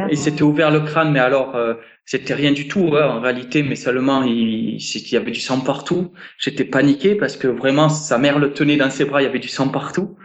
il 0.10 0.18
s'était 0.18 0.44
ouvert 0.44 0.72
le 0.72 0.80
crâne, 0.82 1.12
mais 1.12 1.20
alors 1.20 1.56
euh, 1.56 1.74
c'était 2.06 2.34
rien 2.34 2.54
du 2.54 2.68
tout 2.68 2.92
hein, 2.96 3.18
en 3.18 3.20
réalité, 3.20 3.62
mais 3.62 3.76
seulement 3.76 4.24
il, 4.24 4.76
il 4.76 5.12
y 5.12 5.18
avait 5.18 5.32
du 5.32 5.42
sang 5.42 5.60
partout. 5.60 6.14
J'étais 6.38 6.66
paniqué 6.66 7.16
parce 7.16 7.36
que 7.36 7.48
vraiment 7.48 7.90
sa 7.90 8.18
mère 8.18 8.40
le 8.40 8.54
tenait 8.54 8.78
dans 8.78 8.90
ses 8.90 9.06
bras, 9.06 9.22
il 9.22 9.26
y 9.26 9.28
avait 9.28 9.40
du 9.40 9.50
sang 9.50 9.68
partout. 9.68 10.16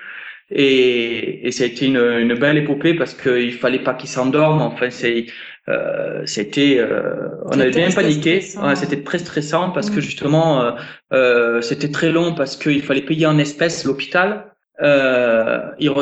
Et, 0.51 1.47
et 1.47 1.51
ça 1.51 1.65
a 1.65 1.67
été 1.67 1.87
une, 1.87 1.99
une 1.99 2.35
belle 2.35 2.57
épopée 2.57 2.95
parce 2.95 3.13
qu'il 3.15 3.53
fallait 3.53 3.81
pas 3.81 3.95
qu'il 3.95 4.09
s'endorme. 4.09 4.63
Enfin, 4.63 4.89
c'est 4.89 5.27
euh, 5.69 6.23
c'était 6.25 6.79
euh, 6.79 7.29
on 7.47 7.61
avait 7.61 7.71
bien 7.71 7.91
paniqué. 7.91 8.43
ouais, 8.63 8.77
c'était 8.77 9.03
très 9.03 9.19
stressant 9.19 9.71
parce 9.71 9.91
que 9.91 9.99
mm. 9.99 10.03
justement 10.03 10.63
euh, 10.63 10.71
euh, 11.13 11.61
c'était 11.61 11.91
très 11.91 12.11
long 12.11 12.35
parce 12.35 12.57
qu'il 12.57 12.83
fallait 12.83 13.03
payer 13.03 13.27
en 13.27 13.39
espèces 13.39 13.85
l'hôpital. 13.85 14.55
Euh, 14.81 15.61
ils, 15.79 15.93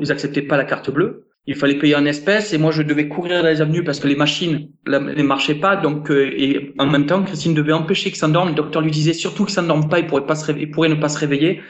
ils, 0.00 0.12
acceptaient 0.12 0.42
pas 0.42 0.56
la 0.56 0.64
carte 0.64 0.90
bleue. 0.90 1.26
Il 1.46 1.56
fallait 1.56 1.76
payer 1.78 1.96
en 1.96 2.06
espèces 2.06 2.52
et 2.52 2.58
moi 2.58 2.70
je 2.70 2.82
devais 2.82 3.08
courir 3.08 3.42
dans 3.42 3.48
les 3.48 3.60
avenues 3.60 3.82
parce 3.82 3.98
que 3.98 4.06
les 4.06 4.14
machines 4.14 4.68
ne 4.86 5.22
marchaient 5.22 5.56
pas. 5.56 5.76
Donc 5.76 6.08
et 6.10 6.72
en 6.78 6.86
même 6.86 7.06
temps 7.06 7.22
Christine 7.22 7.52
devait 7.52 7.72
empêcher 7.72 8.10
qu'il 8.10 8.18
s'endorme 8.18 8.50
le 8.50 8.54
docteur 8.54 8.80
lui 8.80 8.92
disait 8.92 9.12
surtout 9.12 9.44
qu'il 9.44 9.54
s'endorme 9.54 9.88
pas 9.88 9.98
il 9.98 10.06
pourrait 10.06 10.24
pas 10.24 10.36
se 10.36 10.46
réveiller, 10.46 10.66
il 10.68 10.70
pourrait 10.70 10.88
ne 10.88 10.94
pas 10.94 11.08
se 11.08 11.18
réveiller 11.18 11.60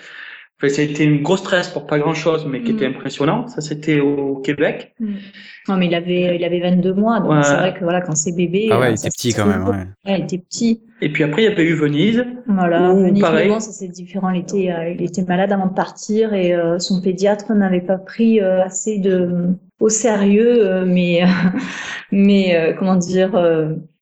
ça 0.68 0.82
a 0.82 0.84
été 0.84 1.04
une 1.04 1.22
grosse 1.22 1.40
stress 1.40 1.68
pour 1.68 1.86
pas 1.86 1.98
grand 1.98 2.14
chose, 2.14 2.46
mais 2.46 2.62
qui 2.62 2.72
était 2.72 2.88
mm. 2.88 2.92
impressionnant. 2.92 3.48
Ça, 3.48 3.60
c'était 3.60 4.00
au 4.00 4.36
Québec. 4.36 4.94
Mm. 5.00 5.14
Non, 5.68 5.76
mais 5.76 5.86
il 5.86 5.94
avait, 5.94 6.36
il 6.36 6.44
avait 6.44 6.60
22 6.60 6.94
mois, 6.94 7.20
donc 7.20 7.44
c'est 7.44 7.54
vrai 7.54 7.74
que 7.74 7.84
voilà, 7.84 8.00
quand 8.00 8.16
c'est 8.16 8.34
bébé. 8.34 8.68
Ah 8.72 8.80
ouais, 8.80 8.90
il 8.90 8.94
était 8.94 9.10
petit 9.10 9.32
quand 9.32 9.46
même, 9.46 9.64
ouais. 9.64 9.86
ouais. 10.06 10.18
il 10.18 10.24
était 10.24 10.38
petit. 10.38 10.82
Et 11.00 11.08
puis 11.08 11.24
après, 11.24 11.42
il 11.42 11.44
y 11.48 11.52
avait 11.52 11.64
eu 11.64 11.74
Venise. 11.74 12.24
Voilà, 12.46 12.92
Venise, 12.92 13.20
pareil. 13.20 13.48
bon, 13.48 13.60
ça 13.60 13.70
c'est 13.70 13.88
différent. 13.88 14.30
Il 14.30 14.40
était, 14.40 14.72
euh, 14.72 14.90
il 14.90 15.02
était 15.02 15.22
malade 15.22 15.52
avant 15.52 15.66
de 15.66 15.74
partir 15.74 16.34
et 16.34 16.54
euh, 16.54 16.78
son 16.78 17.00
pédiatre 17.00 17.52
n'avait 17.54 17.80
pas 17.80 17.98
pris 17.98 18.40
euh, 18.40 18.64
assez 18.64 18.98
de, 18.98 19.48
au 19.78 19.88
sérieux, 19.88 20.84
mais, 20.84 21.22
mais 22.12 22.74
comment 22.78 22.96
dire, 22.96 23.32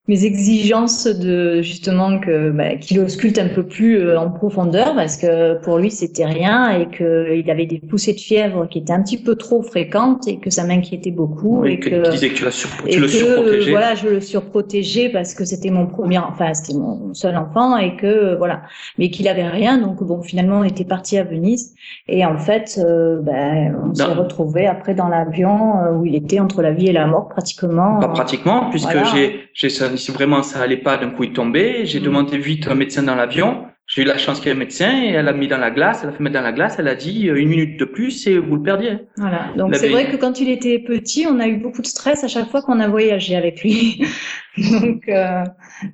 mes 0.08 0.24
exigences 0.24 1.06
de 1.06 1.60
justement 1.62 2.18
que 2.18 2.50
bah, 2.50 2.74
qu'il 2.76 2.98
ausculte 3.00 3.38
un 3.38 3.48
peu 3.48 3.62
plus 3.62 3.98
euh, 3.98 4.18
en 4.18 4.30
profondeur 4.30 4.94
parce 4.96 5.16
que 5.16 5.54
pour 5.62 5.78
lui 5.78 5.90
c'était 5.90 6.24
rien 6.24 6.70
et 6.70 6.88
que 6.88 7.36
il 7.36 7.48
avait 7.50 7.66
des 7.66 7.78
poussées 7.78 8.14
de 8.14 8.18
fièvre 8.18 8.66
qui 8.66 8.78
étaient 8.78 8.94
un 8.94 9.02
petit 9.02 9.22
peu 9.22 9.36
trop 9.36 9.62
fréquentes 9.62 10.26
et 10.26 10.38
que 10.38 10.48
ça 10.50 10.64
m'inquiétait 10.64 11.10
beaucoup 11.10 11.64
et 11.64 11.78
que, 11.78 11.90
que 11.90 12.10
disais 12.10 12.30
que 12.30 12.34
tu, 12.34 12.44
la 12.44 12.50
sur, 12.50 12.70
tu 12.88 12.98
le 12.98 13.08
surprotégeais. 13.08 13.70
Voilà, 13.70 13.94
je 13.94 14.08
le 14.08 14.20
surprotégeais 14.20 15.10
parce 15.10 15.34
que 15.34 15.44
c'était 15.44 15.70
mon 15.70 15.86
premier, 15.86 16.18
enfin 16.18 16.54
c'était 16.54 16.76
mon 16.76 17.12
seul 17.12 17.36
enfant 17.36 17.76
et 17.76 17.96
que 17.96 18.36
voilà, 18.36 18.62
mais 18.98 19.10
qu'il 19.10 19.28
avait 19.28 19.48
rien 19.48 19.78
donc 19.78 20.02
bon 20.02 20.22
finalement 20.22 20.60
on 20.60 20.64
était 20.64 20.84
parti 20.84 21.18
à 21.18 21.24
Venise 21.24 21.74
et 22.08 22.24
en 22.24 22.38
fait 22.38 22.80
euh, 22.82 23.20
ben, 23.20 23.76
on 23.84 23.94
s'est 23.94 24.04
retrouvé 24.04 24.66
après 24.66 24.94
dans 24.94 25.08
l'avion 25.08 25.78
euh, 25.78 25.92
où 25.92 26.06
il 26.06 26.14
était 26.14 26.40
entre 26.40 26.62
la 26.62 26.72
vie 26.72 26.88
et 26.88 26.92
la 26.92 27.06
mort 27.06 27.28
pratiquement. 27.28 28.00
Pas 28.00 28.08
pratiquement 28.08 28.70
puisque 28.70 28.96
j'ai 29.14 29.49
j'ai 29.54 29.68
si 29.68 30.10
vraiment 30.12 30.42
ça 30.42 30.60
allait 30.60 30.76
pas, 30.76 30.96
d'un 30.96 31.10
coup 31.10 31.24
il 31.24 31.32
tombait. 31.32 31.84
J'ai 31.84 32.00
mm. 32.00 32.04
demandé 32.04 32.38
vite 32.38 32.68
un 32.68 32.74
médecin 32.74 33.02
dans 33.02 33.14
l'avion. 33.14 33.66
J'ai 33.86 34.02
eu 34.02 34.04
la 34.04 34.18
chance 34.18 34.38
qu'il 34.38 34.46
y 34.46 34.50
ait 34.50 34.54
un 34.54 34.58
médecin 34.58 35.02
et 35.02 35.08
elle 35.08 35.26
a 35.26 35.32
mis 35.32 35.48
dans 35.48 35.58
la 35.58 35.72
glace, 35.72 36.00
elle 36.04 36.10
a 36.10 36.12
fait 36.12 36.22
mettre 36.22 36.34
dans 36.34 36.42
la 36.42 36.52
glace, 36.52 36.76
elle 36.78 36.86
a 36.86 36.94
dit 36.94 37.28
euh, 37.28 37.34
une 37.34 37.48
minute 37.48 37.76
de 37.76 37.84
plus 37.84 38.24
et 38.28 38.38
vous 38.38 38.54
le 38.54 38.62
perdiez. 38.62 38.98
Voilà. 39.16 39.50
Donc 39.56 39.74
c'est 39.74 39.88
vrai 39.88 40.08
que 40.08 40.16
quand 40.16 40.40
il 40.40 40.48
était 40.48 40.78
petit, 40.78 41.26
on 41.28 41.40
a 41.40 41.48
eu 41.48 41.56
beaucoup 41.56 41.82
de 41.82 41.88
stress 41.88 42.22
à 42.22 42.28
chaque 42.28 42.48
fois 42.50 42.62
qu'on 42.62 42.78
a 42.78 42.86
voyagé 42.86 43.34
avec 43.34 43.64
lui. 43.64 44.06
donc 44.56 45.08
euh, 45.08 45.42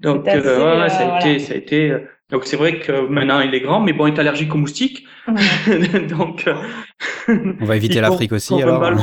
donc 0.02 0.28
euh, 0.28 0.88
ça 0.90 1.14
a 1.14 1.20
été 1.20 1.38
ça 1.38 1.54
a 1.54 1.56
été 1.56 1.96
donc 2.30 2.44
c'est 2.44 2.56
vrai 2.58 2.80
que 2.80 3.08
maintenant 3.08 3.40
il 3.40 3.54
est 3.54 3.60
grand, 3.60 3.80
mais 3.80 3.94
bon, 3.94 4.06
il 4.08 4.14
est 4.14 4.18
allergique 4.18 4.54
aux 4.54 4.58
moustiques. 4.58 5.06
donc 6.10 6.46
on 7.28 7.64
va 7.64 7.76
éviter 7.76 8.00
l'Afrique 8.02 8.32
aussi 8.32 8.60
alors. 8.60 8.94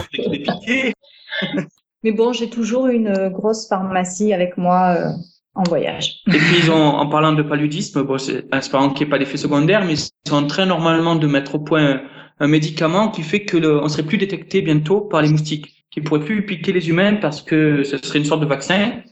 Mais 2.03 2.11
bon, 2.11 2.33
j'ai 2.33 2.49
toujours 2.49 2.87
une 2.87 3.29
grosse 3.29 3.67
pharmacie 3.67 4.33
avec 4.33 4.57
moi. 4.57 4.95
Euh, 4.97 5.09
en 5.55 5.63
voyage. 5.63 6.21
Et 6.27 6.37
puis 6.37 6.57
ils 6.63 6.71
ont, 6.71 6.83
en 6.83 7.07
parlant 7.07 7.33
de 7.33 7.43
paludisme, 7.43 8.03
bon, 8.03 8.17
c'est 8.17 8.45
espérant 8.53 8.89
qu'il 8.89 9.05
n'y 9.05 9.09
ait 9.09 9.11
pas 9.11 9.19
d'effet 9.19 9.37
secondaire, 9.37 9.85
mais 9.85 9.93
ils 9.93 10.09
sont 10.27 10.35
en 10.35 10.47
train 10.47 10.65
normalement 10.65 11.15
de 11.15 11.27
mettre 11.27 11.55
au 11.55 11.59
point 11.59 12.01
un 12.39 12.47
médicament 12.47 13.09
qui 13.09 13.21
fait 13.21 13.45
que 13.45 13.57
le, 13.57 13.79
on 13.81 13.87
serait 13.87 14.03
plus 14.03 14.17
détecté 14.17 14.61
bientôt 14.61 15.01
par 15.01 15.21
les 15.21 15.29
moustiques, 15.29 15.85
qui 15.91 16.01
pourraient 16.01 16.25
plus 16.25 16.45
piquer 16.45 16.73
les 16.73 16.89
humains 16.89 17.15
parce 17.15 17.41
que 17.41 17.83
ce 17.83 17.97
serait 17.97 18.19
une 18.19 18.25
sorte 18.25 18.41
de 18.41 18.47
vaccin 18.47 19.03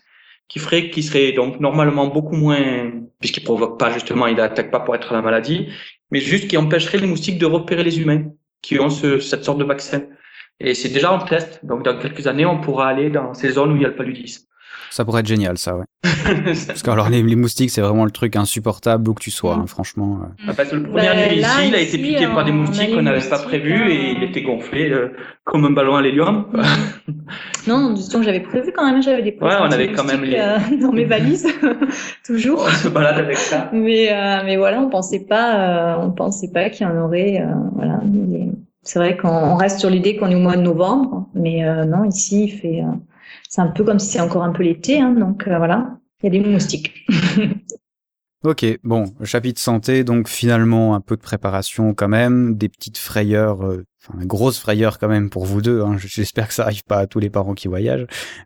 qui 0.47 0.59
ferait, 0.59 0.89
qui 0.89 1.03
serait 1.03 1.31
donc 1.31 1.59
normalement 1.59 2.07
beaucoup 2.07 2.35
moins, 2.35 2.91
puisqu'il 3.19 3.43
provoque 3.43 3.79
pas 3.79 3.91
justement, 3.91 4.27
il 4.27 4.35
n'attaque 4.35 4.71
pas 4.71 4.79
pour 4.79 4.95
être 4.95 5.13
la 5.13 5.21
maladie, 5.21 5.67
mais 6.09 6.19
juste 6.19 6.47
qui 6.47 6.57
empêcherait 6.57 6.97
les 6.97 7.07
moustiques 7.07 7.37
de 7.37 7.45
repérer 7.45 7.83
les 7.83 8.01
humains 8.01 8.23
qui 8.61 8.79
ont 8.79 8.89
ce, 8.89 9.19
cette 9.19 9.45
sorte 9.45 9.59
de 9.59 9.63
vaccin. 9.63 10.01
Et 10.63 10.73
c'est 10.75 10.89
déjà 10.89 11.11
en 11.11 11.19
test, 11.19 11.59
donc 11.63 11.83
dans 11.83 11.97
quelques 11.97 12.27
années, 12.27 12.45
on 12.45 12.59
pourra 12.61 12.87
aller 12.87 13.09
dans 13.09 13.33
ces 13.33 13.49
zones 13.49 13.71
où 13.73 13.75
il 13.75 13.81
y 13.81 13.85
a 13.85 13.89
le 13.89 13.95
paludisme. 13.95 14.45
Ça 14.91 15.05
pourrait 15.05 15.21
être 15.21 15.27
génial, 15.27 15.57
ça, 15.57 15.77
ouais. 15.77 15.85
Parce 16.67 16.83
que 16.83 16.89
alors 16.91 17.09
les, 17.09 17.23
les 17.23 17.35
moustiques, 17.37 17.69
c'est 17.69 17.79
vraiment 17.81 18.03
le 18.03 18.11
truc 18.11 18.35
insupportable 18.35 19.07
où 19.09 19.13
que 19.13 19.21
tu 19.23 19.31
sois, 19.31 19.55
hein, 19.55 19.65
franchement. 19.65 20.19
euh. 20.23 20.27
Ah, 20.49 20.53
parce 20.55 20.69
que 20.69 20.75
le 20.75 20.83
premier 20.83 21.07
Bah, 21.07 21.13
là, 21.15 21.33
ici, 21.33 21.67
il 21.69 21.75
a 21.75 21.79
été 21.79 21.97
piqué 21.97 22.27
par 22.27 22.43
des 22.43 22.51
moustiques 22.51 22.93
qu'on 22.93 23.01
n'avait 23.01 23.27
pas 23.27 23.39
prévu 23.39 23.73
hein. 23.73 23.87
et 23.89 24.11
il 24.17 24.23
était 24.23 24.41
gonflé 24.41 24.89
euh, 24.91 25.13
comme 25.45 25.63
un 25.65 25.71
ballon 25.71 25.95
à 25.95 26.01
l'hélium. 26.01 26.45
Non, 27.67 27.93
disons 27.93 28.19
que 28.19 28.25
j'avais 28.25 28.39
prévu 28.39 28.71
quand 28.75 28.83
même, 28.85 29.01
j'avais 29.03 29.21
des 29.21 29.37
Ouais, 29.39 29.53
on 29.59 29.71
avait 29.71 29.91
quand 29.91 30.03
même 30.03 30.23
les- 30.23 30.37
euh, 30.39 30.57
dans 30.81 30.91
mes 30.91 31.05
valises, 31.05 31.47
toujours. 32.25 32.63
on 32.67 32.71
se 32.71 32.87
balade 32.87 33.19
avec 33.19 33.37
ça. 33.37 33.69
Mais 33.71 34.11
euh, 34.11 34.41
mais 34.45 34.57
voilà, 34.57 34.81
on 34.81 34.89
pensait 34.89 35.25
pas, 35.25 35.95
euh, 35.95 35.95
on 36.01 36.11
pensait 36.11 36.49
pas 36.51 36.69
qu'il 36.69 36.87
y 36.87 36.89
en 36.89 36.97
aurait. 36.97 37.39
euh, 37.39 37.53
voilà, 37.75 37.99
Mais 38.03 38.47
c'est 38.83 38.99
vrai 38.99 39.17
qu'on 39.17 39.29
on 39.29 39.55
reste 39.55 39.79
sur 39.79 39.89
l'idée 39.89 40.17
qu'on 40.17 40.29
est 40.29 40.35
au 40.35 40.39
mois 40.39 40.57
de 40.57 40.61
novembre, 40.61 41.29
mais 41.33 41.65
euh, 41.65 41.85
non, 41.85 42.03
ici 42.05 42.45
il 42.45 42.51
fait, 42.51 42.81
euh, 42.81 42.91
c'est 43.47 43.61
un 43.61 43.67
peu 43.67 43.83
comme 43.83 43.99
si 43.99 44.11
c'est 44.11 44.21
encore 44.21 44.43
un 44.43 44.51
peu 44.51 44.63
l'été, 44.63 44.99
hein, 44.99 45.11
donc 45.11 45.47
euh, 45.47 45.57
voilà, 45.57 45.97
il 46.21 46.33
y 46.33 46.37
a 46.37 46.41
des 46.41 46.47
moustiques. 46.47 47.05
Ok, 48.43 48.65
bon, 48.83 49.05
chapitre 49.23 49.61
santé, 49.61 50.03
donc 50.03 50.27
finalement 50.27 50.95
un 50.95 50.99
peu 50.99 51.15
de 51.15 51.21
préparation 51.21 51.93
quand 51.93 52.07
même, 52.07 52.55
des 52.55 52.69
petites 52.69 52.97
frayeurs, 52.97 53.61
enfin 54.03 54.19
une 54.19 54.27
grosse 54.27 54.59
frayeur 54.59 54.97
quand 54.99 55.07
même 55.07 55.29
pour 55.29 55.45
vous 55.45 55.61
deux. 55.61 55.81
Hein. 55.81 55.95
J'espère 55.97 56.47
que 56.47 56.53
ça 56.53 56.63
arrive 56.63 56.83
pas 56.83 56.97
à 56.97 57.07
tous 57.07 57.19
les 57.19 57.29
parents 57.29 57.53
qui 57.53 57.67
voyagent. 57.67 58.05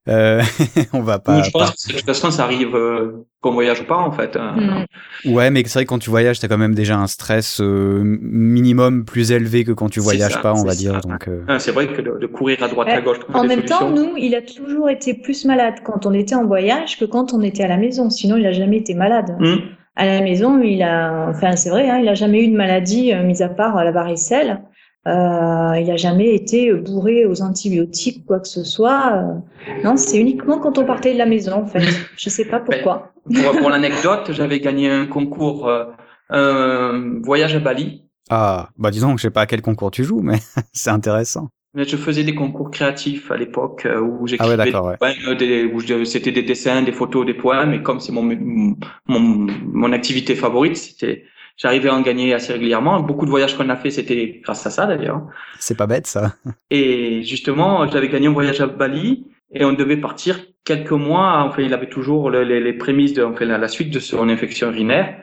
Euh, 0.09 0.41
on 0.93 1.01
va 1.01 1.19
pas. 1.19 1.43
je 1.43 1.51
pense 1.51 1.71
que 1.85 1.93
de 1.93 1.97
toute 1.97 2.05
façon, 2.05 2.29
ça 2.31 2.43
arrive 2.43 2.75
euh, 2.75 3.25
qu'on 3.41 3.51
voyage 3.53 3.81
ou 3.81 3.85
pas, 3.85 3.97
en 3.97 4.11
fait. 4.11 4.35
hein. 4.35 4.85
Mm. 5.25 5.33
Ouais, 5.33 5.49
mais 5.51 5.63
c'est 5.65 5.73
vrai 5.79 5.85
que 5.85 5.89
quand 5.89 5.99
tu 5.99 6.09
voyages, 6.09 6.39
t'as 6.39 6.47
quand 6.47 6.57
même 6.57 6.75
déjà 6.75 6.97
un 6.97 7.07
stress 7.07 7.61
euh, 7.61 8.01
minimum 8.03 9.05
plus 9.05 9.31
élevé 9.31 9.63
que 9.63 9.71
quand 9.71 9.89
tu 9.89 9.99
voyages 9.99 10.33
ça, 10.33 10.39
pas, 10.39 10.53
on 10.53 10.63
va 10.65 10.75
dire. 10.75 10.99
Donc, 11.01 11.27
euh, 11.27 11.43
Ah, 11.47 11.59
C'est 11.59 11.71
vrai 11.71 11.87
que 11.87 12.01
de, 12.01 12.17
de 12.19 12.27
courir 12.27 12.61
à 12.63 12.67
droite 12.67 12.87
Ouais. 12.87 12.93
à 12.93 13.01
gauche, 13.01 13.17
En 13.33 13.43
même 13.45 13.63
temps, 13.63 13.89
nous, 13.91 14.17
il 14.17 14.35
a 14.35 14.41
toujours 14.41 14.89
été 14.89 15.13
plus 15.13 15.45
malade 15.45 15.75
quand 15.83 16.05
on 16.05 16.13
était 16.13 16.35
en 16.35 16.45
voyage 16.45 16.99
que 16.99 17.05
quand 17.05 17.33
on 17.33 17.41
était 17.41 17.63
à 17.63 17.67
la 17.67 17.77
maison. 17.77 18.09
Sinon, 18.09 18.37
il 18.37 18.45
a 18.45 18.51
jamais 18.51 18.77
été 18.77 18.93
malade. 18.93 19.35
Hum. 19.39 19.59
À 19.97 20.05
la 20.05 20.19
maison, 20.21 20.61
il 20.61 20.83
a, 20.83 21.27
enfin 21.29 21.55
c'est 21.55 21.69
vrai, 21.69 21.89
hein, 21.89 21.99
il 22.03 22.09
a 22.09 22.15
jamais 22.15 22.43
eu 22.43 22.49
de 22.49 22.57
maladie, 22.57 23.13
euh, 23.13 23.23
mis 23.23 23.41
à 23.41 23.47
part 23.47 23.77
euh, 23.77 23.83
la 23.85 23.91
varicelle. 23.93 24.61
Euh, 25.07 25.79
il 25.79 25.91
a 25.91 25.97
jamais 25.97 26.33
été 26.33 26.73
bourré 26.73 27.25
aux 27.25 27.41
antibiotiques, 27.43 28.25
quoi 28.25 28.39
que 28.39 28.47
ce 28.47 28.63
soit. 28.63 29.13
Euh, 29.13 29.81
non, 29.83 29.97
c'est 29.97 30.17
uniquement 30.19 30.57
quand 30.59 30.77
on 30.79 30.85
partait 30.85 31.13
de 31.13 31.17
la 31.19 31.25
maison, 31.27 31.53
en 31.63 31.65
fait. 31.67 31.85
Je 32.17 32.29
sais 32.29 32.45
pas 32.45 32.59
pourquoi. 32.59 33.11
Pour, 33.25 33.57
pour 33.59 33.69
l'anecdote, 33.69 34.31
j'avais 34.31 34.59
gagné 34.59 34.89
un 34.89 35.05
concours, 35.05 35.67
euh, 35.67 35.85
un 36.29 37.19
voyage 37.23 37.55
à 37.55 37.59
Bali. 37.59 38.03
Ah, 38.31 38.69
bah 38.77 38.89
disons 38.89 39.11
que 39.13 39.17
je 39.19 39.27
sais 39.27 39.29
pas 39.31 39.41
à 39.41 39.45
quel 39.45 39.61
concours 39.61 39.91
tu 39.91 40.03
joues, 40.03 40.21
mais 40.21 40.39
c'est 40.73 40.89
intéressant. 40.89 41.49
Mais 41.75 41.83
je 41.83 41.97
faisais 41.97 42.23
des 42.23 42.33
concours 42.33 42.71
créatifs 42.71 43.29
à 43.29 43.37
l'époque 43.37 43.85
euh, 43.85 43.99
où 43.99 44.21
Ah 44.23 44.25
j'écrivais 44.25 44.51
ouais, 44.51 44.57
d'accord, 44.57 44.85
ouais. 44.85 44.93
des 45.37 45.67
poèmes, 45.67 45.79
je- 45.79 46.03
c'était 46.05 46.31
des 46.31 46.41
dessins, 46.41 46.81
des 46.81 46.93
photos, 46.93 47.25
des 47.25 47.33
poèmes. 47.35 47.73
Et 47.73 47.83
comme 47.83 47.99
c'est 47.99 48.11
mon, 48.13 48.23
mon 48.23 49.47
mon 49.73 49.91
activité 49.91 50.33
favorite, 50.35 50.77
c'était 50.77 51.25
j'arrivais 51.57 51.89
à 51.89 51.95
en 51.95 52.01
gagner 52.01 52.33
assez 52.33 52.53
régulièrement. 52.53 52.99
Beaucoup 53.01 53.25
de 53.25 53.31
voyages 53.31 53.55
qu'on 53.57 53.69
a 53.69 53.75
fait, 53.75 53.91
c'était 53.91 54.41
grâce 54.43 54.65
à 54.65 54.69
ça 54.69 54.85
d'ailleurs. 54.85 55.21
C'est 55.59 55.77
pas 55.77 55.87
bête 55.87 56.07
ça. 56.07 56.35
Et 56.69 57.23
justement, 57.23 57.87
j'avais 57.89 58.09
gagné 58.09 58.27
un 58.27 58.31
voyage 58.33 58.61
à 58.61 58.67
Bali 58.67 59.25
et 59.51 59.63
on 59.65 59.73
devait 59.73 59.97
partir 59.97 60.39
quelques 60.65 60.91
mois. 60.91 61.43
Enfin, 61.47 61.61
il 61.61 61.73
avait 61.73 61.89
toujours 61.89 62.29
le- 62.29 62.43
les, 62.43 62.59
les 62.59 62.73
prémices 62.73 63.13
de 63.13 63.23
enfin, 63.23 63.45
la, 63.45 63.57
la 63.57 63.67
suite 63.67 63.91
de 63.93 63.99
son 63.99 64.27
infection 64.29 64.69
urinaire. 64.71 65.21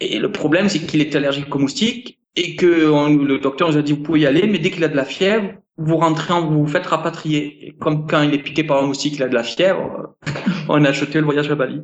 Et 0.00 0.18
le 0.18 0.32
problème, 0.32 0.68
c'est 0.68 0.80
qu'il 0.80 1.00
était 1.00 1.16
allergique 1.18 1.54
aux 1.54 1.58
moustiques 1.58 2.18
et 2.36 2.56
que 2.56 2.90
on- 2.90 3.14
le 3.16 3.38
docteur 3.38 3.68
nous 3.70 3.76
a 3.76 3.82
dit 3.82 3.92
vous 3.92 4.02
pouvez 4.02 4.20
y 4.20 4.26
aller, 4.26 4.46
mais 4.46 4.58
dès 4.58 4.70
qu'il 4.70 4.82
a 4.84 4.88
de 4.88 4.96
la 4.96 5.04
fièvre, 5.04 5.52
vous 5.78 5.96
rentrez, 5.96 6.32
en, 6.34 6.46
vous 6.46 6.60
vous 6.64 6.66
faites 6.66 6.86
rapatrier. 6.86 7.68
Et 7.68 7.72
comme 7.72 8.06
quand 8.06 8.22
il 8.22 8.34
est 8.34 8.38
piqué 8.42 8.64
par 8.64 8.82
un 8.82 8.86
moustique, 8.86 9.14
il 9.16 9.22
a 9.22 9.28
de 9.28 9.34
la 9.34 9.42
fièvre, 9.42 10.16
on 10.68 10.84
a 10.84 10.88
acheté 10.88 11.18
le 11.18 11.24
voyage 11.24 11.50
à 11.50 11.54
Bali. 11.54 11.80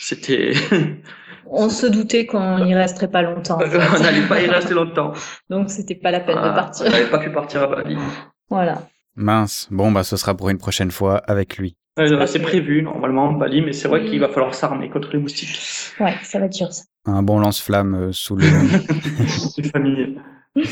C'était, 0.00 0.52
On 1.54 1.68
se 1.68 1.86
doutait 1.86 2.26
qu'on 2.26 2.64
y 2.64 2.74
resterait 2.74 3.10
pas 3.10 3.22
longtemps. 3.22 3.56
en 3.56 3.60
fait. 3.70 3.78
on 3.94 4.00
n'allait 4.02 4.26
pas 4.28 4.40
y 4.40 4.46
rester 4.46 4.74
longtemps. 4.74 5.12
Donc 5.50 5.70
c'était 5.70 5.94
pas 5.94 6.10
la 6.10 6.20
peine 6.20 6.36
de 6.36 6.40
Ah, 6.42 6.52
partir. 6.52 6.86
On 6.86 6.90
n'avait 6.90 7.10
pas 7.10 7.18
pu 7.18 7.30
partir 7.30 7.62
à 7.62 7.66
Bali. 7.68 7.96
Voilà. 8.50 8.82
Mince. 9.16 9.68
Bon, 9.70 9.92
bah 9.92 10.04
ce 10.04 10.16
sera 10.16 10.34
pour 10.36 10.48
une 10.50 10.58
prochaine 10.58 10.90
fois 10.90 11.18
avec 11.18 11.58
lui. 11.58 11.76
Euh, 11.98 12.26
C'est 12.26 12.38
prévu 12.40 12.82
normalement 12.82 13.32
Bali, 13.32 13.60
mais 13.60 13.72
c'est 13.74 13.86
vrai 13.88 14.04
qu'il 14.06 14.18
va 14.20 14.28
falloir 14.28 14.54
s'armer 14.54 14.88
contre 14.88 15.10
les 15.12 15.18
moustiques. 15.18 15.58
Ouais, 16.00 16.14
ça 16.22 16.38
va 16.38 16.46
être 16.46 16.52
dur 16.52 16.72
ça. 16.72 16.84
Un 17.04 17.22
bon 17.22 17.38
lance-flamme 17.38 17.94
euh, 17.94 18.12
sous 18.12 18.36
le. 18.36 18.44
Les 19.58 19.68
familles. 19.70 20.18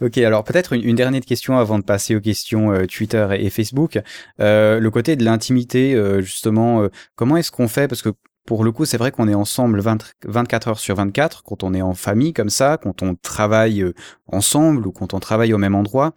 Ok, 0.00 0.18
alors 0.18 0.44
peut-être 0.44 0.74
une, 0.74 0.84
une 0.84 0.94
dernière 0.94 1.22
question 1.22 1.58
avant 1.58 1.80
de 1.80 1.84
passer 1.84 2.14
aux 2.14 2.20
questions 2.20 2.70
euh, 2.72 2.86
Twitter 2.86 3.26
et, 3.32 3.46
et 3.46 3.50
Facebook. 3.50 3.98
Euh, 4.40 4.78
le 4.78 4.90
côté 4.92 5.16
de 5.16 5.24
l'intimité, 5.24 5.94
euh, 5.96 6.20
justement, 6.20 6.82
euh, 6.82 6.88
comment 7.16 7.36
est-ce 7.36 7.50
qu'on 7.50 7.66
fait? 7.66 7.88
Parce 7.88 8.00
que 8.00 8.10
pour 8.46 8.64
le 8.64 8.72
coup, 8.72 8.84
c'est 8.84 8.98
vrai 8.98 9.10
qu'on 9.10 9.28
est 9.28 9.34
ensemble 9.34 9.80
20 9.80 10.14
24 10.26 10.68
heures 10.68 10.78
sur 10.78 10.96
24 10.96 11.42
quand 11.44 11.62
on 11.62 11.72
est 11.72 11.82
en 11.82 11.94
famille 11.94 12.32
comme 12.32 12.50
ça, 12.50 12.76
quand 12.76 13.02
on 13.02 13.14
travaille 13.14 13.82
euh, 13.82 13.94
ensemble 14.26 14.86
ou 14.86 14.92
quand 14.92 15.14
on 15.14 15.20
travaille 15.20 15.54
au 15.54 15.58
même 15.58 15.74
endroit. 15.74 16.12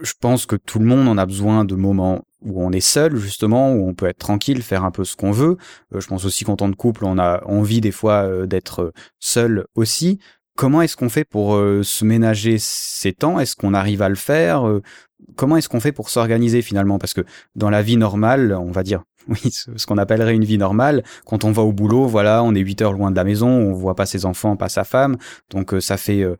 Je 0.00 0.12
pense 0.20 0.46
que 0.46 0.56
tout 0.56 0.78
le 0.78 0.86
monde 0.86 1.08
en 1.08 1.18
a 1.18 1.26
besoin 1.26 1.64
de 1.64 1.74
moments 1.74 2.22
où 2.42 2.62
on 2.62 2.72
est 2.72 2.80
seul, 2.80 3.16
justement, 3.16 3.72
où 3.72 3.88
on 3.88 3.94
peut 3.94 4.06
être 4.06 4.18
tranquille, 4.18 4.62
faire 4.62 4.84
un 4.84 4.90
peu 4.90 5.04
ce 5.04 5.16
qu'on 5.16 5.32
veut. 5.32 5.56
Euh, 5.94 6.00
je 6.00 6.06
pense 6.06 6.24
aussi 6.24 6.44
qu'en 6.44 6.56
tant 6.56 6.70
que 6.70 6.76
couple, 6.76 7.04
on 7.04 7.18
a 7.18 7.42
envie 7.44 7.80
des 7.80 7.92
fois 7.92 8.24
euh, 8.24 8.46
d'être 8.46 8.92
seul 9.18 9.66
aussi. 9.74 10.18
Comment 10.56 10.82
est-ce 10.82 10.96
qu'on 10.96 11.08
fait 11.08 11.24
pour 11.24 11.54
se 11.56 12.04
ménager 12.04 12.58
ces 12.60 13.12
temps? 13.12 13.40
Est-ce 13.40 13.56
qu'on 13.56 13.74
arrive 13.74 14.02
à 14.02 14.08
le 14.08 14.14
faire? 14.14 14.64
Comment 15.34 15.56
est-ce 15.56 15.68
qu'on 15.68 15.80
fait 15.80 15.90
pour 15.90 16.10
s'organiser 16.10 16.62
finalement? 16.62 16.98
Parce 16.98 17.12
que 17.12 17.22
dans 17.56 17.70
la 17.70 17.82
vie 17.82 17.96
normale, 17.96 18.52
on 18.52 18.70
va 18.70 18.84
dire, 18.84 19.02
oui, 19.28 19.50
ce, 19.50 19.86
qu'on 19.86 19.98
appellerait 19.98 20.34
une 20.34 20.44
vie 20.44 20.58
normale, 20.58 21.02
quand 21.26 21.44
on 21.44 21.52
va 21.52 21.62
au 21.62 21.72
boulot, 21.72 22.06
voilà, 22.06 22.42
on 22.42 22.54
est 22.54 22.60
8 22.60 22.82
heures 22.82 22.92
loin 22.92 23.10
de 23.10 23.16
la 23.16 23.24
maison, 23.24 23.48
on 23.48 23.72
voit 23.72 23.94
pas 23.94 24.06
ses 24.06 24.26
enfants, 24.26 24.56
pas 24.56 24.68
sa 24.68 24.84
femme, 24.84 25.16
donc 25.50 25.74
euh, 25.74 25.80
ça 25.80 25.96
fait 25.96 26.22
euh, 26.22 26.36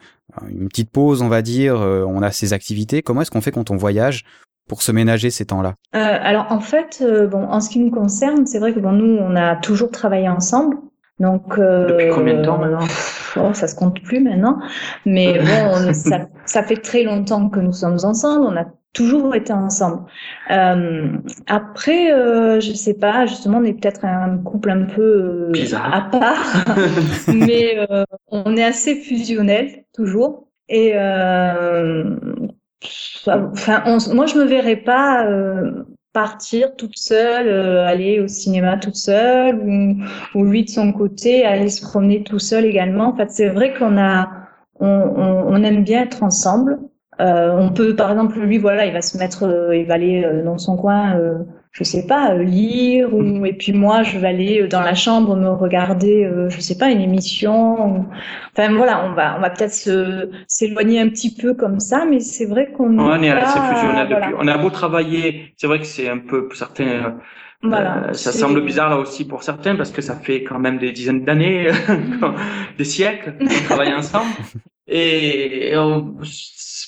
une 0.49 0.69
petite 0.69 0.91
pause, 0.91 1.23
on 1.23 1.29
va 1.29 1.43
dire, 1.43 1.81
euh, 1.81 2.05
on 2.07 2.23
a 2.23 2.31
ses 2.31 2.53
activités. 2.53 3.03
Comment 3.03 3.23
est-ce 3.23 3.31
qu'on 3.31 3.41
fait 3.41 3.53
quand 3.53 3.71
on 3.71 3.77
voyage 3.77 4.25
pour 4.69 4.83
se 4.83 4.93
ménager 4.93 5.31
ces 5.31 5.47
temps-là? 5.47 5.75
Euh, 5.95 5.99
alors 5.99 6.47
en 6.51 6.61
fait, 6.61 7.03
euh, 7.03 7.27
bon, 7.27 7.45
en 7.45 7.61
ce 7.61 7.71
qui 7.71 7.79
nous 7.79 7.91
concerne, 7.91 8.47
c'est 8.47 8.59
vrai 8.59 8.73
que 8.73 8.81
bon, 8.81 8.93
nous, 8.93 9.17
on 9.19 9.37
a 9.37 9.57
toujours 9.57 9.91
travaillé 9.91 10.29
ensemble. 10.29 10.77
Donc 11.21 11.59
euh, 11.59 11.87
Depuis 11.87 12.11
combien 12.11 12.35
de 12.35 12.45
temps 12.45 12.59
maintenant? 12.59 12.81
pff, 12.81 13.39
oh, 13.41 13.55
Ça 13.55 13.69
se 13.69 13.77
compte 13.77 14.03
plus 14.03 14.21
maintenant. 14.21 14.59
Mais 15.07 15.39
bon, 15.39 15.93
ça, 15.93 16.27
ça 16.45 16.63
fait 16.63 16.77
très 16.77 17.05
longtemps 17.05 17.49
que 17.49 17.61
nous 17.61 17.73
sommes 17.73 17.99
ensemble. 18.03 18.47
On 18.47 18.57
a 18.57 18.65
toujours 18.95 19.35
été 19.35 19.53
ensemble. 19.53 20.05
Euh, 20.51 21.09
après, 21.47 22.13
euh, 22.13 22.61
je 22.61 22.73
sais 22.73 22.95
pas. 22.95 23.27
Justement, 23.27 23.59
on 23.59 23.65
est 23.65 23.75
peut-être 23.75 24.05
un 24.07 24.39
couple 24.39 24.71
un 24.71 24.85
peu 24.85 25.03
euh, 25.03 25.79
à 25.93 26.03
part, 26.03 26.65
mais 27.29 27.87
euh, 27.91 28.05
on 28.29 28.57
est 28.57 28.65
assez 28.65 28.97
fusionnel 28.97 29.85
toujours. 29.95 30.49
Et 30.71 30.93
euh, 30.95 32.17
enfin, 33.27 33.83
on- 33.87 34.15
moi, 34.15 34.27
je 34.27 34.37
me 34.39 34.45
verrais 34.45 34.77
pas 34.77 35.27
euh, 35.27 35.85
partir 36.13 36.77
toute 36.77 36.97
seule, 36.97 37.49
euh, 37.49 37.87
aller 37.87 38.21
au 38.21 38.29
cinéma 38.29 38.77
toute 38.79 38.97
seule, 38.97 39.57
ou, 39.61 39.97
ou 40.39 40.45
lui 40.45 40.65
de 40.65 40.71
son 40.71 40.93
côté 40.93 41.45
aller 41.45 41.69
se 41.71 41.83
promener 41.83 42.23
tout 42.23 42.39
seul 42.39 42.65
également. 42.65 43.07
En 43.09 43.17
fait, 43.17 43.31
c'est 43.31 43.49
vrai 43.49 43.75
qu'on 43.75 43.99
a, 43.99 44.31
on, 44.81 44.87
on, 44.87 45.45
on 45.55 45.63
aime 45.63 45.85
bien 45.85 46.03
être 46.03 46.23
ensemble. 46.23 46.79
Euh, 47.21 47.53
on 47.59 47.71
peut, 47.73 47.95
par 47.95 48.11
exemple, 48.11 48.39
lui, 48.41 48.59
voilà, 48.59 48.87
il 48.87 48.93
va 48.93 49.01
se 49.03 49.17
mettre, 49.19 49.45
euh, 49.45 49.77
il 49.77 49.87
va 49.87 49.95
aller 49.95 50.25
euh, 50.25 50.43
dans 50.45 50.59
son 50.59 50.77
coin, 50.77 51.19
je 51.73 51.83
sais 51.85 52.07
pas, 52.07 52.35
lire, 52.35 53.13
ou, 53.15 53.45
et 53.47 53.53
puis 53.53 53.73
moi, 53.73 54.03
je 54.03 54.19
vais 54.19 54.29
aller 54.29 54.67
dans 54.69 54.81
la 54.81 54.95
chambre 54.95 55.37
me 55.37 55.49
regarder, 55.51 56.29
je 56.49 56.61
sais 56.61 56.77
pas, 56.79 56.91
une 56.91 57.01
émission. 57.01 57.99
ou- 57.99 58.07
Enfin 58.57 58.73
voilà, 58.75 59.05
on 59.07 59.13
va, 59.15 59.37
on 59.37 59.41
va 59.41 59.51
peut-être 59.51 59.73
s'éloigner 60.47 61.01
un 61.01 61.09
petit 61.09 61.35
peu 61.35 61.55
comme 61.55 61.81
ça, 61.81 62.05
mais 62.09 62.21
c'est 62.21 62.47
vrai 62.47 62.71
qu'on 62.77 62.97
On 62.99 63.23
est 63.23 63.31
assez 63.31 63.59
fusionnel 63.61 64.07
voilà. 64.09 64.27
depuis. 64.27 64.35
On 64.41 64.47
a 64.49 64.59
beau 64.59 64.71
travailler, 64.71 65.53
c'est 65.57 65.67
vrai 65.67 65.79
que 65.81 65.87
c'est 65.87 66.09
un 66.09 66.19
peu 66.19 66.47
pour 66.49 66.57
certains. 66.57 67.17
Voilà, 67.63 68.13
ça 68.13 68.31
semble 68.31 68.61
bizarre 68.63 68.91
là 68.91 68.99
aussi 68.99 69.27
pour 69.27 69.43
certains 69.43 69.75
parce 69.75 69.91
que 69.91 70.03
ça 70.03 70.17
fait 70.17 70.43
quand 70.45 70.59
même 70.59 70.77
des 70.79 70.93
dizaines 70.93 71.25
d'années, 71.25 71.71
des 72.79 72.85
siècles 72.85 73.35
qu'on 73.39 73.65
travaille 73.65 73.95
ensemble. 73.95 74.27
Et, 74.87 75.71
et 75.71 75.79
on- 75.79 76.15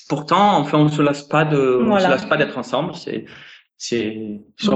pourtant, 0.07 0.57
enfin, 0.57 0.77
on 0.79 0.89
se 0.89 1.01
lasse 1.01 1.23
pas 1.23 1.45
de, 1.45 1.79
on 1.81 1.99
se 1.99 2.07
lasse 2.07 2.25
pas 2.25 2.37
d'être 2.37 2.57
ensemble. 2.57 2.95
C'est 2.95 3.25
c'est 3.77 4.17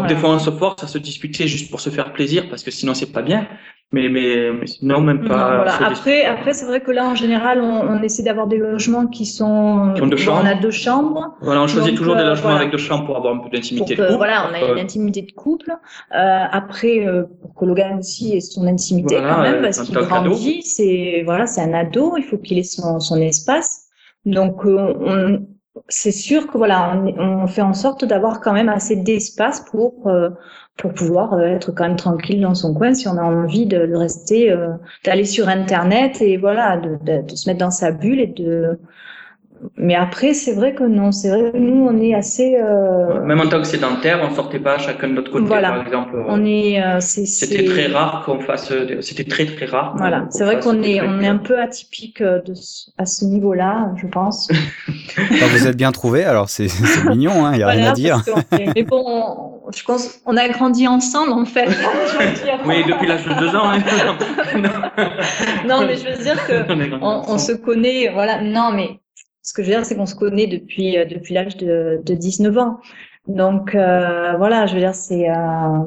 des 0.08 0.16
fois 0.16 0.30
on 0.30 0.40
se 0.40 0.52
force 0.52 0.84
à 0.84 0.88
se 0.88 1.00
disputer 1.00 1.48
juste 1.48 1.72
pour 1.72 1.82
se 1.82 1.90
faire 1.90 2.14
plaisir 2.14 2.48
parce 2.50 2.64
que 2.64 2.70
sinon 2.70 2.94
c'est 2.94 3.12
pas 3.12 3.24
bien. 3.24 3.48
Mais 3.94 4.08
mais, 4.08 4.52
mais 4.54 4.68
sinon 4.68 5.02
même 5.02 5.28
pas 5.28 5.66
après 5.82 6.24
après 6.24 6.54
c'est 6.54 6.66
vrai 6.66 6.80
que 6.80 6.92
là 6.92 7.10
en 7.10 7.16
général 7.16 7.60
on, 7.60 7.82
on 7.82 8.02
essaie 8.04 8.24
d'avoir 8.24 8.48
des 8.48 8.58
logements 8.58 9.08
qui 9.08 9.26
sont 9.26 9.92
qui 9.96 10.02
ont 10.02 10.08
deux 10.08 10.16
chambres. 10.16 10.42
on 10.44 10.48
a 10.48 10.54
deux 10.54 10.72
chambres. 10.72 11.36
Voilà 11.42 11.64
on 11.64 11.68
choisit 11.68 11.98
toujours 11.98 12.16
des 12.16 12.22
euh, 12.22 12.30
logements 12.30 12.56
avec 12.56 12.72
deux 12.72 12.78
chambres 12.78 13.06
pour 13.08 13.18
avoir 13.18 13.36
un 13.36 13.40
peu 13.40 13.50
d'intimité 13.50 13.96
de 13.96 14.02
couple 14.02 14.18
voilà 14.18 14.48
on 14.50 14.54
a 14.54 14.74
une 14.74 14.80
intimité 14.80 15.24
de 15.24 15.32
couple. 15.32 15.72
Euh, 15.72 16.44
après 16.52 17.06
euh, 17.06 17.24
pour 17.42 17.56
que 17.56 17.66
Logan 17.66 17.98
aussi 17.98 18.38
ait 18.38 18.40
son 18.40 18.66
intimité 18.66 19.16
quand 19.16 19.42
même 19.42 19.62
parce 19.62 19.82
qu'il 19.82 19.96
grandit 19.96 20.62
c'est 20.62 21.24
voilà 21.26 21.48
c'est 21.48 21.62
un 21.62 21.74
ado 21.74 22.16
il 22.18 22.24
faut 22.24 22.38
qu'il 22.38 22.60
ait 22.60 22.64
son 22.64 23.00
son 23.00 23.18
espace 23.18 23.88
donc 24.26 24.66
on 24.66 25.46
c'est 25.88 26.12
sûr 26.12 26.48
que 26.48 26.58
voilà, 26.58 27.02
on, 27.18 27.48
fait 27.48 27.62
en 27.62 27.74
sorte 27.74 28.06
d'avoir 28.06 28.42
quand 28.42 28.54
même 28.54 28.70
assez 28.70 28.96
d'espace 28.96 29.62
pour 29.62 30.08
euh, 30.08 30.30
pour 30.78 30.94
pouvoir 30.94 31.34
euh, 31.34 31.42
être 31.42 31.72
quand 31.72 31.88
même 31.88 31.96
tranquille 31.96 32.42
dans 32.42 32.56
son 32.56 32.74
coin 32.74 32.94
si 32.94 33.08
on 33.08 33.18
a 33.18 33.24
envie 33.24 33.66
de, 33.66 33.94
rester, 33.94 34.52
euh, 34.52 34.70
d'aller 35.06 35.26
sur 35.26 35.50
internet 35.50 36.22
et 36.22 36.38
voilà, 36.38 36.78
de, 36.78 37.22
de, 37.22 37.36
se 37.36 37.50
mettre 37.50 37.60
dans 37.60 37.72
sa 37.72 37.92
bulle 37.92 38.20
et 38.20 38.28
de 38.28 38.80
mais 39.78 39.96
après, 39.96 40.34
c'est 40.34 40.54
vrai 40.54 40.74
que 40.74 40.84
non, 40.84 41.12
c'est 41.12 41.30
vrai 41.30 41.52
que 41.52 41.58
nous, 41.58 41.88
on 41.88 42.02
est 42.02 42.16
assez. 42.16 42.56
Euh... 42.56 43.24
Même 43.24 43.40
en 43.40 43.48
tant 43.48 43.60
que 43.60 43.68
sédentaire, 43.68 44.20
on 44.24 44.34
sortait 44.34 44.60
pas 44.60 44.80
chacun 44.80 45.08
de 45.08 45.14
notre 45.14 45.32
côté, 45.32 45.48
par 45.48 45.82
exemple. 45.82 46.24
On 46.28 46.46
est. 46.46 46.82
Euh, 46.82 47.00
c'était 47.00 47.66
très 47.66 47.88
rare 47.88 48.24
qu'on 48.26 48.40
fasse. 48.40 48.72
C'était 49.02 49.24
très 49.24 49.46
très 49.46 49.66
rare. 49.66 49.94
Voilà, 49.98 50.26
c'est 50.32 50.44
vrai 50.44 50.60
qu'on 50.60 50.82
est, 50.82 51.02
on 51.02 51.22
est 51.22 51.28
un 51.28 51.38
peu 51.38 51.60
atypique 51.60 52.22
euh, 52.22 52.42
de, 52.42 52.54
à 52.98 53.06
ce 53.06 53.26
niveau-là, 53.26 53.92
je 53.98 54.08
pense. 54.08 54.50
vous 55.18 55.68
êtes 55.68 55.78
bien 55.78 55.92
trouvé, 55.92 56.24
alors 56.24 56.50
c'est 56.50 56.68
mignon, 57.10 57.46
hein, 57.46 57.52
il 57.54 57.60
y 57.60 57.64
a 57.64 57.68
rien 57.68 57.92
à 57.92 57.94
dire. 57.94 58.24
mais 58.52 58.84
bon, 58.84 59.62
je 59.76 59.84
pense, 59.84 60.22
on 60.26 60.38
a 60.38 60.48
grandi 60.50 60.88
ensemble 60.88 61.34
en 61.34 61.46
fait. 61.46 61.68
oui, 62.66 62.84
depuis 62.88 63.08
l'âge 63.08 63.26
de 63.26 63.34
deux 63.40 63.56
ans. 63.56 63.70
Hein. 63.70 63.80
non, 65.68 65.86
mais 65.86 65.98
je 65.98 66.10
veux 66.10 66.24
dire 66.24 66.48
que 66.48 67.00
on, 67.02 67.24
on 67.28 67.38
se 67.38 67.52
connaît, 67.52 68.10
voilà. 68.12 68.42
Non, 68.42 68.72
mais 68.74 69.01
ce 69.42 69.54
que 69.54 69.64
je 69.64 69.70
veux 69.70 69.76
dire, 69.76 69.86
c'est 69.86 69.96
qu'on 69.96 70.06
se 70.06 70.16
connaît 70.16 70.48
depuis 70.48 70.98
euh, 70.98 71.06
depuis 71.06 71.34
l'âge 71.34 71.58
de, 71.58 72.02
de 72.04 72.14
19 72.14 72.58
ans. 72.58 72.80
Donc 73.28 73.76
euh, 73.76 74.34
voilà, 74.38 74.66
je 74.66 74.74
veux 74.74 74.80
dire, 74.80 74.96
c'est 74.96 75.30
euh, 75.30 75.84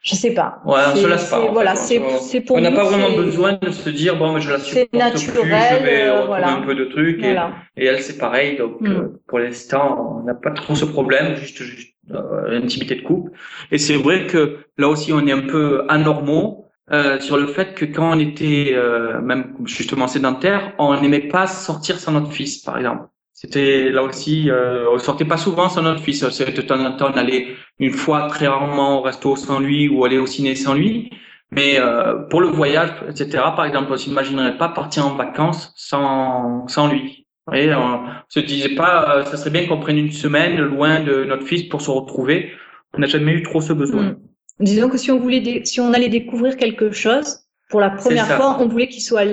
je 0.00 0.14
sais 0.14 0.32
pas. 0.32 0.60
Ouais, 0.64 0.80
on 0.92 0.96
se 0.96 1.06
lasse 1.06 1.28
pas. 1.28 1.50
Voilà, 1.50 1.74
c'est 1.74 2.00
c'est 2.20 2.40
pour. 2.40 2.56
On 2.56 2.60
n'a 2.60 2.70
pas 2.70 2.84
vraiment 2.84 3.16
besoin 3.16 3.54
de 3.60 3.70
se 3.70 3.90
dire 3.90 4.16
bon, 4.16 4.32
mais 4.32 4.40
je 4.40 4.50
la 4.50 4.58
supporte 4.58 4.88
C'est 4.92 4.98
naturel. 4.98 5.42
Plus, 5.42 5.78
je 5.80 5.84
vais 5.84 6.02
euh, 6.08 6.24
voilà. 6.26 6.50
un 6.50 6.62
peu 6.62 6.74
de 6.74 6.84
trucs 6.84 7.22
et, 7.22 7.36
et 7.76 7.86
elle 7.86 8.00
c'est 8.00 8.16
pareil. 8.16 8.56
Donc 8.56 8.80
mm. 8.80 9.18
pour 9.26 9.40
l'instant, 9.40 10.20
on 10.20 10.24
n'a 10.24 10.34
pas 10.34 10.52
trop 10.52 10.74
ce 10.76 10.84
problème, 10.84 11.34
juste, 11.36 11.62
juste 11.62 11.94
euh, 12.12 12.56
intimité 12.62 12.94
de 12.94 13.02
couple. 13.02 13.32
Et 13.72 13.78
c'est 13.78 13.96
vrai 13.96 14.26
que 14.26 14.58
là 14.78 14.88
aussi, 14.88 15.12
on 15.12 15.26
est 15.26 15.32
un 15.32 15.46
peu 15.46 15.84
anormaux 15.88 16.67
euh, 16.92 17.20
sur 17.20 17.36
le 17.36 17.46
fait 17.48 17.74
que 17.74 17.84
quand 17.84 18.16
on 18.16 18.18
était 18.18 18.72
euh, 18.74 19.20
même 19.20 19.54
justement 19.64 20.08
sédentaire, 20.08 20.72
on 20.78 20.98
n'aimait 21.00 21.28
pas 21.28 21.46
sortir 21.46 21.98
sans 21.98 22.12
notre 22.12 22.32
fils, 22.32 22.58
par 22.58 22.78
exemple. 22.78 23.08
C'était 23.40 23.90
là 23.90 24.02
aussi, 24.02 24.50
euh, 24.50 24.90
on 24.92 24.98
sortait 24.98 25.24
pas 25.24 25.36
souvent 25.36 25.68
sans 25.68 25.82
notre 25.82 26.02
fils. 26.02 26.22
De 26.22 26.60
temps 26.60 26.84
en 26.84 26.96
temps, 26.96 27.12
on 27.14 27.16
allait 27.16 27.54
une 27.78 27.92
fois 27.92 28.26
très 28.26 28.48
rarement 28.48 28.98
au 28.98 29.02
resto 29.02 29.36
sans 29.36 29.60
lui 29.60 29.88
ou 29.88 30.04
aller 30.04 30.18
au 30.18 30.26
ciné 30.26 30.56
sans 30.56 30.74
lui. 30.74 31.10
Mais 31.52 31.78
euh, 31.78 32.16
pour 32.30 32.40
le 32.40 32.48
voyage, 32.48 32.90
etc., 33.08 33.28
par 33.54 33.64
exemple, 33.64 33.92
on 33.92 33.96
s'imaginerait 33.96 34.58
pas 34.58 34.70
partir 34.70 35.06
en 35.06 35.14
vacances 35.14 35.72
sans 35.76 36.66
sans 36.66 36.88
lui. 36.88 37.28
Et 37.54 37.72
on 37.72 38.06
se 38.28 38.40
disait 38.40 38.74
pas, 38.74 39.18
euh, 39.18 39.24
ça 39.24 39.36
serait 39.36 39.50
bien 39.50 39.68
qu'on 39.68 39.78
prenne 39.78 39.98
une 39.98 40.10
semaine 40.10 40.60
loin 40.60 40.98
de 40.98 41.22
notre 41.22 41.46
fils 41.46 41.62
pour 41.62 41.80
se 41.80 41.92
retrouver. 41.92 42.50
On 42.92 42.98
n'a 42.98 43.06
jamais 43.06 43.34
eu 43.34 43.44
trop 43.44 43.60
ce 43.60 43.72
besoin. 43.72 44.16
Disons 44.60 44.88
que 44.88 44.98
si 44.98 45.10
on 45.10 45.20
voulait, 45.20 45.62
si 45.64 45.80
on 45.80 45.92
allait 45.92 46.08
découvrir 46.08 46.56
quelque 46.56 46.90
chose, 46.90 47.40
pour 47.70 47.80
la 47.80 47.90
première 47.90 48.26
fois, 48.26 48.58
on 48.60 48.66
voulait 48.66 48.88
qu'il 48.88 49.02
soit 49.02 49.24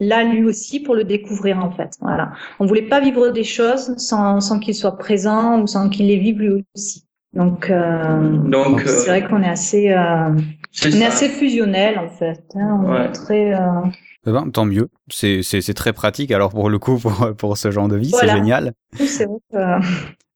là 0.00 0.24
lui 0.24 0.44
aussi 0.44 0.80
pour 0.80 0.94
le 0.94 1.04
découvrir 1.04 1.58
en 1.58 1.70
fait. 1.70 1.92
Voilà. 2.00 2.32
On 2.58 2.66
voulait 2.66 2.88
pas 2.88 3.00
vivre 3.00 3.28
des 3.28 3.44
choses 3.44 3.96
sans, 3.96 4.40
sans 4.40 4.58
qu'il 4.58 4.74
soit 4.74 4.96
présent 4.96 5.60
ou 5.60 5.66
sans 5.66 5.88
qu'il 5.88 6.06
les 6.06 6.16
vive 6.16 6.38
lui 6.38 6.64
aussi. 6.74 7.04
Donc, 7.32 7.68
euh, 7.68 8.38
donc 8.38 8.82
c'est 8.86 9.08
vrai 9.08 9.26
qu'on 9.26 9.42
est 9.42 9.48
assez, 9.48 9.90
euh, 9.90 10.30
on 10.30 10.88
est 10.88 11.04
assez 11.04 11.28
fusionnel 11.28 11.98
en 11.98 12.08
fait. 12.08 12.44
Hein, 12.54 12.80
on 12.84 12.94
est 12.94 13.12
très. 13.12 13.54
Euh... 13.54 13.80
Eh 14.26 14.30
ben, 14.30 14.48
tant 14.50 14.64
mieux. 14.64 14.88
C'est 15.10 15.42
c'est 15.42 15.74
très 15.74 15.92
pratique. 15.92 16.30
Alors 16.30 16.50
pour 16.50 16.70
le 16.70 16.78
coup 16.78 16.96
pour 16.98 17.34
pour 17.36 17.58
ce 17.58 17.70
genre 17.70 17.88
de 17.88 17.96
vie, 17.96 18.10
c'est 18.10 18.28
génial. 18.28 18.72
C'est 18.94 19.26
vrai. 19.26 19.38
Que... 19.52 19.86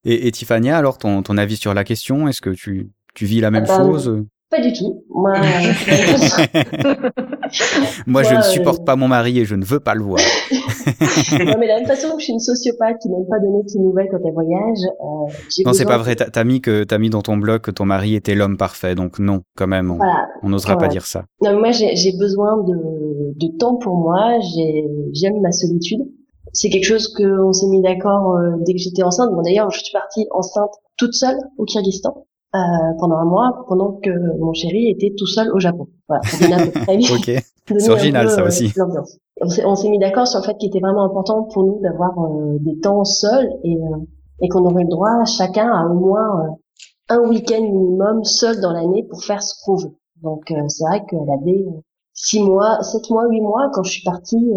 Et, 0.05 0.27
et 0.27 0.33
Tiffania, 0.33 0.77
alors 0.77 0.99
ton 0.99 1.23
ton 1.23 1.39
avis 1.39 1.57
sur 1.57 1.73
la 1.73 1.85
question, 1.85 2.27
est-ce 2.27 2.41
que 2.41 2.51
tu 2.51 2.91
tu 3.15 3.27
vis 3.27 3.41
la 3.41 3.53
même 3.53 3.65
ah 3.69 3.79
ben, 3.79 3.85
chose? 3.85 4.25
Pas 4.51 4.61
du 4.61 4.73
tout. 4.73 5.05
Moi, 5.11 5.35
Moi, 8.07 8.23
je 8.23 8.35
ne 8.35 8.43
supporte 8.43 8.85
pas 8.85 8.97
mon 8.97 9.09
mari 9.09 9.39
et 9.39 9.45
je 9.45 9.55
ne 9.55 9.65
veux 9.65 9.81
pas 9.81 9.95
le 9.95 10.03
voir. 10.03 10.21
non, 10.51 11.55
mais 11.59 11.67
de 11.67 11.69
la 11.69 11.77
même 11.79 11.87
façon 11.87 12.09
que 12.13 12.19
je 12.21 12.25
suis 12.25 12.33
une 12.33 12.41
sociopathe 12.41 12.99
qui 13.01 13.09
n'aime 13.09 13.27
pas 13.29 13.39
donner 13.41 13.63
de 13.63 13.69
ses 13.69 13.79
nouvelles 13.79 14.09
quand 14.11 14.19
elle 14.25 14.33
voyage. 14.33 14.79
Euh, 15.01 15.27
non, 15.65 15.73
c'est 15.73 15.85
pas 15.85 15.99
vrai. 15.99 16.17
T'as 16.17 16.45
mis 16.45 16.61
que 16.61 16.85
t'as 16.85 16.99
mis 16.99 17.11
dans 17.11 17.23
ton 17.23 17.37
blog 17.37 17.61
que 17.61 17.71
ton 17.71 17.85
mari 17.85 18.15
était 18.15 18.35
l'homme 18.35 18.57
parfait, 18.57 18.95
donc 18.95 19.19
non, 19.19 19.43
quand 19.57 19.67
même, 19.67 19.99
on 20.43 20.49
n'osera 20.49 20.79
pas 20.79 20.89
dire 20.89 21.07
ça. 21.07 21.25
Non, 21.43 21.59
moi, 21.59 21.71
j'ai 21.73 22.13
besoin 22.19 22.63
de, 22.65 22.75
de 23.37 23.59
temps 23.59 23.77
pour 23.77 23.97
moi. 23.97 24.39
J'aime 25.13 25.41
ma 25.41 25.53
solitude. 25.53 26.01
C'est 26.55 26.71
quelque 26.71 26.87
chose 26.87 27.09
qu'on 27.09 27.53
s'est 27.53 27.67
mis 27.67 27.83
d'accord 27.83 28.37
euh, 28.37 28.53
dès 28.65 28.73
que 28.73 28.79
j'étais 28.79 29.03
enceinte. 29.03 29.31
Bon, 29.33 29.43
d'ailleurs, 29.43 29.71
je 29.71 29.81
suis 29.81 29.93
partie 29.93 30.27
enceinte 30.31 30.73
toute 30.97 31.13
seule 31.13 31.37
au 31.59 31.65
Kyrgyzstan. 31.65 32.25
Euh, 32.55 32.59
pendant 32.99 33.17
un 33.17 33.27
mois 33.27 33.67
pendant 33.69 34.01
que 34.03 34.09
mon 34.39 34.55
chéri 34.55 34.89
était 34.89 35.13
tout 35.19 35.27
seul 35.27 35.53
au 35.53 35.59
Japon. 35.59 35.89
Voilà, 36.09 36.23
c'est 37.67 37.91
original 37.91 38.31
ça 38.31 38.43
aussi. 38.43 38.73
Euh, 38.79 39.03
on 39.67 39.77
s'est 39.77 39.91
mis 39.91 39.99
d'accord 39.99 40.27
sur 40.27 40.41
le 40.41 40.47
fait 40.47 40.57
qu'il 40.57 40.71
était 40.71 40.81
vraiment 40.81 41.05
important 41.05 41.43
pour 41.43 41.65
nous 41.65 41.79
d'avoir 41.83 42.19
euh, 42.19 42.57
des 42.61 42.81
temps 42.81 43.05
seuls 43.05 43.51
et, 43.65 43.77
et 44.41 44.49
qu'on 44.49 44.65
aurait 44.65 44.85
le 44.85 44.89
droit 44.89 45.27
chacun 45.27 45.71
à 45.71 45.85
au 45.89 45.93
moins 45.93 46.57
un 47.11 47.19
week-end 47.29 47.61
minimum 47.61 48.25
seul 48.25 48.63
dans 48.63 48.73
l'année 48.73 49.05
pour 49.11 49.23
faire 49.23 49.43
ce 49.43 49.53
qu'on 49.67 49.77
veut. 49.77 49.95
Donc 50.23 50.45
c'est 50.69 50.85
vrai 50.85 51.05
qu'elle 51.05 51.29
avait 51.29 51.67
six 52.15 52.43
mois, 52.43 52.83
sept 52.83 53.11
mois, 53.11 53.27
huit 53.29 53.43
mois 53.43 53.69
quand 53.75 53.83
je 53.83 53.91
suis 53.91 54.05
partie 54.05 54.53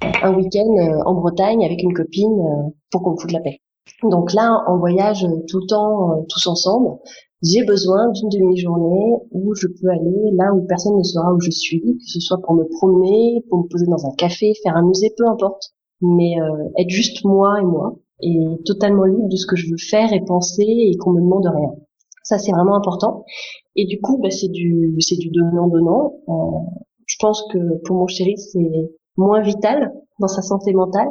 un 0.00 0.34
week-end 0.34 1.02
en 1.04 1.12
Bretagne 1.12 1.66
avec 1.66 1.82
une 1.82 1.92
copine 1.92 2.72
pour 2.90 3.02
qu'on 3.02 3.10
me 3.10 3.18
foute 3.18 3.32
la 3.32 3.40
paix. 3.40 3.60
Donc 4.02 4.32
là, 4.32 4.64
on 4.68 4.78
voyage 4.78 5.26
tout 5.48 5.60
le 5.60 5.66
temps 5.66 6.24
tous 6.28 6.46
ensemble 6.46 6.98
j'ai 7.42 7.64
besoin 7.64 8.10
d'une 8.12 8.28
demi-journée 8.28 9.16
où 9.30 9.54
je 9.54 9.66
peux 9.66 9.88
aller 9.90 10.30
là 10.32 10.52
où 10.54 10.66
personne 10.66 10.96
ne 10.96 11.02
saura 11.02 11.32
où 11.34 11.40
je 11.40 11.50
suis, 11.50 11.82
que 11.82 12.04
ce 12.04 12.20
soit 12.20 12.38
pour 12.38 12.54
me 12.54 12.64
promener, 12.64 13.44
pour 13.48 13.58
me 13.58 13.68
poser 13.68 13.86
dans 13.86 14.06
un 14.06 14.14
café, 14.16 14.54
faire 14.62 14.76
un 14.76 14.86
musée, 14.86 15.12
peu 15.16 15.28
importe. 15.28 15.74
Mais 16.00 16.40
euh, 16.40 16.68
être 16.78 16.90
juste 16.90 17.24
moi 17.24 17.60
et 17.60 17.64
moi, 17.64 17.98
et 18.20 18.38
totalement 18.64 19.04
libre 19.04 19.28
de 19.28 19.36
ce 19.36 19.46
que 19.46 19.56
je 19.56 19.70
veux 19.70 19.76
faire 19.78 20.12
et 20.12 20.24
penser 20.24 20.64
et 20.66 20.96
qu'on 20.96 21.12
me 21.12 21.20
demande 21.20 21.46
rien. 21.46 21.74
Ça, 22.22 22.38
c'est 22.38 22.52
vraiment 22.52 22.74
important. 22.74 23.24
Et 23.76 23.86
du 23.86 24.00
coup, 24.00 24.18
bah, 24.20 24.30
c'est 24.30 24.48
du, 24.48 24.96
c'est 25.00 25.16
du 25.16 25.28
donnant-donnant. 25.30 26.14
Euh, 26.28 26.32
je 27.06 27.16
pense 27.20 27.44
que 27.52 27.58
pour 27.84 27.96
mon 27.96 28.06
chéri, 28.06 28.36
c'est 28.36 28.90
moins 29.16 29.42
vital 29.42 29.92
dans 30.18 30.28
sa 30.28 30.42
santé 30.42 30.72
mentale, 30.72 31.08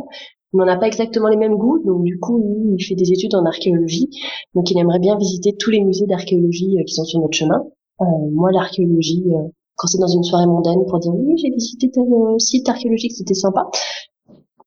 mais 0.56 0.64
on 0.64 0.66
n'a 0.66 0.78
pas 0.78 0.88
exactement 0.88 1.28
les 1.28 1.38
mêmes 1.38 1.56
goûts. 1.56 1.80
Donc 1.86 2.04
du 2.04 2.20
coup, 2.20 2.38
lui, 2.38 2.76
il 2.78 2.84
fait 2.84 2.96
des 2.96 3.12
études 3.12 3.36
en 3.36 3.46
archéologie, 3.46 4.10
donc 4.54 4.72
il 4.72 4.80
aimerait 4.80 5.00
bien 5.00 5.18
visiter 5.18 5.56
tous 5.56 5.70
les 5.70 5.82
musées 5.82 6.08
d'archéologie 6.08 6.78
euh, 6.80 6.84
qui 6.84 6.94
sont 6.94 7.04
sur 7.04 7.20
notre 7.20 7.38
chemin. 7.38 7.64
Euh, 8.02 8.06
moi, 8.32 8.52
l'archéologie, 8.52 9.24
euh, 9.28 9.48
quand 9.76 9.88
c'est 9.88 10.00
dans 10.00 10.08
une 10.08 10.24
soirée 10.24 10.48
mondaine 10.48 10.86
pour 10.88 11.00
dire 11.00 11.14
oui, 11.14 11.38
j'ai 11.38 11.50
visité 11.50 11.92
tel 11.92 12.04
site 12.40 12.68
archéologique, 12.70 13.12
c'était 13.12 13.34
sympa. 13.34 13.68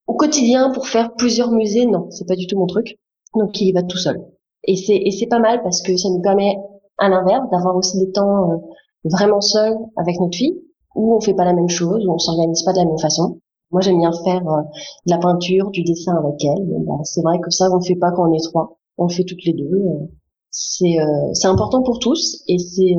Au 0.07 0.15
quotidien, 0.15 0.71
pour 0.71 0.87
faire 0.87 1.15
plusieurs 1.15 1.51
musées, 1.51 1.87
non, 1.87 2.11
c'est 2.11 2.27
pas 2.27 2.37
du 2.37 2.47
tout 2.47 2.59
mon 2.59 2.67
truc. 2.67 2.99
Donc 3.35 3.61
il 3.61 3.69
y 3.69 3.73
va 3.73 3.83
tout 3.83 3.99
seul. 3.99 4.23
Et 4.65 4.77
c'est 4.77 4.97
et 4.97 5.11
c'est 5.11 5.27
pas 5.27 5.39
mal 5.39 5.63
parce 5.63 5.83
que 5.83 5.97
ça 5.97 6.09
nous 6.11 6.21
permet 6.21 6.57
à 6.99 7.09
l'inverse 7.09 7.49
d'avoir 7.51 7.77
aussi 7.77 7.99
des 7.99 8.11
temps 8.11 8.63
vraiment 9.05 9.41
seuls 9.41 9.77
avec 9.97 10.19
notre 10.21 10.37
fille 10.37 10.59
où 10.95 11.15
on 11.15 11.21
fait 11.21 11.35
pas 11.35 11.45
la 11.45 11.53
même 11.53 11.69
chose, 11.69 12.05
où 12.07 12.13
on 12.13 12.19
s'organise 12.19 12.63
pas 12.65 12.73
de 12.73 12.79
la 12.79 12.85
même 12.85 12.99
façon. 12.99 13.41
Moi, 13.71 13.83
j'aime 13.83 13.99
bien 13.99 14.13
faire 14.25 14.49
euh, 14.49 14.63
de 15.07 15.11
la 15.11 15.19
peinture, 15.19 15.71
du 15.71 15.83
dessin 15.83 16.17
avec 16.17 16.43
elle. 16.45 16.65
Bah, 16.87 17.01
c'est 17.05 17.23
vrai 17.23 17.39
que 17.41 17.51
ça, 17.51 17.71
on 17.71 17.79
ne 17.79 17.85
fait 17.85 17.97
pas 17.97 18.11
quand 18.13 18.29
on 18.31 18.33
est 18.33 18.43
trois. 18.43 18.79
On 18.97 19.09
fait 19.09 19.25
toutes 19.25 19.45
les 19.45 19.53
deux. 19.53 19.67
Euh. 19.67 20.07
C'est 20.51 20.99
euh, 20.99 21.35
c'est 21.35 21.47
important 21.47 21.83
pour 21.83 21.99
tous 21.99 22.43
et 22.49 22.59
c'est 22.59 22.97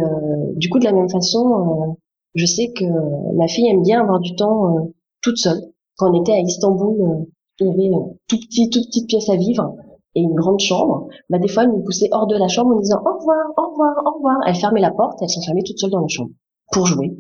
du 0.56 0.70
coup 0.70 0.78
de 0.78 0.86
la 0.86 0.94
même 0.94 1.10
façon. 1.10 1.98
je 2.36 2.46
sais 2.46 2.72
que 2.72 2.86
ma 3.36 3.48
fille 3.48 3.68
aime 3.68 3.82
bien 3.82 4.02
avoir 4.02 4.20
du 4.20 4.36
temps 4.36 4.92
toute 5.24 5.38
seule. 5.38 5.60
Quand 5.98 6.12
on 6.12 6.22
était 6.22 6.34
à 6.34 6.40
Istanbul, 6.42 7.26
il 7.60 7.68
y 7.68 7.70
avait 7.70 7.90
tout 8.28 8.38
petit, 8.38 8.70
toute 8.70 8.86
petite 8.86 9.08
pièce 9.08 9.30
à 9.30 9.36
vivre 9.36 9.76
et 10.14 10.22
une 10.22 10.36
grande 10.36 10.60
chambre. 10.60 11.08
Bah 11.30 11.40
des 11.40 11.48
fois, 11.48 11.64
elle 11.64 11.72
nous 11.72 11.84
poussait 11.84 12.10
hors 12.12 12.28
de 12.28 12.38
la 12.38 12.48
chambre 12.48 12.76
en 12.76 12.80
disant 12.80 13.02
au 13.04 13.18
revoir, 13.18 13.48
au 13.58 13.72
revoir, 13.72 13.96
au 14.06 14.18
revoir. 14.18 14.38
Elle 14.46 14.56
fermait 14.56 14.82
la 14.82 14.92
porte, 14.92 15.20
elle 15.22 15.30
s'enfermait 15.30 15.64
toute 15.64 15.80
seule 15.80 15.90
dans 15.90 16.02
la 16.02 16.08
chambre 16.08 16.32
pour 16.72 16.86
jouer 16.86 17.18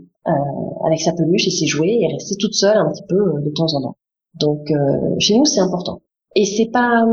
avec 0.85 1.01
sa 1.01 1.13
peluche 1.13 1.47
et 1.47 1.51
ses 1.51 1.65
jouets 1.65 1.99
et 2.01 2.07
rester 2.07 2.35
toute 2.37 2.53
seule 2.53 2.77
un 2.77 2.89
petit 2.89 3.03
peu 3.07 3.17
euh, 3.17 3.41
de 3.41 3.49
temps 3.49 3.73
en 3.73 3.81
temps. 3.81 3.97
Donc 4.39 4.71
euh, 4.71 5.15
chez 5.19 5.37
nous 5.37 5.45
c'est 5.45 5.59
important. 5.59 6.01
Et 6.35 6.45
c'est 6.45 6.67
pas, 6.67 7.03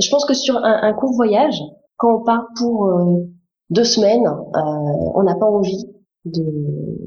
je 0.00 0.10
pense 0.10 0.24
que 0.24 0.34
sur 0.34 0.56
un, 0.56 0.80
un, 0.82 0.92
court 0.92 1.12
voyage, 1.12 1.60
quand 1.96 2.20
on 2.20 2.24
part 2.24 2.46
pour 2.56 2.88
deux 3.70 3.84
semaines, 3.84 4.26
euh, 4.26 5.10
on 5.14 5.22
n'a 5.22 5.34
pas 5.34 5.46
envie 5.46 5.84
de, 6.24 6.42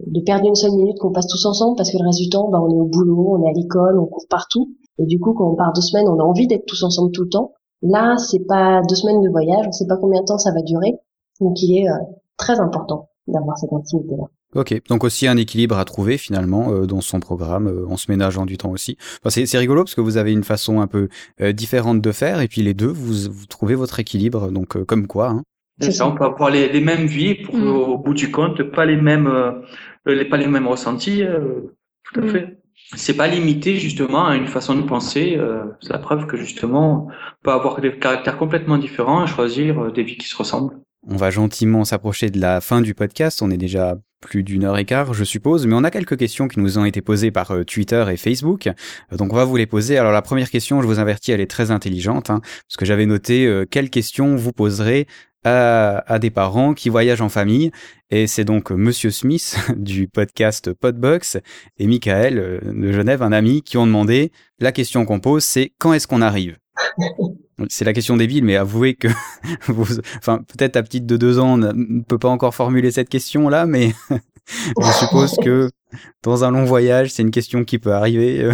de, 0.08 0.20
perdre 0.22 0.48
une 0.48 0.56
seule 0.56 0.72
minute 0.72 0.98
qu'on 1.00 1.12
passe 1.12 1.28
tous 1.28 1.46
ensemble 1.46 1.76
parce 1.76 1.92
que 1.92 1.98
le 1.98 2.06
reste 2.06 2.20
du 2.20 2.30
temps, 2.30 2.50
bah, 2.50 2.60
on 2.62 2.70
est 2.70 2.80
au 2.80 2.86
boulot, 2.86 3.38
on 3.38 3.46
est 3.46 3.50
à 3.50 3.54
l'école, 3.54 4.00
on 4.00 4.06
court 4.06 4.26
partout. 4.30 4.76
Et 4.98 5.06
du 5.06 5.20
coup, 5.20 5.34
quand 5.34 5.50
on 5.50 5.56
part 5.56 5.74
deux 5.74 5.82
semaines, 5.82 6.08
on 6.08 6.20
a 6.20 6.24
envie 6.24 6.48
d'être 6.48 6.66
tous 6.66 6.84
ensemble 6.84 7.12
tout 7.12 7.24
le 7.24 7.30
temps. 7.30 7.54
Là, 7.82 8.16
c'est 8.18 8.46
pas 8.46 8.82
deux 8.88 8.96
semaines 8.96 9.22
de 9.22 9.30
voyage, 9.30 9.66
on 9.68 9.72
sait 9.72 9.88
pas 9.88 9.98
combien 9.98 10.22
de 10.22 10.26
temps 10.26 10.38
ça 10.38 10.52
va 10.52 10.62
durer. 10.62 11.00
Donc, 11.40 11.62
il 11.64 11.80
est 11.80 11.90
euh, 11.90 11.96
très 12.38 12.60
important 12.60 13.10
d'avoir 13.28 13.58
cette 13.58 13.74
intimité-là. 13.74 14.26
Ok, 14.54 14.74
donc 14.90 15.06
aussi 15.06 15.28
un 15.28 15.38
équilibre 15.38 15.78
à 15.78 15.86
trouver 15.86 16.18
finalement 16.18 16.74
euh, 16.74 16.86
dans 16.86 17.00
son 17.00 17.22
programme, 17.22 17.68
euh, 17.68 17.88
en 17.88 17.96
se 17.96 18.12
ménageant 18.12 18.46
du 18.46 18.58
temps 18.58 18.72
aussi. 18.72 18.98
Enfin, 19.24 19.46
c'est 19.46 19.58
rigolo 19.58 19.84
parce 19.84 19.96
que 19.96 20.02
vous 20.02 20.18
avez 20.18 20.34
une 20.34 20.44
façon 20.44 20.82
un 20.82 20.88
peu 20.88 21.08
euh, 21.40 21.54
différente 21.54 22.02
de 22.02 22.12
faire 22.12 22.42
et 22.42 22.50
puis 22.50 22.62
les 22.62 22.74
deux, 22.74 22.88
vous, 22.88 23.32
vous 23.32 23.46
trouvez 23.46 23.76
votre 23.76 24.02
équilibre, 24.02 24.52
donc 24.52 24.84
comme 24.86 25.08
quoi. 25.08 25.30
Hein. 25.30 25.44
C'est 25.80 25.92
ça, 25.92 26.06
on 26.06 26.16
peut 26.16 26.26
avoir 26.26 26.50
les, 26.50 26.68
les 26.68 26.82
mêmes 26.82 27.06
vies 27.06 27.36
pour 27.36 27.56
mm. 27.56 27.68
au 27.68 27.98
bout 27.98 28.14
du 28.14 28.30
compte, 28.30 28.62
pas 28.62 28.86
les 28.86 28.98
mêmes, 28.98 29.32
les, 30.06 30.26
pas 30.26 30.38
les 30.38 30.48
mêmes 30.48 30.68
ressentis. 30.68 31.24
tout 32.14 32.20
à 32.20 32.24
mm. 32.24 32.30
fait. 32.30 32.58
C'est 32.96 33.16
pas 33.16 33.28
limité 33.28 33.78
justement 33.78 34.28
à 34.28 34.36
une 34.36 34.48
façon 34.48 34.76
de 34.76 34.82
penser. 34.82 35.40
c'est 35.82 35.94
la 35.94 36.00
preuve 36.00 36.28
que 36.28 36.36
justement, 36.36 37.08
on 37.08 37.44
peut 37.44 37.52
avoir 37.52 37.80
des 37.80 37.98
caractères 37.98 38.38
complètement 38.38 38.78
différents 38.78 39.24
et 39.24 39.28
choisir 39.28 39.92
des 39.94 40.04
vies 40.04 40.18
qui 40.18 40.28
se 40.28 40.36
ressemblent. 40.36 40.76
On 41.08 41.16
va 41.16 41.32
gentiment 41.32 41.86
s'approcher 41.86 42.30
de 42.30 42.40
la 42.40 42.60
fin 42.60 42.82
du 42.82 42.94
podcast. 42.94 43.42
On 43.42 43.50
est 43.50 43.58
déjà 43.58 43.98
plus 44.22 44.44
d'une 44.44 44.64
heure 44.64 44.78
et 44.78 44.86
quart, 44.86 45.14
je 45.14 45.24
suppose, 45.24 45.68
mais 45.68 45.74
on 45.74 45.84
a 45.84 45.92
quelques 45.92 46.18
questions 46.18 46.48
qui 46.48 46.60
nous 46.60 46.78
ont 46.78 46.86
été 46.86 47.02
posées 47.02 47.32
par 47.32 47.52
euh, 47.52 47.66
Twitter 47.66 48.06
et 48.10 48.18
Facebook. 48.18 48.68
Euh, 48.68 49.18
donc 49.18 49.34
on 49.34 49.36
va 49.36 49.44
vous 49.44 49.58
les 49.58 49.66
poser. 49.66 49.98
Alors 49.98 50.14
la 50.14 50.22
première 50.22 50.50
question, 50.50 50.82
je 50.82 50.88
vous 50.88 51.00
avertis, 51.00 51.32
elle 51.32 51.42
est 51.42 51.50
très 51.50 51.72
intelligente, 51.72 52.30
hein, 52.30 52.40
parce 52.42 52.78
que 52.78 52.86
j'avais 52.86 53.06
noté 53.06 53.46
euh, 53.46 53.66
quelles 53.70 53.90
questions 53.90 54.36
vous 54.36 54.54
poserez 54.54 55.08
à, 55.44 56.04
à, 56.06 56.20
des 56.20 56.30
parents 56.30 56.74
qui 56.74 56.90
voyagent 56.90 57.22
en 57.22 57.30
famille. 57.30 57.72
Et 58.12 58.28
c'est 58.28 58.46
donc 58.46 58.70
Monsieur 58.70 59.10
Smith 59.10 59.58
du 59.76 60.08
podcast 60.08 60.72
Podbox 60.72 61.38
et 61.78 61.88
Michael 61.88 62.62
de 62.64 62.92
Genève, 62.92 63.24
un 63.24 63.32
ami, 63.32 63.64
qui 63.64 63.78
ont 63.78 63.88
demandé 63.88 64.32
la 64.60 64.72
question 64.72 65.04
qu'on 65.06 65.20
pose, 65.20 65.44
c'est 65.44 65.74
quand 65.80 65.94
est-ce 65.94 66.08
qu'on 66.08 66.22
arrive? 66.22 66.58
c'est 67.70 67.86
la 67.86 67.94
question 67.94 68.18
villes, 68.18 68.44
mais 68.44 68.56
avouez 68.56 68.96
que, 68.96 69.08
vous, 69.68 70.00
enfin, 70.18 70.40
peut-être 70.48 70.74
ta 70.74 70.84
petite 70.84 71.06
de 71.06 71.18
deux 71.18 71.40
ans 71.40 71.58
ne 71.58 72.02
peut 72.02 72.20
pas 72.20 72.30
encore 72.30 72.56
formuler 72.56 72.92
cette 72.92 73.10
question-là, 73.10 73.66
mais 73.66 73.94
je 74.48 74.92
suppose 75.00 75.36
que 75.44 75.70
dans 76.24 76.44
un 76.44 76.52
long 76.52 76.66
voyage, 76.66 77.12
c'est 77.12 77.24
une 77.24 77.32
question 77.32 77.64
qui 77.64 77.80
peut 77.80 77.94
arriver. 77.94 78.50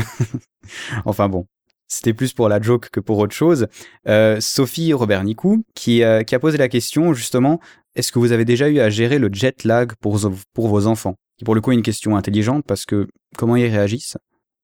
enfin 1.05 1.29
bon, 1.29 1.45
c'était 1.87 2.13
plus 2.13 2.33
pour 2.33 2.49
la 2.49 2.61
joke 2.61 2.89
que 2.89 2.99
pour 2.99 3.17
autre 3.17 3.33
chose. 3.33 3.67
Euh, 4.07 4.39
Sophie 4.39 4.93
Robert 4.93 5.23
Nicou, 5.23 5.63
qui, 5.73 6.03
euh, 6.03 6.23
qui 6.23 6.35
a 6.35 6.39
posé 6.39 6.57
la 6.57 6.67
question 6.67 7.13
justement, 7.13 7.59
est-ce 7.95 8.11
que 8.11 8.19
vous 8.19 8.31
avez 8.31 8.45
déjà 8.45 8.69
eu 8.69 8.79
à 8.79 8.89
gérer 8.89 9.19
le 9.19 9.29
jet 9.31 9.63
lag 9.63 9.93
pour, 10.01 10.19
pour 10.53 10.67
vos 10.67 10.87
enfants? 10.87 11.15
Qui 11.37 11.45
pour 11.45 11.55
le 11.55 11.61
coup 11.61 11.71
est 11.71 11.75
une 11.75 11.83
question 11.83 12.15
intelligente 12.15 12.65
parce 12.67 12.85
que 12.85 13.07
comment 13.37 13.55
ils 13.55 13.67
réagissent? 13.67 14.17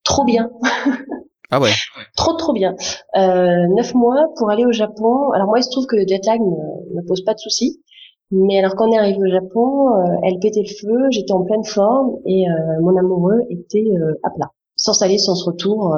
Trop 0.03 0.25
bien. 0.25 0.49
Ah 1.53 1.59
ouais. 1.59 1.69
Trop 2.17 2.33
trop 2.33 2.51
bien. 2.51 2.75
Euh, 3.15 3.67
neuf 3.75 3.93
mois 3.93 4.25
pour 4.37 4.49
aller 4.49 4.65
au 4.65 4.71
Japon. 4.71 5.29
Alors 5.33 5.45
moi 5.45 5.59
il 5.59 5.63
se 5.63 5.69
trouve 5.69 5.85
que 5.85 5.95
le 5.95 6.03
jet 6.07 6.25
lag 6.25 6.39
ne, 6.39 6.95
me 6.95 7.07
pose 7.07 7.23
pas 7.23 7.35
de 7.35 7.39
soucis. 7.39 7.79
Mais 8.31 8.57
alors 8.57 8.75
quand 8.75 8.89
on 8.89 8.91
est 8.91 8.97
arrivé 8.97 9.19
au 9.19 9.31
Japon, 9.31 9.95
euh, 9.95 10.15
elle 10.23 10.39
pétait 10.39 10.63
le 10.63 10.73
feu, 10.81 10.97
j'étais 11.11 11.31
en 11.31 11.43
pleine 11.43 11.63
forme 11.63 12.17
et 12.25 12.49
euh, 12.49 12.81
mon 12.81 12.97
amoureux 12.97 13.41
était 13.51 13.85
euh, 13.85 14.19
à 14.23 14.31
plat. 14.31 14.49
Sans 14.77 14.93
saler, 14.93 15.19
sans 15.19 15.35
ce 15.35 15.45
retour, 15.45 15.95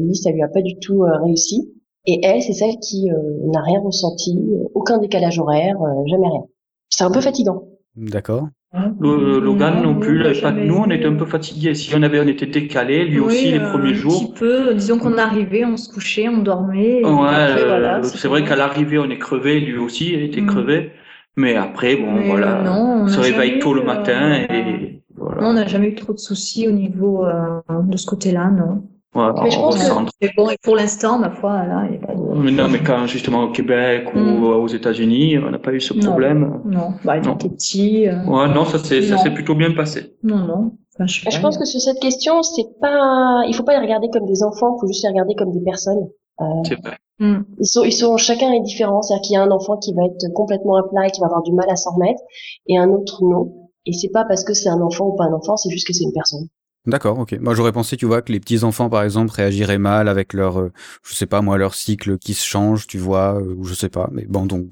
lui 0.00 0.16
ça 0.16 0.32
lui 0.32 0.42
a 0.42 0.48
pas 0.48 0.60
du 0.60 0.76
tout 0.80 1.04
réussi. 1.22 1.72
Et 2.06 2.18
elle, 2.24 2.42
c'est 2.42 2.52
celle 2.52 2.76
qui 2.80 3.08
n'a 3.44 3.62
rien 3.62 3.80
ressenti, 3.80 4.36
aucun 4.74 4.98
décalage 4.98 5.38
horaire, 5.38 5.78
jamais 6.06 6.28
rien. 6.28 6.42
C'est 6.90 7.04
un 7.04 7.12
peu 7.12 7.20
fatigant. 7.20 7.62
D'accord. 7.94 8.48
Hein 8.72 8.94
Logan 9.00 9.82
non 9.82 9.94
plus, 9.94 10.22
pas, 10.42 10.50
nous 10.50 10.76
on 10.76 10.90
était 10.90 11.06
un 11.06 11.14
peu 11.14 11.24
fatigués. 11.24 11.74
Si 11.74 11.94
on 11.94 12.02
avait, 12.02 12.20
on 12.20 12.26
était 12.26 12.46
décalé, 12.46 13.04
lui 13.04 13.20
aussi 13.20 13.52
les 13.52 13.60
premiers 13.60 13.94
jours. 13.94 14.22
Un 14.22 14.26
petit 14.26 14.32
peu, 14.38 14.74
disons 14.74 14.98
qu'on 14.98 15.18
arrivait, 15.18 15.64
on 15.64 15.76
se 15.76 15.88
couchait, 15.92 16.28
on 16.28 16.38
dormait. 16.38 17.04
Ouais, 17.04 18.02
c'est 18.02 18.28
vrai 18.28 18.44
qu'à 18.44 18.56
l'arrivée 18.56 18.98
on 18.98 19.08
est 19.08 19.18
crevé, 19.18 19.60
lui 19.60 19.78
aussi 19.78 20.12
il 20.12 20.22
était 20.22 20.40
mm. 20.40 20.46
crevé. 20.46 20.90
Mais 21.36 21.54
après, 21.54 21.96
bon 21.96 22.22
voilà, 22.26 22.62
on, 22.72 23.08
se 23.08 23.20
réveille 23.20 23.58
tôt 23.58 23.74
le 23.74 23.82
matin 23.82 24.32
et 24.34 25.02
voilà. 25.16 25.42
Non, 25.42 25.48
on 25.48 25.52
n'a 25.52 25.66
jamais 25.66 25.88
eu 25.88 25.94
trop 25.94 26.12
de 26.12 26.18
soucis 26.18 26.66
au 26.66 26.72
niveau 26.72 27.26
euh, 27.26 27.60
de 27.84 27.96
ce 27.96 28.06
côté-là, 28.06 28.50
non 28.50 28.84
mais 29.16 29.50
je 29.50 29.58
pense 29.58 29.76
que 30.20 30.36
bon, 30.36 30.48
pour 30.62 30.76
l'instant, 30.76 31.18
ma 31.18 31.30
foi, 31.30 31.64
là, 31.66 31.84
il 31.86 31.92
n'y 31.92 32.04
a 32.04 32.06
pas 32.06 32.14
de. 32.14 32.20
Mais 32.20 32.50
non, 32.50 32.68
mais 32.68 32.82
quand 32.82 33.06
justement 33.06 33.44
au 33.44 33.50
Québec 33.50 34.08
ou 34.14 34.18
mm. 34.18 34.44
aux 34.44 34.66
États-Unis, 34.68 35.38
on 35.38 35.50
n'a 35.50 35.58
pas 35.58 35.72
eu 35.72 35.80
ce 35.80 35.94
problème. 35.94 36.60
Non, 36.64 36.94
bah, 37.04 37.16
il 37.16 37.28
était 37.28 37.48
petit. 37.48 38.08
Euh... 38.08 38.24
Ouais, 38.24 38.48
non, 38.48 38.64
ça 38.64 38.78
s'est 38.78 39.02
ça 39.02 39.18
s'est 39.18 39.32
plutôt 39.32 39.54
bien 39.54 39.72
passé. 39.72 40.14
Non, 40.22 40.38
non. 40.38 40.72
Enfin, 40.94 41.06
je, 41.06 41.30
je 41.30 41.40
pense 41.40 41.58
que 41.58 41.64
sur 41.64 41.80
cette 41.80 42.00
question, 42.00 42.42
c'est 42.42 42.66
pas, 42.80 43.42
il 43.46 43.54
faut 43.54 43.64
pas 43.64 43.78
les 43.78 43.84
regarder 43.84 44.08
comme 44.10 44.26
des 44.26 44.42
enfants, 44.42 44.76
il 44.76 44.80
faut 44.80 44.86
juste 44.86 45.02
les 45.02 45.10
regarder 45.10 45.34
comme 45.34 45.52
des 45.52 45.60
personnes. 45.60 46.08
Euh... 46.40 46.44
C'est 46.64 46.80
vrai. 46.80 46.96
Mm. 47.18 47.42
Ils 47.60 47.66
sont, 47.66 47.84
ils 47.84 47.92
sont, 47.92 48.16
chacun 48.16 48.52
est 48.52 48.60
différent. 48.60 49.02
C'est-à-dire 49.02 49.22
qu'il 49.22 49.34
y 49.34 49.36
a 49.36 49.42
un 49.42 49.50
enfant 49.50 49.76
qui 49.76 49.94
va 49.94 50.04
être 50.04 50.32
complètement 50.34 50.76
à 50.76 50.82
plat 50.88 51.06
et 51.06 51.10
qui 51.10 51.20
va 51.20 51.26
avoir 51.26 51.42
du 51.42 51.52
mal 51.52 51.68
à 51.70 51.76
s'en 51.76 51.94
remettre, 51.94 52.20
et 52.66 52.78
un 52.78 52.90
autre 52.90 53.22
non. 53.22 53.52
Et 53.86 53.92
c'est 53.92 54.10
pas 54.10 54.24
parce 54.24 54.42
que 54.44 54.52
c'est 54.52 54.68
un 54.68 54.80
enfant 54.80 55.06
ou 55.06 55.16
pas 55.16 55.24
un 55.24 55.32
enfant, 55.32 55.56
c'est 55.56 55.70
juste 55.70 55.86
que 55.86 55.92
c'est 55.92 56.04
une 56.04 56.12
personne. 56.12 56.48
D'accord, 56.86 57.18
ok. 57.18 57.36
Moi, 57.40 57.54
j'aurais 57.54 57.72
pensé, 57.72 57.96
tu 57.96 58.06
vois, 58.06 58.22
que 58.22 58.30
les 58.30 58.38
petits 58.38 58.62
enfants, 58.62 58.88
par 58.88 59.02
exemple, 59.02 59.32
réagiraient 59.34 59.78
mal 59.78 60.08
avec 60.08 60.32
leur, 60.32 60.60
euh, 60.60 60.72
je 61.02 61.14
sais 61.14 61.26
pas 61.26 61.40
moi, 61.40 61.58
leur 61.58 61.74
cycle 61.74 62.16
qui 62.16 62.32
se 62.32 62.46
change, 62.46 62.86
tu 62.86 62.96
vois, 62.96 63.40
euh, 63.40 63.54
ou 63.56 63.64
je 63.64 63.74
sais 63.74 63.88
pas. 63.88 64.08
Mais 64.12 64.24
bon, 64.28 64.46
donc 64.46 64.66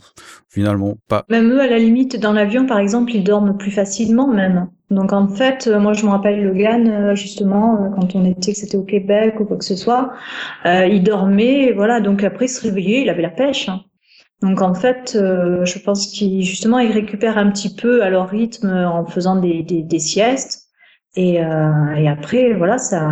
finalement, 0.49 0.97
pas. 1.09 1.25
Même 1.29 1.51
eux, 1.51 1.61
à 1.61 1.67
la 1.67 1.79
limite, 1.79 2.17
dans 2.21 2.33
l'avion, 2.33 2.67
par 2.67 2.79
exemple, 2.79 3.13
ils 3.17 3.25
dorment 3.25 3.57
plus 3.57 3.73
facilement, 3.73 4.29
même. 4.29 4.69
Donc 4.91 5.13
en 5.13 5.27
fait, 5.27 5.67
euh, 5.67 5.81
moi, 5.81 5.93
je 5.93 6.05
me 6.07 6.11
rappelle 6.11 6.45
Logan, 6.45 7.17
justement, 7.17 7.93
quand 7.97 8.15
on 8.15 8.25
était, 8.25 8.53
que 8.53 8.59
c'était 8.59 8.77
au 8.77 8.85
Québec 8.85 9.35
ou 9.41 9.45
quoi 9.45 9.57
que 9.57 9.65
ce 9.65 9.75
soit, 9.75 10.13
il 10.65 11.03
dormait, 11.03 11.73
voilà. 11.73 12.01
Donc 12.01 12.23
après, 12.23 12.45
il 12.45 12.49
se 12.49 12.63
réveillait, 12.63 13.03
il 13.03 13.11
avait 13.11 13.23
la 13.23 13.31
pêche. 13.31 13.69
Hein. 13.69 13.81
Donc 14.41 14.63
en 14.63 14.75
fait, 14.75 15.13
je 15.15 15.79
pense 15.79 16.09
qu'ils 16.09 16.43
justement 16.43 16.79
ils 16.79 16.93
récupèrent 16.93 17.39
un 17.39 17.51
petit 17.51 17.75
peu 17.75 18.03
à 18.03 18.11
leur 18.11 18.29
rythme 18.29 18.69
en 18.69 19.07
faisant 19.07 19.37
des 19.37 19.99
siestes. 19.99 20.64
Et, 21.17 21.43
euh, 21.43 21.95
et 21.97 22.09
après, 22.09 22.55
voilà, 22.55 22.79
ça, 22.79 23.09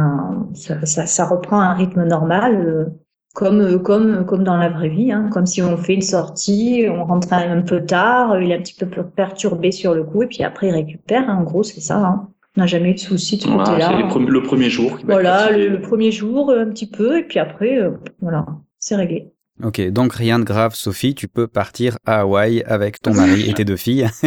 ça, 0.54 0.84
ça, 0.84 1.06
ça, 1.06 1.24
reprend 1.24 1.60
un 1.60 1.72
rythme 1.72 2.04
normal, 2.04 2.56
euh, 2.56 2.84
comme, 3.32 3.80
comme, 3.82 4.26
comme 4.26 4.42
dans 4.42 4.56
la 4.56 4.68
vraie 4.68 4.88
vie, 4.88 5.12
hein, 5.12 5.28
comme 5.30 5.46
si 5.46 5.62
on 5.62 5.76
fait 5.76 5.94
une 5.94 6.02
sortie, 6.02 6.86
on 6.90 7.04
rentre 7.04 7.32
un 7.32 7.62
peu 7.62 7.84
tard, 7.84 8.40
il 8.40 8.50
est 8.50 8.56
un 8.56 8.60
petit 8.60 8.74
peu 8.74 8.86
perturbé 9.04 9.70
sur 9.70 9.94
le 9.94 10.02
coup, 10.02 10.22
et 10.22 10.26
puis 10.26 10.42
après 10.42 10.68
il 10.68 10.72
récupère. 10.72 11.30
Hein, 11.30 11.38
en 11.38 11.42
gros, 11.44 11.62
c'est 11.62 11.80
ça. 11.80 11.98
Hein. 11.98 12.28
On 12.56 12.60
n'a 12.60 12.66
jamais 12.66 12.90
eu 12.90 12.94
de 12.94 12.98
soucis 12.98 13.36
de 13.36 13.42
ce 13.42 13.48
côté-là. 13.48 13.88
C'est 13.88 14.02
le 14.02 14.42
premier 14.42 14.68
jour. 14.68 14.98
Qui 14.98 15.06
va 15.06 15.14
voilà, 15.14 15.50
le, 15.50 15.80
premier 15.80 16.10
jour 16.10 16.50
un 16.50 16.66
petit 16.66 16.90
peu, 16.90 17.18
et 17.18 17.22
puis 17.22 17.38
après, 17.38 17.78
euh, 17.78 17.92
voilà, 18.20 18.44
c'est 18.78 18.96
réglé. 18.96 19.32
Ok, 19.64 19.80
donc 19.90 20.14
rien 20.14 20.40
de 20.40 20.44
grave, 20.44 20.74
Sophie, 20.74 21.14
tu 21.14 21.28
peux 21.28 21.46
partir 21.46 21.96
à 22.04 22.20
Hawaï 22.20 22.64
avec 22.64 23.00
ton 23.00 23.14
mari 23.14 23.48
et 23.48 23.54
tes 23.54 23.64
deux 23.64 23.76
filles. 23.76 24.08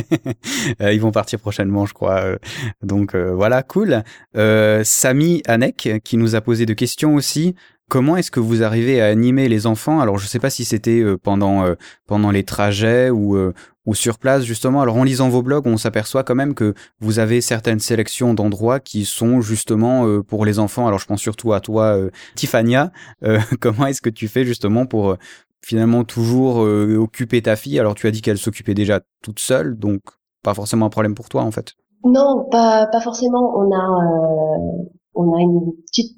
Euh, 0.82 0.92
ils 0.92 1.00
vont 1.00 1.12
partir 1.12 1.40
prochainement, 1.40 1.86
je 1.86 1.94
crois. 1.94 2.20
Euh, 2.22 2.38
donc 2.82 3.16
euh, 3.16 3.34
voilà, 3.34 3.64
cool. 3.64 4.04
Euh, 4.36 4.82
Samy 4.84 5.42
Anek, 5.48 6.02
qui 6.04 6.18
nous 6.18 6.36
a 6.36 6.42
posé 6.42 6.66
deux 6.66 6.74
questions 6.74 7.16
aussi. 7.16 7.56
Comment 7.90 8.18
est-ce 8.18 8.32
que 8.32 8.40
vous 8.40 8.64
arrivez 8.64 9.02
à 9.02 9.08
animer 9.08 9.48
les 9.48 9.68
enfants? 9.68 10.00
Alors, 10.00 10.18
je 10.18 10.26
ne 10.26 10.28
sais 10.28 10.40
pas 10.40 10.50
si 10.50 10.66
c'était 10.66 11.04
pendant 11.22 11.66
pendant 12.08 12.32
les 12.32 12.44
trajets 12.44 13.10
ou 13.10 13.38
ou 13.86 13.94
sur 13.94 14.18
place 14.18 14.44
justement. 14.44 14.82
Alors 14.82 14.98
en 14.98 15.04
lisant 15.04 15.30
vos 15.30 15.42
blogs, 15.42 15.68
on 15.68 15.78
s'aperçoit 15.78 16.24
quand 16.24 16.36
même 16.36 16.54
que 16.54 16.74
vous 17.00 17.20
avez 17.20 17.42
certaines 17.42 17.80
sélections 17.80 18.34
d'endroits 18.34 18.80
qui 18.80 19.06
sont 19.06 19.42
justement 19.42 20.08
euh, 20.08 20.24
pour 20.24 20.46
les 20.46 20.60
enfants. 20.60 20.88
Alors 20.88 21.00
je 21.00 21.06
pense 21.06 21.22
surtout 21.22 21.54
à 21.54 21.60
toi, 21.60 21.96
euh, 21.96 22.10
Tiffania. 22.36 22.92
Euh, 23.24 23.40
comment 23.60 23.88
est-ce 23.88 24.02
que 24.02 24.10
tu 24.10 24.28
fais 24.28 24.46
justement 24.46 24.86
pour 24.86 25.18
finalement 25.64 26.04
toujours 26.04 26.58
occuper 26.58 27.42
ta 27.42 27.56
fille? 27.56 27.80
Alors 27.80 27.96
tu 27.96 28.08
as 28.08 28.12
dit 28.12 28.22
qu'elle 28.22 28.38
s'occupait 28.38 28.74
déjà 28.74 29.02
toute 29.24 29.40
seule, 29.40 29.78
donc 29.78 30.02
pas 30.44 30.54
forcément 30.54 30.86
un 30.86 30.90
problème 30.90 31.16
pour 31.16 31.30
toi 31.30 31.44
en 31.44 31.52
fait. 31.52 31.74
Non, 32.04 32.48
pas 32.52 32.88
forcément. 33.02 33.58
On 33.58 33.76
a 33.76 34.86
on 35.16 35.34
a 35.34 35.42
une 35.42 35.72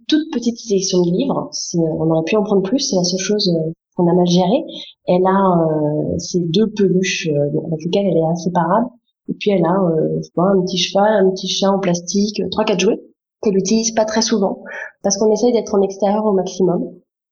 toute 0.07 0.31
petite 0.34 0.57
sélection 0.57 1.02
de 1.02 1.11
livres. 1.11 1.49
On 1.76 2.10
aurait 2.10 2.23
pu 2.26 2.35
en 2.35 2.44
prendre 2.44 2.64
plus. 2.64 2.80
C'est 2.80 2.95
la 2.95 3.03
seule 3.03 3.19
chose 3.19 3.56
qu'on 3.97 4.07
a 4.07 4.13
mal 4.13 4.27
géré. 4.27 4.63
Elle 5.07 5.25
a 5.25 5.59
euh, 5.59 6.17
ses 6.17 6.39
deux 6.39 6.69
peluches 6.71 7.27
euh, 7.27 7.49
avec 7.67 7.83
lesquelles 7.83 8.07
elle 8.07 8.17
est 8.17 8.31
inséparable. 8.31 8.87
Et 9.29 9.33
puis 9.33 9.51
elle 9.51 9.65
a 9.65 9.73
euh, 9.73 10.21
un 10.37 10.61
petit 10.61 10.77
cheval, 10.77 11.25
un 11.25 11.29
petit 11.31 11.47
chat 11.47 11.69
en 11.69 11.79
plastique, 11.79 12.41
trois 12.51 12.63
quatre 12.63 12.79
jouets 12.79 13.01
qu'elle 13.41 13.53
n'utilise 13.53 13.91
pas 13.91 14.05
très 14.05 14.21
souvent 14.21 14.63
parce 15.03 15.17
qu'on 15.17 15.31
essaye 15.31 15.51
d'être 15.51 15.75
en 15.75 15.81
extérieur 15.81 16.25
au 16.25 16.33
maximum. 16.33 16.81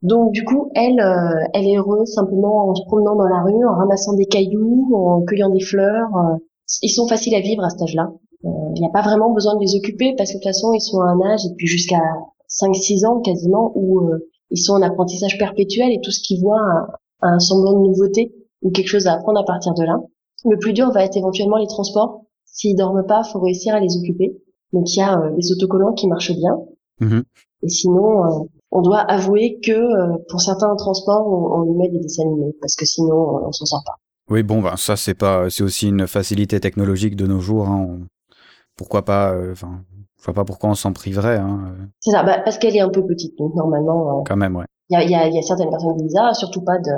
Donc 0.02 0.34
du 0.34 0.44
coup, 0.44 0.72
elle, 0.76 1.02
elle 1.54 1.66
est 1.66 1.78
heureuse 1.78 2.14
simplement 2.14 2.70
en 2.70 2.76
se 2.76 2.84
promenant 2.86 3.16
dans 3.16 3.26
la 3.26 3.42
rue, 3.42 3.66
en 3.66 3.76
ramassant 3.76 4.14
des 4.14 4.26
cailloux, 4.26 4.92
en 4.94 5.22
cueillant 5.24 5.50
des 5.50 5.62
fleurs. 5.62 6.12
Ils 6.84 6.90
sont 6.90 7.08
faciles 7.08 7.34
à 7.34 7.40
vivre 7.40 7.64
à 7.64 7.70
cet 7.70 7.82
âge-là. 7.82 8.12
Il 8.44 8.80
n'y 8.80 8.86
a 8.86 8.92
pas 8.92 9.02
vraiment 9.02 9.32
besoin 9.32 9.56
de 9.56 9.62
les 9.62 9.76
occuper 9.76 10.14
parce 10.16 10.30
que 10.30 10.38
de 10.38 10.44
toute 10.44 10.50
façon, 10.50 10.74
ils 10.74 10.82
sont 10.82 11.00
à 11.00 11.06
un 11.06 11.22
âge 11.22 11.44
et 11.46 11.56
puis 11.58 11.66
jusqu'à 11.66 12.04
5-6 12.52 13.08
ans 13.08 13.20
quasiment 13.22 13.72
où 13.74 14.12
ils 14.52 14.58
sont 14.58 14.74
en 14.74 14.82
apprentissage 14.82 15.38
perpétuel 15.38 15.92
et 15.92 16.00
tout 16.02 16.12
ce 16.12 16.22
qu'ils 16.22 16.42
voient 16.42 16.62
a, 17.22 17.28
un 17.28 17.40
semblant 17.40 17.74
de 17.74 17.88
nouveauté 17.88 18.34
ou 18.62 18.72
quelque 18.72 18.88
chose 18.88 19.08
à 19.08 19.14
apprendre 19.14 19.40
à 19.40 19.46
partir 19.46 19.74
de 19.74 19.84
là. 19.84 20.00
Le 20.46 20.58
plus 20.58 20.74
dur 20.74 20.92
va 20.92 21.04
être 21.04 21.18
éventuellement 21.18 21.58
les 21.58 21.68
transports. 21.68 22.22
S'ils 22.46 22.76
dorment 22.76 23.06
pas, 23.06 23.24
faut 23.24 23.40
réussir 23.40 23.74
à 23.74 23.80
les 23.80 23.98
occuper. 23.98 24.38
Donc 24.74 24.94
il 24.94 25.00
y 25.00 25.02
a 25.02 25.32
les 25.38 25.52
autocollants 25.52 25.94
qui 25.94 26.08
marchent 26.08 26.36
bien. 26.36 26.58
Mhm. 27.00 27.24
Et 27.64 27.70
sinon, 27.70 28.48
on 28.72 28.82
doit 28.82 29.00
avouer 29.00 29.60
que 29.64 30.22
pour 30.30 30.42
certains 30.42 30.76
transports, 30.76 31.28
on, 31.28 31.60
on 31.60 31.62
lui 31.64 31.78
met 31.78 31.90
des 31.90 32.00
dessins 32.00 32.24
animés 32.24 32.54
parce 32.62 32.76
que 32.76 32.86
sinon, 32.86 33.46
on 33.48 33.52
s'en 33.52 33.66
sort 33.66 33.84
pas. 33.86 33.96
Oui, 34.30 34.42
bon, 34.42 34.62
ben 34.62 34.76
ça 34.76 34.96
c'est 34.96 35.14
pas, 35.14 35.50
c'est 35.50 35.64
aussi 35.64 35.88
une 35.88 36.08
facilité 36.08 36.60
technologique 36.60 37.16
de 37.16 37.28
nos 37.28 37.40
jours. 37.40 37.68
Hein. 37.68 38.00
Pourquoi 38.76 39.06
pas, 39.06 39.36
enfin, 39.52 39.82
je 40.26 40.32
vois 40.32 40.42
pas 40.42 40.46
pourquoi 40.46 40.72
on 40.72 40.74
s'en 40.74 40.92
priverait. 40.92 41.38
Hein. 41.38 41.76
C'est 42.00 42.10
ça, 42.10 42.24
bah, 42.24 42.40
parce 42.44 42.58
qu'elle 42.58 42.76
est 42.76 42.82
un 42.82 42.90
peu 42.90 43.06
petite, 43.06 43.38
donc 43.38 43.54
normalement. 43.54 44.24
Quand 44.24 44.36
même, 44.36 44.56
ouais. 44.56 44.66
Il 44.90 44.94
y 44.94 44.96
a, 44.98 45.04
y, 45.04 45.14
a, 45.14 45.28
y 45.30 45.38
a, 45.38 45.42
certaines 45.44 45.70
personnes 45.70 45.96
qui 45.98 46.04
disent 46.04 46.18
ah, 46.20 46.34
surtout 46.34 46.64
pas 46.64 46.80
de, 46.80 46.92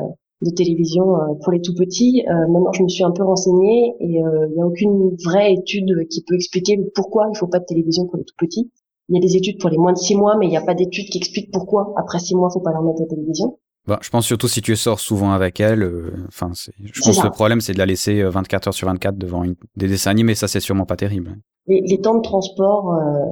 de 0.44 0.50
télévision 0.50 1.04
pour 1.44 1.52
les 1.52 1.60
tout 1.60 1.74
petits. 1.74 2.24
Euh, 2.30 2.48
maintenant, 2.48 2.72
je 2.72 2.84
me 2.84 2.88
suis 2.88 3.04
un 3.04 3.12
peu 3.12 3.24
renseignée 3.24 3.96
et 4.00 4.08
il 4.08 4.24
euh, 4.24 4.48
n'y 4.56 4.62
a 4.62 4.66
aucune 4.66 5.14
vraie 5.26 5.54
étude 5.54 6.08
qui 6.10 6.24
peut 6.24 6.36
expliquer 6.36 6.80
pourquoi 6.96 7.28
il 7.34 7.38
faut 7.38 7.48
pas 7.48 7.60
de 7.60 7.66
télévision 7.66 8.06
pour 8.06 8.16
les 8.16 8.24
tout 8.24 8.36
petits. 8.38 8.72
Il 9.10 9.16
y 9.16 9.18
a 9.18 9.22
des 9.22 9.36
études 9.36 9.60
pour 9.60 9.70
les 9.70 9.78
moins 9.78 9.92
de 9.92 9.98
six 9.98 10.16
mois, 10.16 10.38
mais 10.38 10.46
il 10.46 10.50
n'y 10.50 10.58
a 10.58 10.62
pas 10.62 10.74
d'études 10.74 11.10
qui 11.10 11.18
expliquent 11.18 11.52
pourquoi 11.52 11.94
après 11.98 12.20
six 12.20 12.34
mois, 12.34 12.50
faut 12.50 12.62
pas 12.62 12.72
leur 12.72 12.82
mettre 12.82 13.02
la 13.02 13.08
télévision. 13.08 13.58
Bah, 13.88 14.00
je 14.02 14.10
pense 14.10 14.26
surtout 14.26 14.48
si 14.48 14.62
tu 14.62 14.76
sors 14.76 15.00
souvent 15.00 15.32
avec 15.32 15.60
elle. 15.60 15.82
euh, 15.84 16.12
Enfin, 16.28 16.52
c'est 16.54 16.74
je 16.84 17.02
pense 17.02 17.20
que 17.20 17.26
le 17.26 17.32
problème 17.32 17.62
c'est 17.62 17.74
de 17.74 17.78
la 17.78 17.86
laisser 17.86 18.22
euh, 18.22 18.30
24 18.30 18.68
heures 18.68 18.74
sur 18.74 18.88
24 18.88 19.18
devant 19.18 19.44
une, 19.44 19.56
des 19.76 19.88
dessins 19.88 20.12
animés. 20.12 20.36
Ça, 20.36 20.48
c'est 20.48 20.60
sûrement 20.60 20.86
pas 20.86 20.98
terrible. 20.98 21.38
Les, 21.68 21.82
les 21.86 22.00
temps 22.02 22.16
de 22.16 22.22
transport, 22.22 22.94
euh, 22.94 23.26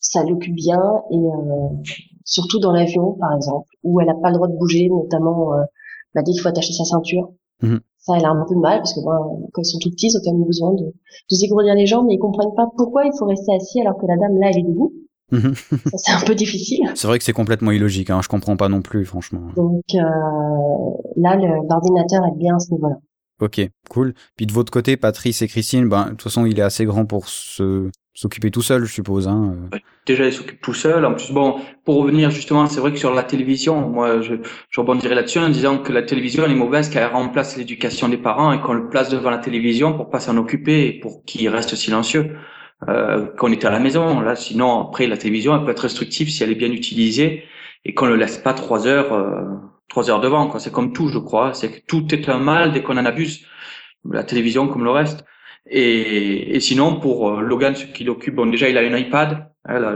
ça 0.00 0.22
l'occupe 0.24 0.54
bien 0.54 0.80
et 1.10 1.16
euh, 1.16 1.68
surtout 2.24 2.58
dans 2.60 2.72
l'avion, 2.72 3.12
par 3.14 3.34
exemple, 3.34 3.68
où 3.82 4.00
elle 4.00 4.06
n'a 4.08 4.14
pas 4.14 4.28
le 4.30 4.34
droit 4.36 4.48
de 4.48 4.56
bouger, 4.56 4.88
notamment 4.90 5.54
euh, 5.54 5.62
bah, 6.14 6.22
dès 6.24 6.32
qu'il 6.32 6.40
faut 6.40 6.48
attacher 6.48 6.72
sa 6.72 6.84
ceinture. 6.84 7.30
Mhm. 7.62 7.80
Ça, 7.98 8.14
elle 8.18 8.24
a 8.24 8.30
un 8.30 8.44
peu 8.46 8.54
de 8.54 8.60
mal 8.60 8.78
parce 8.78 8.94
que 8.94 9.00
bon, 9.00 9.48
quand 9.52 9.62
ils 9.62 9.64
sont 9.64 9.78
tout 9.80 9.90
petits, 9.90 10.06
ils 10.08 10.16
ont 10.16 10.20
quand 10.24 10.32
même 10.32 10.44
besoin 10.46 10.72
de, 10.74 10.84
de 10.84 11.34
s'égourdir 11.34 11.74
les 11.74 11.86
jambes, 11.86 12.06
mais 12.06 12.14
ils 12.14 12.18
comprennent 12.18 12.54
pas 12.54 12.68
pourquoi 12.76 13.04
il 13.04 13.12
faut 13.18 13.26
rester 13.26 13.52
assis 13.54 13.80
alors 13.80 13.96
que 13.98 14.06
la 14.06 14.16
dame 14.16 14.38
là, 14.38 14.50
elle 14.50 14.58
est 14.58 14.62
debout. 14.62 14.92
Mhm. 15.32 15.54
C'est 15.96 16.12
un 16.12 16.24
peu 16.24 16.34
difficile. 16.34 16.80
c'est 16.94 17.06
vrai 17.06 17.18
que 17.18 17.24
c'est 17.24 17.32
complètement 17.32 17.70
illogique. 17.70 18.10
Hein. 18.10 18.20
Je 18.22 18.28
comprends 18.28 18.56
pas 18.56 18.68
non 18.68 18.82
plus, 18.82 19.04
franchement. 19.04 19.42
Donc 19.56 19.84
euh, 19.94 20.00
là, 21.16 21.36
l'ordinateur 21.36 22.24
est 22.26 22.38
bien 22.38 22.56
à 22.56 22.58
ce 22.58 22.72
niveau-là. 22.72 22.96
Ok, 23.40 23.60
cool. 23.90 24.14
Puis 24.36 24.46
de 24.46 24.52
votre 24.52 24.72
côté, 24.72 24.96
Patrice 24.96 25.42
et 25.42 25.48
Christine, 25.48 25.88
ben 25.88 26.04
de 26.04 26.10
toute 26.10 26.22
façon, 26.22 26.46
il 26.46 26.58
est 26.58 26.62
assez 26.62 26.86
grand 26.86 27.04
pour 27.04 27.28
se 27.28 27.90
s'occuper 28.14 28.50
tout 28.50 28.62
seul, 28.62 28.84
je 28.86 28.92
suppose. 28.92 29.28
Hein. 29.28 29.56
euh. 29.74 29.78
Déjà, 30.06 30.24
il 30.24 30.32
s'occupe 30.32 30.62
tout 30.62 30.72
seul. 30.72 31.04
En 31.04 31.12
plus, 31.12 31.32
bon, 31.32 31.56
pour 31.84 31.96
revenir 31.96 32.30
justement, 32.30 32.66
c'est 32.66 32.80
vrai 32.80 32.92
que 32.92 32.98
sur 32.98 33.12
la 33.12 33.22
télévision, 33.22 33.90
moi, 33.90 34.22
je, 34.22 34.36
je 34.70 34.80
rebondirai 34.80 35.14
là-dessus 35.14 35.38
en 35.38 35.50
disant 35.50 35.78
que 35.78 35.92
la 35.92 36.02
télévision, 36.02 36.44
elle 36.44 36.52
est 36.52 36.54
mauvaise, 36.54 36.88
qu'elle 36.88 37.06
remplace 37.12 37.58
l'éducation 37.58 38.08
des 38.08 38.16
parents 38.16 38.52
et 38.52 38.60
qu'on 38.60 38.72
le 38.72 38.88
place 38.88 39.10
devant 39.10 39.28
la 39.28 39.38
télévision 39.38 39.94
pour 39.94 40.08
pas 40.08 40.20
s'en 40.20 40.38
occuper 40.38 40.86
et 40.86 40.98
pour 40.98 41.24
qu'il 41.24 41.46
reste 41.50 41.74
silencieux. 41.74 42.36
Euh, 42.88 43.26
qu'on 43.38 43.50
était 43.52 43.66
à 43.66 43.70
la 43.70 43.78
maison. 43.80 44.20
Là, 44.20 44.36
sinon, 44.36 44.80
après, 44.80 45.06
la 45.06 45.16
télévision, 45.16 45.56
elle 45.56 45.64
peut 45.64 45.70
être 45.70 45.80
restrictive 45.80 46.28
si 46.28 46.42
elle 46.42 46.50
est 46.50 46.56
bien 46.56 46.70
utilisée 46.70 47.44
et 47.86 47.94
qu'on 47.94 48.04
ne 48.04 48.10
le 48.10 48.16
laisse 48.16 48.36
pas 48.36 48.52
trois 48.52 48.86
heures, 48.86 49.14
euh, 49.14 49.44
trois 49.88 50.10
heures 50.10 50.20
devant. 50.20 50.58
C'est 50.58 50.72
comme 50.72 50.92
tout, 50.92 51.08
je 51.08 51.18
crois. 51.18 51.54
C'est 51.54 51.70
que 51.70 51.86
tout 51.86 52.14
est 52.14 52.28
un 52.28 52.38
mal 52.38 52.72
dès 52.72 52.82
qu'on 52.82 52.98
en 52.98 53.06
abuse. 53.06 53.46
La 54.10 54.24
télévision 54.24 54.68
comme 54.68 54.84
le 54.84 54.90
reste. 54.90 55.24
Et, 55.68 56.54
et 56.54 56.60
sinon, 56.60 57.00
pour 57.00 57.30
euh, 57.30 57.40
Logan, 57.40 57.74
ce 57.74 57.86
qu'il 57.86 58.10
occupe, 58.10 58.34
bon, 58.34 58.46
déjà, 58.46 58.68
il 58.68 58.76
a 58.76 58.82
un 58.82 58.96
iPad. 58.96 59.48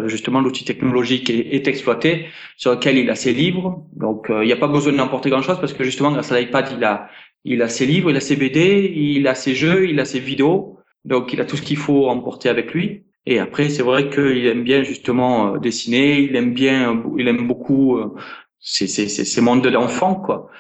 Justement, 0.07 0.41
l'outil 0.41 0.65
technologique 0.65 1.31
est, 1.31 1.55
est 1.55 1.69
exploité, 1.69 2.27
sur 2.57 2.73
lequel 2.73 2.97
il 2.97 3.09
a 3.11 3.15
ses 3.15 3.35
livres. 3.35 3.85
Donc, 3.95 4.31
euh, 4.31 4.43
il 4.43 4.47
n'y 4.47 4.53
a 4.53 4.57
pas 4.57 4.67
besoin 4.69 4.93
de 4.93 4.97
n'importe 4.97 5.29
grand-chose 5.29 5.61
parce 5.61 5.75
que 5.75 5.85
justement, 5.85 6.11
grâce 6.13 6.33
à 6.33 6.41
l'iPad, 6.41 6.71
il 6.77 6.83
a, 6.83 7.09
il 7.45 7.63
a 7.63 7.69
ses 7.69 7.87
livres, 7.87 8.11
il 8.11 8.17
a 8.17 8.21
ses 8.21 8.37
BD, 8.37 8.91
il 8.97 9.29
a 9.29 9.35
ses 9.35 9.55
jeux, 9.55 9.89
il 9.89 10.01
a 10.01 10.05
ses 10.05 10.19
vidéos. 10.19 10.80
Donc, 11.05 11.33
il 11.33 11.41
a 11.41 11.45
tout 11.45 11.57
ce 11.57 11.63
qu'il 11.63 11.77
faut 11.77 12.09
emporter 12.09 12.49
avec 12.49 12.73
lui. 12.75 13.05
Et 13.27 13.39
après, 13.39 13.69
c'est 13.69 13.83
vrai 13.83 14.11
qu'il 14.11 14.47
aime 14.47 14.65
bien 14.65 14.83
justement 14.83 15.55
euh, 15.55 15.59
dessiner. 15.59 16.21
Il 16.21 16.37
aime 16.37 16.53
bien, 16.55 17.03
il 17.19 17.29
aime 17.29 17.47
beaucoup 17.47 17.97
euh, 17.97 18.15
ces, 18.61 19.41
mondes 19.41 19.67
d'enfants, 19.67 20.15
quoi. 20.15 20.51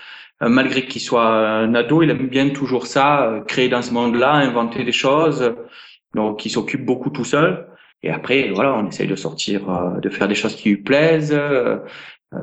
Euh, 0.43 0.49
malgré 0.49 0.87
qu'il 0.87 1.03
soit 1.03 1.27
un 1.27 1.75
ado, 1.75 2.03
il 2.03 2.11
aime 2.11 2.29
bien 2.29 2.49
toujours 2.51 2.87
ça, 2.87 3.27
euh, 3.27 3.41
créer 3.43 3.69
dans 3.69 3.83
ce 3.83 3.93
monde-là, 3.93 4.33
inventer 4.35 4.85
des 4.85 4.93
choses. 4.93 5.55
Donc, 6.15 6.47
il 6.47 6.51
s'occupe 6.51 6.85
beaucoup 6.85 7.11
tout 7.11 7.25
seul. 7.25 7.67
Et 8.03 8.11
après, 8.11 8.51
voilà, 8.55 8.75
on 8.75 8.89
essaye 8.89 9.07
de 9.07 9.17
sortir, 9.17 9.71
euh, 9.71 10.01
de 10.01 10.09
faire 10.09 10.29
des 10.29 10.35
choses 10.35 10.57
qui 10.57 10.71
lui 10.71 10.79
plaisent. 10.79 11.33
euh, 11.35 11.79
euh, 12.35 12.39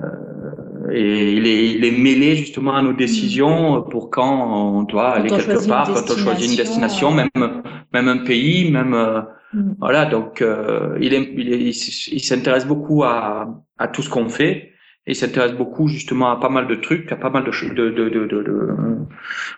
et 0.91 1.33
il 1.33 1.47
est, 1.47 1.71
il 1.73 1.85
est 1.85 1.91
mêlé 1.97 2.35
justement 2.35 2.75
à 2.75 2.81
nos 2.81 2.93
décisions 2.93 3.81
pour 3.83 4.09
quand 4.09 4.77
on 4.77 4.83
doit 4.83 5.09
aller 5.09 5.29
Quand 5.29 5.37
quelque 5.37 5.67
part, 5.67 5.87
quand 5.87 6.11
on 6.11 6.17
choisit 6.17 6.49
une 6.51 6.55
destination, 6.57 7.11
destination, 7.11 7.11
même 7.11 7.61
même 7.93 8.07
un 8.07 8.17
pays, 8.25 8.71
même 8.71 8.93
euh, 8.93 9.21
Mm. 9.53 9.73
voilà. 9.79 10.05
Donc 10.05 10.41
euh, 10.41 10.97
il 11.01 11.13
est, 11.13 11.23
il, 11.23 12.19
s'intéresse 12.19 12.65
beaucoup 12.65 13.03
à 13.03 13.47
à 13.77 13.87
tout 13.87 14.01
ce 14.01 14.09
qu'on 14.09 14.29
fait. 14.29 14.71
Et 15.05 15.11
il 15.11 15.15
s'intéresse 15.15 15.53
beaucoup 15.53 15.87
justement 15.87 16.29
à 16.31 16.35
pas 16.37 16.49
mal 16.49 16.67
de 16.67 16.75
trucs, 16.75 17.09
à 17.13 17.15
pas 17.15 17.29
mal 17.29 17.45
de 17.45 17.51
choses, 17.51 17.69
de, 17.73 17.89
de, 17.91 18.09
de, 18.09 18.25
de, 18.27 18.43
de- 18.43 18.75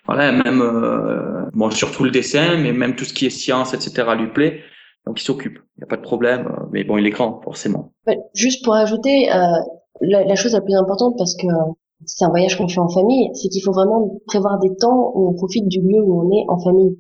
voilà, 0.06 0.32
même 0.32 0.62
euh, 0.62 1.46
bon 1.54 1.72
surtout 1.72 2.04
le 2.04 2.12
dessin, 2.12 2.58
mais 2.58 2.72
même 2.72 2.96
tout 2.96 3.04
ce 3.06 3.14
qui 3.14 3.26
est 3.26 3.32
science, 3.32 3.74
etc. 3.74 4.10
lui 4.16 4.28
plaît. 4.28 4.62
Donc 5.08 5.20
il 5.20 5.24
s'occupe, 5.24 5.58
il 5.78 5.80
n'y 5.80 5.84
a 5.86 5.88
pas 5.88 5.98
de 5.98 6.04
problème. 6.04 6.46
euh, 6.48 6.66
Mais 6.72 6.84
bon, 6.84 6.98
il 7.00 7.08
est 7.08 7.10
grand 7.10 7.42
forcément. 7.42 7.94
Ouais, 8.06 8.18
Juste 8.36 8.64
pour 8.64 8.76
ajouter, 8.76 9.32
euh, 9.34 9.38
la, 10.02 10.24
la 10.26 10.36
chose 10.36 10.54
la 10.54 10.62
plus 10.62 10.76
importante, 10.76 11.16
parce 11.18 11.36
que 11.36 11.48
c'est 12.06 12.24
un 12.26 12.30
voyage 12.30 12.58
qu'on 12.58 12.68
fait 12.68 12.80
en 12.80 12.88
famille, 12.90 13.30
c'est 13.34 13.50
qu'il 13.50 13.62
faut 13.62 13.74
vraiment 13.74 14.20
prévoir 14.28 14.58
des 14.60 14.74
temps 14.76 15.12
où 15.16 15.28
on 15.30 15.34
profite 15.34 15.68
du 15.68 15.82
lieu 15.82 16.02
où 16.02 16.22
on 16.22 16.32
est 16.32 16.46
en 16.48 16.58
famille. 16.60 16.98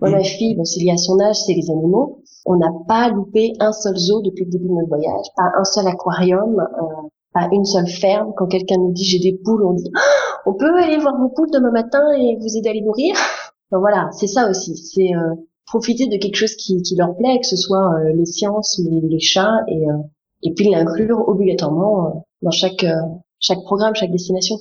Moi, 0.00 0.10
Mm. 0.10 0.12
ma 0.12 0.22
fille, 0.22 0.54
bon, 0.56 0.64
c'est 0.64 0.80
lié 0.80 0.90
à 0.92 0.96
son 0.98 1.18
âge, 1.20 1.36
c'est 1.46 1.54
les 1.54 1.70
animaux. 1.70 2.22
On 2.44 2.56
n'a 2.56 2.70
pas 2.86 3.08
loupé 3.08 3.52
un 3.60 3.72
seul 3.72 3.96
zoo 3.96 4.20
depuis 4.20 4.44
le 4.44 4.50
début 4.50 4.68
de 4.68 4.72
notre 4.74 4.88
voyage, 4.88 5.26
pas 5.36 5.50
un 5.58 5.64
seul 5.64 5.86
aquarium, 5.86 6.60
euh, 6.60 7.08
pas 7.32 7.48
une 7.52 7.64
seule 7.64 7.86
ferme. 7.88 8.32
Quand 8.36 8.46
quelqu'un 8.46 8.76
nous 8.76 8.92
dit 8.92 9.04
j'ai 9.04 9.20
des 9.20 9.38
poules, 9.42 9.64
on 9.64 9.72
dit 9.72 9.90
on 10.46 10.52
peut 10.54 10.74
aller 10.82 10.98
voir 10.98 11.18
vos 11.18 11.28
poules 11.30 11.50
demain 11.52 11.70
matin 11.70 12.02
et 12.18 12.36
vous 12.40 12.56
aider 12.56 12.68
à 12.68 12.72
les 12.72 12.82
nourrir? 12.82 13.14
Enfin, 13.74 13.80
voilà, 13.80 14.10
c'est 14.12 14.26
ça 14.26 14.50
aussi. 14.50 14.76
C'est 14.76 15.14
euh, 15.16 15.34
profiter 15.66 16.06
de 16.06 16.18
quelque 16.18 16.34
chose 16.34 16.54
qui, 16.56 16.82
qui 16.82 16.94
leur 16.94 17.16
plaît, 17.16 17.38
que 17.40 17.46
ce 17.46 17.56
soit 17.56 17.88
euh, 17.94 18.12
les 18.12 18.26
sciences, 18.26 18.78
les, 18.84 19.00
les 19.00 19.18
chats, 19.18 19.60
et, 19.66 19.88
euh, 19.88 19.94
et 20.42 20.52
puis 20.52 20.68
l'inclure 20.68 21.26
obligatoirement 21.26 22.06
euh, 22.08 22.10
dans 22.42 22.50
chaque 22.50 22.84
euh, 22.84 22.94
chaque 23.40 23.62
programme, 23.62 23.94
chaque 23.94 24.10
destination. 24.10 24.56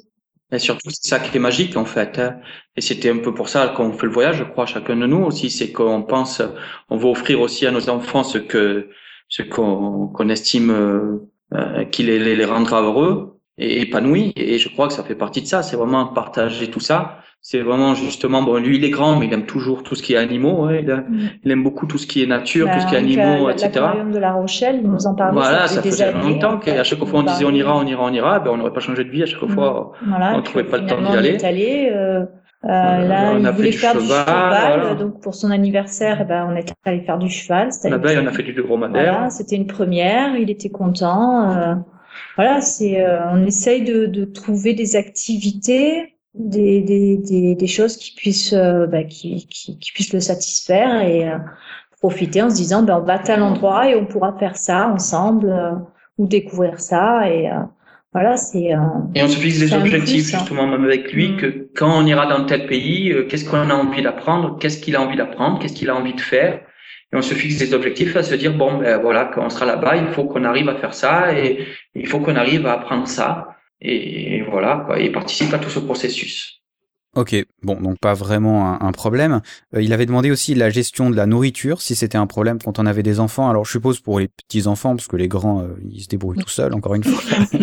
Et 0.53 0.59
surtout, 0.59 0.89
c'est 0.89 1.07
ça 1.07 1.19
qui 1.19 1.35
est 1.37 1.39
magique 1.39 1.77
en 1.77 1.85
fait. 1.85 2.19
hein. 2.19 2.39
Et 2.75 2.81
c'était 2.81 3.09
un 3.09 3.19
peu 3.19 3.33
pour 3.33 3.47
ça 3.49 3.69
qu'on 3.69 3.93
fait 3.93 4.05
le 4.07 4.11
voyage, 4.11 4.37
je 4.37 4.43
crois, 4.43 4.65
chacun 4.65 4.97
de 4.97 5.05
nous 5.05 5.23
aussi, 5.23 5.49
c'est 5.49 5.71
qu'on 5.71 6.03
pense, 6.03 6.41
on 6.89 6.97
veut 6.97 7.07
offrir 7.09 7.39
aussi 7.41 7.65
à 7.65 7.71
nos 7.71 7.89
enfants 7.89 8.23
ce 8.23 8.37
que, 8.37 8.89
ce 9.29 9.43
qu'on 9.43 10.29
estime 10.29 10.71
euh, 10.71 11.29
euh, 11.53 11.85
qui 11.85 12.03
les, 12.03 12.35
les 12.35 12.45
rendra 12.45 12.81
heureux 12.81 13.39
et 13.57 13.81
épanouis. 13.81 14.33
Et 14.35 14.57
je 14.57 14.67
crois 14.69 14.87
que 14.87 14.93
ça 14.93 15.03
fait 15.03 15.15
partie 15.15 15.41
de 15.41 15.47
ça. 15.47 15.63
C'est 15.63 15.77
vraiment 15.77 16.07
partager 16.07 16.69
tout 16.69 16.79
ça. 16.81 17.19
C'est 17.43 17.61
vraiment 17.61 17.95
justement, 17.95 18.43
bon, 18.43 18.57
lui 18.57 18.77
il 18.77 18.83
est 18.85 18.91
grand, 18.91 19.15
mais 19.17 19.25
il 19.25 19.33
aime 19.33 19.47
toujours 19.47 19.81
tout 19.81 19.95
ce 19.95 20.03
qui 20.03 20.13
est 20.13 20.17
animaux. 20.17 20.65
hein. 20.65 20.75
Il, 20.79 20.89
aime, 20.89 21.05
Mm. 21.09 21.19
il 21.43 21.51
aime 21.51 21.63
beaucoup 21.63 21.87
tout 21.87 21.97
ce 21.97 22.05
qui 22.05 22.21
est 22.21 22.27
nature, 22.27 22.67
Bah, 22.67 22.73
tout 22.75 22.81
ce 22.81 22.87
qui 22.87 22.93
est 22.93 22.99
animaux, 22.99 23.49
etc. 23.49 23.69
L'aquarium 23.73 24.11
de 24.11 24.19
La 24.19 24.33
Rochelle, 24.33 24.79
il 24.83 24.89
nous 24.91 25.07
en 25.07 25.15
parlait. 25.15 25.33
Voilà, 25.33 25.67
ça 25.67 25.81
des 25.81 25.89
faisait 25.89 26.03
années, 26.05 26.33
longtemps 26.33 26.59
qu'à 26.59 26.83
chaque 26.83 27.03
fois 27.03 27.19
on 27.21 27.23
disait 27.23 27.45
on 27.45 27.51
ira, 27.51 27.75
on 27.77 27.85
ira, 27.85 28.03
on 28.05 28.13
ira, 28.13 28.39
ben 28.39 28.51
on 28.51 28.57
n'aurait 28.57 28.73
pas 28.73 28.79
changé 28.79 29.03
de 29.03 29.09
vie 29.09 29.23
à 29.23 29.25
chaque 29.25 29.41
Mm. 29.41 29.49
fois. 29.55 29.91
Voilà, 30.05 30.35
on 30.35 30.39
et 30.39 30.43
trouvait 30.43 30.63
pas 30.65 30.77
le 30.77 30.85
temps 30.85 31.01
d'y 31.01 31.17
aller. 31.17 31.43
Allé. 31.43 31.89
Euh, 31.91 32.25
euh, 32.63 32.67
là, 32.69 33.31
on 33.33 33.43
a 33.43 33.49
il 33.49 33.55
voulait 33.55 33.71
du 33.71 33.77
faire 33.79 33.95
du 33.95 34.01
cheval, 34.01 34.23
cheval, 34.27 34.79
voilà. 34.81 34.93
donc 34.95 35.19
pour 35.19 35.33
son 35.33 35.49
anniversaire, 35.49 36.19
eh 36.21 36.25
ben, 36.25 36.47
on 36.47 36.55
est 36.55 36.71
allé 36.85 37.01
faire 37.01 37.17
du 37.17 37.27
cheval. 37.27 37.69
Là-bas, 37.85 38.09
on 38.21 38.27
a 38.27 38.31
fait 38.31 38.43
du 38.43 38.53
dromadaire. 38.53 39.13
Voilà, 39.13 39.29
c'était 39.31 39.55
une 39.55 39.65
première, 39.65 40.37
il 40.37 40.51
était 40.51 40.69
content. 40.69 41.49
euh, 41.57 41.73
voilà, 42.35 42.61
c'est, 42.61 43.03
euh, 43.03 43.17
on 43.31 43.43
essaye 43.47 43.81
de, 43.83 44.05
de 44.05 44.25
trouver 44.25 44.75
des 44.75 44.95
activités, 44.95 46.10
des, 46.33 46.81
des, 46.81 47.17
des, 47.17 47.55
des 47.55 47.67
choses 47.67 47.97
qui 47.97 48.13
puissent, 48.15 48.53
euh, 48.53 48.87
bah, 48.87 49.03
qui, 49.03 49.47
qui, 49.47 49.77
qui 49.79 49.91
puissent 49.93 50.13
le 50.13 50.19
satisfaire 50.21 51.01
et 51.01 51.27
euh, 51.29 51.37
profiter 51.99 52.41
en 52.41 52.49
se 52.49 52.55
disant, 52.55 52.83
ben, 52.83 52.99
on 53.01 53.05
va 53.05 53.13
à 53.15 53.19
tel 53.19 53.41
endroit 53.41 53.89
et 53.89 53.95
on 53.95 54.05
pourra 54.05 54.37
faire 54.39 54.55
ça 54.55 54.87
ensemble 54.89 55.49
euh, 55.49 55.71
ou 56.17 56.27
découvrir 56.27 56.79
ça 56.79 57.29
et 57.29 57.49
euh, 57.49 57.55
voilà, 58.13 58.35
c'est. 58.37 58.73
euh, 58.75 58.79
Et 59.15 59.23
on 59.23 59.27
se 59.27 59.37
fixe 59.37 59.59
des 59.59 59.73
objectifs 59.73 60.25
plus, 60.25 60.35
hein. 60.35 60.39
justement 60.39 60.67
même 60.67 60.83
avec 60.83 61.13
lui 61.13 61.29
Mm. 61.29 61.37
que 61.37 61.69
quand 61.75 61.91
on 62.01 62.05
ira 62.05 62.25
dans 62.27 62.45
tel 62.45 62.67
pays, 62.67 63.11
euh, 63.11 63.25
qu'est-ce 63.27 63.49
qu'on 63.49 63.69
a 63.69 63.73
envie 63.75 64.01
d'apprendre, 64.01 64.57
qu'est-ce 64.59 64.79
qu'il 64.81 64.95
a 64.95 65.01
envie 65.01 65.17
d'apprendre, 65.17 65.59
qu'est-ce 65.59 65.73
qu'il 65.73 65.89
a 65.89 65.95
envie 65.95 66.13
de 66.13 66.21
faire. 66.21 66.61
Et 67.13 67.17
on 67.17 67.21
se 67.21 67.33
fixe 67.33 67.57
des 67.57 67.73
objectifs 67.73 68.15
à 68.15 68.23
se 68.23 68.35
dire 68.35 68.53
bon 68.57 68.77
ben 68.79 68.97
voilà 69.01 69.25
quand 69.33 69.43
on 69.45 69.49
sera 69.49 69.65
là-bas, 69.65 69.97
il 69.97 70.07
faut 70.07 70.25
qu'on 70.25 70.45
arrive 70.45 70.69
à 70.69 70.75
faire 70.75 70.93
ça 70.93 71.33
et 71.37 71.65
il 71.95 72.07
faut 72.07 72.19
qu'on 72.21 72.35
arrive 72.37 72.65
à 72.67 72.73
apprendre 72.73 73.07
ça 73.07 73.50
et 73.81 74.43
voilà 74.49 74.83
quoi. 74.85 74.99
Et 74.99 75.11
participe 75.11 75.53
à 75.53 75.59
tout 75.59 75.69
ce 75.69 75.79
processus. 75.79 76.61
Ok, 77.13 77.35
bon, 77.61 77.75
donc 77.81 77.99
pas 77.99 78.13
vraiment 78.13 78.67
un, 78.67 78.87
un 78.87 78.91
problème. 78.93 79.41
Euh, 79.75 79.81
il 79.81 79.91
avait 79.91 80.05
demandé 80.05 80.31
aussi 80.31 80.55
la 80.55 80.69
gestion 80.69 81.09
de 81.09 81.15
la 81.17 81.25
nourriture, 81.25 81.81
si 81.81 81.93
c'était 81.93 82.17
un 82.17 82.25
problème 82.25 82.57
quand 82.63 82.79
on 82.79 82.85
avait 82.85 83.03
des 83.03 83.19
enfants. 83.19 83.49
Alors 83.49 83.65
je 83.65 83.71
suppose 83.71 83.99
pour 83.99 84.19
les 84.21 84.29
petits 84.29 84.65
enfants, 84.65 84.95
parce 84.95 85.09
que 85.09 85.17
les 85.17 85.27
grands, 85.27 85.61
euh, 85.61 85.75
ils 85.89 86.03
se 86.03 86.07
débrouillent 86.07 86.37
tout 86.37 86.47
seuls, 86.47 86.73
encore 86.73 86.95
une 86.95 87.03
fois. 87.03 87.21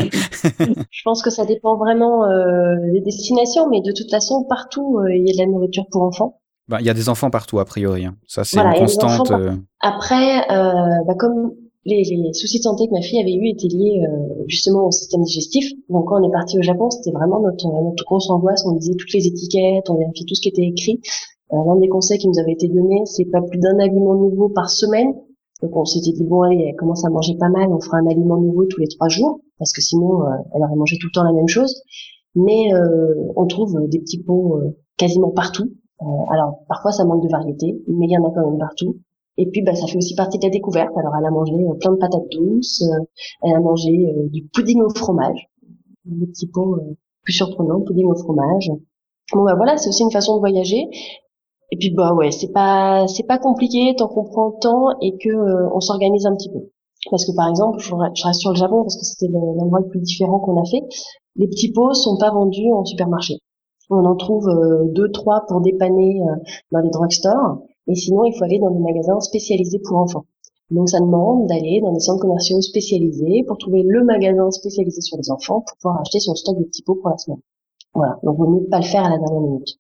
Je 0.91 1.03
pense 1.03 1.23
que 1.23 1.31
ça 1.31 1.47
dépend 1.47 1.79
vraiment 1.79 2.27
euh, 2.27 2.77
des 2.93 3.01
destinations, 3.01 3.71
mais 3.71 3.81
de 3.81 3.93
toute 3.93 4.11
façon, 4.11 4.45
partout, 4.45 4.99
euh, 4.99 5.17
il 5.17 5.27
y 5.27 5.31
a 5.31 5.33
de 5.33 5.39
la 5.39 5.47
nourriture 5.47 5.87
pour 5.91 6.03
enfants. 6.03 6.41
Bah, 6.69 6.77
il 6.81 6.87
y 6.87 6.91
a 6.91 6.95
des 6.95 7.09
enfants 7.09 7.31
partout 7.31 7.59
a 7.59 7.65
priori. 7.65 8.05
Hein. 8.05 8.17
Ça 8.27 8.45
c'est 8.45 8.59
une 8.59 8.75
constante. 8.75 9.33
Après, 9.81 10.47
bah, 10.49 11.15
comme 11.19 11.53
les, 11.89 12.33
soucis 12.33 12.59
de 12.59 12.63
santé 12.63 12.87
que 12.87 12.93
ma 12.93 13.01
fille 13.01 13.21
avait 13.21 13.35
eu 13.35 13.49
étaient 13.49 13.69
liés 13.69 14.05
euh, 14.07 14.45
justement 14.47 14.87
au 14.87 14.91
système 14.91 15.23
digestif. 15.23 15.73
Donc 15.89 16.07
quand 16.07 16.23
on 16.23 16.29
est 16.29 16.33
parti 16.33 16.59
au 16.59 16.63
Japon, 16.63 16.91
c'était 16.91 17.11
vraiment 17.11 17.41
notre, 17.41 17.67
notre 17.67 18.05
grosse 18.05 18.31
angoisse. 18.31 18.65
On 18.67 18.75
lisait 18.75 18.95
toutes 18.95 19.13
les 19.13 19.27
étiquettes, 19.27 19.89
on 19.91 19.95
vérifiait 19.95 20.27
tout 20.27 20.35
ce 20.35 20.41
qui 20.41 20.49
était 20.49 20.67
écrit. 20.67 21.01
Euh, 21.53 21.57
L'un 21.67 21.77
des 21.77 21.89
conseils 21.89 22.19
qui 22.19 22.29
nous 22.29 22.39
avait 22.39 22.53
été 22.53 22.69
donné, 22.69 23.03
c'est 23.07 23.25
pas 23.25 23.41
plus 23.41 23.59
d'un 23.59 23.79
aliment 23.79 24.15
nouveau 24.15 24.49
par 24.49 24.71
semaine. 24.71 25.15
Donc 25.63 25.77
on 25.77 25.85
s'était 25.85 26.13
dit 26.13 26.25
bon 26.25 26.43
allez, 26.43 26.67
elle 26.69 26.77
commence 26.77 27.05
à 27.05 27.11
manger 27.11 27.35
pas 27.37 27.49
mal, 27.49 27.69
on 27.71 27.81
fera 27.81 27.99
un 27.99 28.07
aliment 28.07 28.37
nouveau 28.37 28.67
tous 28.67 28.81
les 28.81 28.87
trois 28.87 29.09
jours 29.09 29.41
parce 29.59 29.73
que 29.73 29.81
sinon 29.81 30.23
euh, 30.23 30.37
elle 30.55 30.63
aurait 30.63 30.77
mangé 30.77 30.97
tout 31.01 31.09
le 31.09 31.13
temps 31.13 31.25
la 31.25 31.33
même 31.33 31.49
chose. 31.49 31.83
Mais 32.37 32.73
euh, 32.75 33.15
on 33.35 33.47
trouve 33.47 33.89
des 33.89 33.99
petits 33.99 34.23
pots 34.23 34.61
quasiment 34.97 35.31
partout. 35.31 35.73
alors 36.31 36.61
parfois 36.69 36.93
ça 36.93 37.05
manque 37.05 37.25
de 37.25 37.29
variété, 37.29 37.83
mais 37.89 38.07
il 38.07 38.13
y 38.13 38.19
en 38.19 38.25
a 38.25 38.31
quand 38.31 38.49
même 38.49 38.59
partout. 38.59 38.97
Et 39.39 39.47
puis, 39.47 39.63
bah, 39.63 39.75
ça 39.75 39.87
fait 39.87 39.97
aussi 39.97 40.17
partie 40.17 40.39
de 40.39 40.45
la 40.45 40.51
découverte. 40.51 40.91
Alors, 40.97 41.13
elle 41.17 41.25
a 41.25 41.31
mangé 41.31 41.55
euh, 41.55 41.75
plein 41.75 41.93
de 41.93 41.97
patates 41.97 42.29
douces, 42.33 42.83
euh, 42.83 43.05
elle 43.43 43.55
a 43.55 43.61
mangé 43.61 43.91
euh, 43.91 44.29
du 44.29 44.43
pudding 44.49 44.83
au 44.83 44.91
fromage, 44.91 45.49
le 46.05 46.27
petit 46.27 46.49
pot 46.49 46.77
plus 47.23 47.33
surprenant, 47.33 47.81
pudding 47.81 48.07
au 48.07 48.17
fromage. 48.17 48.71
Bon, 49.33 49.45
bah 49.45 49.55
voilà, 49.55 49.77
c'est 49.77 49.91
aussi 49.91 50.03
une 50.03 50.11
façon 50.11 50.35
de 50.35 50.41
voyager. 50.41 50.89
Et 51.71 51.77
puis, 51.77 51.91
bah 51.91 52.15
ouais, 52.15 52.33
c'est 52.33 52.51
pas, 52.51 53.07
c'est 53.07 53.27
pas 53.27 53.39
compliqué 53.39 53.95
tant 53.97 54.09
qu'on 54.09 54.25
prend 54.25 54.49
le 54.49 54.61
temps 54.61 54.99
et 55.01 55.17
que 55.19 55.73
on 55.73 55.81
s'organise 55.81 56.27
un 56.27 56.35
petit 56.35 56.51
peu. 56.51 56.71
Parce 57.11 57.25
que 57.25 57.37
par 57.37 57.49
exemple, 57.49 57.79
je, 57.79 57.95
reste 57.95 58.41
sur 58.41 58.51
le 58.51 58.57
Japon 58.57 58.83
parce 58.83 58.97
que 58.97 59.05
c'était 59.05 59.29
l'endroit 59.31 59.81
le 59.81 59.89
plus 59.89 60.01
différent 60.01 60.41
qu'on 60.41 60.61
a 60.61 60.65
fait. 60.65 60.83
Les 61.37 61.47
petits 61.47 61.71
pots 61.71 61.93
sont 61.93 62.17
pas 62.19 62.33
vendus 62.33 62.73
en 62.73 62.85
supermarché. 62.85 63.35
On 63.91 64.05
en 64.05 64.17
trouve 64.17 64.49
deux, 64.95 65.11
trois 65.13 65.45
pour 65.47 65.61
dépanner 65.61 66.21
dans 66.73 66.81
les 66.81 66.91
drugstores. 66.91 67.59
Et 67.89 67.95
sinon, 67.95 68.25
il 68.25 68.37
faut 68.37 68.45
aller 68.45 68.59
dans 68.59 68.71
des 68.71 68.81
magasins 68.81 69.19
spécialisés 69.21 69.81
pour 69.83 69.97
enfants. 69.97 70.27
Donc, 70.71 70.91
ça 70.91 71.01
demande 71.01 71.47
d'aller 71.47 71.81
dans 71.81 71.93
des 71.93 72.01
centres 72.01 72.21
commerciaux 72.21 72.61
spécialisés 72.61 73.43
pour 73.47 73.57
trouver 73.57 73.83
le 73.83 74.05
magasin 74.05 74.51
spécialisé 74.51 75.01
sur 75.01 75.17
les 75.17 75.31
enfants 75.31 75.63
pour 75.67 75.77
pouvoir 75.79 76.01
acheter 76.01 76.21
son 76.21 76.35
stock 76.35 76.59
de 76.59 76.65
petits 76.65 76.83
pots 76.83 76.97
pour 76.97 77.09
la 77.09 77.17
semaine. 77.17 77.41
Voilà. 77.95 78.19
Donc, 78.23 78.37
vaut 78.37 78.49
mieux 78.49 78.69
pas 78.69 78.79
le 78.79 78.85
faire 78.85 79.05
à 79.05 79.11
la 79.11 79.17
dernière 79.17 79.41
minute. 79.41 79.79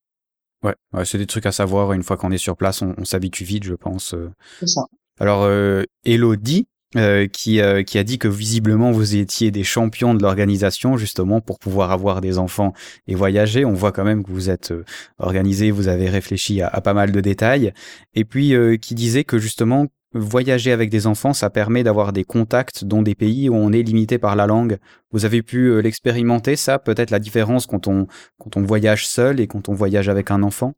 Ouais, 0.64 0.74
c'est 1.04 1.18
des 1.18 1.26
trucs 1.26 1.46
à 1.46 1.52
savoir. 1.52 1.92
Une 1.92 2.02
fois 2.02 2.16
qu'on 2.16 2.32
est 2.32 2.38
sur 2.38 2.56
place, 2.56 2.82
on, 2.82 3.04
s'habitue 3.04 3.44
vite, 3.44 3.64
je 3.64 3.74
pense. 3.74 4.14
Euh. 4.14 4.30
C'est 4.60 4.66
ça. 4.66 4.86
Alors, 5.20 5.42
euh, 5.42 5.84
Elodie, 6.04 6.66
euh, 6.96 7.26
qui, 7.26 7.60
euh, 7.60 7.82
qui 7.82 7.98
a 7.98 8.02
dit 8.02 8.18
que 8.18 8.28
visiblement 8.28 8.92
vous 8.92 9.14
étiez 9.14 9.50
des 9.50 9.62
champions 9.62 10.14
de 10.14 10.22
l'organisation 10.22 10.96
justement 10.96 11.42
pour 11.42 11.58
pouvoir 11.58 11.92
avoir 11.92 12.22
des 12.22 12.38
enfants 12.38 12.72
et 13.06 13.14
voyager. 13.14 13.66
On 13.66 13.74
voit 13.74 13.92
quand 13.92 14.04
même 14.04 14.24
que 14.24 14.30
vous 14.30 14.48
êtes 14.48 14.70
euh, 14.70 14.86
organisé, 15.18 15.70
vous 15.70 15.88
avez 15.88 16.08
réfléchi 16.08 16.62
à, 16.62 16.80
pas 16.80 16.94
mal 16.94 17.12
de 17.12 17.20
détails. 17.20 17.74
Et 18.14 18.24
puis 18.24 18.54
qui 18.80 18.94
disait 18.94 19.24
que 19.24 19.38
justement 19.38 19.86
voyager 20.14 20.72
avec 20.72 20.88
des 20.88 21.06
enfants, 21.06 21.34
ça 21.34 21.50
permet 21.50 21.82
d'avoir 21.82 22.14
des 22.14 22.24
contacts 22.24 22.86
dans 22.86 23.02
des 23.02 23.14
pays 23.14 23.50
où 23.50 23.54
on 23.54 23.70
est 23.70 23.82
limité 23.82 24.16
par 24.16 24.34
la 24.34 24.46
langue. 24.46 24.78
Vous 25.12 25.26
avez 25.26 25.42
pu 25.42 25.82
l'expérimenter 25.82 26.56
ça, 26.56 26.78
peut-être 26.78 27.10
la 27.10 27.18
différence 27.18 27.66
quand 27.66 27.86
on 27.86 28.06
quand 28.38 28.56
on 28.56 28.62
voyage 28.62 29.06
seul 29.06 29.40
et 29.40 29.46
quand 29.46 29.68
on 29.68 29.74
voyage 29.74 30.08
avec 30.08 30.30
un 30.30 30.42
enfant? 30.42 30.72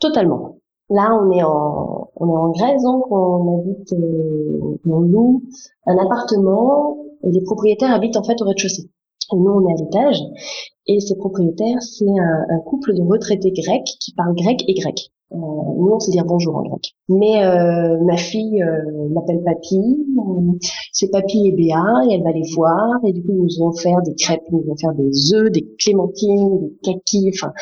Totalement. 0.00 0.58
Là, 0.94 1.10
on 1.20 1.32
est 1.32 1.42
en, 1.42 2.50
Grèce, 2.50 2.82
donc 2.84 3.10
on 3.10 3.58
habite, 3.58 3.92
euh, 3.94 4.76
loue 4.84 5.42
un 5.86 5.96
appartement 5.98 6.96
et 7.24 7.32
les 7.32 7.40
propriétaires 7.40 7.92
habitent 7.92 8.16
en 8.16 8.22
fait 8.22 8.40
au 8.40 8.44
rez-de-chaussée. 8.44 8.88
Et 9.32 9.36
nous, 9.36 9.50
on 9.50 9.68
est 9.68 9.72
à 9.72 9.82
l'étage. 9.82 10.20
Et 10.86 11.00
ces 11.00 11.16
propriétaires, 11.16 11.82
c'est 11.82 12.06
un, 12.06 12.60
couple 12.60 12.94
de 12.94 13.02
retraités 13.02 13.50
grecs 13.50 13.88
qui 13.98 14.14
parlent 14.14 14.36
grec 14.36 14.62
et 14.68 14.74
grec. 14.74 15.10
Euh, 15.32 15.36
nous, 15.36 15.90
on 15.92 15.98
sait 15.98 16.12
dire 16.12 16.26
bonjour 16.26 16.56
en 16.56 16.62
grec. 16.62 16.94
Mais 17.08 17.44
euh, 17.44 17.98
ma 18.04 18.16
fille 18.16 18.62
euh, 18.62 19.08
l'appelle 19.10 19.42
papy. 19.42 20.06
c'est 20.92 21.10
papy 21.10 21.48
et 21.48 21.52
Béa, 21.52 22.04
et 22.08 22.14
elle 22.14 22.22
va 22.22 22.30
les 22.30 22.48
voir. 22.54 23.00
Et 23.04 23.12
du 23.12 23.24
coup, 23.24 23.32
nous 23.32 23.62
ont 23.62 23.68
offert 23.70 24.00
des 24.02 24.14
crêpes, 24.14 24.44
nous 24.52 24.62
ont 24.68 24.74
offert 24.74 24.94
des 24.94 25.34
œufs, 25.34 25.50
des 25.50 25.66
clémentines, 25.76 26.60
des 26.60 26.76
kakis. 26.84 27.32
Enfin, 27.34 27.52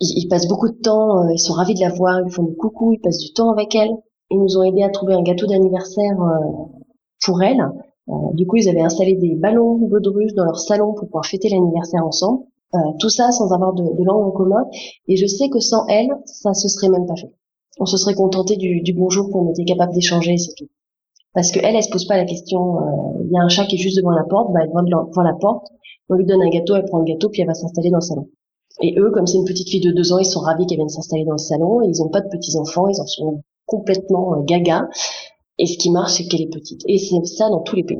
ils, 0.00 0.28
passent 0.28 0.48
beaucoup 0.48 0.68
de 0.68 0.76
temps, 0.76 1.22
euh, 1.22 1.32
ils 1.32 1.38
sont 1.38 1.54
ravis 1.54 1.74
de 1.74 1.80
la 1.80 1.90
voir, 1.90 2.20
ils 2.24 2.30
font 2.30 2.42
du 2.42 2.54
coucou, 2.56 2.92
ils 2.92 3.00
passent 3.00 3.18
du 3.18 3.32
temps 3.32 3.50
avec 3.50 3.74
elle. 3.74 3.90
Ils 4.30 4.38
nous 4.38 4.58
ont 4.58 4.62
aidé 4.62 4.82
à 4.82 4.90
trouver 4.90 5.14
un 5.14 5.22
gâteau 5.22 5.46
d'anniversaire 5.46 6.20
euh, 6.20 6.64
pour 7.24 7.42
elle. 7.42 7.60
Euh, 8.08 8.12
du 8.34 8.46
coup, 8.46 8.56
ils 8.56 8.68
avaient 8.68 8.82
installé 8.82 9.14
des 9.14 9.34
ballons 9.36 9.76
baudruches 9.76 10.34
dans 10.34 10.44
leur 10.44 10.58
salon 10.58 10.94
pour 10.94 11.06
pouvoir 11.06 11.26
fêter 11.26 11.48
l'anniversaire 11.48 12.04
ensemble. 12.04 12.44
tout 13.00 13.08
ça 13.08 13.30
sans 13.30 13.52
avoir 13.52 13.72
de, 13.72 13.82
de, 13.82 14.04
langue 14.04 14.26
en 14.26 14.30
commun. 14.32 14.66
Et 15.08 15.16
je 15.16 15.26
sais 15.26 15.48
que 15.48 15.60
sans 15.60 15.86
elle, 15.86 16.10
ça 16.26 16.52
se 16.54 16.68
serait 16.68 16.88
même 16.88 17.06
pas 17.06 17.16
fait. 17.16 17.32
On 17.78 17.86
se 17.86 17.96
serait 17.96 18.14
contenté 18.14 18.56
du, 18.56 18.80
du 18.80 18.92
bonjour 18.92 19.30
qu'on 19.30 19.50
était 19.50 19.64
capable 19.64 19.92
d'échanger, 19.92 20.36
c'est 20.36 20.54
tout. 20.56 20.68
Parce 21.34 21.52
que 21.52 21.60
elle, 21.62 21.76
elle 21.76 21.82
se 21.82 21.90
pose 21.90 22.06
pas 22.06 22.16
la 22.16 22.24
question. 22.24 22.78
Il 23.24 23.30
y 23.30 23.38
a 23.38 23.42
un 23.42 23.48
chat 23.48 23.64
qui 23.66 23.76
est 23.76 23.78
juste 23.78 23.96
devant 23.98 24.10
la 24.10 24.24
porte, 24.24 24.52
bah 24.52 24.60
elle 24.62 24.72
va 24.72 24.82
devant 24.82 25.22
la 25.22 25.34
porte. 25.34 25.66
On 26.08 26.14
lui 26.14 26.24
donne 26.24 26.42
un 26.42 26.48
gâteau, 26.48 26.74
elle 26.76 26.84
prend 26.84 26.98
le 26.98 27.04
gâteau, 27.04 27.28
puis 27.28 27.42
elle 27.42 27.48
va 27.48 27.54
s'installer 27.54 27.90
dans 27.90 27.98
le 27.98 28.02
salon. 28.02 28.28
Et 28.82 28.98
eux, 28.98 29.10
comme 29.10 29.26
c'est 29.26 29.38
une 29.38 29.44
petite 29.44 29.68
fille 29.68 29.80
de 29.80 29.90
deux 29.90 30.12
ans, 30.12 30.18
ils 30.18 30.26
sont 30.26 30.40
ravis 30.40 30.66
qu'elle 30.66 30.78
vienne 30.78 30.88
s'installer 30.88 31.24
dans 31.24 31.32
le 31.32 31.38
salon. 31.38 31.80
ils 31.82 31.98
n'ont 31.98 32.10
pas 32.10 32.20
de 32.20 32.28
petits 32.28 32.56
enfants, 32.58 32.88
ils 32.88 33.00
en 33.00 33.06
sont 33.06 33.42
complètement 33.64 34.34
euh, 34.34 34.42
gaga. 34.44 34.88
Et 35.58 35.66
ce 35.66 35.78
qui 35.78 35.90
marche, 35.90 36.12
c'est 36.12 36.26
qu'elle 36.26 36.42
est 36.42 36.52
petite. 36.52 36.82
Et 36.86 36.98
c'est 36.98 37.24
ça 37.24 37.48
dans 37.48 37.60
tous 37.60 37.76
les 37.76 37.84
pays. 37.84 37.98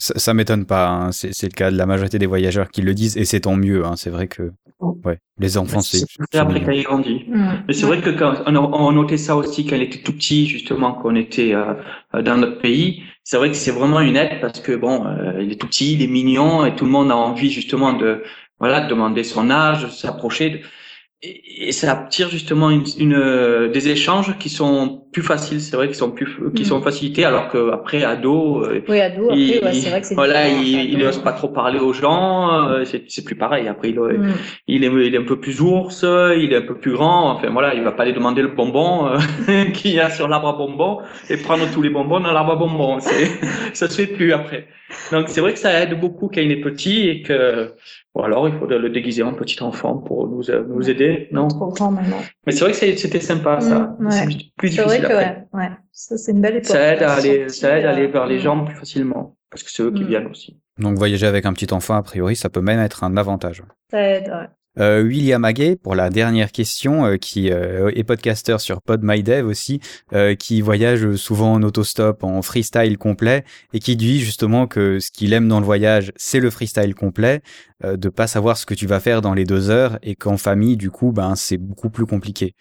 Ça, 0.00 0.14
ça 0.16 0.34
m'étonne 0.34 0.64
pas. 0.64 0.88
Hein. 0.88 1.12
C'est, 1.12 1.42
le 1.42 1.48
cas 1.48 1.70
de 1.70 1.76
la 1.76 1.86
majorité 1.86 2.18
des 2.18 2.26
voyageurs 2.26 2.70
qui 2.70 2.82
le 2.82 2.94
disent, 2.94 3.16
et 3.16 3.24
c'est 3.24 3.40
tant 3.40 3.56
mieux. 3.56 3.84
Hein. 3.84 3.94
C'est 3.96 4.10
vrai 4.10 4.28
que 4.28 4.52
mm. 4.80 4.90
ouais, 5.04 5.18
les 5.38 5.58
enfants, 5.58 5.80
c'est. 5.80 6.04
C'est 6.30 6.38
après 6.38 6.62
qu'elle 6.62 6.84
grandit. 6.84 7.24
Mm. 7.26 7.64
Mais 7.66 7.74
c'est 7.74 7.86
vrai 7.86 8.00
que 8.00 8.10
quand 8.10 8.34
on, 8.46 8.56
on 8.56 8.92
notait 8.92 9.16
ça 9.16 9.34
aussi 9.34 9.66
quand 9.66 9.74
elle 9.74 9.82
était 9.82 10.02
tout 10.02 10.12
petit, 10.12 10.46
justement, 10.46 10.92
quand 10.92 11.10
on 11.10 11.16
était 11.16 11.52
euh, 11.54 11.74
dans 12.22 12.36
notre 12.36 12.60
pays. 12.60 13.02
C'est 13.24 13.36
vrai 13.36 13.50
que 13.50 13.56
c'est 13.56 13.72
vraiment 13.72 14.00
une 14.00 14.16
aide 14.16 14.40
parce 14.40 14.60
que 14.60 14.74
bon, 14.74 15.04
euh, 15.04 15.42
il 15.42 15.52
est 15.52 15.56
tout 15.56 15.66
petit, 15.66 15.94
il 15.94 16.02
est 16.02 16.06
mignon, 16.06 16.64
et 16.64 16.76
tout 16.76 16.84
le 16.84 16.90
monde 16.90 17.10
a 17.10 17.16
envie 17.16 17.50
justement 17.50 17.92
de 17.92 18.22
voilà, 18.60 18.80
demander 18.80 19.24
son 19.24 19.50
âge, 19.50 19.88
s'approcher. 19.90 20.62
Et, 21.20 21.72
ça 21.72 21.90
attire 21.92 22.28
justement 22.30 22.70
une, 22.70 22.84
une, 22.96 23.14
euh, 23.14 23.68
des 23.68 23.88
échanges 23.88 24.38
qui 24.38 24.48
sont 24.48 25.02
plus 25.12 25.22
faciles 25.22 25.60
c'est 25.60 25.74
vrai 25.74 25.88
qu'ils 25.88 25.96
sont 25.96 26.12
plus 26.12 26.28
qui 26.54 26.64
sont 26.64 26.78
mm. 26.78 26.82
facilités 26.84 27.24
alors 27.24 27.48
que 27.48 27.72
après 27.72 28.04
ado 28.04 28.62
euh, 28.62 28.84
oui 28.88 29.00
ado 29.00 29.24
après 29.24 29.64
ouais, 29.64 29.72
c'est 29.72 29.90
vrai 29.90 30.00
que 30.00 30.06
c'est 30.06 30.14
voilà 30.14 30.48
il, 30.48 30.92
il 30.92 30.98
n'ose 30.98 31.18
pas 31.18 31.32
trop 31.32 31.48
parler 31.48 31.80
aux 31.80 31.92
gens 31.92 32.68
euh, 32.68 32.84
c'est 32.84 33.02
c'est 33.08 33.24
plus 33.24 33.34
pareil. 33.34 33.66
Après 33.66 33.90
il, 33.90 33.98
mm. 33.98 34.32
il 34.68 34.84
est 34.84 35.06
il 35.08 35.14
est 35.16 35.18
un 35.18 35.24
peu 35.24 35.40
plus 35.40 35.60
ours 35.60 36.04
il 36.04 36.52
est 36.52 36.56
un 36.56 36.62
peu 36.62 36.76
plus 36.76 36.92
grand 36.92 37.32
enfin 37.32 37.50
voilà 37.50 37.74
il 37.74 37.82
va 37.82 37.90
pas 37.90 38.04
aller 38.04 38.12
demander 38.12 38.42
le 38.42 38.48
bonbon 38.48 39.10
qu'il 39.74 39.90
y 39.90 39.98
a 39.98 40.10
sur 40.10 40.28
l'arbre 40.28 40.48
à 40.50 40.52
bonbons 40.52 41.00
et 41.28 41.36
prendre 41.36 41.68
tous 41.72 41.82
les 41.82 41.90
bonbons 41.90 42.20
dans 42.20 42.32
l'arbre 42.32 42.52
à 42.52 42.56
bonbons. 42.56 43.00
C'est 43.00 43.26
ça 43.72 43.88
se 43.88 43.96
fait 43.96 44.06
plus 44.06 44.32
après. 44.32 44.68
Donc 45.10 45.28
c'est 45.28 45.40
vrai 45.40 45.52
que 45.52 45.58
ça 45.58 45.82
aide 45.82 45.98
beaucoup 45.98 46.30
quand 46.32 46.40
il 46.40 46.52
est 46.52 46.60
petit 46.60 47.08
et 47.08 47.22
que 47.22 47.74
ou 48.18 48.22
alors 48.22 48.48
il 48.48 48.58
faut 48.58 48.66
le 48.66 48.90
déguiser 48.90 49.22
en 49.22 49.32
petit 49.32 49.62
enfant 49.62 49.96
pour 49.96 50.26
nous, 50.26 50.42
nous 50.68 50.90
aider, 50.90 51.28
non 51.30 51.46
Mais 52.44 52.52
c'est 52.52 52.64
vrai 52.64 52.72
que 52.72 52.96
c'était 52.96 53.20
sympa 53.20 53.60
ça. 53.60 53.96
Mmh, 53.98 54.10
c'est 54.10 54.24
plus 54.56 54.70
difficile. 54.70 54.90
C'est 54.90 54.98
vrai 54.98 55.00
que 55.00 55.14
ouais, 55.14 55.46
ouais. 55.52 55.70
Ça 55.92 56.18
c'est 56.18 56.32
une 56.32 56.40
belle 56.40 56.56
époque. 56.56 56.66
Ça 56.66 56.94
aide 56.94 57.02
à 57.02 57.12
aller, 57.12 57.48
ça 57.48 57.78
aide 57.78 57.86
à 57.86 57.90
aller 57.90 58.08
vers 58.08 58.26
les 58.26 58.40
gens 58.40 58.64
plus 58.64 58.74
facilement 58.74 59.36
parce 59.50 59.62
que 59.62 59.70
c'est 59.70 59.84
eux 59.84 59.92
qui 59.92 60.02
mmh. 60.02 60.08
viennent 60.08 60.26
aussi. 60.26 60.60
Donc 60.78 60.98
voyager 60.98 61.26
avec 61.26 61.46
un 61.46 61.52
petit 61.52 61.72
enfant, 61.72 61.94
a 61.94 62.02
priori, 62.02 62.34
ça 62.34 62.48
peut 62.48 62.60
même 62.60 62.80
être 62.80 63.04
un 63.04 63.16
avantage. 63.16 63.62
Ça 63.90 64.00
aide, 64.00 64.28
ouais. 64.28 64.48
Euh, 64.78 65.02
William 65.02 65.44
Haguet, 65.44 65.76
pour 65.76 65.94
la 65.94 66.10
dernière 66.10 66.52
question, 66.52 67.04
euh, 67.04 67.16
qui 67.16 67.50
euh, 67.50 67.90
est 67.94 68.04
podcaster 68.04 68.58
sur 68.58 68.80
PodMyDev 68.82 69.46
aussi, 69.46 69.80
qui 70.38 70.60
voyage 70.60 71.14
souvent 71.16 71.54
en 71.54 71.62
autostop, 71.62 72.24
en 72.24 72.42
freestyle 72.42 72.98
complet, 72.98 73.44
et 73.72 73.78
qui 73.78 73.96
dit 73.96 74.20
justement 74.20 74.66
que 74.66 74.98
ce 75.00 75.10
qu'il 75.10 75.32
aime 75.32 75.48
dans 75.48 75.60
le 75.60 75.66
voyage, 75.66 76.12
c'est 76.16 76.40
le 76.40 76.50
freestyle 76.50 76.94
complet, 76.94 77.42
de 77.84 78.08
pas 78.08 78.26
savoir 78.26 78.56
ce 78.56 78.66
que 78.66 78.74
tu 78.74 78.86
vas 78.86 79.00
faire 79.00 79.20
dans 79.20 79.34
les 79.34 79.44
deux 79.44 79.70
heures, 79.70 79.98
et 80.02 80.14
qu'en 80.14 80.36
famille, 80.36 80.76
du 80.76 80.90
coup, 80.90 81.12
ben 81.12 81.36
c'est 81.36 81.58
beaucoup 81.58 81.90
plus 81.90 82.06
compliqué. 82.06 82.54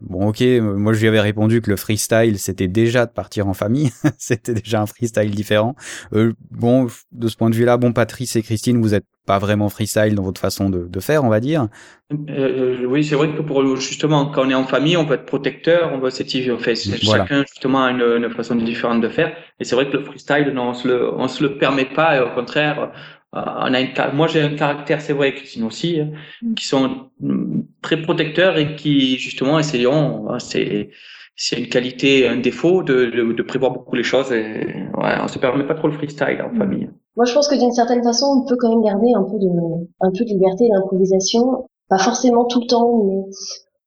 Bon, 0.00 0.28
ok, 0.28 0.42
moi 0.60 0.92
je 0.94 1.00
lui 1.00 1.08
avais 1.08 1.20
répondu 1.20 1.60
que 1.60 1.68
le 1.68 1.76
freestyle 1.76 2.38
c'était 2.38 2.68
déjà 2.68 3.06
de 3.06 3.10
partir 3.10 3.48
en 3.48 3.54
famille, 3.54 3.90
c'était 4.18 4.54
déjà 4.54 4.80
un 4.80 4.86
freestyle 4.86 5.30
différent. 5.30 5.74
Euh, 6.14 6.32
bon, 6.50 6.86
de 7.12 7.28
ce 7.28 7.36
point 7.36 7.50
de 7.50 7.54
vue-là, 7.54 7.76
bon, 7.76 7.92
Patrice 7.92 8.34
et 8.36 8.42
Christine, 8.42 8.80
vous 8.80 8.94
êtes 8.94 9.04
pas 9.26 9.38
vraiment 9.38 9.68
freestyle 9.68 10.14
dans 10.14 10.22
votre 10.22 10.40
façon 10.40 10.70
de, 10.70 10.86
de 10.88 11.00
faire, 11.00 11.22
on 11.22 11.28
va 11.28 11.40
dire. 11.40 11.68
Euh, 12.12 12.16
euh 12.30 12.86
oui, 12.86 13.04
c'est 13.04 13.14
vrai 13.14 13.30
que 13.30 13.42
pour 13.42 13.76
justement 13.76 14.26
quand 14.26 14.46
on 14.46 14.50
est 14.50 14.54
en 14.54 14.64
famille, 14.64 14.96
on 14.96 15.04
peut 15.04 15.14
être 15.14 15.26
protecteur, 15.26 15.90
on 15.92 15.98
va 15.98 16.10
s'étirer, 16.10 16.50
on 16.50 16.58
fait 16.58 16.74
chacun 16.74 17.44
justement 17.46 17.84
a 17.84 17.90
une, 17.90 18.00
une, 18.00 18.30
façon 18.30 18.56
différente 18.56 19.00
de 19.02 19.08
faire. 19.08 19.36
Et 19.60 19.64
c'est 19.64 19.74
vrai 19.74 19.88
que 19.88 19.98
le 19.98 20.04
freestyle, 20.04 20.50
non, 20.54 20.70
on 20.70 20.74
se 20.74 20.88
le, 20.88 21.14
on 21.14 21.28
se 21.28 21.42
le 21.42 21.58
permet 21.58 21.84
pas. 21.84 22.16
Et 22.16 22.20
au 22.20 22.30
contraire, 22.34 22.90
on 23.32 23.74
a 23.74 23.80
une, 23.80 23.88
moi 24.14 24.26
j'ai 24.26 24.42
un 24.42 24.56
caractère, 24.56 25.00
c'est 25.00 25.12
vrai, 25.12 25.34
Christine 25.34 25.64
aussi, 25.64 26.00
hein, 26.00 26.10
mm. 26.42 26.54
qui 26.54 26.66
sont 26.66 27.10
mm, 27.20 27.62
très 27.82 28.02
protecteurs 28.02 28.58
et 28.58 28.76
qui 28.76 29.16
justement 29.18 29.58
essayons, 29.58 30.30
hein, 30.30 30.38
c'est 30.38 30.90
c'est 31.36 31.58
une 31.58 31.68
qualité, 31.68 32.28
un 32.28 32.36
défaut 32.36 32.82
de, 32.82 33.06
de, 33.06 33.32
de, 33.32 33.42
prévoir 33.42 33.72
beaucoup 33.72 33.96
les 33.96 34.02
choses 34.02 34.30
et 34.30 34.66
ouais, 34.98 35.14
on 35.22 35.28
se 35.28 35.38
permet 35.38 35.66
pas 35.66 35.74
trop 35.74 35.88
le 35.88 35.94
freestyle 35.94 36.42
en 36.44 36.52
mm. 36.52 36.58
famille. 36.58 36.90
Moi 37.16 37.24
je 37.24 37.32
pense 37.32 37.48
que 37.48 37.54
d'une 37.54 37.72
certaine 37.72 38.02
façon 38.02 38.26
on 38.26 38.48
peut 38.48 38.56
quand 38.56 38.70
même 38.70 38.82
garder 38.82 39.12
un 39.14 39.22
peu 39.22 39.38
de 39.38 39.48
un 40.00 40.10
peu 40.10 40.24
de 40.24 40.30
liberté 40.30 40.68
d'improvisation, 40.68 41.66
pas 41.88 41.98
forcément 41.98 42.44
tout 42.46 42.60
le 42.60 42.66
temps, 42.66 43.04
mais 43.04 43.22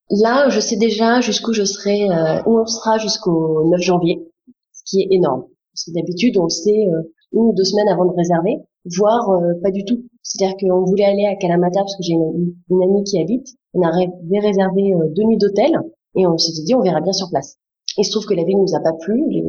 Là, 0.09 0.49
je 0.49 0.59
sais 0.59 0.75
déjà 0.75 1.21
jusqu'où 1.21 1.53
je 1.53 1.63
serai, 1.63 2.09
euh, 2.09 2.41
où 2.45 2.59
on 2.59 2.65
sera 2.65 2.97
jusqu'au 2.97 3.63
9 3.69 3.81
janvier, 3.81 4.27
ce 4.71 4.83
qui 4.85 5.01
est 5.01 5.07
énorme. 5.11 5.45
Parce 5.71 5.85
que 5.85 5.91
d'habitude, 5.91 6.37
on 6.37 6.43
le 6.43 6.49
sait 6.49 6.87
euh, 6.87 7.01
une 7.31 7.47
ou 7.47 7.53
deux 7.53 7.63
semaines 7.63 7.87
avant 7.87 8.05
de 8.05 8.15
réserver, 8.15 8.57
voire 8.97 9.29
euh, 9.29 9.53
pas 9.61 9.71
du 9.71 9.85
tout. 9.85 10.03
C'est-à-dire 10.21 10.55
qu'on 10.57 10.85
voulait 10.85 11.05
aller 11.05 11.25
à 11.25 11.35
Kalamata 11.35 11.81
parce 11.81 11.95
que 11.95 12.03
j'ai 12.03 12.13
une, 12.13 12.83
amie 12.83 13.03
qui 13.03 13.19
habite. 13.19 13.47
On 13.73 13.81
avait 13.81 14.39
réservé 14.39 14.93
deux 15.15 15.23
nuits 15.23 15.37
d'hôtel 15.37 15.71
et 16.15 16.25
on 16.27 16.37
s'était 16.37 16.63
dit 16.63 16.75
on 16.75 16.81
verra 16.81 17.01
bien 17.01 17.13
sur 17.13 17.29
place. 17.29 17.57
Il 17.97 18.05
se 18.05 18.11
trouve 18.11 18.25
que 18.25 18.33
la 18.33 18.43
ville 18.43 18.57
nous 18.57 18.75
a 18.75 18.79
pas 18.79 18.93
plu, 18.93 19.23
les 19.29 19.43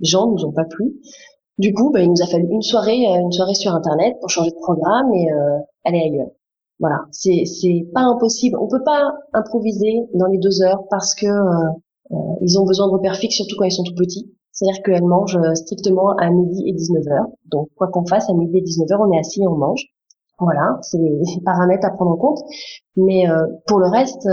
gens 0.00 0.30
nous 0.30 0.44
ont 0.44 0.52
pas 0.52 0.64
plu. 0.64 0.94
Du 1.58 1.74
coup, 1.74 1.90
bah, 1.90 2.00
il 2.02 2.10
nous 2.10 2.22
a 2.22 2.26
fallu 2.26 2.46
une 2.50 2.62
soirée, 2.62 3.04
une 3.04 3.32
soirée 3.32 3.54
sur 3.54 3.74
internet 3.74 4.16
pour 4.20 4.30
changer 4.30 4.50
de 4.50 4.56
programme 4.56 5.12
et 5.14 5.28
aller 5.84 6.00
ailleurs. 6.00 6.30
Voilà, 6.80 7.04
c'est 7.12 7.44
c'est 7.44 7.86
pas 7.92 8.00
impossible. 8.00 8.56
On 8.58 8.66
peut 8.66 8.82
pas 8.82 9.12
improviser 9.34 10.08
dans 10.14 10.26
les 10.26 10.38
deux 10.38 10.62
heures 10.62 10.84
parce 10.88 11.14
que 11.14 11.26
euh, 11.26 11.68
euh, 12.12 12.16
ils 12.40 12.58
ont 12.58 12.64
besoin 12.64 12.86
de 12.88 12.92
repères 12.92 13.16
fixes, 13.16 13.36
surtout 13.36 13.54
quand 13.58 13.66
ils 13.66 13.72
sont 13.72 13.84
tout 13.84 13.94
petits. 13.94 14.34
C'est-à-dire 14.52 14.82
qu'elles 14.82 15.04
mangent 15.04 15.38
strictement 15.54 16.10
à 16.16 16.30
midi 16.30 16.64
et 16.66 16.72
19h. 16.72 17.32
Donc 17.46 17.68
quoi 17.76 17.88
qu'on 17.88 18.04
fasse, 18.06 18.28
à 18.28 18.34
midi 18.34 18.58
et 18.58 18.62
19h, 18.62 18.96
on 19.00 19.12
est 19.12 19.18
assis 19.18 19.42
et 19.42 19.46
on 19.48 19.56
mange. 19.56 19.84
Voilà, 20.38 20.78
c'est 20.82 20.98
des 20.98 21.42
paramètres 21.44 21.86
à 21.86 21.90
prendre 21.90 22.10
en 22.10 22.16
compte. 22.16 22.40
Mais 22.96 23.28
euh, 23.28 23.46
pour 23.66 23.78
le 23.78 23.88
reste, 23.88 24.26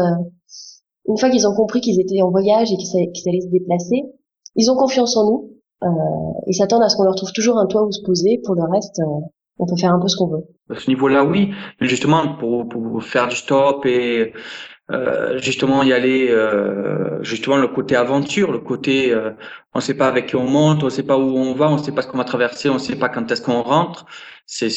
une 1.07 1.17
fois 1.17 1.29
qu'ils 1.29 1.47
ont 1.47 1.55
compris 1.55 1.81
qu'ils 1.81 1.99
étaient 1.99 2.21
en 2.21 2.31
voyage 2.31 2.71
et 2.71 2.77
qu'ils 2.77 3.29
allaient 3.29 3.41
se 3.41 3.49
déplacer, 3.49 4.03
ils 4.55 4.71
ont 4.71 4.75
confiance 4.75 5.15
en 5.15 5.25
nous. 5.25 5.51
Euh, 5.83 5.87
ils 6.47 6.55
s'attendent 6.55 6.83
à 6.83 6.89
ce 6.89 6.97
qu'on 6.97 7.03
leur 7.03 7.15
trouve 7.15 7.31
toujours 7.31 7.57
un 7.59 7.67
toit 7.67 7.85
où 7.85 7.91
se 7.91 8.01
poser. 8.03 8.41
Pour 8.43 8.55
le 8.55 8.63
reste, 8.63 8.99
on 9.59 9.65
peut 9.65 9.75
faire 9.75 9.93
un 9.93 9.99
peu 9.99 10.07
ce 10.07 10.17
qu'on 10.17 10.27
veut. 10.27 10.45
À 10.69 10.79
ce 10.79 10.89
niveau-là, 10.89 11.23
oui. 11.23 11.51
Mais 11.79 11.87
justement, 11.87 12.35
pour, 12.39 12.67
pour 12.67 13.03
faire 13.03 13.27
du 13.27 13.35
stop 13.35 13.85
et 13.85 14.33
euh, 14.91 15.37
justement 15.39 15.83
y 15.83 15.91
aller, 15.91 16.29
euh, 16.29 17.21
justement 17.23 17.57
le 17.57 17.67
côté 17.67 17.95
aventure, 17.95 18.51
le 18.51 18.59
côté 18.59 19.13
euh, 19.13 19.31
on 19.73 19.79
ne 19.79 19.83
sait 19.83 19.93
pas 19.95 20.07
avec 20.07 20.27
qui 20.27 20.35
on 20.37 20.47
monte, 20.47 20.81
on 20.83 20.85
ne 20.85 20.91
sait 20.91 21.03
pas 21.03 21.17
où 21.17 21.37
on 21.37 21.53
va, 21.53 21.69
on 21.69 21.77
ne 21.77 21.83
sait 21.83 21.91
pas 21.91 22.01
ce 22.01 22.07
qu'on 22.07 22.17
va 22.17 22.23
traverser, 22.23 22.69
on 22.69 22.75
ne 22.75 22.79
sait 22.79 22.95
pas 22.95 23.09
quand 23.09 23.29
est-ce 23.31 23.41
qu'on 23.41 23.61
rentre. 23.61 24.05
C'est 24.49 24.69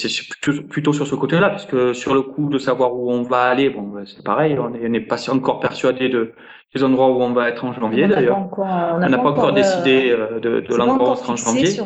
plutôt, 0.68 0.92
sur 0.92 1.06
ce 1.06 1.14
côté-là, 1.14 1.48
parce 1.48 1.64
que 1.64 1.92
sur 1.92 2.12
le 2.12 2.22
coup 2.22 2.48
de 2.48 2.58
savoir 2.58 2.92
où 2.92 3.08
on 3.12 3.22
va 3.22 3.44
aller, 3.44 3.70
bon, 3.70 3.94
c'est 4.04 4.24
pareil, 4.24 4.58
on 4.58 4.68
n'est 4.68 5.00
pas 5.00 5.30
encore 5.30 5.60
persuadé 5.60 6.08
de 6.08 6.32
les 6.74 6.82
endroits 6.84 7.08
où 7.08 7.20
on 7.20 7.32
va 7.32 7.48
être 7.48 7.64
en 7.64 7.72
janvier 7.72 8.08
d'ailleurs. 8.08 8.48
On 8.56 8.98
n'a 8.98 9.18
pas, 9.18 9.30
encore 9.30 9.52
décidé 9.52 10.10
euh, 10.10 10.40
de, 10.40 10.60
de 10.60 10.74
l'endroit 10.76 11.10
où 11.10 11.12
on 11.12 11.16
sera 11.16 11.32
en 11.32 11.36
janvier. 11.36 11.80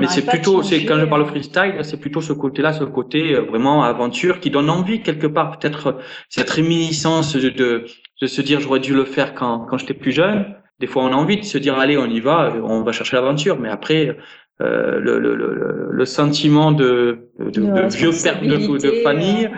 Mais 0.00 0.06
c'est 0.06 0.24
plutôt, 0.24 0.62
c'est 0.62 0.84
quand 0.84 0.98
je 0.98 1.04
parle 1.04 1.26
freestyle, 1.26 1.74
c'est 1.82 2.00
plutôt 2.00 2.20
ce 2.20 2.32
côté-là, 2.32 2.72
ce 2.72 2.84
côté 2.84 3.34
euh, 3.34 3.42
vraiment 3.42 3.82
aventure 3.82 4.38
qui 4.38 4.50
donne 4.50 4.70
envie 4.70 5.02
quelque 5.02 5.26
part, 5.26 5.58
peut-être 5.58 5.98
cette 6.28 6.50
réminiscence 6.50 7.34
de, 7.34 7.50
de, 7.50 8.26
se 8.26 8.40
dire 8.40 8.60
j'aurais 8.60 8.80
dû 8.80 8.94
le 8.94 9.04
faire 9.04 9.34
quand, 9.34 9.66
quand 9.66 9.78
j'étais 9.78 9.94
plus 9.94 10.12
jeune. 10.12 10.56
Des 10.78 10.86
fois, 10.86 11.04
on 11.04 11.12
a 11.12 11.16
envie 11.16 11.38
de 11.38 11.44
se 11.44 11.58
dire 11.58 11.78
allez, 11.78 11.96
on 11.96 12.06
y 12.06 12.20
va, 12.20 12.52
on 12.62 12.82
va 12.82 12.92
chercher 12.92 13.16
l'aventure. 13.16 13.58
Mais 13.58 13.70
après, 13.70 14.16
euh, 14.62 14.98
le, 15.00 15.18
le, 15.18 15.34
le, 15.34 15.88
le, 15.90 16.04
sentiment 16.06 16.72
de, 16.72 17.28
de, 17.38 17.50
de 17.50 17.94
vieux 17.94 18.10
père 18.22 18.40
de, 18.40 19.02
famille 19.02 19.50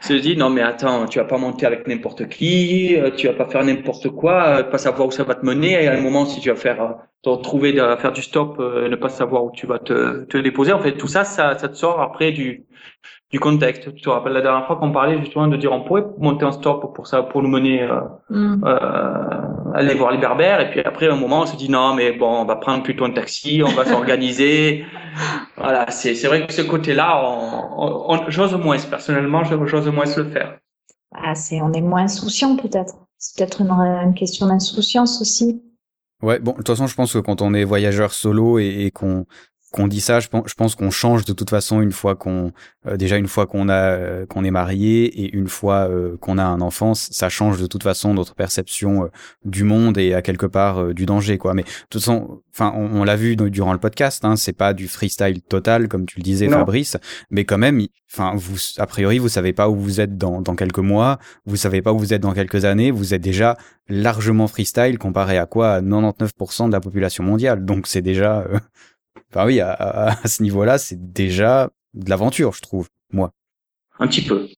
se 0.00 0.12
dit 0.12 0.36
non 0.36 0.50
mais 0.50 0.60
attends 0.60 1.06
tu 1.06 1.20
vas 1.20 1.24
pas 1.24 1.38
monter 1.38 1.66
avec 1.66 1.86
n'importe 1.86 2.28
qui 2.28 2.96
euh, 2.96 3.12
tu 3.16 3.28
vas 3.28 3.34
pas 3.34 3.46
faire 3.46 3.62
n'importe 3.62 4.08
quoi 4.08 4.46
euh, 4.48 4.62
pas 4.64 4.78
savoir 4.78 5.06
où 5.06 5.12
ça 5.12 5.22
va 5.22 5.36
te 5.36 5.46
mener. 5.46 5.84
Et 5.84 5.86
à 5.86 5.96
un 5.96 6.00
moment 6.00 6.26
si 6.26 6.40
tu 6.40 6.48
vas 6.48 6.56
faire 6.56 6.96
te 7.22 7.28
retrouver 7.28 7.78
à 7.78 7.96
faire 7.96 8.10
du 8.10 8.22
stop 8.22 8.58
ne 8.58 8.96
pas 8.96 9.08
savoir 9.08 9.44
où 9.44 9.52
tu 9.52 9.68
vas 9.68 9.78
te, 9.78 10.24
te 10.24 10.36
déposer 10.36 10.72
en 10.72 10.80
fait 10.80 10.96
tout 10.96 11.06
ça 11.06 11.22
ça, 11.22 11.56
ça 11.56 11.68
te 11.68 11.76
sort 11.76 12.00
après 12.00 12.32
du 12.32 12.64
du 13.30 13.38
contexte. 13.38 13.94
Tu 13.94 14.02
te 14.02 14.08
rappelles 14.08 14.32
la 14.32 14.40
dernière 14.42 14.66
fois 14.66 14.76
qu'on 14.76 14.90
parlait 14.90 15.18
justement 15.20 15.46
de 15.46 15.56
dire 15.56 15.72
on 15.72 15.82
pourrait 15.82 16.04
monter 16.18 16.44
un 16.44 16.52
stop 16.52 16.94
pour 16.94 17.06
ça, 17.06 17.22
pour 17.22 17.42
nous 17.42 17.48
mener 17.48 17.82
euh, 17.82 18.00
mm. 18.28 18.64
euh, 18.64 19.72
aller 19.74 19.94
voir 19.94 20.10
les 20.10 20.18
berbères 20.18 20.60
et 20.60 20.70
puis 20.70 20.80
après 20.80 21.08
un 21.08 21.16
moment 21.16 21.42
on 21.42 21.46
se 21.46 21.56
dit 21.56 21.70
non 21.70 21.94
mais 21.94 22.12
bon 22.12 22.42
on 22.42 22.44
va 22.44 22.56
prendre 22.56 22.82
plutôt 22.82 23.04
un 23.04 23.12
taxi, 23.12 23.62
on 23.64 23.70
va 23.70 23.84
s'organiser. 23.84 24.84
voilà, 25.56 25.90
c'est 25.90 26.14
c'est 26.14 26.26
vrai 26.26 26.46
que 26.46 26.52
ce 26.52 26.62
côté-là, 26.62 27.22
on, 27.24 28.14
on, 28.14 28.30
j'ose 28.30 28.54
moins 28.54 28.78
personnellement, 28.78 29.44
j'ose 29.44 29.88
moins 29.88 30.06
le 30.16 30.24
faire. 30.24 30.58
Ah, 31.12 31.34
c'est 31.34 31.60
on 31.60 31.72
est 31.72 31.80
moins 31.80 32.02
insouciant 32.02 32.56
peut-être. 32.56 32.94
C'est 33.18 33.36
peut-être 33.36 33.60
une, 33.60 33.70
une 33.70 34.14
question 34.14 34.46
d'insouciance 34.46 35.20
aussi. 35.20 35.62
Ouais, 36.22 36.38
bon, 36.38 36.52
de 36.52 36.56
toute 36.58 36.68
façon, 36.68 36.86
je 36.86 36.94
pense 36.94 37.12
que 37.12 37.18
quand 37.18 37.42
on 37.42 37.54
est 37.54 37.64
voyageur 37.64 38.12
solo 38.12 38.58
et, 38.58 38.84
et 38.84 38.90
qu'on 38.90 39.24
qu'on 39.72 39.86
dit 39.86 40.00
ça, 40.00 40.18
je 40.20 40.28
pense, 40.28 40.74
qu'on 40.74 40.90
change 40.90 41.24
de 41.24 41.32
toute 41.32 41.50
façon 41.50 41.80
une 41.80 41.92
fois 41.92 42.16
qu'on 42.16 42.52
euh, 42.86 42.96
déjà 42.96 43.18
une 43.18 43.28
fois 43.28 43.46
qu'on 43.46 43.68
a 43.68 43.74
euh, 43.74 44.26
qu'on 44.26 44.42
est 44.42 44.50
marié 44.50 45.04
et 45.04 45.36
une 45.36 45.48
fois 45.48 45.88
euh, 45.88 46.16
qu'on 46.16 46.38
a 46.38 46.44
un 46.44 46.60
enfant, 46.60 46.94
ça 46.94 47.28
change 47.28 47.60
de 47.60 47.66
toute 47.66 47.82
façon 47.82 48.14
notre 48.14 48.34
perception 48.34 49.10
du 49.44 49.64
monde 49.64 49.98
et 49.98 50.14
à 50.14 50.22
quelque 50.22 50.46
part 50.46 50.92
du 50.94 51.06
danger 51.06 51.38
quoi. 51.38 51.54
Mais 51.54 51.62
de 51.62 51.68
toute 51.88 52.00
façon, 52.00 52.42
enfin 52.52 52.72
on, 52.74 53.04
l'a 53.04 53.16
vu 53.16 53.36
durant 53.36 53.72
le 53.72 53.78
podcast, 53.78 54.24
hein, 54.24 54.34
c'est 54.36 54.52
pas 54.52 54.72
du 54.72 54.88
freestyle 54.88 55.40
total 55.42 55.88
comme 55.88 56.06
tu 56.06 56.18
le 56.18 56.22
disais 56.22 56.48
Fabrice, 56.48 56.96
mais 57.30 57.44
quand 57.44 57.58
même, 57.58 57.80
enfin 58.12 58.32
vous 58.36 58.58
a 58.78 58.86
priori 58.86 59.18
vous 59.18 59.28
savez 59.28 59.52
pas 59.52 59.68
où 59.68 59.76
vous 59.76 60.00
êtes 60.00 60.18
dans 60.18 60.40
dans 60.40 60.56
quelques 60.56 60.78
mois, 60.78 61.18
vous 61.46 61.56
savez 61.56 61.82
pas 61.82 61.92
où 61.92 61.98
vous 61.98 62.12
êtes 62.12 62.22
dans 62.22 62.34
quelques 62.34 62.64
années, 62.64 62.90
vous 62.90 63.14
êtes 63.14 63.22
déjà 63.22 63.56
largement 63.88 64.48
freestyle 64.48 64.98
comparé 64.98 65.38
à 65.38 65.46
quoi 65.46 65.74
à 65.74 65.80
99% 65.80 66.68
de 66.68 66.72
la 66.72 66.80
population 66.80 67.24
mondiale. 67.24 67.64
Donc 67.64 67.86
c'est 67.86 68.02
déjà 68.02 68.46
Enfin 69.30 69.46
oui, 69.46 69.60
à, 69.60 70.16
ce 70.26 70.42
niveau-là, 70.42 70.78
c'est 70.78 71.12
déjà 71.12 71.70
de 71.94 72.10
l'aventure, 72.10 72.52
je 72.52 72.60
trouve, 72.60 72.88
moi. 73.12 73.30
Un 73.98 74.08
petit 74.08 74.22
peu. 74.22 74.48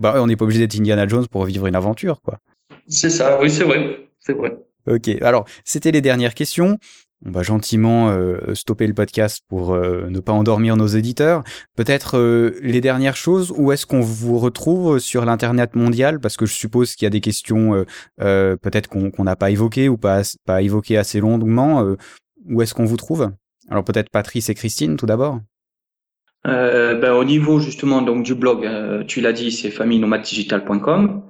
Bah 0.00 0.14
on 0.16 0.26
n'est 0.26 0.36
pas 0.36 0.44
obligé 0.44 0.60
d'être 0.60 0.78
Indiana 0.78 1.06
Jones 1.08 1.26
pour 1.26 1.44
vivre 1.44 1.66
une 1.66 1.74
aventure, 1.74 2.20
quoi. 2.22 2.38
C'est 2.86 3.10
ça, 3.10 3.40
oui, 3.40 3.50
c'est 3.50 3.64
vrai, 3.64 4.08
c'est 4.20 4.32
vrai. 4.32 4.56
Ok, 4.86 5.08
alors 5.20 5.44
c'était 5.64 5.90
les 5.90 6.00
dernières 6.00 6.34
questions. 6.34 6.78
On 7.26 7.32
va 7.32 7.42
gentiment 7.42 8.10
euh, 8.10 8.54
stopper 8.54 8.86
le 8.86 8.94
podcast 8.94 9.42
pour 9.48 9.74
euh, 9.74 10.06
ne 10.08 10.20
pas 10.20 10.32
endormir 10.32 10.76
nos 10.76 10.86
éditeurs. 10.86 11.42
Peut-être 11.74 12.16
euh, 12.16 12.56
les 12.62 12.80
dernières 12.80 13.16
choses, 13.16 13.52
où 13.56 13.72
est-ce 13.72 13.86
qu'on 13.86 14.00
vous 14.00 14.38
retrouve 14.38 15.00
sur 15.00 15.24
l'internet 15.24 15.74
mondial? 15.74 16.20
Parce 16.20 16.36
que 16.36 16.46
je 16.46 16.54
suppose 16.54 16.94
qu'il 16.94 17.06
y 17.06 17.08
a 17.08 17.10
des 17.10 17.20
questions 17.20 17.84
peut-être 18.18 18.88
qu'on 18.88 19.24
n'a 19.24 19.36
pas 19.36 19.50
évoquées 19.50 19.88
ou 19.88 19.96
pas, 19.96 20.22
pas 20.44 20.62
évoquées 20.62 20.96
assez 20.96 21.18
longuement. 21.18 21.84
où 22.48 22.62
est-ce 22.62 22.72
qu'on 22.72 22.84
vous 22.84 22.96
trouve? 22.96 23.32
Alors 23.70 23.84
peut-être 23.84 24.10
Patrice 24.10 24.48
et 24.48 24.54
Christine 24.54 24.96
tout 24.96 25.06
d'abord. 25.06 25.40
Euh, 26.46 26.94
ben, 26.94 27.12
au 27.12 27.24
niveau 27.24 27.58
justement 27.58 28.00
donc 28.02 28.22
du 28.24 28.34
blog, 28.34 28.64
euh, 28.64 29.04
tu 29.04 29.20
l'as 29.20 29.32
dit, 29.32 29.50
c'est 29.50 29.70
famille-nomade-digital.com. 29.70 31.22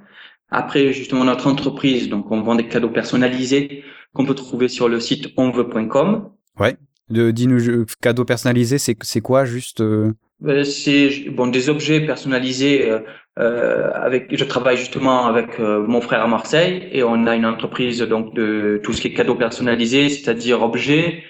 Après 0.51 0.93
justement 0.93 1.25
notre 1.25 1.47
entreprise, 1.47 2.09
donc 2.09 2.31
on 2.31 2.43
vend 2.43 2.55
des 2.55 2.69
cadeaux 2.69 2.91
personnalisés 2.91 3.85
qu'on 4.13 4.25
peut 4.25 4.35
trouver 4.35 4.69
sur 4.69 4.89
le 4.89 5.01
site 5.01 5.33
onveut.com. 5.37 6.31
Ouais. 6.59 6.77
De 7.11 7.31
dis-nous 7.31 7.87
cadeaux 8.03 8.27
personnalisés, 8.27 8.79
c'est 8.79 8.97
c'est 9.03 9.23
quoi 9.23 9.47
juste 9.47 9.81
euh? 9.81 10.13
ben, 10.41 10.63
C'est 10.63 11.31
bon 11.31 11.47
des 11.47 11.71
objets 11.71 12.01
personnalisés. 12.01 12.91
Euh, 13.39 13.91
avec, 13.95 14.37
je 14.37 14.45
travaille 14.45 14.77
justement 14.77 15.27
avec 15.27 15.61
mon 15.61 16.01
frère 16.01 16.23
à 16.23 16.27
Marseille 16.27 16.89
et 16.91 17.05
on 17.05 17.25
a 17.27 17.37
une 17.37 17.47
entreprise 17.47 18.01
donc 18.01 18.35
de 18.35 18.81
tout 18.83 18.93
ce 18.93 19.01
qui 19.01 19.09
est 19.09 19.15
cadeaux 19.15 19.37
personnalisés, 19.37 20.09
c'est-à-dire 20.09 20.61
objets, 20.61 21.23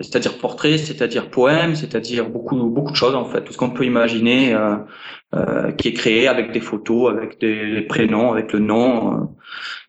c'est-à-dire 0.00 0.36
portrait, 0.38 0.76
c'est-à-dire 0.78 1.30
poème, 1.30 1.74
c'est-à-dire 1.74 2.28
beaucoup 2.28 2.56
beaucoup 2.68 2.90
de 2.90 2.96
choses 2.96 3.14
en 3.14 3.24
fait, 3.24 3.42
tout 3.42 3.52
ce 3.52 3.58
qu'on 3.58 3.70
peut 3.70 3.84
imaginer 3.84 4.54
euh, 4.54 4.76
euh, 5.34 5.72
qui 5.72 5.88
est 5.88 5.92
créé 5.94 6.28
avec 6.28 6.52
des 6.52 6.60
photos, 6.60 7.10
avec 7.10 7.40
des 7.40 7.80
prénoms, 7.82 8.32
avec 8.32 8.52
le 8.52 8.58
nom. 8.58 9.14
Euh. 9.14 9.24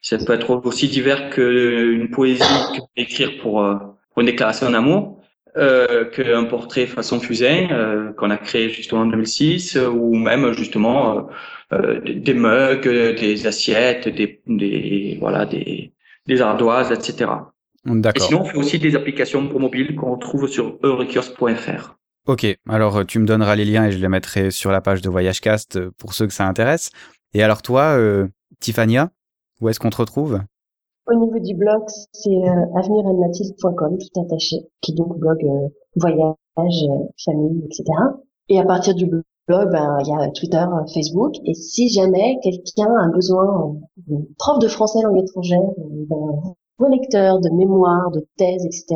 Ça 0.01 0.17
peut 0.17 0.33
être 0.33 0.49
aussi 0.65 0.87
divers 0.87 1.29
qu'une 1.29 2.09
poésie 2.09 2.43
que 2.73 2.79
écrire 2.95 3.37
pour, 3.41 3.61
euh, 3.61 3.75
pour 4.13 4.21
une 4.21 4.27
déclaration 4.27 4.71
d'amour, 4.71 5.21
euh, 5.57 6.05
qu'un 6.05 6.45
portrait 6.45 6.85
façon 6.85 7.19
fusain 7.19 7.67
euh, 7.71 8.13
qu'on 8.13 8.29
a 8.29 8.37
créé 8.37 8.69
justement 8.69 9.01
en 9.01 9.07
2006, 9.07 9.77
ou 9.77 10.15
même 10.15 10.53
justement 10.53 11.27
des 11.71 12.33
mugs, 12.33 12.87
des 12.87 13.45
assiettes, 13.45 14.07
des, 14.07 14.41
des 14.47 15.17
voilà 15.19 15.45
des 15.45 15.91
des 16.27 16.41
ardoises, 16.41 16.91
etc. 16.91 17.29
Et 17.87 18.19
sinon, 18.19 18.41
on 18.41 18.45
fait 18.45 18.57
aussi 18.57 18.79
des 18.79 18.95
applications 18.95 19.47
pour 19.47 19.59
mobile 19.59 19.95
qu'on 19.95 20.11
retrouve 20.11 20.47
sur 20.47 20.77
eurekios.fr. 20.83 21.97
Ok, 22.27 22.45
alors 22.67 22.97
euh, 22.97 23.03
tu 23.05 23.19
me 23.19 23.25
donneras 23.25 23.55
les 23.55 23.63
liens 23.63 23.85
et 23.85 23.91
je 23.91 23.99
les 23.99 24.09
mettrai 24.09 24.51
sur 24.51 24.69
la 24.71 24.81
page 24.81 25.01
de 25.01 25.09
VoyageCast 25.09 25.77
euh, 25.77 25.91
pour 25.97 26.13
ceux 26.13 26.27
que 26.27 26.33
ça 26.33 26.45
intéresse. 26.45 26.91
Et 27.33 27.41
alors 27.41 27.61
toi, 27.61 27.97
euh, 27.97 28.27
Tiffania, 28.59 29.11
où 29.61 29.69
est-ce 29.69 29.79
qu'on 29.79 29.89
te 29.89 29.97
retrouve? 29.97 30.41
Au 31.09 31.15
niveau 31.15 31.39
du 31.39 31.55
blog, 31.55 31.83
c'est 32.11 32.29
euh, 32.29 32.81
tout 33.55 34.21
attaché, 34.21 34.57
qui 34.81 34.91
est 34.91 34.95
donc 34.95 35.17
blog 35.17 35.39
voyage, 35.95 36.35
famille, 37.23 37.63
etc. 37.63 37.83
Et 38.49 38.59
à 38.59 38.65
partir 38.65 38.93
du 38.93 39.05
blog, 39.05 39.23
ben, 39.71 39.97
il 40.01 40.07
y 40.09 40.11
a 40.11 40.29
Twitter, 40.31 40.65
Facebook. 40.93 41.35
Et 41.45 41.53
si 41.53 41.87
jamais 41.87 42.37
quelqu'un 42.43 42.93
a 43.01 43.07
besoin 43.07 43.77
d'une 43.95 44.25
prof 44.37 44.59
de 44.59 44.67
français 44.67 44.99
langue 45.01 45.19
étrangère, 45.19 45.61
ben, 45.77 46.55
lecteurs 46.85 47.39
de 47.39 47.49
mémoires, 47.49 48.11
de 48.11 48.25
thèses, 48.37 48.65
etc. 48.65 48.95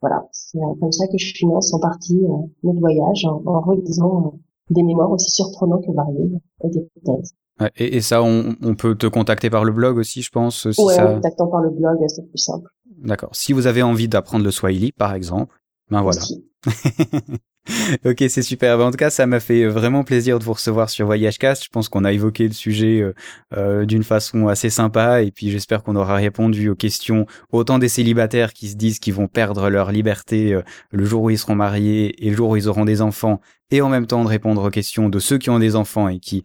Voilà, 0.00 0.26
c'est 0.32 0.58
comme 0.80 0.92
ça 0.92 1.06
que 1.08 1.18
je 1.18 1.34
finance 1.34 1.74
en 1.74 1.80
partie 1.80 2.20
euh, 2.24 2.46
notre 2.62 2.80
voyage 2.80 3.24
en, 3.24 3.42
en 3.44 3.60
relisant 3.60 4.34
des 4.70 4.82
mémoires 4.82 5.10
aussi 5.10 5.30
surprenantes 5.30 5.84
et 5.88 5.92
variées 5.92 6.30
et 6.64 6.68
des 6.68 6.88
thèses. 7.04 7.34
Et, 7.76 7.96
et, 7.96 8.00
ça, 8.00 8.22
on, 8.22 8.56
on, 8.62 8.74
peut 8.74 8.96
te 8.96 9.06
contacter 9.06 9.48
par 9.48 9.64
le 9.64 9.72
blog 9.72 9.96
aussi, 9.98 10.22
je 10.22 10.30
pense. 10.30 10.70
Si 10.70 10.80
ouais, 10.80 10.94
ça... 10.94 11.08
en 11.08 11.14
contactant 11.14 11.46
par 11.46 11.60
le 11.60 11.70
blog, 11.70 11.98
c'est 12.08 12.26
plus 12.28 12.38
simple. 12.38 12.68
D'accord. 12.98 13.30
Si 13.32 13.52
vous 13.52 13.66
avez 13.66 13.82
envie 13.82 14.08
d'apprendre 14.08 14.44
le 14.44 14.50
Swahili, 14.50 14.90
par 14.92 15.14
exemple, 15.14 15.54
ben 15.90 16.02
voilà. 16.02 16.20
ok, 18.04 18.24
c'est 18.28 18.42
super. 18.42 18.78
En 18.80 18.90
tout 18.90 18.98
cas, 18.98 19.08
ça 19.08 19.26
m'a 19.26 19.40
fait 19.40 19.66
vraiment 19.66 20.04
plaisir 20.04 20.38
de 20.38 20.44
vous 20.44 20.52
recevoir 20.52 20.90
sur 20.90 21.06
VoyageCast. 21.06 21.64
Je 21.64 21.70
pense 21.70 21.88
qu'on 21.88 22.04
a 22.04 22.12
évoqué 22.12 22.46
le 22.46 22.52
sujet 22.52 23.00
euh, 23.00 23.14
euh, 23.56 23.86
d'une 23.86 24.04
façon 24.04 24.48
assez 24.48 24.68
sympa 24.68 25.22
et 25.22 25.30
puis 25.30 25.50
j'espère 25.50 25.82
qu'on 25.82 25.96
aura 25.96 26.16
répondu 26.16 26.68
aux 26.68 26.74
questions 26.74 27.26
autant 27.52 27.78
des 27.78 27.88
célibataires 27.88 28.52
qui 28.52 28.68
se 28.68 28.76
disent 28.76 28.98
qu'ils 28.98 29.14
vont 29.14 29.28
perdre 29.28 29.70
leur 29.70 29.92
liberté 29.92 30.52
euh, 30.52 30.62
le 30.90 31.04
jour 31.06 31.22
où 31.22 31.30
ils 31.30 31.38
seront 31.38 31.54
mariés 31.54 32.26
et 32.26 32.30
le 32.30 32.36
jour 32.36 32.50
où 32.50 32.56
ils 32.56 32.68
auront 32.68 32.84
des 32.84 33.00
enfants 33.00 33.40
et 33.70 33.80
en 33.80 33.88
même 33.88 34.06
temps 34.06 34.22
de 34.24 34.28
répondre 34.28 34.62
aux 34.66 34.70
questions 34.70 35.08
de 35.08 35.18
ceux 35.18 35.38
qui 35.38 35.48
ont 35.48 35.58
des 35.58 35.74
enfants 35.74 36.08
et 36.08 36.18
qui 36.18 36.44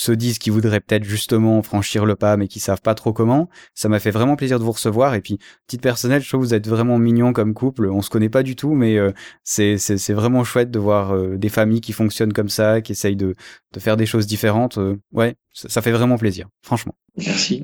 se 0.00 0.12
disent 0.12 0.38
qu'ils 0.38 0.52
voudraient 0.52 0.80
peut-être 0.80 1.04
justement 1.04 1.62
franchir 1.62 2.06
le 2.06 2.16
pas 2.16 2.38
mais 2.38 2.48
qui 2.48 2.58
savent 2.58 2.80
pas 2.80 2.94
trop 2.94 3.12
comment. 3.12 3.50
Ça 3.74 3.90
m'a 3.90 3.98
fait 3.98 4.10
vraiment 4.10 4.34
plaisir 4.34 4.58
de 4.58 4.64
vous 4.64 4.72
recevoir 4.72 5.14
et 5.14 5.20
puis 5.20 5.38
petite 5.66 5.82
personnelle, 5.82 6.22
je 6.22 6.28
trouve 6.28 6.40
que 6.40 6.46
vous 6.46 6.54
êtes 6.54 6.66
vraiment 6.66 6.98
mignon 6.98 7.34
comme 7.34 7.52
couple. 7.52 7.86
On 7.90 8.00
se 8.00 8.08
connaît 8.08 8.30
pas 8.30 8.42
du 8.42 8.56
tout 8.56 8.74
mais 8.74 8.96
euh, 8.96 9.12
c'est 9.44 9.76
c'est 9.76 10.12
vraiment 10.14 10.42
chouette 10.42 10.70
de 10.70 10.78
voir 10.78 11.14
euh, 11.14 11.36
des 11.36 11.50
familles 11.50 11.82
qui 11.82 11.92
fonctionnent 11.92 12.32
comme 12.32 12.48
ça, 12.48 12.80
qui 12.80 12.92
essayent 12.92 13.16
de 13.16 13.34
de 13.74 13.80
faire 13.80 13.98
des 13.98 14.06
choses 14.06 14.26
différentes. 14.26 14.78
Euh, 14.78 14.96
ouais, 15.12 15.34
ça, 15.52 15.68
ça, 15.68 15.82
fait 15.82 15.92
vraiment 15.92 16.16
plaisir, 16.16 16.48
franchement. 16.62 16.94
Merci. 17.16 17.62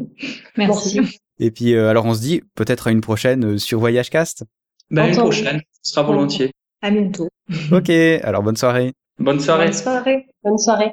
Merci. 0.59 1.01
Et 1.39 1.51
puis 1.51 1.75
alors 1.75 2.05
on 2.05 2.15
se 2.15 2.21
dit 2.21 2.43
peut-être 2.55 2.89
à 2.89 2.91
une 2.91 3.01
prochaine 3.01 3.59
sur 3.59 3.79
Voyage 3.79 4.11
Cast. 4.11 4.45
Ben 4.91 5.07
une 5.07 5.17
prochaine, 5.17 5.63
ce 5.83 5.93
sera 5.93 6.03
volontiers. 6.03 6.53
À 6.83 6.91
bientôt. 6.91 7.29
ok, 7.73 7.91
alors 8.23 8.43
bonne 8.43 8.57
soirée. 8.57 8.93
Bonne 9.19 9.41
soirée. 9.41 9.67
Bonne 9.67 9.73
soirée. 9.73 10.27
Bonne 10.45 10.59
soirée. 10.59 10.93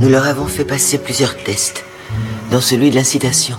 Nous 0.00 0.08
leur 0.08 0.26
avons 0.26 0.46
fait 0.46 0.64
passer 0.64 0.98
plusieurs 0.98 1.36
tests, 1.36 1.84
dont 2.50 2.60
celui 2.60 2.90
de 2.90 2.96
l'incitation. 2.96 3.58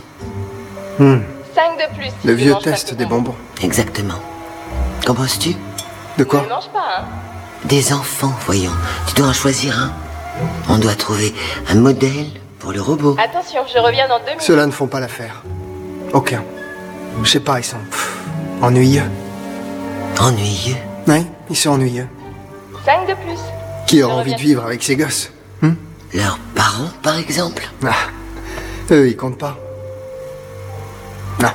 Hmm. 0.99 1.19
5 1.55 1.77
de 1.77 1.95
plus. 1.95 2.11
Le 2.25 2.33
vieux 2.33 2.55
test 2.61 2.93
des 2.93 3.05
bonbons. 3.05 3.35
Exactement. 3.61 4.19
Qu'en 5.05 5.13
penses-tu? 5.13 5.55
De 6.17 6.23
quoi? 6.23 6.41
Ne 6.41 6.49
mange 6.49 6.69
pas, 6.73 6.99
hein 6.99 7.05
Des 7.65 7.93
enfants, 7.93 8.33
voyons. 8.45 8.71
Tu 9.07 9.13
dois 9.15 9.27
en 9.27 9.33
choisir 9.33 9.79
un. 9.79 9.91
On 10.69 10.77
doit 10.77 10.95
trouver 10.95 11.33
un 11.69 11.75
modèle 11.75 12.27
pour 12.59 12.71
le 12.71 12.81
robot. 12.81 13.15
Attention, 13.23 13.61
je 13.73 13.79
reviens 13.79 14.07
dans 14.07 14.19
deux 14.19 14.25
minutes. 14.25 14.41
Ceux-là 14.41 14.65
ne 14.65 14.71
font 14.71 14.87
pas 14.87 14.99
l'affaire. 14.99 15.43
Aucun. 16.13 16.43
Je 17.23 17.29
sais 17.29 17.39
pas, 17.39 17.59
ils 17.59 17.63
sont 17.63 17.77
pff, 17.89 18.17
ennuyeux. 18.61 19.09
Ennuyeux? 20.19 20.75
Oui, 21.07 21.25
ils 21.49 21.55
sont 21.55 21.71
ennuyeux. 21.71 22.07
5 22.85 23.07
de 23.07 23.13
plus. 23.13 23.39
Qui 23.87 24.03
aura 24.03 24.15
envie 24.15 24.35
de 24.35 24.39
vivre 24.39 24.63
avec 24.65 24.83
ses 24.83 24.95
gosses? 24.95 25.31
Leurs 26.17 26.39
parents, 26.55 26.89
par 27.03 27.19
exemple? 27.19 27.69
Ah, 27.85 28.07
eux, 28.89 29.07
ils 29.07 29.15
comptent 29.15 29.37
pas. 29.37 29.55
Non. 31.39 31.49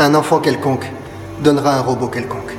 Un 0.00 0.14
enfant 0.16 0.40
quelconque 0.40 0.90
donnera 1.44 1.78
un 1.78 1.80
robot 1.80 2.08
quelconque. 2.08 2.56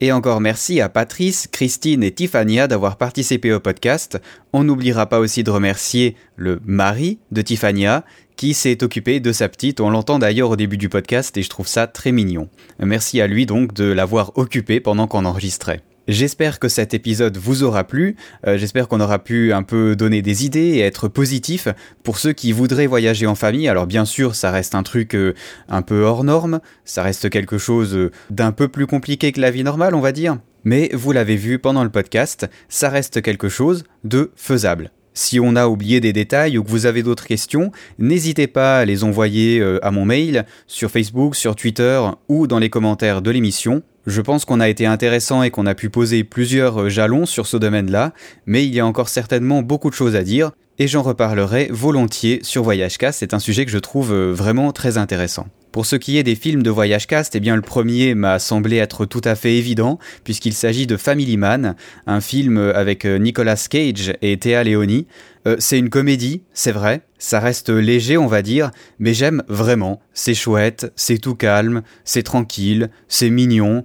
Et 0.00 0.10
encore 0.10 0.40
merci 0.40 0.80
à 0.80 0.88
Patrice, 0.88 1.46
Christine 1.46 2.02
et 2.02 2.10
Tiffania 2.10 2.66
d'avoir 2.66 2.96
participé 2.96 3.52
au 3.52 3.60
podcast. 3.60 4.18
On 4.52 4.64
n'oubliera 4.64 5.06
pas 5.06 5.20
aussi 5.20 5.44
de 5.44 5.52
remercier 5.52 6.16
le 6.34 6.60
mari 6.64 7.20
de 7.30 7.42
Tiffania 7.42 8.04
qui 8.34 8.54
s'est 8.54 8.82
occupé 8.82 9.20
de 9.20 9.30
sa 9.30 9.48
petite. 9.48 9.80
On 9.80 9.90
l'entend 9.90 10.18
d'ailleurs 10.18 10.50
au 10.50 10.56
début 10.56 10.78
du 10.78 10.88
podcast 10.88 11.36
et 11.36 11.42
je 11.44 11.48
trouve 11.48 11.68
ça 11.68 11.86
très 11.86 12.10
mignon. 12.10 12.48
Merci 12.80 13.20
à 13.20 13.28
lui 13.28 13.46
donc 13.46 13.72
de 13.72 13.84
l'avoir 13.84 14.32
occupé 14.36 14.80
pendant 14.80 15.06
qu'on 15.06 15.26
enregistrait. 15.26 15.84
J'espère 16.08 16.58
que 16.58 16.68
cet 16.68 16.94
épisode 16.94 17.36
vous 17.36 17.64
aura 17.64 17.84
plu, 17.84 18.16
euh, 18.46 18.56
j'espère 18.56 18.88
qu'on 18.88 19.02
aura 19.02 19.18
pu 19.18 19.52
un 19.52 19.62
peu 19.62 19.94
donner 19.94 20.22
des 20.22 20.46
idées 20.46 20.76
et 20.76 20.80
être 20.80 21.06
positif 21.06 21.68
pour 22.02 22.18
ceux 22.18 22.32
qui 22.32 22.50
voudraient 22.52 22.86
voyager 22.86 23.26
en 23.26 23.34
famille. 23.34 23.68
Alors 23.68 23.86
bien 23.86 24.06
sûr, 24.06 24.34
ça 24.34 24.50
reste 24.50 24.74
un 24.74 24.82
truc 24.82 25.14
euh, 25.14 25.34
un 25.68 25.82
peu 25.82 26.04
hors 26.04 26.24
norme, 26.24 26.60
ça 26.86 27.02
reste 27.02 27.28
quelque 27.28 27.58
chose 27.58 27.94
euh, 27.94 28.10
d'un 28.30 28.52
peu 28.52 28.68
plus 28.68 28.86
compliqué 28.86 29.32
que 29.32 29.40
la 29.42 29.50
vie 29.50 29.64
normale, 29.64 29.94
on 29.94 30.00
va 30.00 30.12
dire. 30.12 30.38
Mais 30.64 30.88
vous 30.94 31.12
l'avez 31.12 31.36
vu 31.36 31.58
pendant 31.58 31.84
le 31.84 31.90
podcast, 31.90 32.48
ça 32.70 32.88
reste 32.88 33.20
quelque 33.20 33.50
chose 33.50 33.84
de 34.04 34.30
faisable. 34.34 34.92
Si 35.12 35.38
on 35.38 35.56
a 35.56 35.66
oublié 35.66 36.00
des 36.00 36.14
détails 36.14 36.56
ou 36.56 36.64
que 36.64 36.70
vous 36.70 36.86
avez 36.86 37.02
d'autres 37.02 37.26
questions, 37.26 37.70
n'hésitez 37.98 38.46
pas 38.46 38.78
à 38.78 38.84
les 38.86 39.04
envoyer 39.04 39.62
à 39.82 39.90
mon 39.90 40.04
mail, 40.04 40.46
sur 40.68 40.92
Facebook, 40.92 41.34
sur 41.34 41.56
Twitter 41.56 42.00
ou 42.28 42.46
dans 42.46 42.60
les 42.60 42.70
commentaires 42.70 43.20
de 43.20 43.30
l'émission. 43.32 43.82
Je 44.08 44.22
pense 44.22 44.46
qu'on 44.46 44.58
a 44.58 44.70
été 44.70 44.86
intéressant 44.86 45.42
et 45.42 45.50
qu'on 45.50 45.66
a 45.66 45.74
pu 45.74 45.90
poser 45.90 46.24
plusieurs 46.24 46.80
euh, 46.80 46.88
jalons 46.88 47.26
sur 47.26 47.46
ce 47.46 47.58
domaine-là, 47.58 48.14
mais 48.46 48.64
il 48.64 48.74
y 48.74 48.80
a 48.80 48.86
encore 48.86 49.10
certainement 49.10 49.60
beaucoup 49.60 49.90
de 49.90 49.94
choses 49.94 50.16
à 50.16 50.22
dire, 50.22 50.52
et 50.78 50.86
j'en 50.86 51.02
reparlerai 51.02 51.68
volontiers 51.70 52.40
sur 52.42 52.62
VoyageCast, 52.62 53.20
c'est 53.20 53.34
un 53.34 53.38
sujet 53.38 53.64
que 53.64 53.70
je 53.70 53.78
trouve 53.78 54.12
euh, 54.12 54.32
vraiment 54.32 54.72
très 54.72 54.98
intéressant. 54.98 55.46
Pour 55.72 55.84
ce 55.84 55.96
qui 55.96 56.16
est 56.16 56.22
des 56.22 56.34
films 56.34 56.62
de 56.62 56.70
Voyage 56.70 57.06
Cast, 57.06 57.36
eh 57.36 57.40
bien 57.40 57.54
le 57.54 57.62
premier 57.62 58.14
m'a 58.14 58.38
semblé 58.38 58.76
être 58.78 59.04
tout 59.04 59.20
à 59.24 59.34
fait 59.34 59.56
évident, 59.56 59.98
puisqu'il 60.24 60.54
s'agit 60.54 60.86
de 60.86 60.96
Family 60.96 61.36
Man, 61.36 61.76
un 62.06 62.20
film 62.20 62.56
avec 62.74 63.04
euh, 63.04 63.18
Nicolas 63.18 63.66
Cage 63.68 64.14
et 64.22 64.36
Théa 64.38 64.64
Leoni. 64.64 65.06
Euh, 65.46 65.56
c'est 65.58 65.78
une 65.78 65.90
comédie, 65.90 66.42
c'est 66.54 66.72
vrai, 66.72 67.02
ça 67.18 67.38
reste 67.38 67.68
léger 67.68 68.16
on 68.16 68.26
va 68.26 68.40
dire, 68.40 68.70
mais 68.98 69.12
j'aime 69.12 69.42
vraiment. 69.48 70.00
C'est 70.14 70.34
chouette, 70.34 70.90
c'est 70.96 71.18
tout 71.18 71.34
calme, 71.34 71.82
c'est 72.04 72.22
tranquille, 72.22 72.90
c'est 73.06 73.30
mignon. 73.30 73.84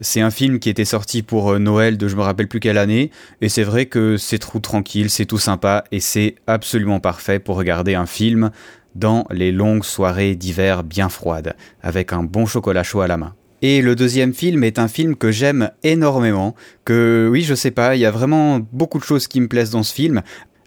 C'est 0.00 0.20
un 0.20 0.30
film 0.30 0.58
qui 0.58 0.68
était 0.68 0.84
sorti 0.84 1.22
pour 1.22 1.52
euh, 1.52 1.58
Noël 1.58 1.96
de 1.96 2.08
je 2.08 2.16
me 2.16 2.22
rappelle 2.22 2.48
plus 2.48 2.58
quelle 2.58 2.78
année, 2.78 3.12
et 3.40 3.48
c'est 3.48 3.62
vrai 3.62 3.86
que 3.86 4.16
c'est 4.16 4.38
trop 4.38 4.58
tranquille, 4.58 5.08
c'est 5.08 5.24
tout 5.24 5.38
sympa, 5.38 5.84
et 5.92 6.00
c'est 6.00 6.34
absolument 6.48 6.98
parfait 6.98 7.38
pour 7.38 7.56
regarder 7.56 7.94
un 7.94 8.06
film 8.06 8.50
dans 8.96 9.24
les 9.30 9.52
longues 9.52 9.84
soirées 9.84 10.34
d'hiver 10.34 10.82
bien 10.82 11.08
froides, 11.08 11.54
avec 11.80 12.12
un 12.12 12.24
bon 12.24 12.44
chocolat 12.44 12.82
chaud 12.82 13.02
à 13.02 13.06
la 13.06 13.16
main. 13.16 13.34
Et 13.62 13.82
le 13.82 13.94
deuxième 13.94 14.34
film 14.34 14.64
est 14.64 14.78
un 14.78 14.88
film 14.88 15.14
que 15.14 15.30
j'aime 15.30 15.70
énormément, 15.84 16.54
que 16.84 17.28
oui 17.30 17.42
je 17.42 17.54
sais 17.54 17.70
pas, 17.70 17.94
il 17.94 18.00
y 18.00 18.06
a 18.06 18.10
vraiment 18.10 18.60
beaucoup 18.72 18.98
de 18.98 19.04
choses 19.04 19.28
qui 19.28 19.40
me 19.40 19.48
plaisent 19.48 19.70
dans 19.70 19.84
ce 19.84 19.94
film. 19.94 20.22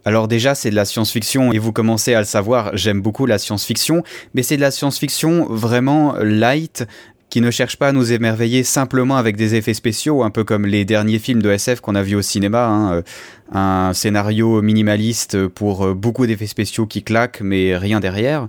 Alors 0.06 0.30
déjà 0.30 0.56
c'est 0.56 0.70
de 0.70 0.76
la 0.76 0.86
science-fiction 0.86 1.52
et 1.52 1.60
vous 1.60 1.74
commencez 1.74 2.14
à 2.14 2.20
le 2.20 2.26
savoir, 2.26 2.72
j'aime 2.76 3.02
beaucoup 3.02 3.26
la 3.26 3.38
science-fiction, 3.38 4.04
mais 4.34 4.42
c'est 4.42 4.56
de 4.56 4.62
la 4.62 4.72
science-fiction 4.72 5.48
vraiment 5.50 6.16
light, 6.22 6.88
qui 7.30 7.42
ne 7.42 7.52
cherche 7.52 7.78
pas 7.78 7.90
à 7.90 7.92
nous 7.92 8.14
émerveiller 8.14 8.64
simplement 8.64 9.18
avec 9.18 9.36
des 9.36 9.56
effets 9.56 9.74
spéciaux, 9.74 10.24
un 10.24 10.30
peu 10.30 10.44
comme 10.44 10.66
les 10.66 10.86
derniers 10.86 11.20
films 11.20 11.42
de 11.42 11.50
SF 11.50 11.82
qu'on 11.82 11.96
a 11.96 12.04
vus 12.04 12.16
au 12.16 12.22
cinéma, 12.22 12.68
hein, 12.68 13.04
un 13.52 13.94
scénario 13.94 14.62
minimaliste 14.62 15.48
pour 15.48 15.94
beaucoup 15.94 16.26
d'effets 16.26 16.48
spéciaux 16.48 16.86
qui 16.86 17.04
claquent 17.04 17.42
mais 17.42 17.76
rien 17.78 18.00
derrière. 18.00 18.48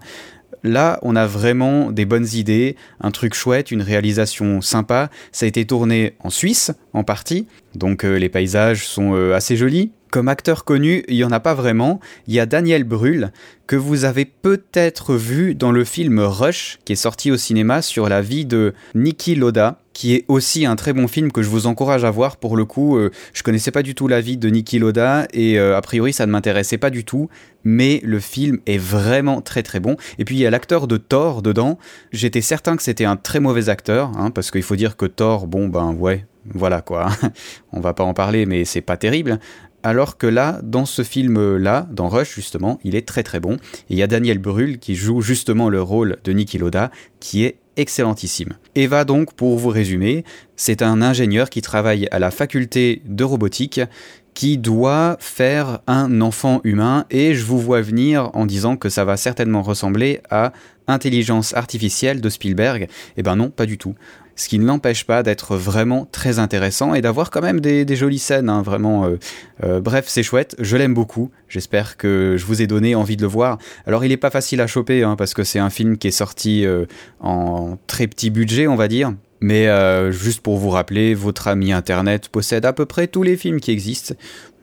Là, 0.65 0.99
on 1.03 1.17
a 1.17 1.27
vraiment 1.27 1.93
des 1.93 2.05
bonnes 2.05 2.27
idées, 2.33 2.77
un 3.01 3.11
truc 3.11 3.35
chouette, 3.35 3.71
une 3.71 3.83
réalisation 3.83 4.61
sympa. 4.61 5.11
Ça 5.33 5.47
a 5.47 5.49
été 5.49 5.65
tourné 5.65 6.15
en 6.21 6.31
Suisse, 6.31 6.73
en 6.93 7.05
partie, 7.05 7.47
donc 7.75 8.05
euh, 8.05 8.19
les 8.19 8.29
paysages 8.29 8.87
sont 8.87 9.15
euh, 9.15 9.35
assez 9.35 9.57
jolis. 9.57 9.93
Comme 10.11 10.29
acteur 10.29 10.65
connu, 10.65 11.05
il 11.09 11.17
n'y 11.17 11.25
en 11.25 11.33
a 11.33 11.41
pas 11.41 11.55
vraiment. 11.55 12.01
Il 12.27 12.35
y 12.35 12.41
a 12.41 12.47
Daniel 12.47 12.85
Brühl, 12.85 13.31
que 13.67 13.77
vous 13.77 14.07
avez 14.07 14.25
peut-être 14.25 15.15
vu 15.15 15.55
dans 15.55 15.71
le 15.71 15.85
film 15.85 16.19
Rush, 16.21 16.79
qui 16.87 16.95
est 16.95 16.97
sorti 16.97 17.31
au 17.31 17.37
cinéma 17.37 17.83
sur 17.83 18.09
la 18.09 18.23
vie 18.23 18.47
de 18.47 18.73
Niki 18.95 19.35
Loda, 19.35 19.81
qui 19.93 20.15
est 20.15 20.25
aussi 20.29 20.65
un 20.65 20.77
très 20.77 20.95
bon 20.95 21.09
film 21.09 21.31
que 21.31 21.43
je 21.43 21.49
vous 21.49 21.67
encourage 21.67 22.05
à 22.05 22.11
voir. 22.11 22.39
Pour 22.39 22.57
le 22.57 22.65
coup, 22.65 22.97
euh, 22.97 23.11
je 23.35 23.43
connaissais 23.43 23.71
pas 23.71 23.83
du 23.83 23.95
tout 23.95 24.09
la 24.09 24.23
vie 24.23 24.39
de 24.39 24.49
Niki 24.49 24.79
Loda 24.79 25.27
et 25.35 25.59
euh, 25.59 25.77
a 25.77 25.83
priori 25.83 26.13
ça 26.13 26.25
ne 26.25 26.31
m'intéressait 26.31 26.79
pas 26.79 26.91
du 26.91 27.05
tout, 27.05 27.29
mais 27.65 28.01
le 28.05 28.21
film 28.21 28.61
est 28.67 28.79
vraiment 28.79 29.43
très 29.43 29.63
très 29.63 29.81
bon. 29.81 29.97
Et 30.19 30.25
puis 30.25 30.37
il 30.37 30.39
y 30.39 30.47
a 30.47 30.51
l'acteur 30.51 30.87
de 30.87 30.97
Thor 30.97 31.43
dedans. 31.43 31.79
J'étais 32.13 32.43
certain 32.43 32.77
que 32.77 32.83
c'était 32.83 33.05
un 33.05 33.17
très 33.17 33.41
mauvais 33.41 33.69
acteur, 33.69 34.13
hein, 34.17 34.31
parce 34.31 34.51
qu'il 34.51 34.63
faut 34.63 34.77
dire 34.77 34.97
que 34.97 35.05
Thor, 35.05 35.49
bon 35.49 35.69
ben 35.69 35.93
ouais, 35.93 36.25
voilà 36.55 36.81
quoi. 36.81 37.09
On 37.73 37.81
va 37.81 37.93
pas 37.93 38.05
en 38.05 38.15
parler, 38.15 38.47
mais 38.47 38.65
c'est 38.65 38.81
pas 38.81 38.97
terrible. 38.97 39.41
Alors 39.83 40.19
que 40.19 40.27
là, 40.27 40.61
dans 40.63 40.87
ce 40.87 41.03
film-là, 41.03 41.87
dans 41.93 42.09
Rush 42.09 42.35
justement, 42.35 42.79
il 42.83 42.97
est 42.97 43.07
très 43.07 43.23
très 43.23 43.41
bon. 43.41 43.55
Et 43.55 43.95
il 43.95 43.99
y 43.99 44.03
a 44.03 44.07
Daniel 44.07 44.39
Brühl 44.39 44.79
qui 44.79 44.95
joue 44.97 45.21
justement 45.21 45.69
le 45.69 45.81
rôle 45.81 46.17
de 46.25 46.33
Niki 46.33 46.59
Loda, 46.59 46.91
qui 47.21 47.45
est 47.45 47.59
excellentissime. 47.77 48.55
Eva 48.75 49.05
donc, 49.05 49.35
pour 49.35 49.57
vous 49.57 49.69
résumer, 49.69 50.25
c'est 50.57 50.83
un 50.83 51.01
ingénieur 51.01 51.49
qui 51.49 51.63
travaille 51.63 52.09
à 52.11 52.19
la 52.19 52.33
faculté 52.33 53.03
de 53.07 53.23
robotique 53.23 53.81
qui 54.35 54.59
doit 54.59 55.17
faire 55.21 55.81
un 55.87 56.21
enfant 56.21 56.61
humain 56.65 57.07
et 57.11 57.35
je 57.35 57.45
vous 57.45 57.59
vois 57.59 57.81
venir 57.81 58.31
en 58.35 58.47
disant 58.47 58.77
que 58.77 58.89
ça 58.89 59.05
va 59.05 59.17
certainement 59.17 59.63
ressembler 59.63 60.21
à 60.31 60.53
Intelligence 60.87 61.55
artificielle 61.55 62.21
de 62.21 62.29
Spielberg. 62.29 62.89
Eh 63.17 63.23
ben 63.23 63.37
non, 63.37 63.51
pas 63.51 63.67
du 63.67 63.79
tout 63.79 63.95
ce 64.39 64.49
qui 64.49 64.59
ne 64.61 64.65
l'empêche 64.65 65.05
pas 65.05 65.25
d'être 65.25 65.57
vraiment 65.57 66.09
très 66.11 66.39
intéressant 66.39 66.95
et 66.95 67.03
d'avoir 67.03 67.31
quand 67.31 67.43
même 67.43 67.61
des, 67.61 67.97
jolies 67.97 68.21
scènes, 68.21 68.49
hein, 68.49 68.63
vraiment. 68.63 69.05
Euh, 69.05 69.19
euh, 69.65 69.81
bref, 69.81 70.05
c'est 70.07 70.23
chouette, 70.23 70.55
je 70.61 70.77
l'aime 70.77 70.95
beaucoup. 70.95 71.31
J'espère 71.49 71.97
que 71.97 72.37
je 72.39 72.47
vous 72.47 72.63
ai 72.63 72.69
donné 72.69 72.95
envie 72.95 73.17
de 73.17 73.23
le 73.23 73.29
voir. 73.29 73.59
Alors, 73.85 74.05
il 74.05 74.11
n'est 74.11 74.17
pas 74.17 74.31
facile 74.31 74.61
à 74.61 74.69
choper 74.69 75.03
hein, 75.03 75.17
parce 75.17 75.35
que 75.35 75.43
c'est 75.43 75.59
un 75.59 75.71
film 75.71 75.99
qui 75.99 76.07
est 76.07 76.13
sorti 76.13 76.65
euh, 76.65 76.87
en 77.19 77.79
très 77.89 78.07
petit 78.07 78.31
budget, 78.31 78.69
on 78.69 78.77
va 78.77 78.87
dire. 78.87 79.13
Mais 79.41 79.69
juste 80.11 80.41
pour 80.41 80.57
vous 80.57 80.71
rappeler, 80.71 81.15
votre 81.15 81.47
ami 81.47 81.73
internet 81.73 82.29
possède 82.29 82.65
à 82.65 82.73
peu 82.73 82.87
près 82.87 83.07
tous 83.07 83.23
les 83.23 83.37
films 83.37 83.61
qui 83.61 83.71
existent. 83.71 84.15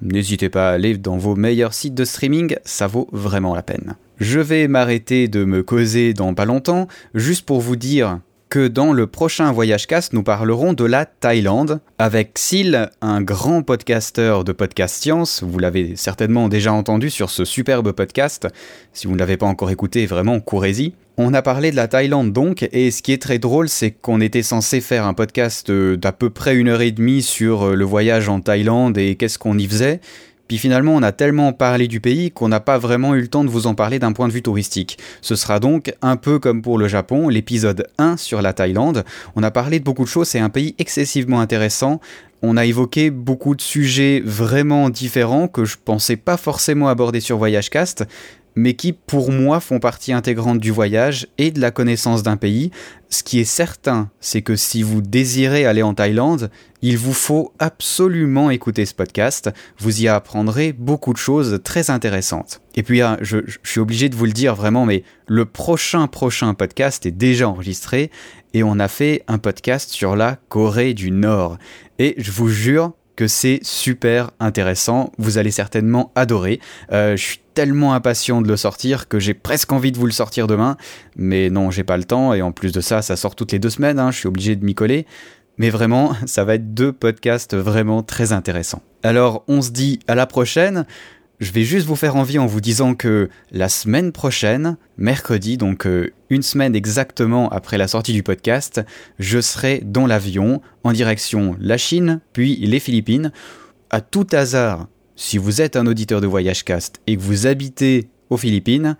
N'hésitez 0.01 0.49
pas 0.49 0.69
à 0.69 0.73
aller 0.73 0.97
dans 0.97 1.15
vos 1.15 1.37
meilleurs 1.37 1.73
sites 1.73 1.95
de 1.95 2.03
streaming, 2.03 2.57
ça 2.65 2.85
vaut 2.85 3.07
vraiment 3.13 3.55
la 3.55 3.63
peine. 3.63 3.95
Je 4.19 4.41
vais 4.41 4.67
m'arrêter 4.67 5.29
de 5.29 5.45
me 5.45 5.63
causer 5.63 6.13
dans 6.13 6.33
pas 6.33 6.43
longtemps, 6.43 6.89
juste 7.13 7.45
pour 7.45 7.61
vous 7.61 7.77
dire 7.77 8.19
que 8.55 8.69
dans 8.69 8.93
le 8.93 9.05
prochain 9.05 9.51
Voyage 9.51 9.85
Cast, 9.85 10.13
nous 10.13 10.23
parlerons 10.23 10.71
de 10.71 10.85
la 10.85 11.05
Thaïlande 11.05 11.81
avec 11.97 12.39
Sil, 12.39 12.87
un 13.01 13.21
grand 13.21 13.63
podcasteur 13.63 14.45
de 14.45 14.53
podcast 14.53 14.95
science. 14.95 15.43
Vous 15.43 15.59
l'avez 15.59 15.97
certainement 15.97 16.47
déjà 16.47 16.71
entendu 16.71 17.09
sur 17.09 17.31
ce 17.31 17.43
superbe 17.43 17.91
podcast. 17.91 18.47
Si 18.93 19.07
vous 19.07 19.13
ne 19.13 19.19
l'avez 19.19 19.35
pas 19.35 19.45
encore 19.45 19.71
écouté, 19.71 20.05
vraiment, 20.05 20.39
courez-y. 20.39 20.93
On 21.17 21.33
a 21.33 21.41
parlé 21.41 21.69
de 21.69 21.75
la 21.75 21.89
Thaïlande 21.89 22.31
donc, 22.31 22.65
et 22.71 22.91
ce 22.91 23.01
qui 23.01 23.11
est 23.11 23.21
très 23.21 23.39
drôle, 23.39 23.67
c'est 23.67 23.91
qu'on 23.91 24.21
était 24.21 24.41
censé 24.41 24.79
faire 24.79 25.05
un 25.05 25.13
podcast 25.13 25.69
d'à 25.69 26.13
peu 26.13 26.29
près 26.29 26.55
une 26.55 26.69
heure 26.69 26.81
et 26.81 26.91
demie 26.91 27.23
sur 27.23 27.75
le 27.75 27.83
voyage 27.83 28.29
en 28.29 28.39
Thaïlande 28.39 28.97
et 28.97 29.15
qu'est-ce 29.15 29.37
qu'on 29.37 29.57
y 29.57 29.67
faisait. 29.67 29.99
Puis 30.47 30.57
finalement, 30.57 30.93
on 30.95 31.01
a 31.03 31.11
tellement 31.11 31.53
parlé 31.53 31.87
du 31.87 31.99
pays 31.99 32.31
qu'on 32.31 32.47
n'a 32.47 32.59
pas 32.59 32.77
vraiment 32.77 33.15
eu 33.15 33.21
le 33.21 33.27
temps 33.27 33.43
de 33.43 33.49
vous 33.49 33.67
en 33.67 33.75
parler 33.75 33.99
d'un 33.99 34.13
point 34.13 34.27
de 34.27 34.33
vue 34.33 34.43
touristique. 34.43 34.97
Ce 35.21 35.35
sera 35.35 35.59
donc 35.59 35.93
un 36.01 36.17
peu 36.17 36.39
comme 36.39 36.61
pour 36.61 36.77
le 36.77 36.87
Japon, 36.87 37.29
l'épisode 37.29 37.87
1 37.97 38.17
sur 38.17 38.41
la 38.41 38.53
Thaïlande. 38.53 39.03
On 39.35 39.43
a 39.43 39.51
parlé 39.51 39.79
de 39.79 39.83
beaucoup 39.83 40.03
de 40.03 40.09
choses, 40.09 40.27
c'est 40.27 40.39
un 40.39 40.49
pays 40.49 40.75
excessivement 40.77 41.41
intéressant. 41.41 41.99
On 42.41 42.57
a 42.57 42.65
évoqué 42.65 43.09
beaucoup 43.09 43.55
de 43.55 43.61
sujets 43.61 44.21
vraiment 44.23 44.89
différents 44.89 45.47
que 45.47 45.65
je 45.65 45.77
pensais 45.83 46.17
pas 46.17 46.37
forcément 46.37 46.89
aborder 46.89 47.19
sur 47.19 47.37
Voyage 47.37 47.69
Cast, 47.71 48.05
mais 48.55 48.73
qui 48.73 48.93
pour 48.93 49.31
moi 49.31 49.59
font 49.59 49.79
partie 49.79 50.13
intégrante 50.13 50.59
du 50.59 50.71
voyage 50.71 51.27
et 51.37 51.51
de 51.51 51.59
la 51.59 51.71
connaissance 51.71 52.23
d'un 52.23 52.37
pays. 52.37 52.71
Ce 53.09 53.23
qui 53.23 53.39
est 53.39 53.45
certain, 53.45 54.09
c'est 54.19 54.41
que 54.41 54.55
si 54.55 54.81
vous 54.83 55.01
désirez 55.01 55.65
aller 55.65 55.83
en 55.83 55.93
Thaïlande, 55.93 56.49
il 56.81 56.97
vous 56.97 57.13
faut 57.13 57.53
absolument 57.59 58.49
écouter 58.49 58.85
ce 58.85 58.93
podcast, 58.93 59.51
vous 59.79 60.01
y 60.01 60.07
apprendrez 60.07 60.73
beaucoup 60.73 61.13
de 61.13 61.17
choses 61.17 61.59
très 61.63 61.89
intéressantes. 61.89 62.61
Et 62.75 62.83
puis, 62.83 63.01
je, 63.21 63.37
je 63.45 63.57
suis 63.63 63.79
obligé 63.79 64.09
de 64.09 64.15
vous 64.15 64.25
le 64.25 64.31
dire 64.31 64.55
vraiment, 64.55 64.85
mais 64.85 65.03
le 65.27 65.45
prochain 65.45 66.07
prochain 66.07 66.53
podcast 66.53 67.05
est 67.05 67.11
déjà 67.11 67.47
enregistré 67.49 68.11
et 68.53 68.63
on 68.63 68.79
a 68.79 68.87
fait 68.87 69.23
un 69.27 69.37
podcast 69.37 69.89
sur 69.89 70.15
la 70.15 70.37
Corée 70.49 70.93
du 70.93 71.11
Nord. 71.11 71.57
Et 71.99 72.15
je 72.17 72.31
vous 72.31 72.49
jure, 72.49 72.93
que 73.15 73.27
c'est 73.27 73.59
super 73.63 74.31
intéressant. 74.39 75.11
Vous 75.17 75.37
allez 75.37 75.51
certainement 75.51 76.11
adorer. 76.15 76.59
Euh, 76.91 77.15
je 77.15 77.23
suis 77.23 77.39
tellement 77.53 77.93
impatient 77.93 78.41
de 78.41 78.47
le 78.47 78.57
sortir 78.57 79.07
que 79.07 79.19
j'ai 79.19 79.33
presque 79.33 79.71
envie 79.71 79.91
de 79.91 79.97
vous 79.97 80.05
le 80.05 80.11
sortir 80.11 80.47
demain. 80.47 80.77
Mais 81.15 81.49
non, 81.49 81.71
j'ai 81.71 81.83
pas 81.83 81.97
le 81.97 82.03
temps. 82.03 82.33
Et 82.33 82.41
en 82.41 82.51
plus 82.51 82.71
de 82.71 82.81
ça, 82.81 83.01
ça 83.01 83.15
sort 83.15 83.35
toutes 83.35 83.51
les 83.51 83.59
deux 83.59 83.69
semaines. 83.69 83.99
Hein, 83.99 84.11
je 84.11 84.17
suis 84.17 84.27
obligé 84.27 84.55
de 84.55 84.65
m'y 84.65 84.75
coller. 84.75 85.05
Mais 85.57 85.69
vraiment, 85.69 86.13
ça 86.25 86.43
va 86.43 86.55
être 86.55 86.73
deux 86.73 86.91
podcasts 86.91 87.55
vraiment 87.55 88.03
très 88.03 88.33
intéressants. 88.33 88.81
Alors, 89.03 89.43
on 89.47 89.61
se 89.61 89.71
dit 89.71 89.99
à 90.07 90.15
la 90.15 90.25
prochaine. 90.25 90.85
Je 91.39 91.51
vais 91.51 91.63
juste 91.63 91.85
vous 91.85 91.97
faire 91.97 92.15
envie 92.15 92.39
en 92.39 92.45
vous 92.45 92.61
disant 92.61 92.95
que 92.95 93.29
la 93.51 93.67
semaine 93.67 94.13
prochaine, 94.13 94.77
mercredi, 94.97 95.57
donc 95.57 95.85
euh, 95.85 96.13
une 96.29 96.41
semaine 96.41 96.75
exactement 96.75 97.49
après 97.49 97.77
la 97.77 97.89
sortie 97.89 98.13
du 98.13 98.23
podcast, 98.23 98.81
je 99.19 99.41
serai 99.41 99.81
dans 99.83 100.07
l'avion 100.07 100.61
en 100.85 100.93
direction 100.93 101.57
la 101.59 101.77
Chine, 101.77 102.21
puis 102.31 102.55
les 102.55 102.79
Philippines. 102.79 103.33
À 103.89 103.99
tout 103.99 104.27
hasard, 104.31 104.87
si 105.17 105.37
vous 105.37 105.61
êtes 105.61 105.75
un 105.75 105.87
auditeur 105.87 106.21
de 106.21 106.27
Voyage 106.27 106.63
Cast 106.63 107.01
et 107.05 107.17
que 107.17 107.21
vous 107.21 107.47
habitez 107.47 108.07
aux 108.29 108.37
Philippines, 108.37 108.95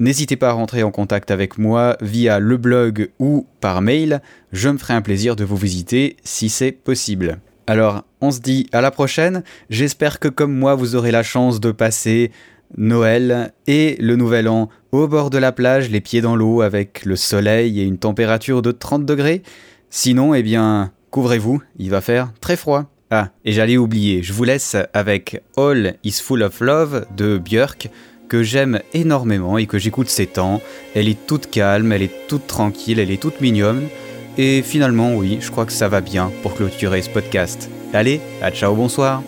n'hésitez 0.00 0.34
pas 0.34 0.48
à 0.48 0.54
rentrer 0.54 0.82
en 0.82 0.90
contact 0.90 1.30
avec 1.30 1.56
moi 1.56 1.96
via 2.00 2.40
le 2.40 2.56
blog 2.56 3.10
ou 3.20 3.46
par 3.60 3.80
mail. 3.80 4.22
Je 4.50 4.68
me 4.68 4.78
ferai 4.78 4.94
un 4.94 5.02
plaisir 5.02 5.36
de 5.36 5.44
vous 5.44 5.56
visiter 5.56 6.16
si 6.24 6.48
c'est 6.48 6.72
possible. 6.72 7.38
Alors, 7.66 8.04
on 8.20 8.30
se 8.30 8.40
dit 8.40 8.68
à 8.72 8.80
la 8.80 8.90
prochaine. 8.90 9.42
J'espère 9.70 10.20
que 10.20 10.28
comme 10.28 10.52
moi, 10.52 10.76
vous 10.76 10.94
aurez 10.94 11.10
la 11.10 11.24
chance 11.24 11.58
de 11.60 11.72
passer 11.72 12.30
Noël 12.76 13.52
et 13.66 13.96
le 13.98 14.16
Nouvel 14.16 14.48
An 14.48 14.68
au 14.92 15.08
bord 15.08 15.30
de 15.30 15.38
la 15.38 15.52
plage, 15.52 15.90
les 15.90 16.00
pieds 16.00 16.20
dans 16.20 16.36
l'eau, 16.36 16.62
avec 16.62 17.04
le 17.04 17.16
soleil 17.16 17.80
et 17.80 17.84
une 17.84 17.98
température 17.98 18.62
de 18.62 18.70
30 18.70 19.04
degrés. 19.04 19.42
Sinon, 19.90 20.34
eh 20.34 20.42
bien, 20.42 20.92
couvrez-vous, 21.10 21.62
il 21.78 21.90
va 21.90 22.00
faire 22.00 22.32
très 22.40 22.56
froid. 22.56 22.84
Ah, 23.10 23.30
et 23.44 23.52
j'allais 23.52 23.76
oublier, 23.76 24.22
je 24.22 24.32
vous 24.32 24.44
laisse 24.44 24.76
avec 24.92 25.40
All 25.56 25.94
is 26.02 26.20
Full 26.22 26.42
of 26.42 26.60
Love 26.60 27.06
de 27.16 27.38
Björk, 27.38 27.88
que 28.28 28.42
j'aime 28.42 28.80
énormément 28.94 29.58
et 29.58 29.66
que 29.66 29.78
j'écoute 29.78 30.08
ces 30.08 30.26
temps. 30.26 30.60
Elle 30.94 31.08
est 31.08 31.26
toute 31.26 31.48
calme, 31.48 31.92
elle 31.92 32.02
est 32.02 32.26
toute 32.28 32.46
tranquille, 32.46 32.98
elle 32.98 33.12
est 33.12 33.20
toute 33.20 33.40
mignonne. 33.40 33.88
Et 34.38 34.62
finalement, 34.62 35.14
oui, 35.14 35.38
je 35.40 35.50
crois 35.50 35.66
que 35.66 35.72
ça 35.72 35.88
va 35.88 36.00
bien 36.00 36.30
pour 36.42 36.54
clôturer 36.54 37.02
ce 37.02 37.10
podcast. 37.10 37.70
Allez, 37.92 38.20
à 38.42 38.50
ciao, 38.50 38.74
bonsoir 38.74 39.22